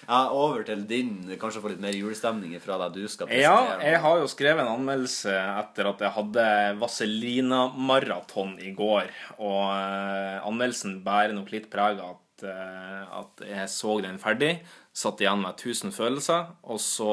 ja, 0.08 0.20
over 0.34 0.64
til 0.68 0.82
din. 0.90 1.12
Kanskje 1.40 1.62
få 1.64 1.72
litt 1.74 1.82
mer 1.84 1.94
julestemning 1.96 2.56
fra 2.64 2.78
deg 2.82 2.96
du 2.98 3.04
skal 3.12 3.30
presentere. 3.30 3.44
Ja, 3.46 3.82
jeg 3.92 4.00
har 4.04 4.22
jo 4.22 4.30
skrevet 4.32 4.64
en 4.64 4.72
anmeldelse 4.78 5.34
etter 5.36 5.92
at 5.92 6.02
jeg 6.06 6.16
hadde 6.18 6.46
Vazelina-maraton 6.82 8.58
i 8.64 8.72
går. 8.78 9.12
Og 9.38 9.62
eh, 9.74 10.38
anmeldelsen 10.48 11.02
bærer 11.06 11.36
nok 11.38 11.52
litt 11.54 11.70
preg 11.74 12.02
av 12.02 12.16
at, 12.18 12.46
eh, 12.50 13.04
at 13.22 13.46
jeg 13.52 13.70
så 13.74 13.98
den 14.06 14.20
ferdig, 14.22 14.56
satt 14.98 15.22
igjen 15.22 15.44
med 15.44 15.54
1000 15.62 15.94
følelser, 15.94 16.48
og 16.66 16.80
så 16.82 17.12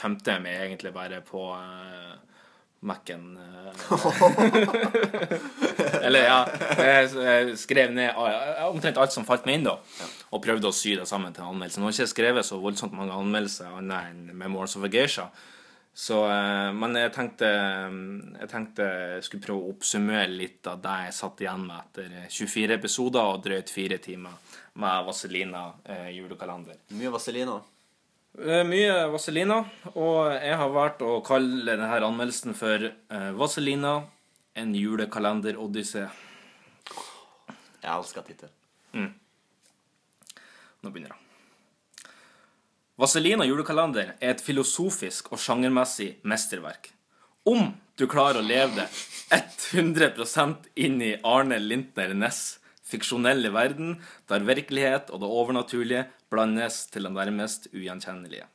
tømte 0.00 0.32
jeg 0.32 0.44
meg 0.46 0.56
egentlig 0.70 0.94
bare 0.96 1.20
på 1.26 1.50
eh, 1.58 2.14
Mac-en. 2.80 3.36
eh. 3.40 3.72
Eller 6.06 6.26
ja, 6.26 6.38
jeg, 6.78 7.56
skrev 7.58 7.92
ned 7.96 8.10
eh, 8.12 8.62
omtrent 8.68 8.98
alt 9.00 9.14
som 9.14 9.26
falt 9.28 9.46
meg 9.48 9.60
inn, 9.60 9.68
da. 9.68 9.76
Og 10.30 10.42
prøvde 10.44 10.68
å 10.70 10.76
sy 10.76 10.94
det 10.98 11.08
sammen 11.08 11.34
til 11.34 11.46
anmeldelse. 11.48 11.80
Nå 11.80 11.88
har 11.88 11.94
jeg 11.94 12.04
ikke 12.04 12.14
skrevet 12.14 12.48
så 12.48 12.60
voldsomt 12.62 12.96
mange 12.96 13.16
anmeldelser 13.16 13.74
annet 13.80 14.12
enn 14.12 14.34
Memoirs 14.36 14.76
of 14.78 14.86
a 14.86 14.90
Geisha. 14.92 15.30
Så, 15.96 16.18
eh, 16.28 16.72
men 16.76 16.92
jeg 17.00 17.12
tenkte, 17.14 17.48
jeg 18.42 18.48
tenkte 18.52 18.84
jeg 19.16 19.22
skulle 19.24 19.46
prøve 19.46 19.62
å 19.62 19.70
oppsummere 19.72 20.26
litt 20.28 20.68
av 20.68 20.82
det 20.84 20.96
jeg 21.06 21.14
satt 21.16 21.40
igjen 21.40 21.64
med 21.64 21.78
etter 21.80 22.18
24 22.28 22.76
episoder 22.76 23.30
og 23.32 23.40
drøyt 23.46 23.72
fire 23.72 23.96
timer 24.04 24.36
med 24.76 25.06
Vazelina 25.08 25.70
eh, 25.88 26.10
julekalender. 26.18 26.76
Mye 26.98 27.14
Vazelina. 27.14 27.56
Eh, 28.36 28.64
Mye 28.68 29.06
Vazelina, 29.08 29.62
og 29.96 30.26
jeg 30.34 30.56
har 30.60 30.72
valgt 30.74 31.00
å 31.00 31.22
kalle 31.24 31.62
denne 31.64 31.86
anmeldelsen 31.88 32.52
for 32.56 32.82
Vaselina 33.08 33.32
Vazelina, 33.38 33.92
en 34.56 34.74
julekalender-odyssé. 34.76 36.02
Jeg 37.80 37.92
elsker 37.92 38.26
tittelen. 38.26 39.14
Nå 40.82 40.92
begynner 40.92 41.14
jeg. 41.14 42.10
Vazelina 43.00 43.44
julekalender 43.48 44.14
er 44.20 44.34
et 44.34 44.44
filosofisk 44.44 45.32
og 45.32 45.40
sjangermessig 45.40 46.14
mesterverk. 46.24 46.90
Om 47.48 47.72
du 47.96 48.04
klarer 48.08 48.42
å 48.42 48.46
leve 48.46 48.82
det 48.82 49.42
100% 49.72 50.68
inn 50.76 51.00
i 51.04 51.14
Arne 51.24 51.60
Lintner 51.60 52.12
Næss 52.16 52.58
fiksjonelle 52.86 53.50
verden, 53.54 53.96
der 54.28 54.46
virkelighet 54.46 55.10
og 55.10 55.22
det 55.22 55.30
overnaturlige 55.40 56.04
blandes 56.32 56.84
til 56.92 57.06
det 57.06 57.12
nærmest 57.14 57.68
ugjenkjennelige. 57.72 58.46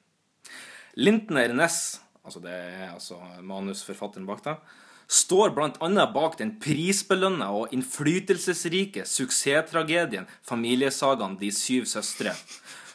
Lintner 1.00 1.54
Næss, 1.56 2.02
altså 2.26 2.42
det 2.44 2.52
er 2.52 2.92
altså 2.92 3.20
manusforfatteren 3.42 4.28
bak 4.28 4.44
det, 4.46 4.58
står 5.12 5.52
bl.a. 5.56 6.06
bak 6.12 6.38
den 6.40 6.54
prisbelønna 6.64 7.50
og 7.52 7.74
innflytelsesrike 7.76 9.06
suksesstragedien 9.08 10.28
familiesagaen 10.48 11.38
De 11.40 11.52
syv 11.52 11.86
søstre. 11.86 12.36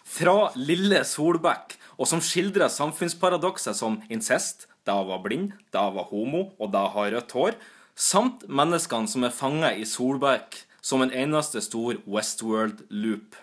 fra 0.07 0.53
Lille 0.55 1.03
Solbekk, 1.05 1.75
og 1.99 2.07
som 2.09 2.21
skildrer 2.23 2.71
samfunnsparadokser 2.73 3.75
som 3.77 3.99
incest, 4.09 4.69
da 4.87 4.95
var 5.03 5.21
blind, 5.25 5.53
da 5.75 5.91
var 5.91 6.09
homo, 6.13 6.53
og 6.59 6.71
da 6.73 6.87
har 6.95 7.11
rødt 7.13 7.33
hår, 7.33 7.57
samt 7.97 8.47
menneskene 8.49 9.11
som 9.11 9.25
er 9.27 9.35
fanget 9.35 9.81
i 9.83 9.85
Solbekk 9.89 10.61
som 10.81 11.03
en 11.03 11.11
eneste 11.11 11.61
stor 11.65 11.99
Westworld-loop. 12.07 13.35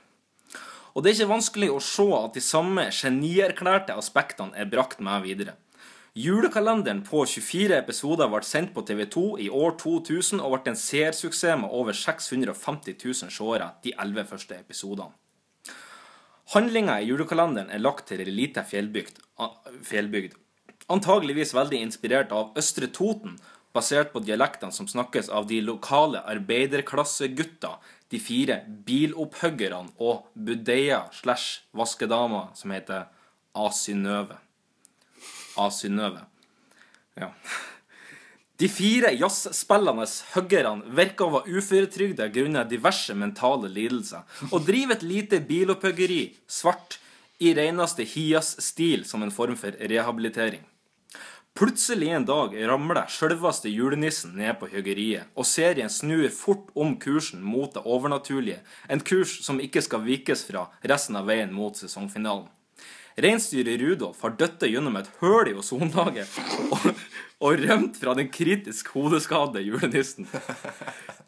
Og 0.94 1.02
det 1.02 1.10
er 1.10 1.18
ikke 1.18 1.34
vanskelig 1.34 1.70
å 1.74 1.82
se 1.82 2.06
at 2.18 2.36
de 2.38 2.41
samme 2.46 2.86
genierklærte 2.94 3.96
aspektene 3.98 4.54
er 4.58 4.70
brakt 4.70 5.02
med 5.02 5.26
videre. 5.26 5.56
Julekalenderen 6.14 7.00
på 7.02 7.24
24 7.26 7.74
episoder 7.80 8.30
ble 8.30 8.44
sendt 8.46 8.76
på 8.76 8.84
TV2 8.86 9.24
i 9.41 9.48
år 9.50 9.74
2000 9.82 10.44
og 10.44 10.54
ble 10.54 10.70
en 10.70 10.78
seersuksess 10.78 11.58
med 11.64 11.74
over 11.74 11.98
650 11.98 13.00
000 13.02 13.34
seere 13.34 13.72
de 13.82 13.96
11 13.98 14.30
første 14.30 14.60
episodene. 14.60 15.10
Handlinga 16.54 17.00
i 17.02 17.08
julekalenderen 17.10 17.72
er 17.74 17.82
lagt 17.82 18.06
til 18.12 18.22
ei 18.22 18.30
lita 18.30 18.62
fjellbygd, 18.68 19.18
fjellbygd. 19.89 20.38
Antageligvis 20.94 21.56
veldig 21.56 21.80
inspirert 21.82 22.36
av 22.36 22.54
Østre 22.60 22.91
Toten, 22.94 23.39
basert 23.74 24.12
på 24.14 24.22
dialektene 24.22 24.76
som 24.76 24.86
snakkes 24.86 25.32
av 25.34 25.48
de 25.50 25.64
lokale 25.66 26.22
arbeiderklassegutta, 26.30 27.80
de 28.14 28.22
fire 28.22 28.59
bilopphuggerne 28.86 29.95
og 29.97 30.30
budeia 30.38 31.03
slash 31.18 31.64
vaskedama 31.74 32.47
som 32.57 32.74
heter 32.76 33.07
Asynøve. 33.57 34.38
Asynøve. 35.57 36.26
Ja. 37.18 37.32
De 38.61 38.70
fire 38.70 39.09
jazzspillende 39.18 40.05
huggerne 40.36 40.93
virker 40.97 41.26
å 41.26 41.39
være 41.39 41.57
uføretrygda 41.57 42.30
grunnet 42.34 42.70
diverse 42.70 43.16
mentale 43.18 43.70
lidelser, 43.74 44.22
og 44.51 44.68
driver 44.68 44.95
et 44.95 45.07
lite 45.07 45.39
bilopphuggeri, 45.47 46.28
svart, 46.47 46.99
i 47.43 47.51
reneste 47.57 48.05
Hias-stil 48.07 49.03
som 49.09 49.26
en 49.26 49.34
form 49.34 49.57
for 49.59 49.76
rehabilitering. 49.89 50.61
Plutselig 51.54 52.10
en 52.10 52.24
dag 52.26 52.56
ramler 52.66 53.06
sjølveste 53.14 53.70
julenissen 53.70 54.32
ned 54.39 54.56
på 54.58 54.72
huggeriet, 54.72 55.28
og 55.38 55.45
serien 55.45 55.91
snur 55.93 56.26
fort 56.34 56.72
om 56.74 56.95
kursen 56.97 57.43
mot 57.45 57.76
det 57.76 57.84
overnaturlige, 57.86 58.64
en 58.89 59.04
kurs 59.06 59.36
som 59.45 59.62
ikke 59.62 59.84
skal 59.86 60.01
vikes 60.01 60.41
fra 60.47 60.64
resten 60.82 61.20
av 61.20 61.30
veien 61.30 61.54
mot 61.54 61.78
sesongfinalen. 61.78 62.49
Reinsdyret 63.22 63.78
Rudolf 63.84 64.26
har 64.26 64.34
dødd 64.39 64.66
gjennom 64.66 64.97
et 64.97 65.12
høl 65.20 65.51
i 65.51 65.54
ozonlaget 65.54 66.34
og, 66.74 66.89
og 67.45 67.62
rømt 67.62 68.01
fra 68.01 68.18
den 68.18 68.34
kritisk 68.34 68.89
hodeskadde 68.95 69.62
julenissen. 69.62 70.26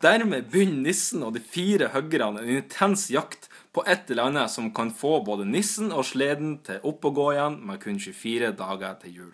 Dermed 0.01 0.49
begynner 0.49 0.89
nissen 0.89 1.21
og 1.21 1.37
de 1.37 1.45
fire 1.45 1.93
høggerne 1.93 2.41
en 2.41 2.63
intens 2.63 3.11
jakt 3.13 3.45
på 3.77 3.85
et 3.85 4.09
eller 4.09 4.31
annet 4.31 4.57
som 4.57 4.73
kan 4.73 4.89
få 4.89 5.19
både 5.29 5.45
nissen 5.45 5.93
og 5.93 6.09
sleden 6.09 6.63
til 6.65 6.81
opp 6.81 7.05
og 7.05 7.19
gå 7.21 7.31
igjen 7.37 7.61
med 7.69 7.83
kun 7.85 8.01
24 8.01 8.55
dager 8.57 9.01
til 9.05 9.19
jul. 9.21 9.33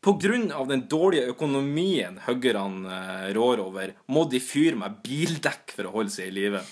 Pga. 0.00 0.64
den 0.64 0.86
dårlige 0.88 1.28
økonomien 1.34 2.20
huggerne 2.24 2.88
eh, 2.88 3.32
rår 3.36 3.60
over, 3.60 3.92
må 4.08 4.24
de 4.24 4.40
fyre 4.40 4.78
med 4.80 5.02
bildekk 5.04 5.74
for 5.76 5.88
å 5.88 5.92
holde 5.98 6.14
seg 6.14 6.30
i 6.30 6.36
live. 6.38 6.62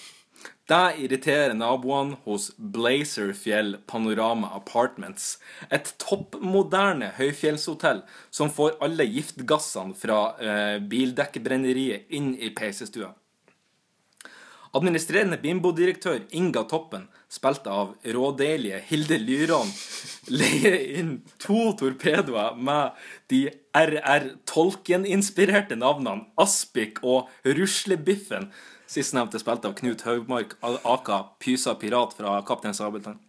Det 0.68 1.01
irriterer 1.01 1.53
naboene 1.57 2.16
hos 2.24 2.51
Blazerfjell 2.57 3.79
Panorama 3.89 4.51
Apartments, 4.57 5.39
et 5.68 5.95
toppmoderne 6.01 7.12
høyfjellshotell 7.16 8.03
som 8.31 8.53
får 8.53 8.76
alle 8.85 9.05
giftgassene 9.09 9.97
fra 9.97 10.18
eh, 10.41 10.76
bildekkbrenneriet 10.81 12.12
inn 12.16 12.35
i 12.37 12.49
peisestua. 12.57 13.14
Administrerende 14.76 15.41
Bimbo-direktør 15.41 16.26
Inga 16.37 16.64
Toppen, 16.68 17.09
spilt 17.29 17.66
av 17.68 17.93
rådeilige 18.05 18.81
Hilde 18.89 19.18
Lyron, 19.20 19.68
leier 20.33 20.79
inn 20.99 21.12
to 21.41 21.74
torpedoer 21.79 22.57
med 22.57 22.97
de 23.33 23.45
RR 23.76 24.31
Tolkien-inspirerte 24.49 25.76
navnene 25.79 26.26
Aspik 26.41 27.03
og 27.05 27.29
Ruslebiffen, 27.45 28.49
sistnevnte 28.89 29.41
spilt 29.43 29.68
av 29.68 29.76
Knut 29.79 30.05
Haugmark, 30.09 30.57
aka 30.64 31.22
Pysa 31.43 31.76
Pirat 31.76 32.16
fra 32.16 32.39
Kaptein 32.49 32.76
Sabeltann, 32.76 33.20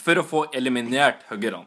for 0.00 0.16
å 0.16 0.26
få 0.26 0.44
eliminert 0.56 1.26
huggerne. 1.30 1.66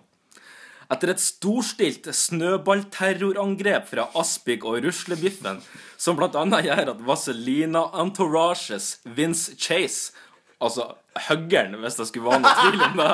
Etter 0.89 1.11
et 1.13 1.21
storstilt 1.21 2.07
snøballterrorangrep 2.17 3.85
fra 3.91 4.07
Aspik 4.17 4.63
og 4.65 4.79
Ruslebiffen, 4.81 5.59
som 6.01 6.17
bl.a. 6.17 6.41
gjør 6.65 6.95
at 6.95 7.03
Vazelina 7.05 7.83
Entourages 8.01 8.95
Vince 9.05 9.53
Chase, 9.53 10.15
altså 10.57 10.95
huggeren, 11.27 11.75
hvis 11.81 11.99
det 11.99 12.07
skulle 12.09 12.29
være 12.29 12.43
noe 12.45 12.55
tvil 12.63 12.87
om 12.87 12.97
det, 13.01 13.11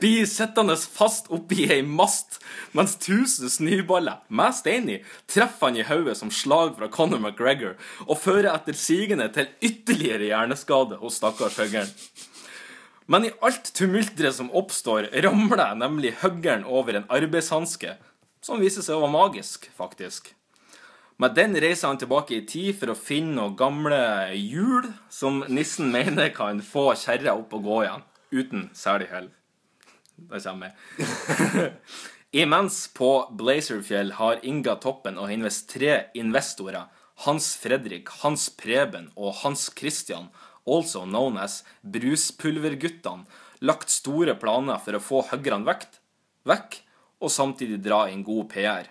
blir 0.00 0.26
sittende 0.30 0.76
fast 0.78 1.28
oppi 1.34 1.66
ei 1.70 1.82
mast, 1.82 2.38
mens 2.76 2.94
tusen 3.02 3.50
snøballer 3.50 4.22
med 4.32 4.56
stein 4.56 4.88
i 4.90 4.98
treffer 5.30 5.68
han 5.70 5.78
i 5.78 5.86
hodet 5.86 6.16
som 6.18 6.32
slag 6.32 6.76
fra 6.78 6.88
Conor 6.92 7.20
McGregor, 7.22 7.74
og 8.06 8.20
fører 8.22 8.52
etter 8.54 8.78
sigende 8.78 9.28
til 9.34 9.50
ytterligere 9.62 10.30
hjerneskade 10.30 11.00
hos 11.02 11.18
stakkars 11.20 11.58
huggeren. 11.60 11.90
Men 13.10 13.26
i 13.26 13.34
alt 13.44 13.72
tumulteret 13.76 14.36
som 14.38 14.52
oppstår, 14.54 15.10
ramler 15.24 15.74
nemlig 15.76 16.14
huggeren 16.22 16.64
over 16.64 16.96
en 16.96 17.08
arbeidshanske, 17.12 17.96
som 18.42 18.62
viser 18.62 18.86
seg 18.86 18.96
å 18.96 19.04
være 19.04 19.16
magisk, 19.16 19.68
faktisk. 19.76 20.32
Med 21.20 21.34
den 21.36 21.54
reiser 21.60 21.90
han 21.90 22.00
tilbake 22.00 22.38
i 22.38 22.46
tid 22.48 22.78
for 22.80 22.92
å 22.92 22.98
finne 22.98 23.36
noen 23.36 23.56
gamle 23.58 24.00
hjul 24.38 24.88
som 25.12 25.42
nissen 25.48 25.92
mener 25.92 26.32
kan 26.34 26.62
få 26.64 26.92
kjerra 26.98 27.36
opp 27.36 27.52
og 27.58 27.68
gå 27.68 27.78
igjen, 27.84 28.04
uten 28.32 28.64
særlig 28.76 29.10
hell. 29.12 29.28
Det 30.16 30.40
kommer 30.44 30.72
jeg. 30.72 31.70
Imens 32.42 32.86
på 32.96 33.10
Blazerfjell 33.36 34.14
har 34.16 34.40
Inga 34.46 34.78
Toppen 34.80 35.18
og 35.20 35.28
hennes 35.28 35.58
tre 35.68 36.06
investorer, 36.16 36.88
Hans 37.26 37.52
Fredrik, 37.60 38.08
Hans 38.22 38.48
Preben 38.56 39.10
og 39.14 39.42
Hans 39.42 39.68
Christian, 39.76 40.30
also 40.64 41.04
known 41.04 41.36
as 41.38 41.60
Bruspulverguttene, 41.82 43.26
lagt 43.60 43.92
store 43.92 44.34
planer 44.40 44.80
for 44.82 44.96
å 44.96 45.02
få 45.02 45.20
høggerne 45.28 45.68
vekk, 45.68 45.86
vekk 46.48 46.80
og 47.22 47.30
samtidig 47.30 47.82
dra 47.84 48.06
inn 48.10 48.24
god 48.26 48.48
PR. 48.50 48.88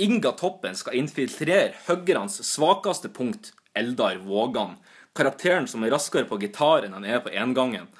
Inga 0.00 0.32
Toppen 0.32 0.76
skal 0.76 0.96
infiltrere 0.96 1.74
huggernes 1.84 2.38
svakeste 2.48 3.10
punkt, 3.12 3.52
Eldar 3.76 4.16
Vågan, 4.24 4.78
karakteren 5.12 5.66
som 5.68 5.84
er 5.84 5.92
raskere 5.92 6.24
på 6.24 6.38
gitar 6.40 6.86
enn 6.86 6.96
han 6.96 7.04
er 7.04 7.20
på 7.20 7.32
engangen. 7.36 7.90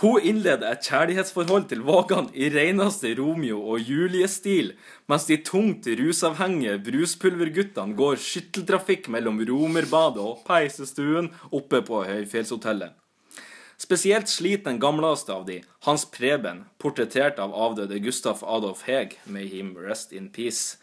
Hun 0.00 0.22
innleder 0.24 0.70
et 0.70 0.86
kjærlighetsforhold 0.86 1.66
til 1.68 1.82
Vågan 1.84 2.30
i 2.32 2.48
reneste 2.54 3.10
Romeo 3.18 3.58
og 3.74 3.84
Julie-stil, 3.84 4.72
mens 5.12 5.26
de 5.28 5.36
tungt 5.44 5.84
rusavhengige 6.00 6.78
bruspulverguttene 6.86 7.98
går 7.98 8.16
skytteltrafikk 8.24 9.10
mellom 9.12 9.42
Romerbadet 9.44 10.24
og 10.24 10.40
peisestuen 10.46 11.28
oppe 11.52 11.82
på 11.84 12.00
Høyfjellshotellet. 12.08 12.96
Spesielt 13.80 14.32
sliter 14.32 14.70
den 14.70 14.80
gamleste 14.80 15.36
av 15.36 15.44
de, 15.48 15.58
Hans 15.84 16.06
Preben, 16.08 16.64
portrettert 16.80 17.36
av 17.40 17.52
avdøde 17.52 18.00
Gustaf 18.00 18.40
Adolf 18.40 18.86
Heg, 18.88 19.18
may 19.24 19.48
him 19.52 19.74
rest 19.76 20.16
in 20.16 20.32
peace. 20.32 20.79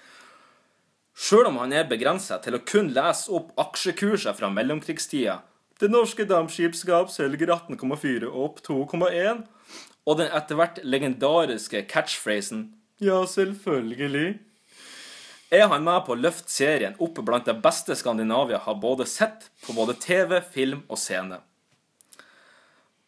Sjøl 1.17 1.49
om 1.49 1.57
han 1.57 1.73
er 1.73 1.87
begrenset 1.89 2.43
til 2.45 2.55
å 2.55 2.61
kun 2.61 2.91
lese 2.93 3.31
opp 3.33 3.49
aksjekurser 3.57 4.37
fra 4.37 4.51
mellomkrigstida, 4.53 5.39
det 5.81 5.89
norske 5.93 6.25
dampskipskap 6.25 7.09
selger 7.13 7.51
18,4 7.53 8.29
opp 8.29 8.61
2,1. 8.65 9.43
Og 10.07 10.17
den 10.17 10.31
etter 10.33 10.57
hvert 10.57 10.79
legendariske 10.83 11.83
catchphrasen 11.91 12.73
'Ja, 12.97 13.25
selvfølgelig' 13.25 14.39
er 15.51 15.67
han 15.67 15.83
med 15.83 16.05
på 16.05 16.15
å 16.15 16.19
løfte 16.19 16.51
serien 16.51 16.95
opp 16.99 17.19
blant 17.23 17.45
det 17.45 17.61
beste 17.63 17.95
Skandinavia 17.95 18.57
har 18.57 18.75
både 18.75 19.05
sett 19.05 19.49
på 19.65 19.73
både 19.73 19.93
TV, 19.93 20.41
film 20.41 20.81
og 20.89 20.97
scene. 20.97 21.39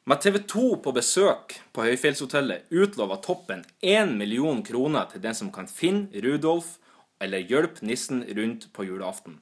Med 0.06 0.22
TV 0.22 0.40
2 0.40 0.76
på 0.84 0.94
besøk 0.95 1.57
på 1.73 1.84
Høyfjellshotellet 1.84 2.72
utlover 2.72 3.19
Toppen 3.22 3.65
1 3.81 4.15
million 4.18 4.64
kroner 4.64 5.10
til 5.11 5.22
den 5.22 5.36
som 5.36 5.52
kan 5.52 5.68
finne 5.68 6.07
Rudolf 6.23 6.77
eller 7.19 7.45
hjelp 7.45 7.81
nissen 7.81 8.23
rundt 8.35 8.69
på 8.73 8.85
julaften. 8.87 9.39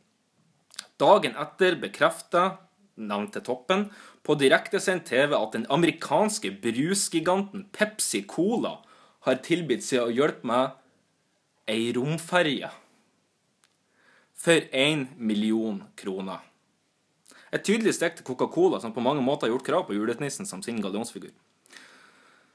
Dagen 0.97 1.37
etter 1.37 1.77
bekrefta 1.81 2.57
nevnte 2.97 3.41
toppen, 3.45 3.87
på 4.25 4.35
direktesendt 4.35 5.05
TV 5.07 5.35
at 5.37 5.53
den 5.53 5.67
amerikanske 5.71 6.51
brusgiganten 6.61 7.67
Pepsi 7.71 8.23
Cola 8.27 8.79
har 9.27 9.39
tilbudt 9.45 9.85
seg 9.85 10.03
å 10.03 10.13
hjelpe 10.13 10.47
med 10.49 10.75
ei 11.69 11.91
romferje 11.95 12.71
for 14.37 14.67
én 14.71 15.07
million 15.17 15.81
kroner. 15.99 16.43
Et 17.51 17.63
tydelig 17.63 17.95
stikk 17.95 18.17
til 18.17 18.27
Coca-Cola, 18.27 18.81
som 18.83 18.93
på 18.93 19.03
mange 19.03 19.23
måter 19.23 19.47
har 19.47 19.55
gjort 19.55 19.67
krav 19.67 19.85
på 19.87 19.95
julenissen 19.95 20.47
som 20.49 20.61
sin 20.63 20.81
gallionsfigur. 20.83 21.31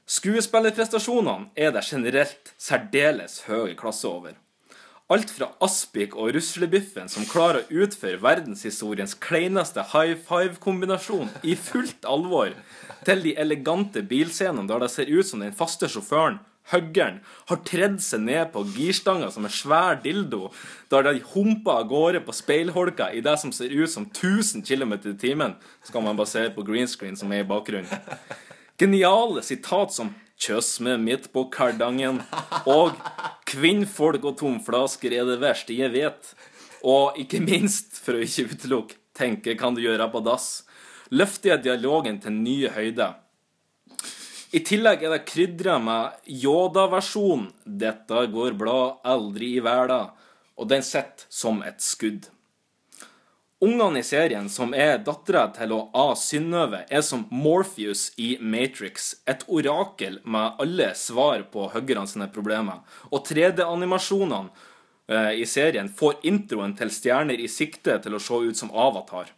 Skuespillerprestasjonene 0.05 1.49
er 1.55 1.71
det 1.73 1.85
generelt 1.87 2.53
særdeles 2.61 3.41
høy 3.47 3.73
klasse 3.79 4.07
over. 4.09 4.35
Alt 5.11 5.33
fra 5.35 5.49
Aspik 5.59 6.13
og 6.15 6.29
Ruslebiffen, 6.31 7.09
som 7.11 7.25
klarer 7.27 7.65
å 7.65 7.81
utføre 7.83 8.21
verdenshistoriens 8.23 9.17
kleineste 9.19 9.83
high 9.91 10.15
five-kombinasjon 10.15 11.27
i 11.43 11.57
fullt 11.59 12.07
alvor, 12.07 12.53
til 13.03 13.19
de 13.25 13.33
elegante 13.35 13.99
bilscenene 14.07 14.63
der 14.69 14.85
det 14.85 14.89
ser 14.93 15.11
ut 15.11 15.27
som 15.27 15.43
den 15.43 15.51
faste 15.57 15.89
sjåføren, 15.91 16.39
huggeren, 16.71 17.19
har 17.49 17.59
tredd 17.67 17.99
seg 17.99 18.23
ned 18.23 18.53
på 18.53 18.63
girstanga 18.77 19.27
som 19.35 19.43
en 19.43 19.51
svær 19.51 19.99
dildo, 20.05 20.53
der 20.87 21.03
de 21.09 21.17
humper 21.33 21.83
av 21.83 21.91
gårde 21.91 22.23
på 22.23 22.39
speilholka 22.39 23.11
i 23.11 23.19
det 23.25 23.35
som 23.43 23.51
ser 23.51 23.75
ut 23.75 23.91
som 23.91 24.07
1000 24.07 24.63
km 24.63 24.95
i 25.01 25.17
timen, 25.19 25.57
skal 25.83 26.07
man 26.07 26.15
basere 26.15 26.55
på 26.55 26.63
green 26.63 26.87
screen 26.87 27.19
som 27.19 27.35
er 27.35 27.43
i 27.43 27.49
bakgrunnen. 27.51 27.91
Geniale 28.79 29.43
sitat 29.43 29.91
som 29.91 30.15
'kjøss 30.43 30.81
med 30.83 30.99
midt 30.99 31.29
på 31.31 31.45
kardangen' 31.47 32.19
og 32.67 32.97
'kvinnfolk 33.47 34.25
og 34.27 34.37
tomflasker 34.41 35.15
er 35.15 35.29
det 35.29 35.39
verste 35.39 35.75
jeg 35.77 35.93
vet', 35.93 36.33
og 36.83 37.15
ikke 37.15 37.39
minst, 37.39 37.95
for 37.95 38.19
å 38.19 38.23
ikke 38.25 38.51
utelukke 38.51 38.99
'tenke 39.15 39.55
kan 39.55 39.75
du 39.75 39.81
gjøre 39.85 40.09
på 40.11 40.19
dass', 40.25 40.65
løfter 41.11 41.53
jeg 41.53 41.63
dialogen 41.63 42.19
til 42.19 42.35
nye 42.35 42.73
høyder. 42.75 43.15
I 44.53 44.59
tillegg 44.59 45.01
er 45.01 45.15
det 45.15 45.25
krydra 45.31 45.79
med 45.79 46.27
Yoda-versjon 46.27 47.47
'Dette 47.63 48.27
går 48.35 48.59
bra, 48.59 48.99
aldri 49.01 49.55
i 49.55 49.63
verda', 49.63 50.11
og 50.57 50.69
den 50.69 50.83
sitter 50.83 51.25
som 51.29 51.63
et 51.63 51.79
skudd. 51.81 52.27
Ungene 53.63 54.01
i 54.01 54.03
serien, 54.03 54.49
som 54.51 54.73
er 54.75 54.97
dattera 55.05 55.45
til 55.55 55.71
å 55.71 55.85
A. 55.95 56.09
Synnøve, 56.19 56.81
er 56.91 57.03
som 57.05 57.21
Morpheus 57.31 58.09
i 58.19 58.33
Matrix, 58.41 59.13
et 59.23 59.45
orakel 59.47 60.17
med 60.27 60.59
alle 60.59 60.89
svar 60.99 61.45
på 61.53 61.69
huggerne 61.71 62.09
sine 62.11 62.27
problemer. 62.33 62.81
Og 63.07 63.23
3D-animasjonene 63.29 64.51
eh, 65.07 65.29
i 65.39 65.45
serien 65.47 65.87
får 65.87 66.19
introen 66.27 66.75
til 66.75 66.91
Stjerner 66.91 67.39
i 67.39 67.47
sikte 67.47 67.95
til 68.03 68.17
å 68.17 68.21
se 68.25 68.41
ut 68.49 68.59
som 68.59 68.73
Avatar. 68.75 69.31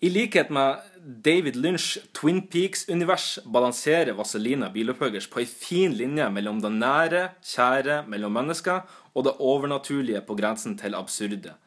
I 0.00 0.08
likhet 0.12 0.48
med 0.52 0.80
David 1.28 1.60
Lynch' 1.60 1.98
Twin 2.16 2.40
Peaks-univers 2.48 3.38
balanserer 3.44 4.16
Vazelina 4.16 4.72
Bilopphøggers 4.72 5.28
på 5.28 5.44
ei 5.44 5.50
fin 5.50 5.92
linje 5.92 6.30
mellom 6.32 6.64
det 6.64 6.72
nære, 6.72 7.22
kjære 7.52 8.00
mellom 8.08 8.32
mennesker 8.40 8.80
og 9.12 9.28
det 9.28 9.36
overnaturlige 9.44 10.24
på 10.24 10.40
grensen 10.40 10.80
til 10.80 10.96
absurde. 10.96 11.58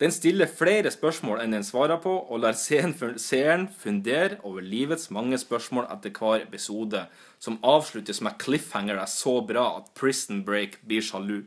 Den 0.00 0.12
stiller 0.12 0.48
flere 0.48 0.88
spørsmål 0.88 1.42
enn 1.42 1.52
den 1.52 1.64
svarer 1.66 1.98
på, 2.00 2.12
og 2.32 2.40
lar 2.40 2.56
seeren 2.56 3.66
fundere 3.82 4.38
over 4.48 4.64
livets 4.64 5.10
mange 5.12 5.36
spørsmål 5.38 5.90
etter 5.92 6.14
hver 6.16 6.46
episode, 6.46 7.02
som 7.38 7.58
avsluttes 7.60 8.22
med 8.24 8.38
cliffhangere 8.40 9.04
så 9.06 9.40
bra 9.44 9.66
at 9.76 9.90
Prison 9.94 10.40
Break 10.44 10.78
blir 10.88 11.04
sjalu. 11.04 11.42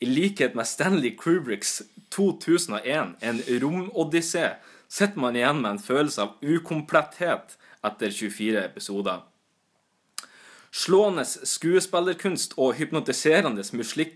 I 0.00 0.06
likhet 0.06 0.54
med 0.54 0.68
Stanley 0.70 1.16
Kubricks 1.18 1.82
2001, 2.14 3.16
en 3.22 3.42
romodyssé, 3.62 4.52
sitter 4.88 5.18
man 5.18 5.34
igjen 5.34 5.62
med 5.62 5.70
en 5.70 5.82
følelse 5.82 6.22
av 6.22 6.36
ukompletthet 6.46 7.56
etter 7.86 8.14
24 8.14 8.62
episoder. 8.68 9.24
Slående 10.76 11.24
skuespillerkunst 11.24 12.54
og 12.60 12.76
hypnotiserende 12.76 13.64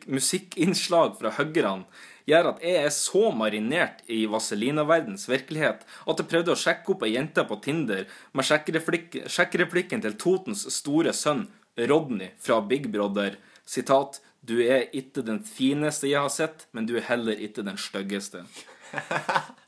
musikkinnslag 0.07 1.17
fra 1.19 1.33
huggerne 1.39 1.89
gjør 2.29 2.51
at 2.53 2.65
jeg 2.65 2.85
er 2.85 2.93
så 2.95 3.31
marinert 3.37 4.03
i 4.11 4.25
Vazelina-verdens 4.31 5.29
virkelighet 5.31 5.85
at 5.85 6.23
jeg 6.23 6.31
prøvde 6.31 6.55
å 6.55 6.59
sjekke 6.59 6.95
opp 6.95 7.05
ei 7.07 7.15
jente 7.15 7.45
på 7.47 7.61
Tinder 7.65 8.07
med 8.33 8.49
sjekkereplikk- 8.49 9.23
sjekkereplikken 9.31 10.05
til 10.05 10.19
Totens 10.21 10.67
store 10.75 11.15
sønn 11.17 11.47
Rodney 11.79 12.35
fra 12.41 12.61
Big 12.61 12.91
Brother. 12.93 13.39
Sitat 13.65 14.21
Du 14.41 14.57
er 14.65 14.89
ikke 14.97 15.21
den 15.21 15.43
fineste 15.45 16.09
jeg 16.09 16.21
har 16.25 16.33
sett, 16.33 16.65
men 16.73 16.87
du 16.89 16.95
er 16.97 17.05
heller 17.11 17.37
ikke 17.37 17.61
den 17.67 17.77
styggeste. 17.77 18.47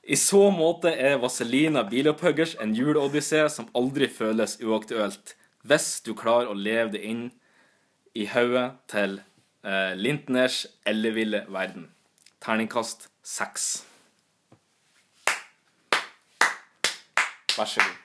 I 0.03 0.17
så 0.19 0.49
måte 0.51 0.91
er 0.91 1.21
Vazelina 1.23 1.85
Bilopphuggers 1.87 2.57
en 2.63 2.73
juleodyssé 2.75 3.45
som 3.53 3.69
aldri 3.77 4.09
føles 4.11 4.57
uaktuelt, 4.65 5.37
hvis 5.63 6.01
du 6.03 6.15
klarer 6.19 6.51
å 6.51 6.57
leve 6.59 6.97
det 6.97 7.05
inn 7.07 7.29
i 8.19 8.27
hodet 8.33 8.73
til 8.91 9.21
eh, 9.21 9.93
Lintners 9.95 10.65
elleville 10.89 11.45
verden. 11.53 11.92
Terningkast 12.43 13.07
seks. 13.23 13.85
Vær 17.55 17.69
så 17.71 17.85
god. 17.85 17.99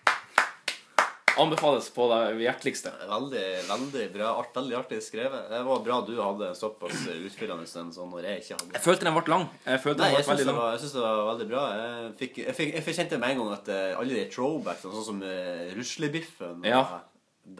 Anbefales 1.41 1.87
på 1.93 2.05
det 2.09 2.19
hjerteligste. 2.43 2.91
Veldig, 3.09 3.43
veldig 3.69 4.05
bra. 4.13 4.29
Art, 4.37 4.51
veldig 4.57 4.77
artig 4.77 4.99
skrevet. 5.05 5.49
Det 5.49 5.59
var 5.65 5.81
bra 5.85 5.97
du 6.05 6.15
hadde 6.21 6.51
såpass 6.57 7.03
utfyllende 7.13 7.65
en 7.81 7.91
sånn 7.93 8.13
når 8.13 8.29
jeg 8.29 8.43
ikke 8.43 8.57
hadde. 8.59 8.71
Jeg 8.77 8.85
følte 8.85 9.07
den 9.09 9.17
ble 9.17 9.33
lang. 9.33 9.45
Jeg 9.65 9.83
følte 9.83 10.01
Nei, 10.01 10.07
den 10.11 10.17
jeg 10.17 10.21
ble 10.21 10.23
syns 10.23 10.31
veldig 10.31 10.45
det, 10.45 10.51
lang. 10.51 10.61
var- 10.61 10.71
jeg 10.77 10.93
det 10.93 11.03
var 11.17 11.29
veldig 11.31 11.49
bra. 11.51 11.65
Jeg, 11.81 12.13
fikk, 12.21 12.37
jeg, 12.45 12.55
fikk, 12.61 12.73
jeg 12.77 12.97
kjente 13.01 13.19
med 13.21 13.29
en 13.33 13.41
gang 13.41 13.53
at 13.57 13.69
eh, 13.73 13.97
alle 13.97 14.13
de 14.21 14.25
throwbacksene, 14.33 14.93
sånn 14.97 15.09
som 15.11 15.21
uh, 15.25 15.75
ruslebiffen 15.77 16.65
Ja. 16.65 16.83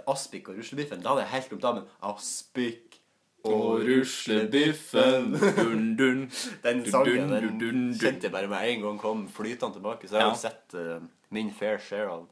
Aspik 0.05 0.49
og 0.49 0.57
ruslebiffen, 0.59 1.01
da 1.01 1.13
hadde 1.13 1.25
jeg 1.25 1.33
helt 1.33 1.49
glemt 1.49 1.65
av, 1.65 1.75
men 1.81 1.85
Aspik 2.13 2.86
Og 3.53 3.81
ruslebiffen 3.87 5.31
dun, 5.57 5.83
dun. 5.99 6.23
Den 6.65 6.83
sangen 6.91 7.31
den 7.59 7.83
kjente 7.97 8.27
jeg 8.27 8.33
bare 8.33 8.49
med 8.51 8.69
en 8.71 8.81
gang 8.87 8.99
kom 9.01 9.27
flytende 9.31 9.77
tilbake. 9.79 10.07
Så 10.07 10.17
jeg 10.17 10.21
har 10.21 10.29
Ja. 10.29 10.35
jo 10.35 10.41
sett 10.41 10.77
uh, 10.77 10.99
min 11.31 11.51
fair 11.51 11.77
share 11.79 12.09
av, 12.11 12.27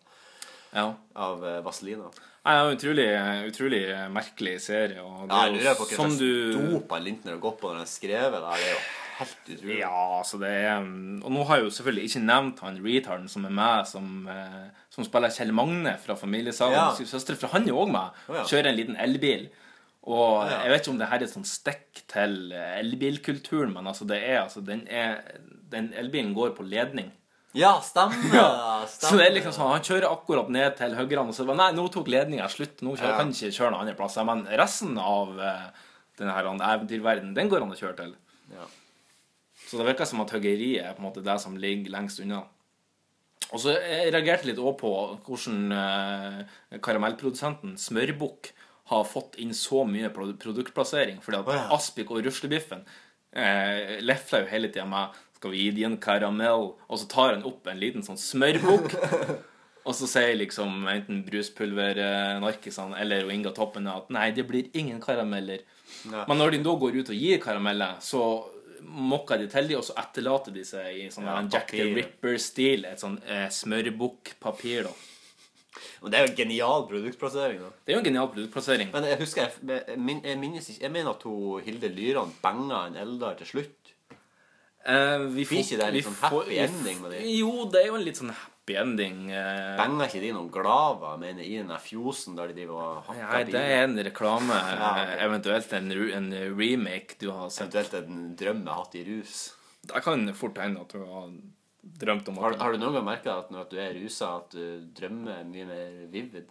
Ja. 0.76 0.94
av 1.16 1.44
uh, 1.44 1.62
Vazelina. 1.66 2.12
Nei, 2.46 2.54
en 2.62 2.76
utrolig, 2.78 3.08
utrolig 3.50 3.82
merkelig 4.14 4.60
serie. 4.62 5.02
Og 5.02 5.26
det 5.28 5.34
Ja, 5.34 5.46
jeg 5.48 5.56
lurer 5.58 5.80
på 5.80 5.88
hva 5.90 5.98
slags 5.98 6.20
du 6.20 6.54
dop 6.76 6.94
Lintner 7.02 7.34
har 7.34 7.42
gått 7.42 7.58
på 7.62 7.72
når 7.72 7.80
han 7.80 7.86
har 7.88 7.90
skrevet 7.90 8.38
det. 8.38 8.52
Det 8.52 8.68
er 8.68 8.76
jo 8.76 8.84
helt 9.18 9.50
utrolig. 9.56 9.80
Ja, 9.80 10.20
altså 10.20 10.38
det 10.44 10.52
er 10.52 10.78
Og 11.26 11.32
nå 11.34 11.44
har 11.48 11.58
jeg 11.58 11.66
jo 11.66 11.72
selvfølgelig 11.80 12.10
ikke 12.12 12.26
nevnt 12.28 12.60
han 12.60 12.78
retarden 12.86 13.28
som 13.32 13.46
er 13.50 13.50
med, 13.50 13.88
som, 13.88 14.28
eh, 14.30 14.68
som 14.94 15.04
spiller 15.08 15.34
Kjell 15.34 15.54
Magne 15.58 15.98
fra 16.06 16.14
Familiesagen. 16.20 16.74
Ja. 16.78 16.92
Ja. 16.94 17.06
Søstre, 17.06 17.36
for 17.36 17.48
han 17.56 17.66
er 17.68 17.74
òg 17.74 17.90
med. 17.90 18.22
Oh, 18.30 18.36
ja. 18.36 18.44
Kjører 18.44 18.70
en 18.70 18.76
liten 18.78 18.96
elbil. 19.02 19.48
Og 20.06 20.46
ja. 20.46 20.62
jeg 20.66 20.72
vet 20.72 20.84
ikke 20.84 20.94
om 20.94 21.00
det 21.02 21.10
her 21.10 21.22
er 21.22 21.26
et 21.26 21.34
sånt 21.34 21.50
stikk 21.50 22.02
til 22.12 22.36
eh, 22.54 22.74
elbilkulturen, 22.84 23.72
men 23.74 23.90
altså 23.90 24.06
det 24.10 24.20
er 24.22 24.44
altså 24.44 24.62
den, 24.66 24.84
er, 24.86 25.24
den 25.72 25.90
elbilen 25.98 26.36
går 26.38 26.54
på 26.58 26.66
ledning. 26.68 27.10
Ja, 27.56 27.78
stemmer! 27.82 28.20
Så 28.86 29.08
stemmer. 29.08 29.22
det 29.22 29.28
er 29.30 29.36
liksom 29.38 29.54
sånn, 29.56 29.72
Han 29.72 29.86
kjører 29.88 30.10
akkurat 30.12 30.50
ned 30.52 30.76
til 30.78 30.96
høyre, 30.98 31.24
og 31.24 31.34
så 31.34 31.46
bare 31.48 31.62
Nei, 31.62 31.70
nå 31.78 31.86
tok 31.90 32.10
ledninga 32.12 32.50
slutt. 32.52 32.84
Nå 32.84 32.98
kjører, 32.98 33.14
Ja. 33.14 33.20
kan 33.22 33.30
han 33.30 33.36
ikke 33.36 33.56
kjøre 33.56 33.72
noen 33.72 33.86
andre 33.86 33.96
plasser. 33.96 34.28
Men 34.28 34.42
resten 34.60 34.98
av 35.00 35.32
uh, 35.40 35.86
denne 36.20 36.36
her 36.36 36.50
eventyrverdenen, 36.52 37.32
den 37.38 37.52
går 37.52 37.64
an 37.64 37.72
å 37.72 37.80
kjøre 37.80 37.96
til. 38.02 38.12
Ja. 38.52 38.68
Så 39.66 39.80
det 39.80 39.88
virker 39.88 40.10
som 40.10 40.22
at 40.22 40.36
høgeriet 40.36 40.84
er 40.84 40.98
på 40.98 41.02
en 41.02 41.08
måte 41.08 41.24
det 41.26 41.38
som 41.42 41.56
ligger 41.58 41.96
lengst 41.96 42.20
unna. 42.22 42.44
Og 43.54 43.62
så 43.62 43.76
jeg 43.78 44.12
reagerte 44.14 44.50
litt 44.50 44.60
også 44.60 44.78
på 44.82 44.92
hvordan 45.26 45.74
eh, 45.80 46.80
karamellprodusenten 46.84 47.76
Smørbukk 47.80 48.52
har 48.92 49.04
fått 49.10 49.36
inn 49.42 49.54
så 49.54 49.84
mye 49.90 50.12
produktplassering. 50.14 51.22
Fordi 51.26 51.42
at 51.42 51.50
oh, 51.50 51.58
ja. 51.58 51.66
Aspik 51.74 52.12
og 52.14 52.22
Ruslebiffen 52.26 52.84
eh, 53.34 53.98
lefler 54.06 54.46
jo 54.46 54.52
hele 54.52 54.70
tida 54.70 54.86
med 54.90 55.22
'Skal 55.36 55.52
vi 55.52 55.66
gi 55.66 55.72
de 55.72 55.84
en 55.84 55.98
karamell?' 55.98 56.74
Og 56.88 57.00
så 57.00 57.10
tar 57.10 57.34
han 57.34 57.46
opp 57.46 57.68
en 57.68 57.80
liten 57.82 58.06
sånn 58.06 58.20
smørbukk. 58.20 58.96
og 59.88 59.94
så 59.94 60.10
sier 60.10 60.38
liksom 60.38 60.88
enten 60.90 61.24
bruspulvernarkisene 61.26 62.98
eller 63.02 63.30
Inga 63.30 63.54
Toppen 63.58 63.88
at 63.88 64.10
'nei, 64.10 64.32
det 64.32 64.48
blir 64.48 64.70
ingen 64.74 65.02
karameller'. 65.02 65.66
Nei. 66.12 66.26
Men 66.28 66.38
når 66.38 66.52
de 66.52 66.64
da 66.66 66.76
går 66.82 67.02
ut 67.02 67.10
og 67.10 67.26
gir 67.26 67.42
karameller, 67.42 67.98
så 68.02 68.22
mokker 68.86 69.42
de 69.42 69.50
til 69.50 69.68
de, 69.68 69.78
og 69.80 69.86
så 69.86 69.96
etterlater 69.98 70.54
de 70.54 70.64
seg 70.66 71.02
i 71.02 71.10
sånn 71.14 71.26
Ja, 71.26 71.42
Jack 71.52 71.74
the. 71.74 71.90
Ripper-stil. 71.98 72.86
Et 72.86 73.02
sånn 73.02 73.18
eh, 73.26 73.48
smørbukkpapir, 73.50 74.86
da. 74.86 74.94
Og 76.02 76.12
det 76.12 76.20
er 76.20 76.26
jo 76.26 76.32
en 76.32 76.38
genial 76.38 76.86
produktplassering. 76.90 77.60
da 77.60 77.70
Det 77.86 77.94
er 77.94 77.98
jo 77.98 78.04
en 78.04 78.06
genial 78.10 78.28
produktplassering. 78.34 78.92
Men 78.94 79.04
jeg 79.04 79.18
husker 79.20 79.42
Jeg, 79.42 79.52
jeg, 79.88 80.22
jeg 80.24 80.38
minnes 80.40 80.70
ikke 80.70 80.82
Jeg 80.82 80.92
mener 80.92 81.10
at 81.12 81.24
hun, 81.24 81.62
Hilde 81.66 81.90
Lyran 81.90 82.32
banga 82.42 82.86
en 82.88 82.96
Eldar 82.96 83.36
til 83.38 83.48
slutt. 83.48 83.94
Eh, 84.86 85.18
vi 85.34 85.46
Blir 85.50 85.64
ikke 85.64 85.78
det 85.80 85.86
en 85.88 85.94
litt 85.96 86.06
sånn 86.06 86.20
happy 86.22 86.36
får- 86.36 86.48
vi 86.52 86.58
ending 86.62 87.00
med 87.02 87.12
det? 87.16 87.22
Jo, 87.40 87.66
det 87.74 87.80
er 87.82 87.88
jo 87.88 87.96
en 87.98 88.04
litt 88.06 88.20
sånn 88.20 88.30
happy 88.38 88.76
ending. 88.78 89.32
Eh, 89.34 89.78
Banga 89.80 90.06
ikke 90.06 90.22
de 90.22 90.32
noen 90.36 90.52
glaver 90.54 91.18
mener, 91.18 91.42
i 91.42 91.56
den 91.58 91.68
der 91.74 91.82
fjosen 91.82 92.36
der 92.38 92.48
de 92.48 92.54
driver 92.60 92.78
og 92.84 93.04
hakker 93.08 93.32
Nei, 93.32 93.44
det 93.50 93.56
er 93.64 93.84
en 93.88 93.98
reklame, 93.98 94.54
Ja. 94.54 94.92
eh, 95.02 95.26
eventuelt 95.26 95.74
en, 95.74 95.92
en 95.92 96.30
remake 96.58 97.18
du 97.18 97.32
har 97.32 97.50
sett. 97.50 97.74
Eventuelt 97.74 97.94
en 98.06 98.36
drøm 98.38 98.62
jeg 98.64 98.68
har 98.74 98.84
hatt 98.84 98.96
i 98.96 99.04
rus. 99.10 99.54
Det 99.86 100.04
kan 100.04 100.34
fort 100.34 100.58
hende 100.58 100.82
at 100.82 100.90
du 100.94 101.00
har 101.06 101.30
drømt 101.86 102.28
om 102.30 102.38
Har, 102.42 102.56
har 102.58 102.72
du 102.74 102.78
noen 102.82 102.94
gang 102.98 103.06
merka 103.06 103.38
at 103.40 103.52
når 103.54 103.70
du 103.70 103.78
er 103.78 103.94
rusa, 104.00 104.38
at 104.42 104.50
du 104.56 104.88
drømmer 104.98 105.44
mye 105.46 105.66
mer 105.70 105.94
vivid? 106.12 106.50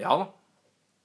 Ja 0.00 0.16
da. 0.16 0.26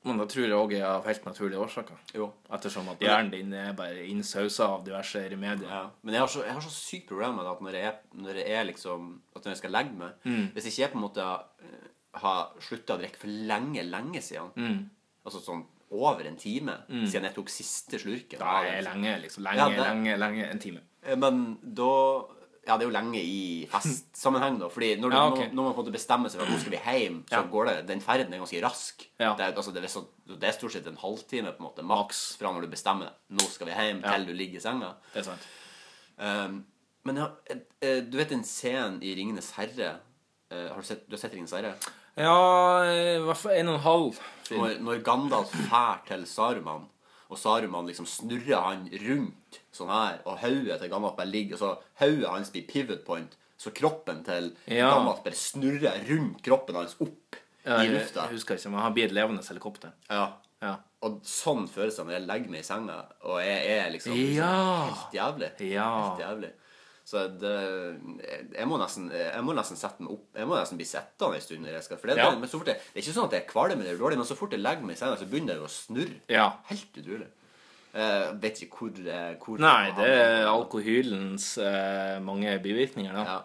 Men 0.07 0.17
det 0.21 0.29
tror 0.31 0.45
jeg 0.47 0.55
òg 0.55 0.73
er 0.77 0.85
av 0.87 1.05
helt 1.09 1.25
naturlige 1.27 1.59
årsaker. 1.59 1.97
Jo. 2.15 2.29
Ettersom 2.55 2.87
at 2.87 3.01
hjernen 3.03 3.31
din 3.33 3.51
er 3.53 3.73
bare 3.75 4.05
innsausa 4.07 4.69
av 4.77 4.85
diverse 4.85 5.19
remedier. 5.29 5.67
Ja. 5.67 5.81
Men 6.07 6.15
jeg 6.15 6.21
har 6.23 6.31
så, 6.31 6.43
jeg 6.47 6.53
har 6.55 6.63
så 6.63 6.71
sykt 6.71 7.09
problem 7.09 7.35
med 7.35 7.43
det 7.45 7.51
at 7.51 7.61
når 7.65 7.75
jeg, 7.81 7.95
når 8.23 8.39
jeg 8.39 8.53
er 8.61 8.63
liksom 8.69 9.09
At 9.35 9.43
når 9.43 9.51
jeg 9.51 9.57
skal 9.57 9.71
legge 9.75 9.97
meg 9.99 10.13
Mm. 10.23 10.45
Hvis 10.55 10.65
ikke 10.71 10.81
jeg 10.85 10.91
på 10.93 10.97
en 11.01 11.03
måte 11.03 11.25
eh, 11.67 11.89
har 12.23 12.53
slutta 12.63 12.95
å 12.95 13.01
drikke 13.03 13.19
for 13.19 13.27
lenge, 13.27 13.83
lenge 13.83 14.21
siden 14.23 14.55
Mm. 14.55 14.79
Altså 15.25 15.43
sånn 15.43 15.65
over 15.91 16.23
en 16.29 16.37
time 16.37 16.77
siden 16.87 17.23
jeg 17.25 17.33
tok 17.35 17.49
siste 17.49 17.97
slurken. 17.99 18.39
Da 18.39 18.63
er 18.63 18.81
lenge, 18.85 19.17
liksom. 19.23 19.43
Lenge, 19.43 19.57
Ja, 19.57 19.69
det- 19.69 19.79
lenge, 19.87 20.17
lenge. 20.17 20.49
En 20.51 20.59
time. 20.59 20.79
Eh, 21.03 21.15
Men 21.17 21.57
da 21.61 22.23
Ja, 22.69 22.75
det 22.77 22.85
er 22.85 22.91
jo 22.91 22.93
lenge 22.93 23.19
i 23.25 23.65
festsammenheng, 23.71 24.59
da. 24.61 24.67
Fordi 24.69 24.91
når, 25.01 25.09
du, 25.09 25.15
Ja, 25.17 25.23
okay. 25.31 25.47
når, 25.49 25.55
når 25.57 25.63
man 25.65 25.73
på 25.73 25.79
en 25.81 25.85
måte 25.87 25.95
bestemmer 25.95 26.29
seg 26.29 26.39
for 26.39 26.45
at 26.47 26.53
nå 26.53 26.59
skal 26.61 26.75
vi 26.75 26.81
hjem, 26.85 27.15
så 27.29 27.39
Ja. 27.39 27.43
går 27.49 27.65
det 27.71 27.75
Den 27.89 28.01
ferden 28.05 28.33
er 28.35 28.43
ganske 28.43 28.61
rask. 28.63 29.05
Ja. 29.19 29.31
Det, 29.35 29.45
er, 29.47 29.55
altså, 29.57 29.71
det, 29.73 29.83
er 29.83 29.93
så, 29.95 30.03
det 30.29 30.43
er 30.51 30.53
stort 30.57 30.75
sett 30.77 30.87
en 30.91 30.99
halvtime 31.01 31.51
på 31.55 31.63
en 31.63 31.67
måte 31.71 31.85
maks 31.85 32.19
fra 32.39 32.51
når 32.53 32.67
du 32.67 32.73
bestemmer 32.75 33.09
deg. 33.09 33.15
Nå 33.39 33.47
skal 33.49 33.67
vi 33.71 33.73
hjem, 33.79 34.03
til 34.05 34.27
du 34.29 34.33
ligger 34.37 34.61
i 34.61 34.63
senga. 34.63 34.91
Det 35.13 35.23
er 35.23 35.27
sant. 35.31 35.47
Um, 36.19 36.59
men 37.07 37.17
eh, 37.23 38.01
du 38.05 38.17
vet 38.19 38.31
en 38.35 38.43
scenen 38.43 38.99
i 39.01 39.15
'Ringenes 39.15 39.51
herre'? 39.57 39.95
Eh, 40.51 40.67
har 40.69 40.77
du 40.77 40.85
sett, 40.85 41.07
du 41.09 41.15
har 41.15 41.21
sett 41.21 41.33
'Ringenes 41.33 41.53
herre'? 41.57 41.73
Ja, 42.19 42.83
i 42.83 43.19
hvert 43.23 43.37
fall 43.37 43.53
en 43.55 43.69
og 43.69 43.75
en 43.75 43.85
halv. 43.85 44.17
Når, 44.51 44.79
når 44.83 45.03
Gandalf 45.05 45.51
fær 45.69 46.01
til 46.07 46.25
Saruman, 46.27 46.87
og 47.29 47.37
Saruman 47.37 47.85
liksom 47.87 48.05
snurrer 48.09 48.61
han 48.63 48.87
rundt 49.05 49.59
sånn 49.71 49.89
her, 49.93 50.19
og 50.25 50.39
hodet 50.41 50.79
til 50.81 50.89
bare 50.89 51.25
ligger, 51.29 51.53
og 51.55 51.59
så 51.59 51.77
hodet 52.01 52.29
hans 52.29 52.49
blir 52.51 52.65
pivot 52.67 53.05
point, 53.05 53.35
så 53.57 53.71
kroppen 53.75 54.23
til 54.25 54.55
Ja. 54.67 54.89
Bare 55.03 55.33
snurrer 55.35 55.99
rundt 56.09 56.41
kroppen 56.43 56.75
hans 56.75 56.95
opp 57.01 57.35
Ja, 57.65 57.81
i 57.83 57.87
lufta. 57.87 58.23
jeg 58.25 58.31
husker 58.37 58.55
ikke, 58.55 58.69
men 58.71 58.79
han 58.81 58.93
blir 58.93 59.05
et 59.05 59.11
levende 59.11 59.43
helikopter. 59.43 59.91
Ja. 60.09 60.33
Ja. 60.61 60.75
Og 61.03 61.21
sånn 61.23 61.67
føles 61.69 61.95
det 61.95 62.05
når 62.05 62.11
jeg 62.17 62.27
legger 62.27 62.49
meg 62.49 62.59
i 62.59 62.63
senga, 62.63 63.05
og 63.23 63.39
jeg 63.39 63.67
er 63.77 63.91
liksom, 63.91 64.13
liksom 64.13 64.35
Ja. 64.35 64.85
helt 64.89 65.13
jævlig. 65.13 65.49
Helt 65.59 66.19
jævlig. 66.19 66.51
Så 67.09 67.23
det, 67.41 67.53
jeg, 68.53 68.67
må 68.69 68.77
nesten, 68.77 69.07
jeg 69.09 69.41
må 69.41 69.55
nesten 69.57 69.79
sette 69.79 70.03
meg 70.05 70.11
opp 70.13 70.37
Jeg 70.37 70.45
må 70.45 70.53
nesten 70.59 70.77
bli 70.77 70.85
sittende 70.85 71.39
en 71.39 71.41
stund. 71.41 71.63
Når 71.65 71.77
jeg 71.79 71.85
skal, 71.87 71.97
for 71.97 72.11
det, 72.11 72.17
Ja. 72.21 72.29
men 72.37 72.49
så 72.51 72.59
fort 72.59 72.69
jeg, 72.69 72.77
det 72.85 72.99
er 72.99 73.01
ikke 73.01 73.15
sånn 73.15 73.25
at 73.31 73.33
jeg 73.33 73.41
er 73.45 73.49
kvalm 73.49 73.81
eller 73.81 73.97
dårlig, 73.97 74.19
men 74.21 74.29
så 74.29 74.37
fort 74.37 74.53
jeg 74.53 74.61
legger 74.61 74.85
meg 74.85 74.93
i 74.93 74.99
senga, 74.99 75.17
så 75.17 75.25
begynner 75.31 75.57
det 75.57 75.65
å 75.65 75.71
snurre. 75.73 76.19
Ja. 76.29 76.47
Helt 76.69 76.99
utrolig. 77.01 77.29
Jeg 77.89 78.35
vet 78.43 78.59
ikke 78.61 78.77
hvor, 78.83 78.99
eh, 79.09 79.31
hvor 79.41 79.57
Nei, 79.63 79.91
det 79.97 80.09
er 80.13 80.43
alkohylens 80.51 81.47
eh, 81.57 82.19
mange 82.21 82.53
bivirkninger, 82.61 83.15
da. 83.17 83.23
ja. 83.25 83.39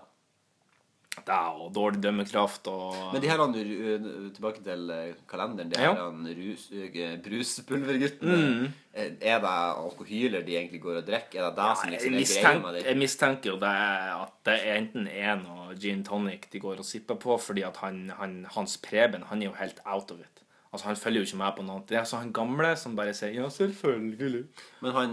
Det 1.14 1.34
og 1.34 1.68
dårlig 1.74 2.00
dømmekraft 2.02 2.66
og 2.72 3.12
Men 3.12 3.22
de 3.22 3.28
her 3.30 3.38
han, 3.38 3.54
uh, 3.54 4.32
tilbake 4.34 4.64
til 4.66 4.90
uh, 4.90 5.14
kalenderen, 5.30 5.70
de 5.70 5.78
her 5.78 5.92
Ja. 5.92 6.08
han, 6.08 6.26
rus, 6.38 6.64
uh, 6.74 7.18
bruspulverguttene. 7.22 8.36
mm. 8.36 8.72
Er 8.94 9.40
det 9.42 9.50
alkohyler 9.50 10.42
de 10.46 10.56
egentlig 10.56 10.80
går 10.82 11.00
og 11.00 11.06
drikker? 11.06 11.40
Er 11.40 11.50
det 11.50 11.56
det 11.58 11.70
som 11.80 11.90
liksom 11.90 12.14
er 12.14 12.42
greia 12.42 12.58
med 12.62 12.74
det? 12.74 12.84
jeg 12.86 12.96
mistenker 12.98 13.50
jo 13.50 13.56
det 13.62 13.72
at 14.20 14.34
det 14.46 14.58
er 14.60 14.76
enten 14.78 15.08
er 15.08 15.34
noe 15.40 15.74
gin 15.80 16.04
tonic 16.06 16.46
de 16.52 16.60
går 16.62 16.78
og 16.78 16.86
sipper 16.86 17.18
på, 17.18 17.38
fordi 17.38 17.62
at 17.66 17.76
han, 17.82 18.10
han, 18.18 18.46
Hans 18.54 18.76
Preben 18.78 19.24
han 19.30 19.42
er 19.42 19.46
jo 19.46 19.56
helt 19.58 19.80
out 19.84 20.10
of 20.10 20.18
it. 20.20 20.43
Altså 20.74 20.88
Han 20.88 20.98
følger 20.98 21.22
jo 21.22 21.26
ikke 21.28 21.38
med 21.38 21.54
på 21.54 21.64
noe. 21.66 21.82
Det 21.86 21.96
er 22.00 22.06
så 22.08 22.18
han 22.18 22.32
gamle 22.34 22.72
som 22.76 22.96
bare 22.98 23.14
sier 23.14 23.30
'ja, 23.36 23.46
selvfølgelig'. 23.46 24.46
Men 24.82 24.92
han 24.92 25.12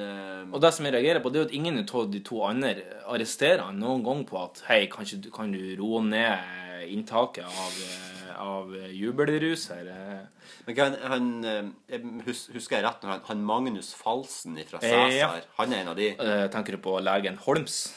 uh, 0.00 0.54
Og 0.54 0.62
det 0.62 0.72
som 0.74 0.86
jeg 0.86 0.94
reagerer 0.94 1.20
på, 1.20 1.28
det 1.28 1.36
er 1.36 1.44
jo 1.44 1.48
at 1.50 1.58
ingen 1.58 1.78
av 1.78 2.10
de 2.12 2.20
to 2.24 2.40
andre 2.42 2.74
arresterer 3.04 3.66
han 3.66 3.76
noen 3.78 4.04
gang 4.04 4.24
på 4.24 4.40
at 4.40 4.62
hei, 4.68 4.86
kan, 4.86 5.04
ikke, 5.04 5.30
kan 5.30 5.52
du 5.52 5.76
roe 5.82 6.00
ned 6.02 6.38
inntaket 6.88 7.44
av, 7.44 7.76
eh, 7.84 8.40
av 8.40 8.72
jubelrus 8.92 9.68
her? 9.68 9.86
eh?» 9.92 10.24
Men 10.66 10.76
han, 10.78 10.96
han 11.12 11.44
eh, 11.44 12.00
Husker 12.26 12.78
jeg 12.78 12.84
rett 12.84 13.04
når 13.04 13.10
han, 13.10 13.22
han 13.28 13.44
Magnus 13.44 13.94
Falsen 13.94 14.56
fra 14.68 14.80
Eh, 14.82 15.18
ja. 15.18 15.30
Han 15.58 15.72
er 15.72 15.84
en 15.84 15.92
av 15.92 15.96
de. 15.96 16.14
Tenker 16.52 16.76
du 16.76 16.78
på 16.78 16.96
legen 17.00 17.36
Holms? 17.44 17.94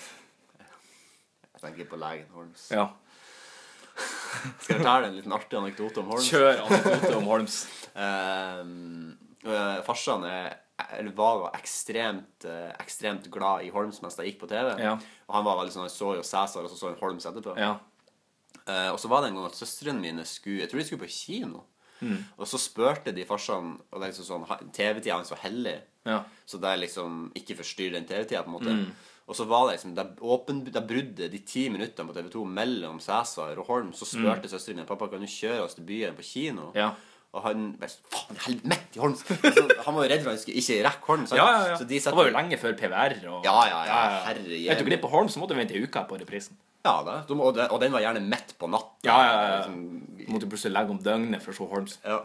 Jeg 0.59 1.61
tenker 1.61 1.88
på 1.89 1.97
legen 1.97 2.27
Holms. 2.35 2.69
Ja. 2.71 2.89
Skal 4.61 4.73
jeg 4.76 4.81
fortelle 4.81 5.09
en 5.09 5.18
liten 5.18 5.35
artig 5.35 5.59
anekdote 5.59 6.01
om 6.03 6.14
Holms? 6.14 6.30
Kjør 6.31 6.64
anekdote 6.65 7.18
om 7.18 7.27
Holms. 7.31 7.59
uh, 7.97 9.84
farsan 9.88 10.26
er 10.30 10.55
eller 10.77 11.11
var 11.11 11.51
ekstremt, 11.57 12.45
eh, 12.45 12.69
ekstremt 12.80 13.31
glad 13.34 13.64
i 13.65 13.69
Holms 13.73 14.01
mens 14.01 14.15
det 14.15 14.27
gikk 14.27 14.41
på 14.43 14.49
TV. 14.51 14.76
Ja. 14.81 14.93
Og 15.26 15.35
han 15.35 15.45
var 15.47 15.57
veldig 15.57 15.73
sånn, 15.73 15.88
han 15.88 15.93
så 15.93 16.11
jo 16.19 16.26
Cæsar, 16.26 16.65
og 16.65 16.69
så 16.69 16.77
så 16.77 16.91
han 16.91 16.99
Holms 17.01 17.26
etterpå. 17.26 17.55
Ja. 17.57 17.77
Uh, 18.68 18.91
og 18.91 18.99
så 18.99 19.09
var 19.09 19.23
det 19.23 19.31
en 19.31 19.39
gang 19.39 19.47
at 19.47 19.55
søstrene 19.55 20.01
mine 20.03 20.26
skulle 20.27 20.59
Jeg 20.59 20.69
tror 20.69 20.81
de 20.81 20.85
skulle 20.85 21.05
på 21.05 21.14
kino. 21.14 21.64
Mm. 22.01 22.18
Og 22.38 22.45
så 22.45 22.59
spurte 22.61 23.14
de 23.15 23.23
farsan 23.26 23.72
Og 23.89 23.95
det 23.97 24.05
er 24.05 24.11
liksom 24.11 24.27
sånn 24.27 24.72
TV-tida 24.76 25.15
hans 25.15 25.31
var 25.34 25.39
hellig. 25.41 25.77
Ja. 26.05 26.19
Så 26.45 26.59
det 26.61 26.69
er 26.69 26.81
liksom 26.84 27.31
ikke 27.35 27.57
forstyrr 27.57 27.95
den 27.95 28.05
TV-tida, 28.05 28.43
på 28.43 28.51
en 28.51 28.57
måte. 28.57 28.76
Mm. 28.76 28.91
Og 29.27 29.35
så 29.35 29.43
var 29.43 29.65
det 29.67 29.75
liksom 29.75 29.95
det, 29.97 30.05
åpen, 30.23 30.61
det 30.63 30.83
bruddet, 30.87 31.31
de 31.33 31.39
ti 31.43 31.65
minuttene 31.71 32.07
på 32.07 32.15
TV2 32.15 32.45
mellom 32.47 33.01
Cæsar 33.03 33.59
og 33.59 33.67
Holm, 33.67 33.91
så 33.93 34.07
spurte 34.07 34.47
søsteren 34.47 34.79
min 34.79 34.87
pappa 34.87 35.09
kan 35.11 35.23
du 35.23 35.27
kjøre 35.27 35.65
oss 35.65 35.75
til 35.75 35.83
byen 35.87 36.15
på 36.15 36.23
kino. 36.23 36.69
Mm. 36.71 36.77
Ja. 36.79 36.93
Og 37.35 37.43
han 37.43 37.65
bare 37.75 37.91
Faen, 38.07 38.39
helvete, 38.45 38.69
midt 38.71 38.95
i 38.95 39.01
Holm! 39.03 39.17
Altså, 39.19 39.65
han 39.83 39.97
var 39.97 40.05
jo 40.05 40.11
redd 40.13 40.23
for 40.23 40.31
han 40.31 40.39
skulle 40.39 40.61
ikke 40.63 40.77
rekke 40.87 41.11
Holm. 41.11 41.27
Ja, 41.35 41.49
ja, 41.51 41.65
ja. 41.73 41.75
Så 41.75 41.89
de 41.89 41.99
det 41.99 42.15
var 42.21 42.29
jo 42.29 42.35
lenge 42.37 42.61
før 42.61 42.77
PVR. 42.79 43.17
Og... 43.33 43.43
Ja, 43.43 43.57
ja, 43.67 43.81
ja, 43.89 43.99
herre 44.29 44.47
Vet 44.47 44.79
du, 44.79 44.87
glipp 44.87 45.03
på 45.03 45.11
Holm, 45.11 45.29
så 45.29 45.43
måtte 45.43 45.57
du 45.57 45.59
vente 45.59 45.75
ei 45.75 45.83
uke 45.83 46.05
på 46.07 46.21
reprisen. 46.23 46.55
Ja, 46.88 46.95
det. 47.03 47.18
De- 47.30 47.38
Og, 47.43 47.53
det, 47.57 47.68
og 47.76 47.81
den 47.84 47.91
var 47.93 48.01
gjerne 48.05 48.23
midt 48.23 48.55
på 48.59 48.69
natta. 48.72 49.03
Ja, 49.07 49.18
ja, 49.27 49.34
ja. 49.43 49.57
Liksom, 49.57 50.27
måtte 50.34 50.47
plutselig 50.51 50.73
legge 50.76 50.95
om 50.95 51.01
døgnet 51.03 51.43
for 51.43 51.51
å 51.53 51.57
se 51.59 51.68
Holms. 51.73 51.97
Ja. 52.07 52.22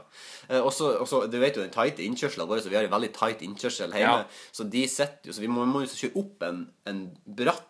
Eh, 0.49 0.61
og 0.63 0.73
så, 0.75 1.21
du 1.31 1.37
vet 1.43 1.59
jo 1.59 1.63
den 1.67 1.75
tighte 1.75 2.03
innkjørselen 2.07 2.49
vår, 2.51 2.63
så 2.65 2.71
vi 2.73 2.79
har 2.79 2.87
en 2.89 2.95
veldig 2.95 3.13
tight 3.19 3.43
innkjørsel 3.47 3.93
hjemme. 3.95 4.23
Ja. 4.25 4.49
Så 4.55 4.67
de 4.71 4.87
sitter 4.91 5.31
jo, 5.31 5.37
så 5.37 5.45
vi 5.45 5.51
må, 5.53 5.67
må 5.69 5.85
jo 5.85 5.91
kjøre 5.93 6.23
opp 6.23 6.47
en, 6.49 6.65
en 6.91 7.03
bratt 7.27 7.69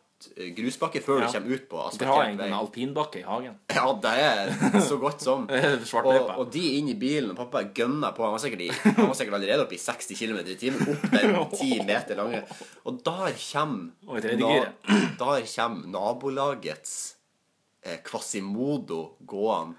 grusbakke 0.56 1.00
før 1.02 1.20
Ja. 1.22 1.26
du 1.26 1.32
kommer 1.38 1.54
ut 1.56 1.68
på 1.70 1.78
asfaltert 1.86 2.26
egentlig 2.26 2.46
en 2.48 2.56
alpinbakke 2.58 3.20
i 3.20 3.22
hagen. 3.26 3.54
Ja, 3.76 3.86
det 4.02 4.12
er 4.22 4.80
så 4.86 4.98
godt 5.02 5.20
som. 5.24 5.46
Og, 6.04 6.30
og 6.38 6.50
de 6.52 6.62
inn 6.78 6.88
i 6.92 6.94
bilen, 6.98 7.30
og 7.32 7.36
pappa 7.36 7.62
gønner 7.74 8.12
på. 8.16 8.22
Han 8.26 8.32
var 8.36 8.42
sikkert, 8.42 8.60
i, 8.66 8.68
han 8.84 9.08
var 9.08 9.14
sikkert 9.18 9.34
allerede 9.40 9.64
oppe 9.64 9.74
i 9.74 9.80
60 9.82 10.18
km 10.18 10.38
i 10.44 10.58
timen. 10.60 10.92
Opp 11.38 11.56
den 11.56 11.70
10 11.80 11.80
meter 11.88 12.16
lange. 12.20 12.42
Og 12.84 13.00
der 13.04 13.34
kommer, 13.52 13.90
i 14.20 14.36
der 15.22 15.48
kommer 15.56 15.86
nabolagets 15.96 16.94
eh, 17.82 17.98
Quasimodo 18.06 19.16
gående. 19.26 19.74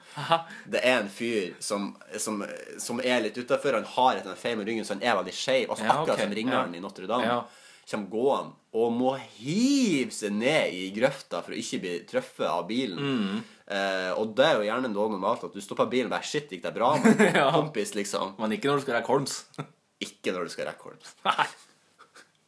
Det 0.67 0.81
er 0.83 0.99
en 1.03 1.09
fyr 1.09 1.53
som, 1.63 1.93
som, 2.19 2.43
som 2.81 2.99
er 3.03 3.21
litt 3.27 3.37
utafor. 3.39 3.77
Han 3.79 3.87
har 3.95 4.19
et 4.21 4.31
feil 4.39 4.57
med 4.59 4.67
ryggen, 4.67 4.85
så 4.87 4.97
han 4.97 5.03
er 5.05 5.15
veldig 5.21 5.33
skeiv. 5.37 5.69
Altså, 5.71 5.85
Ja, 5.87 5.91
akkurat 5.99 6.17
okay. 6.17 6.25
som 6.27 6.35
ringeren 6.39 6.73
Ja. 6.73 6.79
i 6.79 6.83
Notre-Dame. 6.83 7.29
Ja. 7.29 7.41
Kommer 7.89 8.09
gående 8.09 8.53
og 8.73 8.93
må 8.95 9.11
hive 9.35 10.09
seg 10.15 10.31
ned 10.33 10.73
i 10.73 10.85
grøfta 10.95 11.43
for 11.45 11.53
å 11.53 11.57
ikke 11.59 11.79
bli 11.83 11.91
truffet 12.09 12.47
av 12.49 12.63
bilen. 12.69 12.97
Mm. 12.97 13.41
Eh, 13.67 14.09
og 14.17 14.31
det 14.37 14.45
er 14.47 14.55
jo 14.57 14.65
gjerne 14.65 14.89
noe 14.89 15.11
normalt 15.13 15.43
at 15.45 15.53
du 15.53 15.61
stopper 15.61 15.85
bilen 15.91 16.07
og 16.09 16.15
bare 16.15 16.25
Shit, 16.25 16.49
gikk 16.51 16.63
det 16.65 16.71
bra 16.75 16.93
med 17.03 17.21
Ja. 17.35 17.49
kompis, 17.53 17.91
liksom? 17.97 18.33
Men 18.41 18.55
ikke 18.55 18.71
når 18.71 18.81
du 18.81 18.85
skal 18.87 18.97
rekke 18.99 19.13
Holms. 19.13 19.43
Ikke 20.03 20.33
når 20.35 20.49
du 20.49 20.51
skal 20.55 20.65
rekke 20.67 20.83
Holms. 20.89 21.13
Nei. 21.23 21.45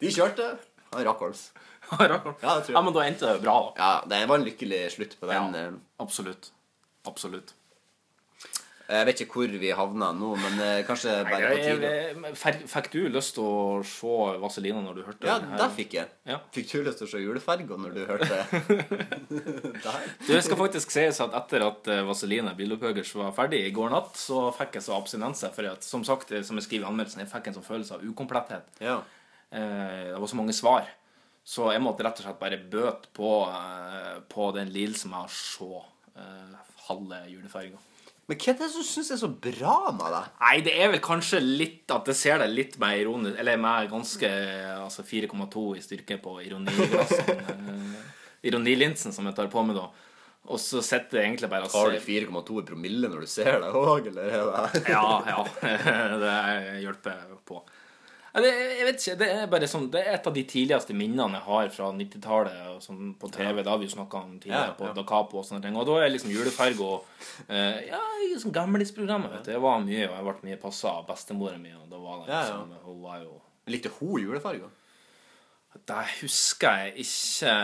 De 0.03 0.09
kjørte. 0.11 0.47
Han 0.95 1.05
rakk 1.07 1.21
Holms. 1.23 1.43
Rakk 2.01 2.25
Holms. 2.25 2.41
Ja, 2.41 2.55
det 2.57 2.65
tror 2.65 2.71
jeg. 2.73 2.75
Ja, 2.79 2.81
men 2.87 2.95
da 2.97 3.03
endte 3.05 3.29
det 3.35 3.43
bra, 3.45 3.53
da. 3.61 3.75
Ja, 3.79 3.91
det 4.11 4.23
var 4.31 4.41
en 4.41 4.47
lykkelig 4.49 4.81
slutt 4.95 5.13
på 5.21 5.29
den. 5.29 5.53
Ja. 5.55 5.61
eh. 5.69 5.77
Absolutt. 6.03 6.49
Absolutt. 7.07 7.53
Jeg 8.85 9.05
vet 9.07 9.21
ikke 9.23 9.39
hvor 9.39 9.53
vi 9.61 9.69
havna 9.73 10.11
nå, 10.13 10.27
men 10.37 10.59
eh, 10.61 10.79
kanskje 10.85 11.13
bare 11.25 11.47
på 11.49 11.61
tide. 11.63 12.33
Fikk 12.69 12.89
du 12.93 12.99
lyst 13.09 13.33
til 13.33 13.45
å 13.47 13.79
se 13.89 14.17
Vazelina 14.43 14.83
når 14.85 14.99
du 14.99 15.01
hørte 15.07 15.25
Ja, 15.25 15.39
det? 15.41 15.47
her? 15.49 15.57
der 15.63 15.71
fikk 15.73 15.95
jeg. 15.97 16.11
Ja. 16.29 16.37
Fikk 16.53 16.69
du 16.69 16.83
lyst 16.85 17.01
til 17.01 17.07
å 17.07 17.11
se 17.15 17.21
juleferga 17.23 17.79
når 17.81 17.95
du 17.95 18.01
hørte 18.05 18.29
det? 18.29 18.43
Du, 19.29 20.29
Det 20.29 20.41
skal 20.45 20.59
faktisk 20.59 20.93
sies 20.93 21.17
at 21.25 21.33
etter 21.39 21.65
at 21.65 21.89
eh, 21.91 22.03
Vazelina 22.05 22.53
Bilopphøggers 22.57 23.15
var 23.17 23.33
ferdig 23.37 23.63
i 23.65 23.71
går 23.73 23.89
natt, 23.95 24.13
så 24.21 24.51
fikk 24.55 24.77
jeg 24.77 24.85
så 24.85 24.93
abstinense. 24.99 25.49
For 25.55 25.71
at, 25.71 25.85
som 25.85 26.05
sagt, 26.05 26.31
eh, 26.35 26.45
som 26.45 26.59
jeg 26.61 26.67
skriver 26.67 26.85
i 26.85 26.91
anmeldelsen, 26.91 27.23
jeg 27.25 27.31
fikk 27.33 27.49
en 27.49 27.57
sånn 27.57 27.65
følelse 27.65 27.97
av 27.97 28.05
ukompletthet. 28.05 28.69
Ja. 28.85 28.99
Eh, 29.49 30.13
det 30.13 30.21
var 30.21 30.29
så 30.29 30.37
mange 30.39 30.53
svar. 30.57 30.85
Så 31.45 31.67
jeg 31.73 31.81
måtte 31.85 32.05
rett 32.05 32.21
og 32.21 32.25
slett 32.25 32.39
bare 32.41 32.57
bøte 32.57 33.09
på, 33.13 33.33
eh, 33.49 34.15
på 34.33 34.47
den 34.55 34.71
lidelsen 34.73 35.11
med 35.13 35.25
å 35.25 35.33
se 35.33 35.67
eh, 36.21 36.55
halve 36.87 37.19
juleferga. 37.33 37.81
Men 38.25 38.39
hva 38.41 38.53
er 38.55 38.57
det 38.57 38.71
som 38.73 38.85
syns 38.85 39.11
er 39.13 39.19
så 39.21 39.29
bra 39.29 39.75
med 39.93 40.07
det? 40.09 40.23
Nei, 40.41 40.55
det 40.65 40.73
er 40.81 40.89
vel 40.95 41.01
kanskje 41.03 41.43
litt 41.43 41.91
at 41.93 42.07
det 42.09 42.15
ser 42.17 42.41
deg 42.41 42.55
litt 42.55 42.79
mer 42.81 42.97
ironisk 42.97 43.37
Eller 43.41 43.59
med 43.61 43.91
ganske 43.91 44.31
altså 44.79 45.05
4,2 45.05 45.65
i 45.77 45.83
styrke 45.85 46.17
på 46.23 46.39
ironiglassene. 46.41 47.37
eh, 47.53 48.01
Ironilinsen 48.49 49.13
som 49.13 49.29
jeg 49.29 49.37
tar 49.37 49.49
på 49.53 49.61
meg 49.65 49.77
da. 49.77 49.85
Og 50.45 50.61
så 50.61 50.81
sitter 50.85 51.19
jeg 51.19 51.29
egentlig 51.31 51.49
bare 51.53 51.69
Har 51.73 51.93
du 51.93 52.01
4,2 52.01 52.59
i 52.61 52.65
promille 52.65 53.09
når 53.09 53.25
du 53.25 53.29
ser 53.29 53.59
deg 53.61 53.77
òg, 53.77 54.09
eller 54.11 54.33
er 54.39 54.51
det 54.73 54.83
Ja, 54.93 55.07
ja. 55.29 55.45
Det 56.25 56.35
hjelper 56.83 57.23
på. 57.45 57.61
Ja, 58.35 58.41
det, 58.43 58.49
jeg 58.75 58.85
vet 58.89 58.97
ikke, 58.99 59.13
det 59.21 59.27
er 59.31 59.45
bare 59.47 59.67
sånn 59.71 59.85
Det 59.93 60.01
er 60.01 60.17
et 60.17 60.25
av 60.27 60.33
de 60.35 60.41
tidligste 60.43 60.91
minnene 60.97 61.37
jeg 61.39 61.45
har 61.45 61.69
fra 61.71 61.85
90-tallet 61.95 62.57
og 62.73 62.81
sånn 62.83 63.13
på 63.19 63.29
TV. 63.31 63.61
Da 63.63 63.71
har 63.71 63.79
vi 63.79 63.87
jo 63.87 63.93
snakka 63.95 64.19
om 64.25 64.33
tidligere, 64.43 64.73
Ja, 64.73 64.75
på. 64.75 64.89
Da 64.97 65.05
Capo 65.07 65.39
og 65.39 65.45
sånne 65.47 65.63
ting. 65.63 65.77
Og 65.79 65.87
da 65.87 65.95
er 66.03 66.11
liksom 66.11 66.33
juleferg 66.33 66.81
og 66.83 67.05
eh, 67.47 67.85
Ja, 67.87 68.01
liksom 68.25 68.49
sånn 68.49 68.57
gamlisprogrammet, 68.59 69.31
vet 69.37 69.47
du. 69.47 69.53
Jeg 69.55 69.63
var 69.63 69.79
mye, 69.85 70.09
og 70.09 70.17
jeg 70.19 70.27
ble 70.27 70.49
mye 70.49 70.59
passa 70.65 70.91
av 70.99 71.07
bestemora 71.07 71.57
mi, 71.61 71.71
og 71.79 71.87
da 71.93 72.01
var 72.03 72.19
det 72.25 72.27
Ja, 72.33 72.41
ja. 72.41 72.57
liksom 72.59 72.75
Hun 72.89 72.99
var 73.07 73.21
jo 73.23 73.37
Likte 73.71 73.93
hun 74.01 74.19
julefarga? 74.21 74.67
Det 75.85 76.03
husker 76.21 76.83
jeg 76.85 77.05
ikke 77.05 77.55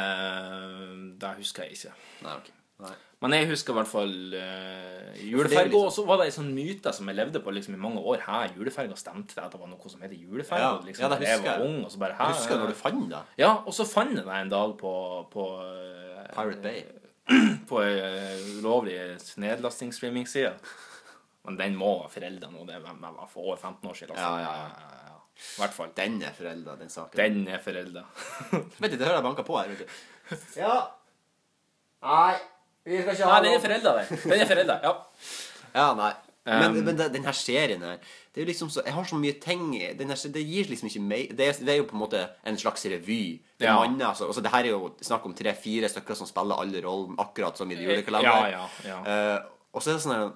Det 1.21 1.35
husker 1.37 1.63
jeg 1.67 1.77
ikke. 1.77 1.93
Nei, 2.25 2.39
ok. 2.81 3.07
Men 3.21 3.35
jeg 3.37 3.47
husker 3.51 3.73
i 3.73 3.77
hvert 3.77 3.89
fall 3.91 4.13
uh, 4.33 4.41
er 4.41 5.19
juleferga, 5.29 5.67
liksom- 5.69 5.85
og 5.85 5.91
så 5.93 6.05
var 6.07 6.17
det 6.17 6.25
ei 6.25 6.33
sånn 6.33 6.53
myte 6.55 6.93
som 6.97 7.07
jeg 7.11 7.15
levde 7.19 7.41
på 7.45 7.53
liksom 7.53 7.75
i 7.77 7.81
mange 7.81 8.01
år. 8.01 8.23
Her, 8.25 8.55
juleferga 8.57 8.97
stemte 8.97 9.35
det 9.37 9.43
at 9.43 9.51
det 9.53 9.59
var 9.61 9.69
noe 9.69 9.91
som 9.93 10.01
heter 10.01 10.17
juleferga? 10.17 10.61
Ja, 10.71 10.79
liksom, 10.85 11.05
ja, 11.05 11.17
det 11.19 11.27
jeg 11.29 11.43
var 11.45 11.61
ung, 11.67 11.83
og 11.85 11.91
så 11.93 12.01
bare 12.01 12.17
hæ? 12.17 12.31
Husker 12.33 12.57
du 12.57 12.63
når 12.63 12.73
du 12.73 12.79
fant 12.81 13.09
det? 13.11 13.21
Ja, 13.43 13.51
og 13.61 13.73
så 13.77 13.85
fant 13.85 14.15
jeg 14.17 14.25
det 14.25 14.39
en 14.41 14.49
dag 14.49 14.73
på 14.79 14.93
på, 15.31 15.45
uh, 15.61 16.25
Pirate 16.33 16.61
Bay. 16.65 16.81
på 17.69 17.77
ei 17.85 17.91
eh, 18.01 18.39
ulovlig 18.59 18.97
nedlastingsstreamingside. 19.39 20.55
Men 21.45 21.57
den 21.57 21.75
må 21.77 21.91
foreldrene 22.11 22.57
nå. 22.57 22.65
Det 22.67 22.81
hvem- 22.83 23.05
for 23.29 23.41
over 23.45 23.57
15 23.57 23.89
år 23.89 23.93
siden. 23.97 24.17
Ja, 24.17 24.33
ja, 24.41 24.55
ja. 24.63 24.89
I 25.41 25.61
hvert 25.61 25.73
fall. 25.73 25.89
Den 25.97 26.21
er 26.21 26.33
forelda, 26.37 26.75
den 26.77 26.89
saken. 26.89 27.17
Den 27.17 27.47
er 27.47 27.59
forelda. 27.63 28.03
Vet 28.81 28.91
du, 28.91 28.97
det 28.97 29.05
hører 29.07 29.21
jeg 29.21 29.23
banka 29.23 29.45
på 29.47 29.57
her. 29.57 29.69
vet 29.69 29.79
du. 29.85 30.35
Ja. 30.59 30.75
Nei, 32.01 32.35
vi 32.85 33.01
skal 33.01 33.13
ikke 33.13 33.25
Nei, 33.29 33.39
den 33.45 33.53
er 33.53 33.59
forelda, 33.59 33.93
den. 33.99 34.19
Den 34.31 34.41
er 34.41 34.45
forelda, 34.49 34.79
ja. 34.83 34.93
Ja, 35.75 35.93
nei. 35.95 36.11
Men, 36.45 36.71
Um, 36.71 36.83
men 36.85 36.95
det, 36.97 37.11
den 37.13 37.23
her 37.23 37.35
serien 37.37 37.83
her 37.85 37.97
Det 38.33 38.41
er 38.41 38.41
jo 38.41 38.47
liksom 38.49 38.69
så 38.73 38.81
Jeg 38.83 38.93
har 38.95 39.03
så 39.05 39.15
mye 39.21 39.35
ting 39.39 39.75
i- 39.77 39.93
den 39.93 40.09
her, 40.09 40.15
Det 40.33 40.41
gir 40.41 40.65
liksom 40.65 40.87
ikke 40.89 41.01
meg 41.05 41.35
det, 41.37 41.47
er- 41.47 41.59
det 41.65 41.69
er 41.69 41.77
jo 41.77 41.83
på 41.85 41.93
en 41.93 41.99
måte 42.01 42.21
en 42.43 42.57
slags 42.57 42.83
revy. 42.89 43.39
Det 43.59 43.67
Ja. 43.67 43.75
manner, 43.77 44.07
altså, 44.07 44.25
altså, 44.25 44.41
det 44.41 44.49
her 44.51 44.63
er 44.63 44.69
jo 44.71 44.89
snakk 45.01 45.23
om 45.25 45.35
tre-fire 45.35 45.87
stykker 45.87 46.15
som 46.15 46.25
spiller 46.25 46.55
alle 46.59 46.81
rollen, 46.81 47.15
akkurat 47.19 47.55
som 47.57 47.69
i 47.69 47.75
julekalenderen. 47.75 48.23
julekalender. 48.25 48.57
Ja, 48.57 48.67
ja, 48.83 49.03
ja. 49.05 49.37
Uh, 49.37 49.45
og 49.73 49.81
så 49.83 49.89
er 49.91 49.93
det 49.93 50.01
sånn 50.01 50.15
her 50.15 50.31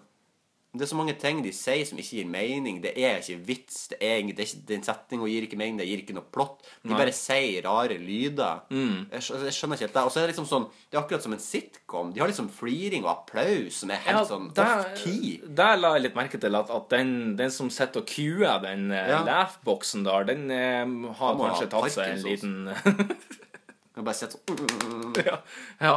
Det 0.78 0.86
er 0.86 0.90
så 0.92 0.98
mange 1.00 1.14
ting 1.20 1.42
de 1.46 1.52
sier 1.56 1.86
som 1.88 1.98
ikke 2.02 2.18
gir 2.20 2.28
mening. 2.30 2.82
Det 2.84 2.92
er 2.98 3.22
ikke 3.22 3.38
vits. 3.48 3.88
Det 3.92 3.98
er, 4.02 4.18
ingen- 4.22 4.36
det 4.36 4.44
er 4.46 4.50
ikke, 4.52 4.66
den 4.72 4.84
setninga 4.84 5.30
gir 5.32 5.48
ikke 5.48 5.58
mening. 5.60 5.78
Det 5.82 5.88
gir 5.88 6.02
ikke 6.04 6.16
noe 6.18 6.28
plott. 6.36 6.62
De 6.84 6.92
Nei. 6.92 6.98
bare 7.00 7.14
sier 7.16 7.64
rare 7.66 7.98
lyder. 8.02 8.62
Mm. 8.70 9.08
Jeg, 9.12 9.22
jeg 9.46 9.56
skjønner 9.58 9.80
ikke 9.80 9.86
helt 9.88 9.98
det. 10.00 10.04
Og 10.04 10.12
så 10.16 10.20
er 10.20 10.28
det 10.28 10.34
liksom 10.36 10.50
sånn 10.52 10.68
Det 10.90 10.98
er 10.98 11.02
akkurat 11.04 11.24
som 11.28 11.34
en 11.38 11.44
sitcom. 11.46 12.12
De 12.16 12.20
har 12.24 12.32
liksom 12.32 12.50
fliring 12.50 13.06
og 13.08 13.12
applaus 13.16 13.82
som 13.84 13.92
er 13.96 14.04
helt 14.06 14.28
sånn 14.30 14.52
off-key. 14.52 15.40
Der 15.62 15.78
la 15.80 15.94
jeg 15.96 16.06
litt 16.08 16.16
merke 16.20 16.40
til 16.42 16.56
at, 16.60 16.70
at 16.70 16.90
den, 16.94 17.16
den 17.40 17.52
som 17.52 17.70
sitter 17.74 18.04
og 18.04 18.10
cuer 18.12 18.60
den 18.66 18.90
ja. 18.92 19.06
Ja. 19.16 19.24
laugh-boksen 19.28 20.04
der, 20.06 20.28
den 20.32 20.46
eh, 20.52 20.86
har 21.20 21.36
kanskje 21.40 21.68
ha 21.68 21.74
tatt 21.80 21.92
seg 21.96 22.16
en 22.16 22.24
liten 22.26 22.56
Jeg 23.96 24.04
bare 24.04 24.18
sitter 24.18 24.40
sånn 24.44 25.14
ja, 25.30 25.38
ja. 25.80 25.94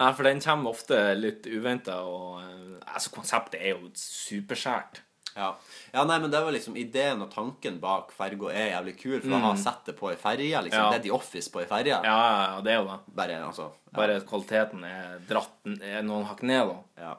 Nei, 0.00 0.10
for 0.16 0.26
den 0.26 0.42
kommer 0.42 0.74
ofte 0.74 1.00
litt 1.14 1.46
uventa, 1.46 2.00
og 2.02 2.40
eh, 2.42 2.78
altså, 2.86 3.12
konseptet 3.14 3.60
er 3.60 3.76
jo 3.76 3.92
superskjært. 3.98 5.02
Ja. 5.34 5.48
ja, 5.90 6.04
nei, 6.06 6.20
men 6.22 6.30
det 6.30 6.40
var 6.46 6.54
liksom 6.54 6.76
ideen 6.78 7.22
og 7.24 7.30
tanken 7.32 7.80
bak 7.82 8.12
ferga 8.14 8.52
er 8.54 8.68
jævlig 8.70 8.92
kul, 9.00 9.16
for 9.18 9.34
å 9.34 9.40
ha 9.48 9.54
sett 9.58 9.88
det 9.88 9.96
på 9.98 10.12
ei 10.12 10.18
ferje. 10.18 10.60
Liksom. 10.66 10.78
Mm. 10.78 10.84
Ja. 10.84 10.90
Det 10.92 11.00
er 11.00 11.04
The 11.08 11.14
Office 11.16 11.50
på 11.50 11.62
ei 11.62 11.66
ferje. 11.70 11.98
Ja, 12.06 12.18
ja, 12.54 12.60
det 12.62 12.74
er 12.74 12.78
jo 12.78 12.86
det. 12.92 12.98
Bare, 13.18 13.40
altså. 13.48 13.66
Ja. 13.90 13.96
Bare 13.98 14.20
kvaliteten 14.28 14.86
er 14.86 15.16
dratt 15.26 15.72
er 15.74 16.06
noen 16.06 16.28
hakk 16.30 16.44
ned, 16.46 16.70
da. 16.70 17.06
ja. 17.08 17.14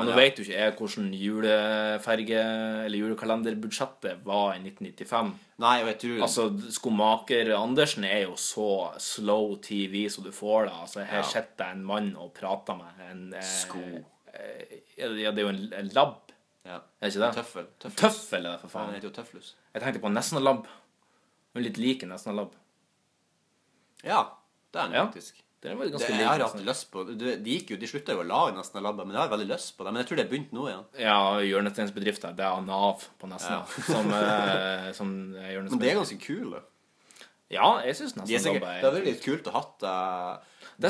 Men 0.00 0.08
nå 0.08 0.14
Ja. 0.14 0.16
vet 0.16 0.38
jo 0.38 0.44
ikke 0.44 0.58
jeg 0.58 0.74
hvordan 0.78 1.10
juleferge- 1.20 2.84
eller 2.86 2.98
julekalenderbudsjettet 2.98 4.24
var 4.24 4.54
i 4.54 4.58
1995. 4.64 5.34
Nei, 5.60 5.74
og 5.82 5.86
jeg 5.92 5.98
tror 6.02 6.22
Altså, 6.26 6.46
Skomaker 6.72 7.50
Andersen 7.56 8.04
er 8.04 8.22
jo 8.24 8.34
så 8.40 8.68
slow 8.98 9.56
TV 9.60 10.08
som 10.10 10.24
du 10.24 10.30
får 10.32 10.66
da. 10.70 10.72
Altså, 10.82 11.04
her 11.04 11.18
Ja. 11.18 11.22
sitter 11.22 11.70
en 11.72 11.84
mann 11.84 12.16
og 12.16 12.32
prater 12.34 12.76
med 12.76 13.10
en 13.10 13.34
eh, 13.34 13.40
Sko. 13.42 13.78
eh, 14.34 14.78
Ja, 14.98 15.08
det 15.30 15.38
er 15.38 15.42
jo 15.42 15.48
en, 15.48 15.72
en 15.72 15.88
labb, 15.94 16.32
ja. 16.64 16.76
er 16.76 16.80
det 17.08 17.14
ikke 17.14 17.26
det? 17.26 17.34
Tøffel. 17.36 17.66
Tøffel. 17.80 17.96
Tøffel 17.96 18.46
er 18.46 18.50
det, 18.52 18.60
for 18.60 18.68
Faen, 18.68 18.82
Ja, 18.82 18.86
den 18.86 18.94
heter 19.02 19.08
jo 19.10 19.22
Tøfflus. 19.22 19.54
Jeg 19.74 19.82
tenkte 19.82 20.00
på 20.00 20.08
Nesna-labb. 20.12 20.66
Hun 21.54 21.62
er 21.62 21.68
litt 21.68 21.78
lik 21.78 22.02
en 22.02 22.10
Nesna-labb. 22.10 22.52
Ja, 24.04 24.24
det 24.72 24.80
er 24.80 24.84
den 24.86 24.92
Ja. 24.94 25.04
Det 25.60 25.74
var 25.76 25.90
Det, 25.92 26.00
jeg 26.08 26.24
har 26.24 26.40
hatt 26.40 26.62
lyst 26.64 26.86
på 26.88 27.02
De, 27.04 27.34
de 27.36 27.54
gikk 27.58 27.74
jo, 27.74 27.76
de 27.76 27.88
slutta 27.90 28.14
jo 28.16 28.22
å 28.22 28.24
lage 28.24 28.54
nesten 28.56 28.80
labber, 28.80 29.04
men 29.04 29.18
jeg 29.18 29.20
har 29.26 29.32
veldig 29.34 29.48
lyst 29.50 29.74
på 29.76 29.84
det. 29.84 29.92
Men 29.92 30.00
jeg 30.00 30.08
tror 30.08 30.20
det 30.20 30.24
er 30.24 30.30
begynt 30.30 30.54
nå 30.56 30.66
igjen. 30.70 30.86
Ja, 31.04 31.18
hjørnesteinsbedrifter. 31.44 32.32
Det 32.38 32.46
er 32.48 32.64
Nav 32.64 33.04
på 33.20 33.28
Nesna. 33.28 33.58
Som, 33.92 34.08
eh, 34.16 34.88
som 34.96 35.12
Men 35.36 35.82
det 35.82 35.92
er 35.92 36.00
ganske 36.00 36.16
kule. 36.22 36.62
Ja, 37.50 37.80
jeg 37.84 37.98
syns 37.98 38.14
De 38.14 38.22
nesten 38.22 38.44
sikkert, 38.46 38.62
Labb 38.62 38.78
det 38.78 38.86
hadde 38.86 38.96
vært 39.00 39.08
litt 39.10 39.24
kult 39.26 39.48
å 39.50 39.54
hatt 39.58 39.86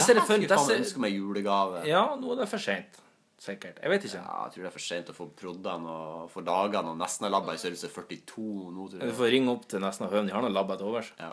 ser 0.04 0.18
det 0.18 0.24
skulle 0.26 0.44
jeg 0.44 0.50
faen 0.52 0.74
ønske 0.76 1.02
meg 1.02 1.14
julegave. 1.16 1.80
Ja, 1.88 2.02
nå 2.20 2.34
er 2.34 2.42
det 2.44 2.50
for 2.52 2.62
seint. 2.62 2.98
Sikkert. 3.40 3.78
Jeg 3.80 3.88
vet 3.88 4.04
ikke. 4.04 4.20
Ja, 4.20 4.42
jeg 4.44 4.52
tror 4.54 4.64
det 4.66 4.68
er 4.68 4.74
for 4.74 4.84
sent 4.84 5.10
å 5.10 5.14
få 5.16 5.26
proddene 5.32 5.94
og 5.96 6.26
få 6.30 6.42
dagene 6.44 6.92
og 6.92 6.98
Nesna-labba 7.00 7.54
i 7.56 7.60
størrelse 7.62 7.88
42 7.88 8.44
nå, 8.44 8.84
tror 8.92 9.00
Du 9.00 9.06
jeg. 9.08 9.16
får 9.16 9.32
ringe 9.32 9.54
opp 9.54 9.64
til 9.72 9.80
Nesna 9.80 10.10
Høven. 10.12 10.28
De 10.28 10.34
har 10.36 10.44
noen 10.44 10.52
labber 10.54 10.76
til 10.76 10.90
overs. 10.92 11.08
Ja. 11.18 11.32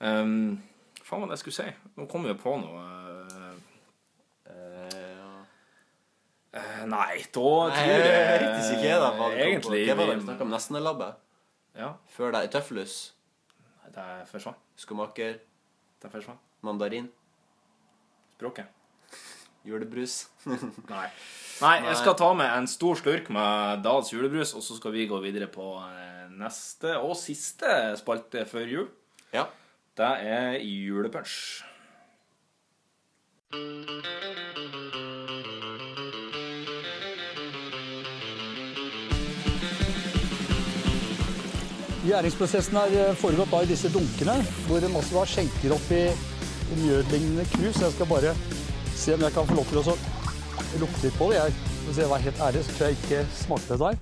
Um, 0.00 0.62
faen 1.10 1.20
var 1.24 1.28
det 1.32 1.36
jeg 1.38 1.42
skulle 1.44 1.58
si. 1.58 1.90
Nå 1.98 2.06
kom 2.10 2.24
jeg 2.30 2.38
på 2.40 2.54
noe. 2.62 2.86
Uh. 4.46 5.40
Eh, 6.50 6.80
nei, 6.90 7.20
da 7.22 7.30
tror 7.36 7.68
Nei, 7.70 7.82
jeg 7.86 8.00
vet 8.02 8.56
ikke 8.74 8.78
hva 8.82 8.96
det 9.04 9.18
var. 9.20 9.34
Egentlig 9.38 9.82
Hva 9.86 9.94
var 10.00 10.06
det 10.10 10.16
vi- 10.18 10.24
snakka 10.24 10.42
om? 10.46 10.50
Nesten 10.50 10.80
labbe? 10.82 11.10
Ja, 11.78 11.92
Før 12.10 12.32
det 12.34 12.50
Tøflus, 12.50 13.12
det 13.94 14.06
forsvant. 14.32 14.56
skomaker, 14.76 15.38
Det 16.02 16.10
forsvant. 16.10 16.38
mandarin, 16.62 17.08
Språket. 18.36 18.66
julebrus. 19.64 20.28
Nei. 20.90 21.08
Nei, 21.60 21.76
jeg 21.86 21.96
skal 21.96 22.14
ta 22.16 22.32
med 22.34 22.50
en 22.58 22.66
stor 22.66 22.94
slurk 22.96 23.28
med 23.30 23.82
Dals 23.84 24.10
julebrus, 24.12 24.54
og 24.54 24.62
så 24.62 24.76
skal 24.78 24.90
vi 24.92 25.06
gå 25.06 25.20
videre 25.22 25.46
på 25.46 25.78
neste 26.32 26.96
og 26.98 27.14
siste 27.16 27.96
spalte 28.00 28.44
før 28.48 28.66
jul. 28.68 28.88
ja. 29.32 29.46
Det 30.00 30.08
er 30.08 30.52
julepunch. 30.64 31.64
Gjæringsprosessen 42.04 42.76
har 42.76 42.86
eh, 42.86 43.12
foregått 43.20 43.52
da 43.52 43.60
i 43.60 43.68
disse 43.68 43.92
dunkene, 43.92 44.40
hvor 44.70 44.80
en 44.80 44.96
også 44.96 45.18
da 45.18 45.28
skjenker 45.28 45.76
opp 45.76 45.92
i 45.92 46.02
mjøllignende 46.80 47.44
krus. 47.52 47.84
Jeg 47.84 47.92
skal 47.92 48.08
bare 48.16 48.34
se 48.96 49.14
om 49.14 49.28
jeg 49.28 49.36
kan 49.36 49.52
få 49.52 49.60
lov 49.60 49.68
til 49.68 49.84
å 49.84 50.00
lukte 50.80 51.04
litt 51.10 51.18
på 51.20 51.28
det. 51.34 51.42
Jeg, 51.42 51.74
hvis 51.84 52.06
jeg 52.06 52.14
var 52.16 52.28
helt 52.30 52.46
ærlig, 52.48 52.64
så 52.64 52.78
tror 52.78 52.88
jeg 52.88 53.02
ikke 53.04 53.24
smakte 53.44 53.76
det 53.76 53.82
der. 53.84 53.96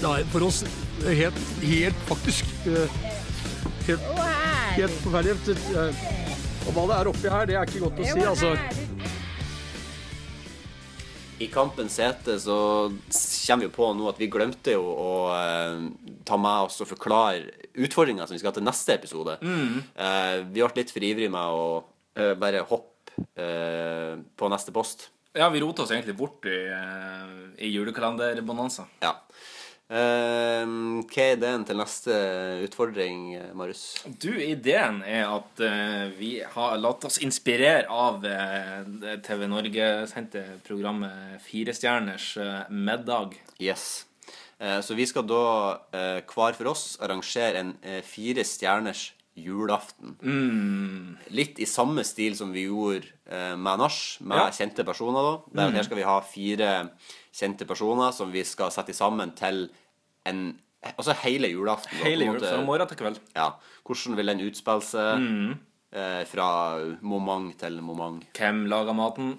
Nei, 0.00 0.22
for 0.32 0.48
oss 0.48 0.64
helt, 1.08 1.40
helt 1.64 1.96
faktisk 2.08 2.44
eh, 2.66 3.00
helt, 3.88 4.06
helt 4.76 4.96
forferdelig. 5.04 5.56
Og 6.68 6.74
hva 6.76 6.86
det 6.90 6.96
er 6.98 7.10
oppi 7.10 7.32
her, 7.32 7.48
det 7.48 7.56
er 7.58 7.68
ikke 7.68 7.84
godt 7.86 8.00
å 8.02 8.08
si. 8.10 8.24
altså. 8.28 8.54
I 11.40 11.46
Kampens 11.48 11.96
hete 12.02 12.34
så 12.42 12.56
kommer 12.92 13.64
vi 13.64 13.70
på 13.72 13.86
nå 13.96 14.08
at 14.10 14.18
vi 14.20 14.28
glemte 14.32 14.74
jo 14.74 14.82
å 14.92 15.12
eh, 15.32 15.86
ta 16.28 16.36
med 16.36 16.66
oss 16.68 16.82
og 16.84 16.90
forklare 16.90 17.46
utfordringa 17.80 18.26
som 18.28 18.36
vi 18.36 18.42
skal 18.42 18.52
ha 18.52 18.58
til 18.58 18.66
neste 18.66 18.98
episode. 18.98 19.38
Eh, 19.40 20.34
vi 20.50 20.60
ble 20.60 20.68
litt 20.76 20.92
for 20.92 21.06
ivrige 21.06 21.32
med 21.32 21.56
å 21.56 21.64
bare 22.36 22.60
hoppe 22.68 23.24
eh, 23.40 24.20
på 24.36 24.52
neste 24.52 24.74
post. 24.76 25.08
Ja, 25.32 25.48
vi 25.48 25.62
rota 25.62 25.86
oss 25.86 25.92
egentlig 25.94 26.16
bort 26.18 26.44
i, 26.50 26.58
i 27.62 27.70
julekalenderbonanza. 27.70 28.84
Ja. 29.00 29.14
Eh, 29.90 30.66
hva 31.10 31.24
er 31.24 31.32
ideen 31.34 31.64
til 31.66 31.80
neste 31.80 32.18
utfordring, 32.66 33.24
eh, 33.40 33.48
Marius? 33.58 33.84
Du, 34.06 34.30
ideen 34.38 35.00
er 35.02 35.24
at 35.26 35.64
uh, 35.64 36.04
vi 36.14 36.36
har 36.54 36.76
latt 36.78 37.08
oss 37.08 37.18
inspirere 37.24 37.88
av 37.90 38.22
uh, 38.22 39.16
TV 39.26 39.48
Norge-sendte 39.50 40.44
programmet 40.68 41.42
Firestjerners 41.42 42.36
uh, 42.38 42.62
middag. 42.70 43.34
Yes. 43.58 44.06
Eh, 44.60 44.80
så 44.80 44.94
vi 44.94 45.06
skal 45.08 45.24
da 45.24 45.44
eh, 45.96 46.18
hver 46.28 46.56
for 46.58 46.68
oss 46.74 46.84
arrangere 47.00 47.62
en 47.62 47.72
eh, 47.80 48.02
fire 48.04 48.44
stjerners 48.44 49.10
julaften. 49.44 50.16
Litt 51.34 51.58
i 51.62 51.66
samme 51.68 52.04
stil 52.04 52.36
som 52.38 52.52
vi 52.54 52.66
gjorde 52.68 53.06
eh, 53.30 53.56
med 53.56 53.78
nach, 53.82 53.98
med 54.20 54.38
Ja. 54.38 54.48
kjente 54.50 54.84
personer. 54.84 55.22
da. 55.22 55.64
Der 55.66 55.70
Her 55.76 55.82
skal 55.82 55.96
vi 55.96 56.02
ha 56.08 56.20
fire 56.20 56.90
kjente 57.32 57.66
personer 57.66 58.12
som 58.12 58.30
vi 58.32 58.42
skal 58.44 58.70
sette 58.70 58.92
sammen 58.96 59.32
til 59.36 59.68
en 60.26 60.58
Altså 60.96 61.12
hele 61.26 61.46
julaften. 61.50 61.92
da, 61.98 62.04
Hele 62.08 62.24
på 62.24 62.28
en 62.30 62.32
jul, 62.32 62.40
måte. 62.40 62.54
fra 62.54 62.64
morgen 62.64 62.88
til 62.88 62.96
kveld. 62.96 63.18
Ja. 63.36 63.50
Hvordan 63.84 64.16
vil 64.16 64.26
den 64.26 64.40
utspille 64.40 64.82
seg? 64.82 65.58
Eh, 65.92 66.24
fra 66.24 66.78
moment 67.02 67.58
til 67.58 67.82
moment. 67.82 68.24
Hvem 68.32 68.64
lager 68.66 68.92
maten? 68.94 69.38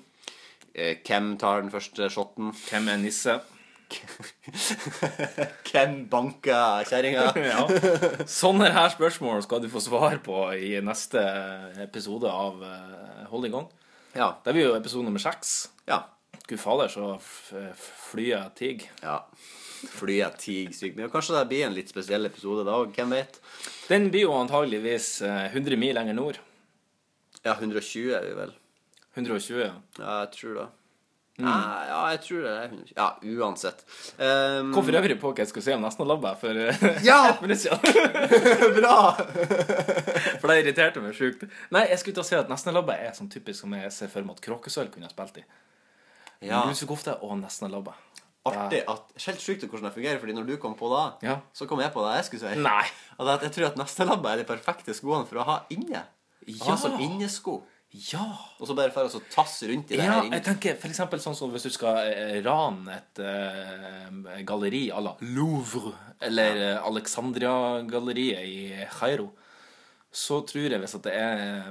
Eh, 0.76 0.98
hvem 1.04 1.38
tar 1.40 1.62
den 1.62 1.72
første 1.72 2.10
shoten? 2.14 2.52
Hvem 2.70 2.88
er 2.90 2.98
nisse? 2.98 3.40
hvem 5.72 5.98
banker 6.12 6.86
kjerringa? 6.90 7.28
Ja. 7.52 7.66
Sånne 8.30 8.72
her 8.76 8.90
spørsmål 8.94 9.44
skal 9.46 9.62
du 9.64 9.70
få 9.72 9.82
svar 9.84 10.18
på 10.26 10.38
i 10.58 10.74
neste 10.86 11.22
episode 11.84 12.30
av 12.32 12.62
eh, 12.66 13.22
Hold 13.32 13.48
i 13.48 13.54
gang. 13.54 13.68
Ja. 14.16 14.34
Det 14.44 14.54
blir 14.56 14.68
jo 14.70 14.76
episode 14.80 15.08
nummer 15.08 15.22
seks. 15.24 15.70
ja. 15.90 16.04
Gud 16.48 16.60
fader, 16.60 16.90
så 16.92 17.14
flyet 18.12 18.56
tig. 18.60 18.82
Ja. 19.00 19.22
Flyet 19.94 20.36
tig 20.42 20.74
sykt 20.76 20.98
mye. 20.98 21.08
Kanskje 21.14 21.38
det 21.38 21.46
blir 21.48 21.64
en 21.68 21.76
litt 21.78 21.92
spesiell 21.94 22.28
episode 22.28 22.66
da 22.68 22.74
òg. 22.82 22.92
Hvem 22.98 23.14
vet? 23.16 23.38
Den 23.88 24.10
blir 24.12 24.26
jo 24.26 24.34
antageligvis 24.36 25.22
eh, 25.24 25.46
100 25.54 25.80
mil 25.80 25.96
lenger 25.96 26.18
nord. 26.18 26.42
Ja, 27.46 27.54
120 27.56 28.12
er 28.18 28.26
vi 28.28 28.34
vel. 28.42 28.52
120, 29.16 29.62
ja. 29.64 29.72
Ja, 30.02 30.18
jeg 30.26 30.32
tror 30.36 30.58
det. 30.60 30.68
Mm. 31.40 31.46
Nei, 31.48 31.84
ja, 31.88 32.00
jeg 32.12 32.20
tror 32.26 32.42
det 32.44 32.50
er 32.52 32.66
100 32.68 32.92
Ja, 32.98 33.06
uansett. 33.40 33.80
Um, 34.20 34.74
Kom 34.76 34.84
for 34.86 34.98
øvrig 35.00 35.16
på 35.22 35.30
hva 35.32 35.40
jeg 35.42 35.48
skulle 35.50 35.64
si 35.64 35.74
om 35.74 35.82
nesten 35.82 36.06
labba 36.10 36.34
for 36.38 36.60
eh, 36.60 36.84
Ja! 37.08 37.16
ett 37.32 37.42
minutt 37.42 37.62
siden. 37.64 37.80
Bra! 38.78 38.98
For 40.42 40.52
det 40.52 40.58
irriterte 40.66 41.02
meg 41.02 41.16
sjukt. 41.18 41.48
Nei, 41.74 41.86
jeg 41.90 42.02
skulle 42.02 42.18
til 42.20 42.26
å 42.26 42.28
si 42.28 42.38
at 42.38 42.52
nesten 42.52 42.76
labba 42.76 42.98
er 43.00 43.16
sånn 43.18 43.32
typisk 43.32 43.64
som 43.64 43.74
jeg 43.80 43.90
ser 43.96 44.12
for 44.12 44.28
meg 44.28 44.38
at 44.38 44.44
Kråkesølv 44.46 44.92
kunne 44.94 45.08
ha 45.10 45.14
spilt 45.14 45.40
i. 45.42 45.46
Ja, 46.52 46.64
Lusekofte 46.68 47.16
og 47.24 47.36
nesten 47.40 47.72
labba. 47.72 47.96
artig 48.50 48.84
at 48.90 49.12
Helt 49.26 49.42
sjukt 49.44 49.66
hvordan 49.70 49.88
det 49.88 49.94
fungerer, 49.96 50.20
Fordi 50.20 50.34
når 50.34 50.48
du 50.48 50.56
kom 50.58 50.74
på 50.76 50.90
da, 50.94 51.04
Ja. 51.22 51.40
så 51.54 51.68
kom 51.70 51.80
jeg 51.80 51.94
på 51.94 52.02
det 52.08 52.16
jeg 52.20 52.26
skulle 52.30 52.50
si. 52.56 52.62
Nei. 52.62 52.86
At 53.22 53.44
jeg 53.48 53.52
tror 53.56 53.68
at 53.72 53.78
nestelabba 53.78 54.34
er 54.34 54.42
de 54.44 54.48
perfekte 54.50 54.94
skoene 54.98 55.26
for 55.30 55.38
å 55.42 55.46
ha 55.48 55.60
inne. 55.74 56.02
Ja. 56.50 56.66
Ha 56.66 56.76
som 56.82 57.00
innesko. 57.00 57.62
Ja. 57.92 58.24
Og 58.62 58.68
så 58.70 58.76
bare 58.78 58.92
for 58.96 59.04
å 59.04 59.20
tasse 59.34 59.68
rundt 59.68 59.90
i 59.92 59.98
det 60.00 60.06
Ja, 60.06 60.22
her 60.22 60.30
jeg 60.38 60.44
tenker 60.46 60.78
for 60.80 60.88
eksempel 60.94 61.20
sånn 61.20 61.36
som 61.36 61.52
hvis 61.52 61.66
du 61.68 61.74
skal 61.76 61.98
eh, 62.08 62.38
rane 62.46 62.94
et 62.96 63.20
eh, 63.20 64.40
galleri 64.48 64.86
à 64.96 65.02
la 65.04 65.12
Louvre, 65.28 65.92
eller 66.24 66.56
eh, 66.70 66.78
Alexandria-galleriet 66.88 68.48
i 68.48 68.88
Cairo, 68.96 69.32
så 70.12 70.40
tror 70.48 70.70
jeg 70.72 70.80
hvis 70.84 70.96
det 71.04 71.14
er 71.16 71.70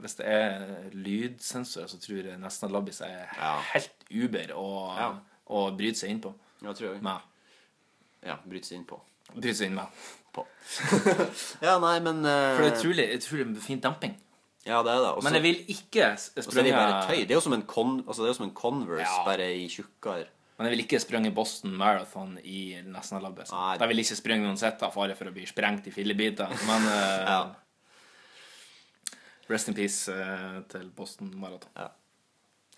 Hvis 0.00 0.14
det 0.16 0.28
er 0.32 0.62
lydsensor, 0.96 1.88
så 1.92 1.98
tror 2.00 2.22
jeg 2.30 2.38
nesten 2.40 2.68
at 2.68 2.72
Labbis 2.72 3.00
er 3.04 3.26
Ja. 3.36 3.56
helt 3.74 4.06
uber 4.10 4.54
å, 4.56 4.68
Ja. 4.96 5.10
å 5.48 5.66
bryte 5.76 5.98
seg 5.98 6.10
inn 6.10 6.20
på. 6.24 6.32
Ja, 6.62 6.72
tror 6.72 6.94
jeg. 6.94 7.02
Med. 7.02 7.20
Ja, 8.24 8.36
bryte 8.46 8.66
seg 8.68 8.78
inn 8.80 8.86
på. 8.88 9.00
Bryte 9.34 9.54
seg 9.56 9.66
inn 9.68 9.74
med. 9.76 9.86
på. 10.32 10.44
ja, 11.66 11.78
nei, 11.82 11.98
men 12.00 12.20
uh... 12.24 12.56
For 12.56 12.62
det 12.64 12.70
er 12.70 12.76
utrolig, 12.78 13.06
utrolig 13.18 13.62
fin 13.64 13.80
damping. 13.80 14.14
Ja, 14.66 14.82
det 14.84 14.92
er 14.92 15.00
det. 15.00 15.12
Også, 15.16 15.24
Men 15.24 15.36
jeg 15.38 15.42
vil 15.42 15.62
ikke 15.72 16.10
sprunge 16.18 16.72
er 16.76 17.06
de. 17.08 17.22
Det 17.24 17.32
er 17.32 17.38
jo 17.38 17.40
som 17.46 17.54
en, 17.56 17.62
con, 17.66 17.94
altså, 18.06 18.22
det 18.26 18.34
jo 18.34 18.38
som 18.42 18.48
en 18.50 18.54
Converse, 18.54 19.06
Ja. 19.08 19.24
bare 19.24 19.46
i 19.56 19.68
tjukkere. 19.72 20.26
Men 20.58 20.68
jeg 20.68 20.76
vil 20.76 20.84
ikke 20.84 21.00
sprunge 21.00 21.30
Boston 21.32 21.72
Marathon 21.80 22.34
i 22.44 22.82
National 22.84 23.22
Labbis. 23.24 23.48
Jeg 23.80 23.88
vil 23.88 24.02
ikke 24.02 24.16
sprunge 24.18 24.50
uansett 24.50 24.82
av 24.84 24.92
fare 24.92 25.14
for 25.16 25.30
å 25.30 25.32
bli 25.32 25.46
sprengt 25.48 25.86
i 25.88 25.94
fillebiter. 25.94 26.52
Men 26.68 26.84
eh, 26.92 27.30
Ja. 27.30 27.38
rest 29.48 29.68
in 29.68 29.74
peace 29.74 30.12
uh, 30.12 30.60
til 30.68 30.90
Boston 30.94 31.32
Marathon. 31.40 31.72
Ja. 31.76 31.88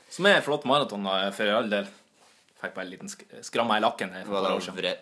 Som 0.08 0.26
er 0.28 0.38
et 0.38 0.44
flott 0.46 0.64
maraton, 0.68 1.04
for 1.34 1.50
all 1.56 1.68
del. 1.72 1.90
Fikk 2.62 2.74
bare 2.76 2.86
en 2.86 2.92
liten 2.92 3.10
sk 3.10 3.24
skramma 3.42 3.80
i 3.80 3.82
lakken 3.82 4.12
her 4.14 4.28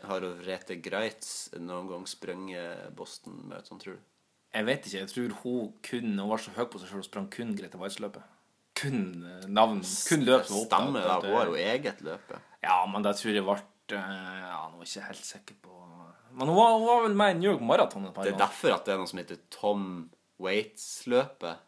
har 0.09 0.25
Vrete 0.41 0.79
Greitz 0.81 1.51
noen 1.59 1.91
gang 1.91 2.07
sprunget 2.09 2.89
Boston 2.97 3.43
Marathon, 3.51 3.79
tror 3.83 3.99
du? 3.99 4.07
Jeg 4.51 4.67
vet 4.67 4.87
ikke. 4.87 4.99
Jeg 4.99 5.11
tror 5.13 5.35
hun 5.43 5.73
kun 5.87 6.19
Hun 6.19 6.31
var 6.31 6.43
så 6.43 6.53
høy 6.57 6.67
på 6.67 6.81
seg 6.83 6.91
selv 6.91 7.05
og 7.05 7.09
sprang 7.09 7.29
kun 7.33 7.55
Grete 7.59 7.79
Waitz-løpet. 7.81 8.23
Kun 8.81 9.01
eh, 9.27 9.49
navn. 9.49 9.83
Kun 10.09 10.25
løp 10.27 10.47
som 10.49 10.63
opptatt. 10.63 10.87
Stemmer 10.87 11.07
det, 11.07 11.31
hun 11.31 11.39
har 11.39 11.53
jo 11.53 11.59
eget 11.61 12.03
løp. 12.07 12.35
Ja, 12.65 12.81
men 12.91 13.07
det 13.07 13.17
tror 13.21 13.37
jeg 13.37 13.47
ble 13.47 13.57
eh, 13.57 14.37
Ja, 14.43 14.63
nå 14.71 14.81
er 14.81 14.87
jeg 14.87 14.93
ikke 14.97 15.09
helt 15.11 15.27
sikker 15.27 15.59
på 15.65 15.77
Men 16.37 16.51
hun 16.51 16.57
var, 16.57 16.77
hun 16.77 16.87
var 16.89 17.03
vel 17.07 17.17
med 17.23 17.35
i 17.35 17.41
New 17.41 17.51
York 17.53 17.65
Marathon 17.65 18.07
et 18.09 18.15
par 18.15 18.27
Det 18.27 18.35
er 18.35 18.43
derfor 18.43 18.77
at 18.77 18.87
det 18.87 18.95
er 18.95 19.03
noe 19.03 19.11
som 19.11 19.21
heter 19.23 19.43
Tom 19.55 19.85
Waits-løpet. 20.41 21.67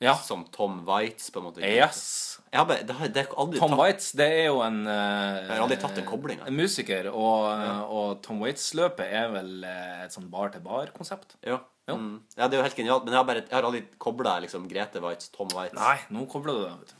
Ja. 0.00 0.14
Som 0.16 0.46
Tom 0.52 0.84
Waits, 0.84 1.30
på 1.32 1.40
en 1.40 1.46
måte. 1.46 1.60
Yes. 1.64 2.40
Ja, 2.52 2.64
det 2.64 2.94
har, 2.96 3.08
det 3.08 3.24
har 3.28 3.34
Tom 3.36 3.52
tatt 3.52 3.76
Waits, 3.78 4.10
det 4.16 4.26
er 4.32 4.46
jo 4.48 4.62
en 4.64 4.78
uh, 4.84 4.92
Jeg 4.92 5.50
har 5.50 5.64
aldri 5.64 5.78
tatt 5.80 5.96
den 5.96 6.06
koblinga. 6.08 6.46
En 6.48 6.56
musiker, 6.56 7.10
og, 7.12 7.48
og 7.84 8.22
Tom 8.24 8.40
Waits-løpet 8.44 9.12
er 9.20 9.28
vel 9.32 9.66
eh, 9.68 10.06
et 10.06 10.16
sånn 10.16 10.30
bar-til-bar-konsept? 10.32 11.36
Ja. 11.44 11.60
Ja. 11.90 11.98
Mm. 11.98 12.16
ja, 12.36 12.46
det 12.46 12.56
er 12.56 12.62
jo 12.62 12.66
helt 12.68 12.78
genialt. 12.78 13.04
Men 13.04 13.16
jeg 13.16 13.20
har, 13.20 13.28
bare, 13.28 13.44
jeg 13.44 13.56
har 13.56 13.68
aldri 13.68 13.82
kobla 14.02 14.38
liksom, 14.46 14.66
Grete 14.70 15.02
Waitz, 15.04 15.30
Tom 15.34 15.50
Waitz. 15.56 15.76
Nei, 15.78 15.98
nå 16.14 16.24
kobler 16.30 16.58
du 16.58 16.64
det. 16.64 16.72
vet 16.80 16.94
du. 16.94 16.96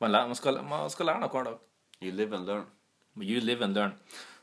Man, 0.00 0.14
lærer, 0.14 0.30
man, 0.30 0.38
skal, 0.38 0.60
man 0.64 0.92
skal 0.92 1.10
lære 1.10 1.20
noe 1.20 1.32
hver 1.34 1.48
dag. 1.50 1.62
You 2.00 2.12
live 2.16 2.36
and 2.36 2.48
learn. 2.48 2.68
You 3.20 3.40
live 3.44 3.64
and 3.64 3.76
learn. 3.76 3.96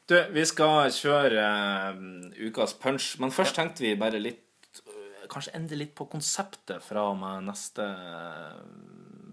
Du, 0.08 0.16
vi 0.32 0.44
skal 0.48 0.92
kjøre 0.94 1.42
uh, 1.44 2.04
ukas 2.48 2.76
punch, 2.80 3.16
men 3.20 3.34
først 3.34 3.58
tenkte 3.58 3.84
vi 3.84 3.96
bare 4.00 4.22
litt 4.22 4.80
uh, 4.86 5.26
Kanskje 5.28 5.56
endre 5.58 5.82
litt 5.82 5.92
på 5.98 6.06
konseptet 6.08 6.86
fra 6.86 7.10
og 7.10 7.18
med 7.20 7.50
neste 7.50 7.84
uh, 7.84 8.62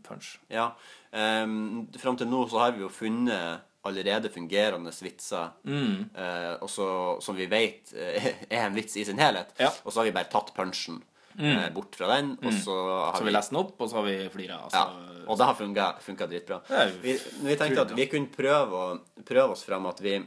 punch. 0.07 0.33
Ja. 0.51 0.73
Um, 1.13 1.85
Fram 2.01 2.19
til 2.19 2.31
nå 2.33 2.43
så 2.51 2.65
har 2.65 2.75
vi 2.75 2.83
jo 2.83 2.91
funnet 2.91 3.63
allerede 3.85 4.31
fungerende 4.33 4.93
vitser, 5.05 5.51
Mm. 5.65 6.11
eh, 6.17 6.55
og 6.63 6.69
så, 6.71 6.87
som 7.23 7.37
vi 7.37 7.47
vet 7.47 7.93
eh, 7.95 8.27
er 8.51 8.67
en 8.67 8.75
vits 8.75 8.97
i 8.97 9.05
sin 9.05 9.19
helhet. 9.19 9.53
Ja. 9.59 9.69
Mm. 9.71 9.83
Og 9.85 9.93
så 9.93 10.01
har 10.01 10.05
vi 10.11 10.13
bare 10.19 10.31
tatt 10.33 10.55
punchen 10.57 11.03
Mm. 11.37 11.73
bort 11.75 11.97
fra 11.99 12.07
den, 12.15 12.39
og 12.47 12.53
så 12.53 12.75
har 13.11 13.17
Så 13.17 13.25
vi, 13.25 13.31
vi 13.33 13.33
lest 13.35 13.51
den 13.51 13.59
opp, 13.59 13.81
og 13.83 13.89
så 13.91 13.97
har 13.97 14.05
vi 14.07 14.29
flira. 14.31 14.55
Ja, 14.55 14.65
Altså, 14.69 15.27
og 15.27 15.37
det 15.39 15.47
har 15.49 15.55
funka, 15.59 16.27
dritbra. 16.31 16.61
Vi, 17.03 17.19
vi 17.43 17.57
tenkte 17.57 17.81
at 17.83 17.91
vi 17.97 18.07
kunne 18.07 18.31
prøve, 18.31 18.71
å, 18.71 19.01
prøve 19.27 19.51
oss 19.57 19.65
frem 19.67 19.85
at 19.91 19.99
vi 20.01 20.21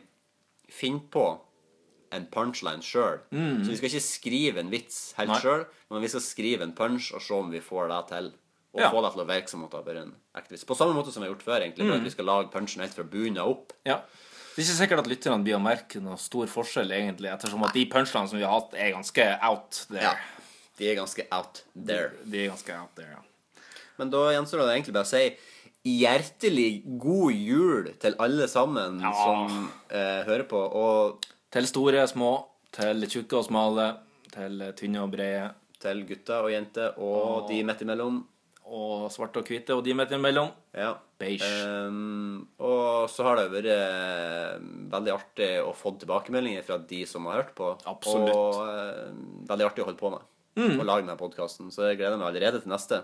finner 0.69 1.05
på 1.09 1.39
en 2.11 2.25
punchline 2.27 2.83
sjøl. 2.83 3.19
Så 3.31 3.69
vi 3.71 3.77
skal 3.77 3.89
ikke 3.89 4.03
skrive 4.03 4.59
en 4.59 4.69
vits 4.69 5.13
helt 5.17 5.29
Mm. 5.31 5.39
Sjøl, 5.41 5.65
men 5.91 6.01
vi 6.01 6.07
skal 6.11 6.21
skrive 6.21 6.63
en 6.63 6.73
punch 6.75 7.13
og 7.15 7.21
se 7.21 7.33
om 7.33 7.51
vi 7.51 7.59
får 7.61 7.87
det 7.87 8.07
til. 8.11 8.33
Og 8.77 8.83
Ja. 8.83 8.91
få 8.93 9.01
det 9.01 9.11
til 9.15 9.23
å 9.23 9.27
virke 9.27 9.49
som 9.49 9.63
at 9.65 9.71
du 9.73 9.77
har 9.77 9.83
vært 9.87 10.01
en 10.03 10.13
aktivist. 10.37 10.67
På 10.69 10.75
samme 10.77 10.93
måte 10.93 11.11
som 11.11 11.23
vi 11.23 11.27
har 11.27 11.33
gjort 11.35 11.43
før, 11.47 11.61
egentlig. 11.65 11.85
Mm. 11.87 11.93
At 11.97 12.03
vi 12.05 12.09
skal 12.13 12.25
lage 12.29 12.51
punchen 12.53 12.81
helt 12.85 12.93
fra 12.93 13.03
bunnen 13.03 13.41
opp. 13.43 13.73
ja. 13.85 14.01
Det 14.55 14.63
er 14.65 14.73
ikke 14.73 14.87
sikkert 14.87 14.99
at 15.03 15.07
lytterne 15.11 15.43
blir 15.45 15.53
å 15.55 15.61
merke 15.61 15.99
noen 16.01 16.17
stor 16.17 16.47
forskjell, 16.49 16.89
egentlig, 16.89 17.29
ettersom 17.29 17.63
at 17.63 17.73
de 17.73 17.85
punchene 17.85 18.27
som 18.27 18.39
vi 18.39 18.43
har 18.43 18.53
hatt, 18.59 18.73
er 18.73 18.91
ganske 18.91 19.39
out 19.43 19.85
there. 19.91 20.01
Ja. 20.01 20.13
De 20.79 20.87
er 20.91 20.95
ganske 20.95 21.25
out 21.31 21.61
there. 21.75 22.11
De 22.25 22.37
er 22.45 22.49
ganske 22.49 22.73
out 22.79 22.95
there, 22.95 23.09
ja. 23.11 23.61
Men 23.99 24.09
da 24.09 24.17
gjenstår 24.33 24.65
det 24.65 24.73
egentlig 24.83 24.93
bare 24.93 25.05
å 25.05 25.13
si 25.13 25.37
hjertelig 25.85 26.83
god 26.99 27.33
jul 27.33 27.91
til 28.01 28.15
alle 28.19 28.47
sammen 28.47 28.99
Ja. 29.01 29.11
som 29.13 29.71
eh, 29.91 30.23
hører 30.25 30.47
på. 30.47 30.57
Og 30.73 31.25
Til 31.51 31.65
store, 31.67 32.07
små, 32.07 32.45
til 32.73 33.01
tjukke 33.07 33.37
og 33.39 33.45
smale, 33.45 33.97
til 34.33 34.59
tynne 34.75 35.03
og 35.03 35.11
brede, 35.13 35.53
til 35.79 36.03
gutter 36.03 36.43
og 36.43 36.51
jenter 36.51 36.97
og 36.99 37.47
de 37.47 37.61
midt 37.63 37.81
imellom. 37.85 38.25
Og 38.67 39.07
svarte 39.13 39.41
og 39.41 39.47
hvite, 39.47 39.75
og 39.75 39.83
de 39.85 39.93
midt 39.95 40.13
imellom. 40.15 40.49
Ja. 40.75 40.93
Beige. 41.17 41.47
Um, 41.65 42.47
og 42.61 43.07
så 43.09 43.25
har 43.25 43.39
det 43.39 43.47
vært 43.53 43.69
eh, 43.73 44.57
veldig 44.91 45.13
artig 45.13 45.47
å 45.63 45.71
få 45.75 45.95
tilbakemeldinger 46.01 46.65
fra 46.67 46.77
de 46.89 46.99
som 47.09 47.25
har 47.29 47.41
hørt 47.41 47.53
på. 47.57 47.71
Absolutt. 47.89 48.33
Og 48.33 48.59
uh, 48.67 49.45
veldig 49.49 49.67
artig 49.69 49.85
å 49.85 49.87
holde 49.87 50.01
på 50.01 50.11
med. 50.13 50.25
Å 50.57 50.85
lage 50.85 51.05
denne 51.05 51.17
podkasten. 51.19 51.71
Så 51.73 51.87
jeg 51.87 51.99
gleder 51.99 52.19
meg 52.19 52.31
allerede 52.31 52.61
til 52.63 52.73
neste. 52.73 53.03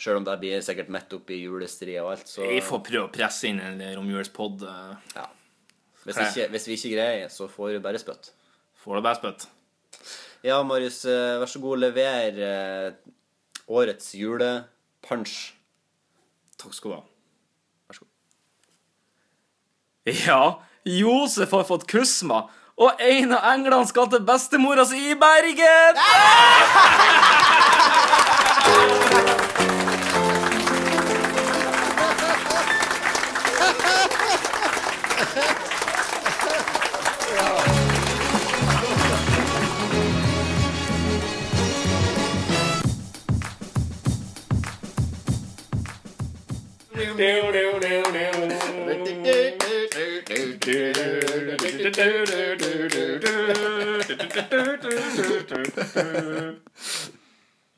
Sjøl 0.00 0.20
om 0.20 0.26
det 0.28 0.36
blir 0.42 0.64
sikkert 0.64 0.92
midt 0.92 1.12
oppi 1.16 1.40
julestria 1.40 2.04
og 2.04 2.12
alt, 2.12 2.28
så 2.28 2.44
Vi 2.44 2.60
får 2.64 2.82
prøve 2.84 3.06
å 3.08 3.12
presse 3.12 3.48
inn 3.48 3.62
en 3.64 3.80
romjulspod. 3.96 4.66
ja. 5.16 5.26
hvis, 6.04 6.20
ikke, 6.20 6.50
hvis 6.52 6.68
vi 6.68 6.76
ikke 6.76 6.94
greier, 6.98 7.30
så 7.32 7.48
får 7.48 7.78
vi 7.78 7.82
bare 7.88 8.00
spytt. 8.02 8.28
Får 8.84 9.00
det 9.00 9.04
bare 9.08 9.20
spytt. 9.22 9.48
Ja, 10.44 10.60
Marius, 10.68 11.00
eh, 11.08 11.38
vær 11.40 11.48
så 11.48 11.62
god, 11.64 11.80
lever 11.80 12.36
årets 13.66 14.12
årets 14.14 14.75
julepunch. 15.06 15.54
Takk 16.58 16.74
skal 16.74 16.90
du 16.90 16.94
ha. 16.96 17.02
Vær 17.88 17.94
så 17.94 18.00
god. 18.04 18.10
Ja, 20.26 20.54
Josef 20.84 21.50
har 21.52 21.64
fått 21.64 21.86
kusma, 21.86 22.48
og 22.76 22.92
en 23.00 23.32
av 23.32 23.44
englene 23.54 23.86
skal 23.86 24.10
til 24.10 24.20
bestemora 24.26 24.84
si 24.86 25.10
i 25.10 25.14
Bergen! 25.14 25.96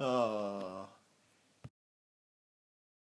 oh. 0.01 0.78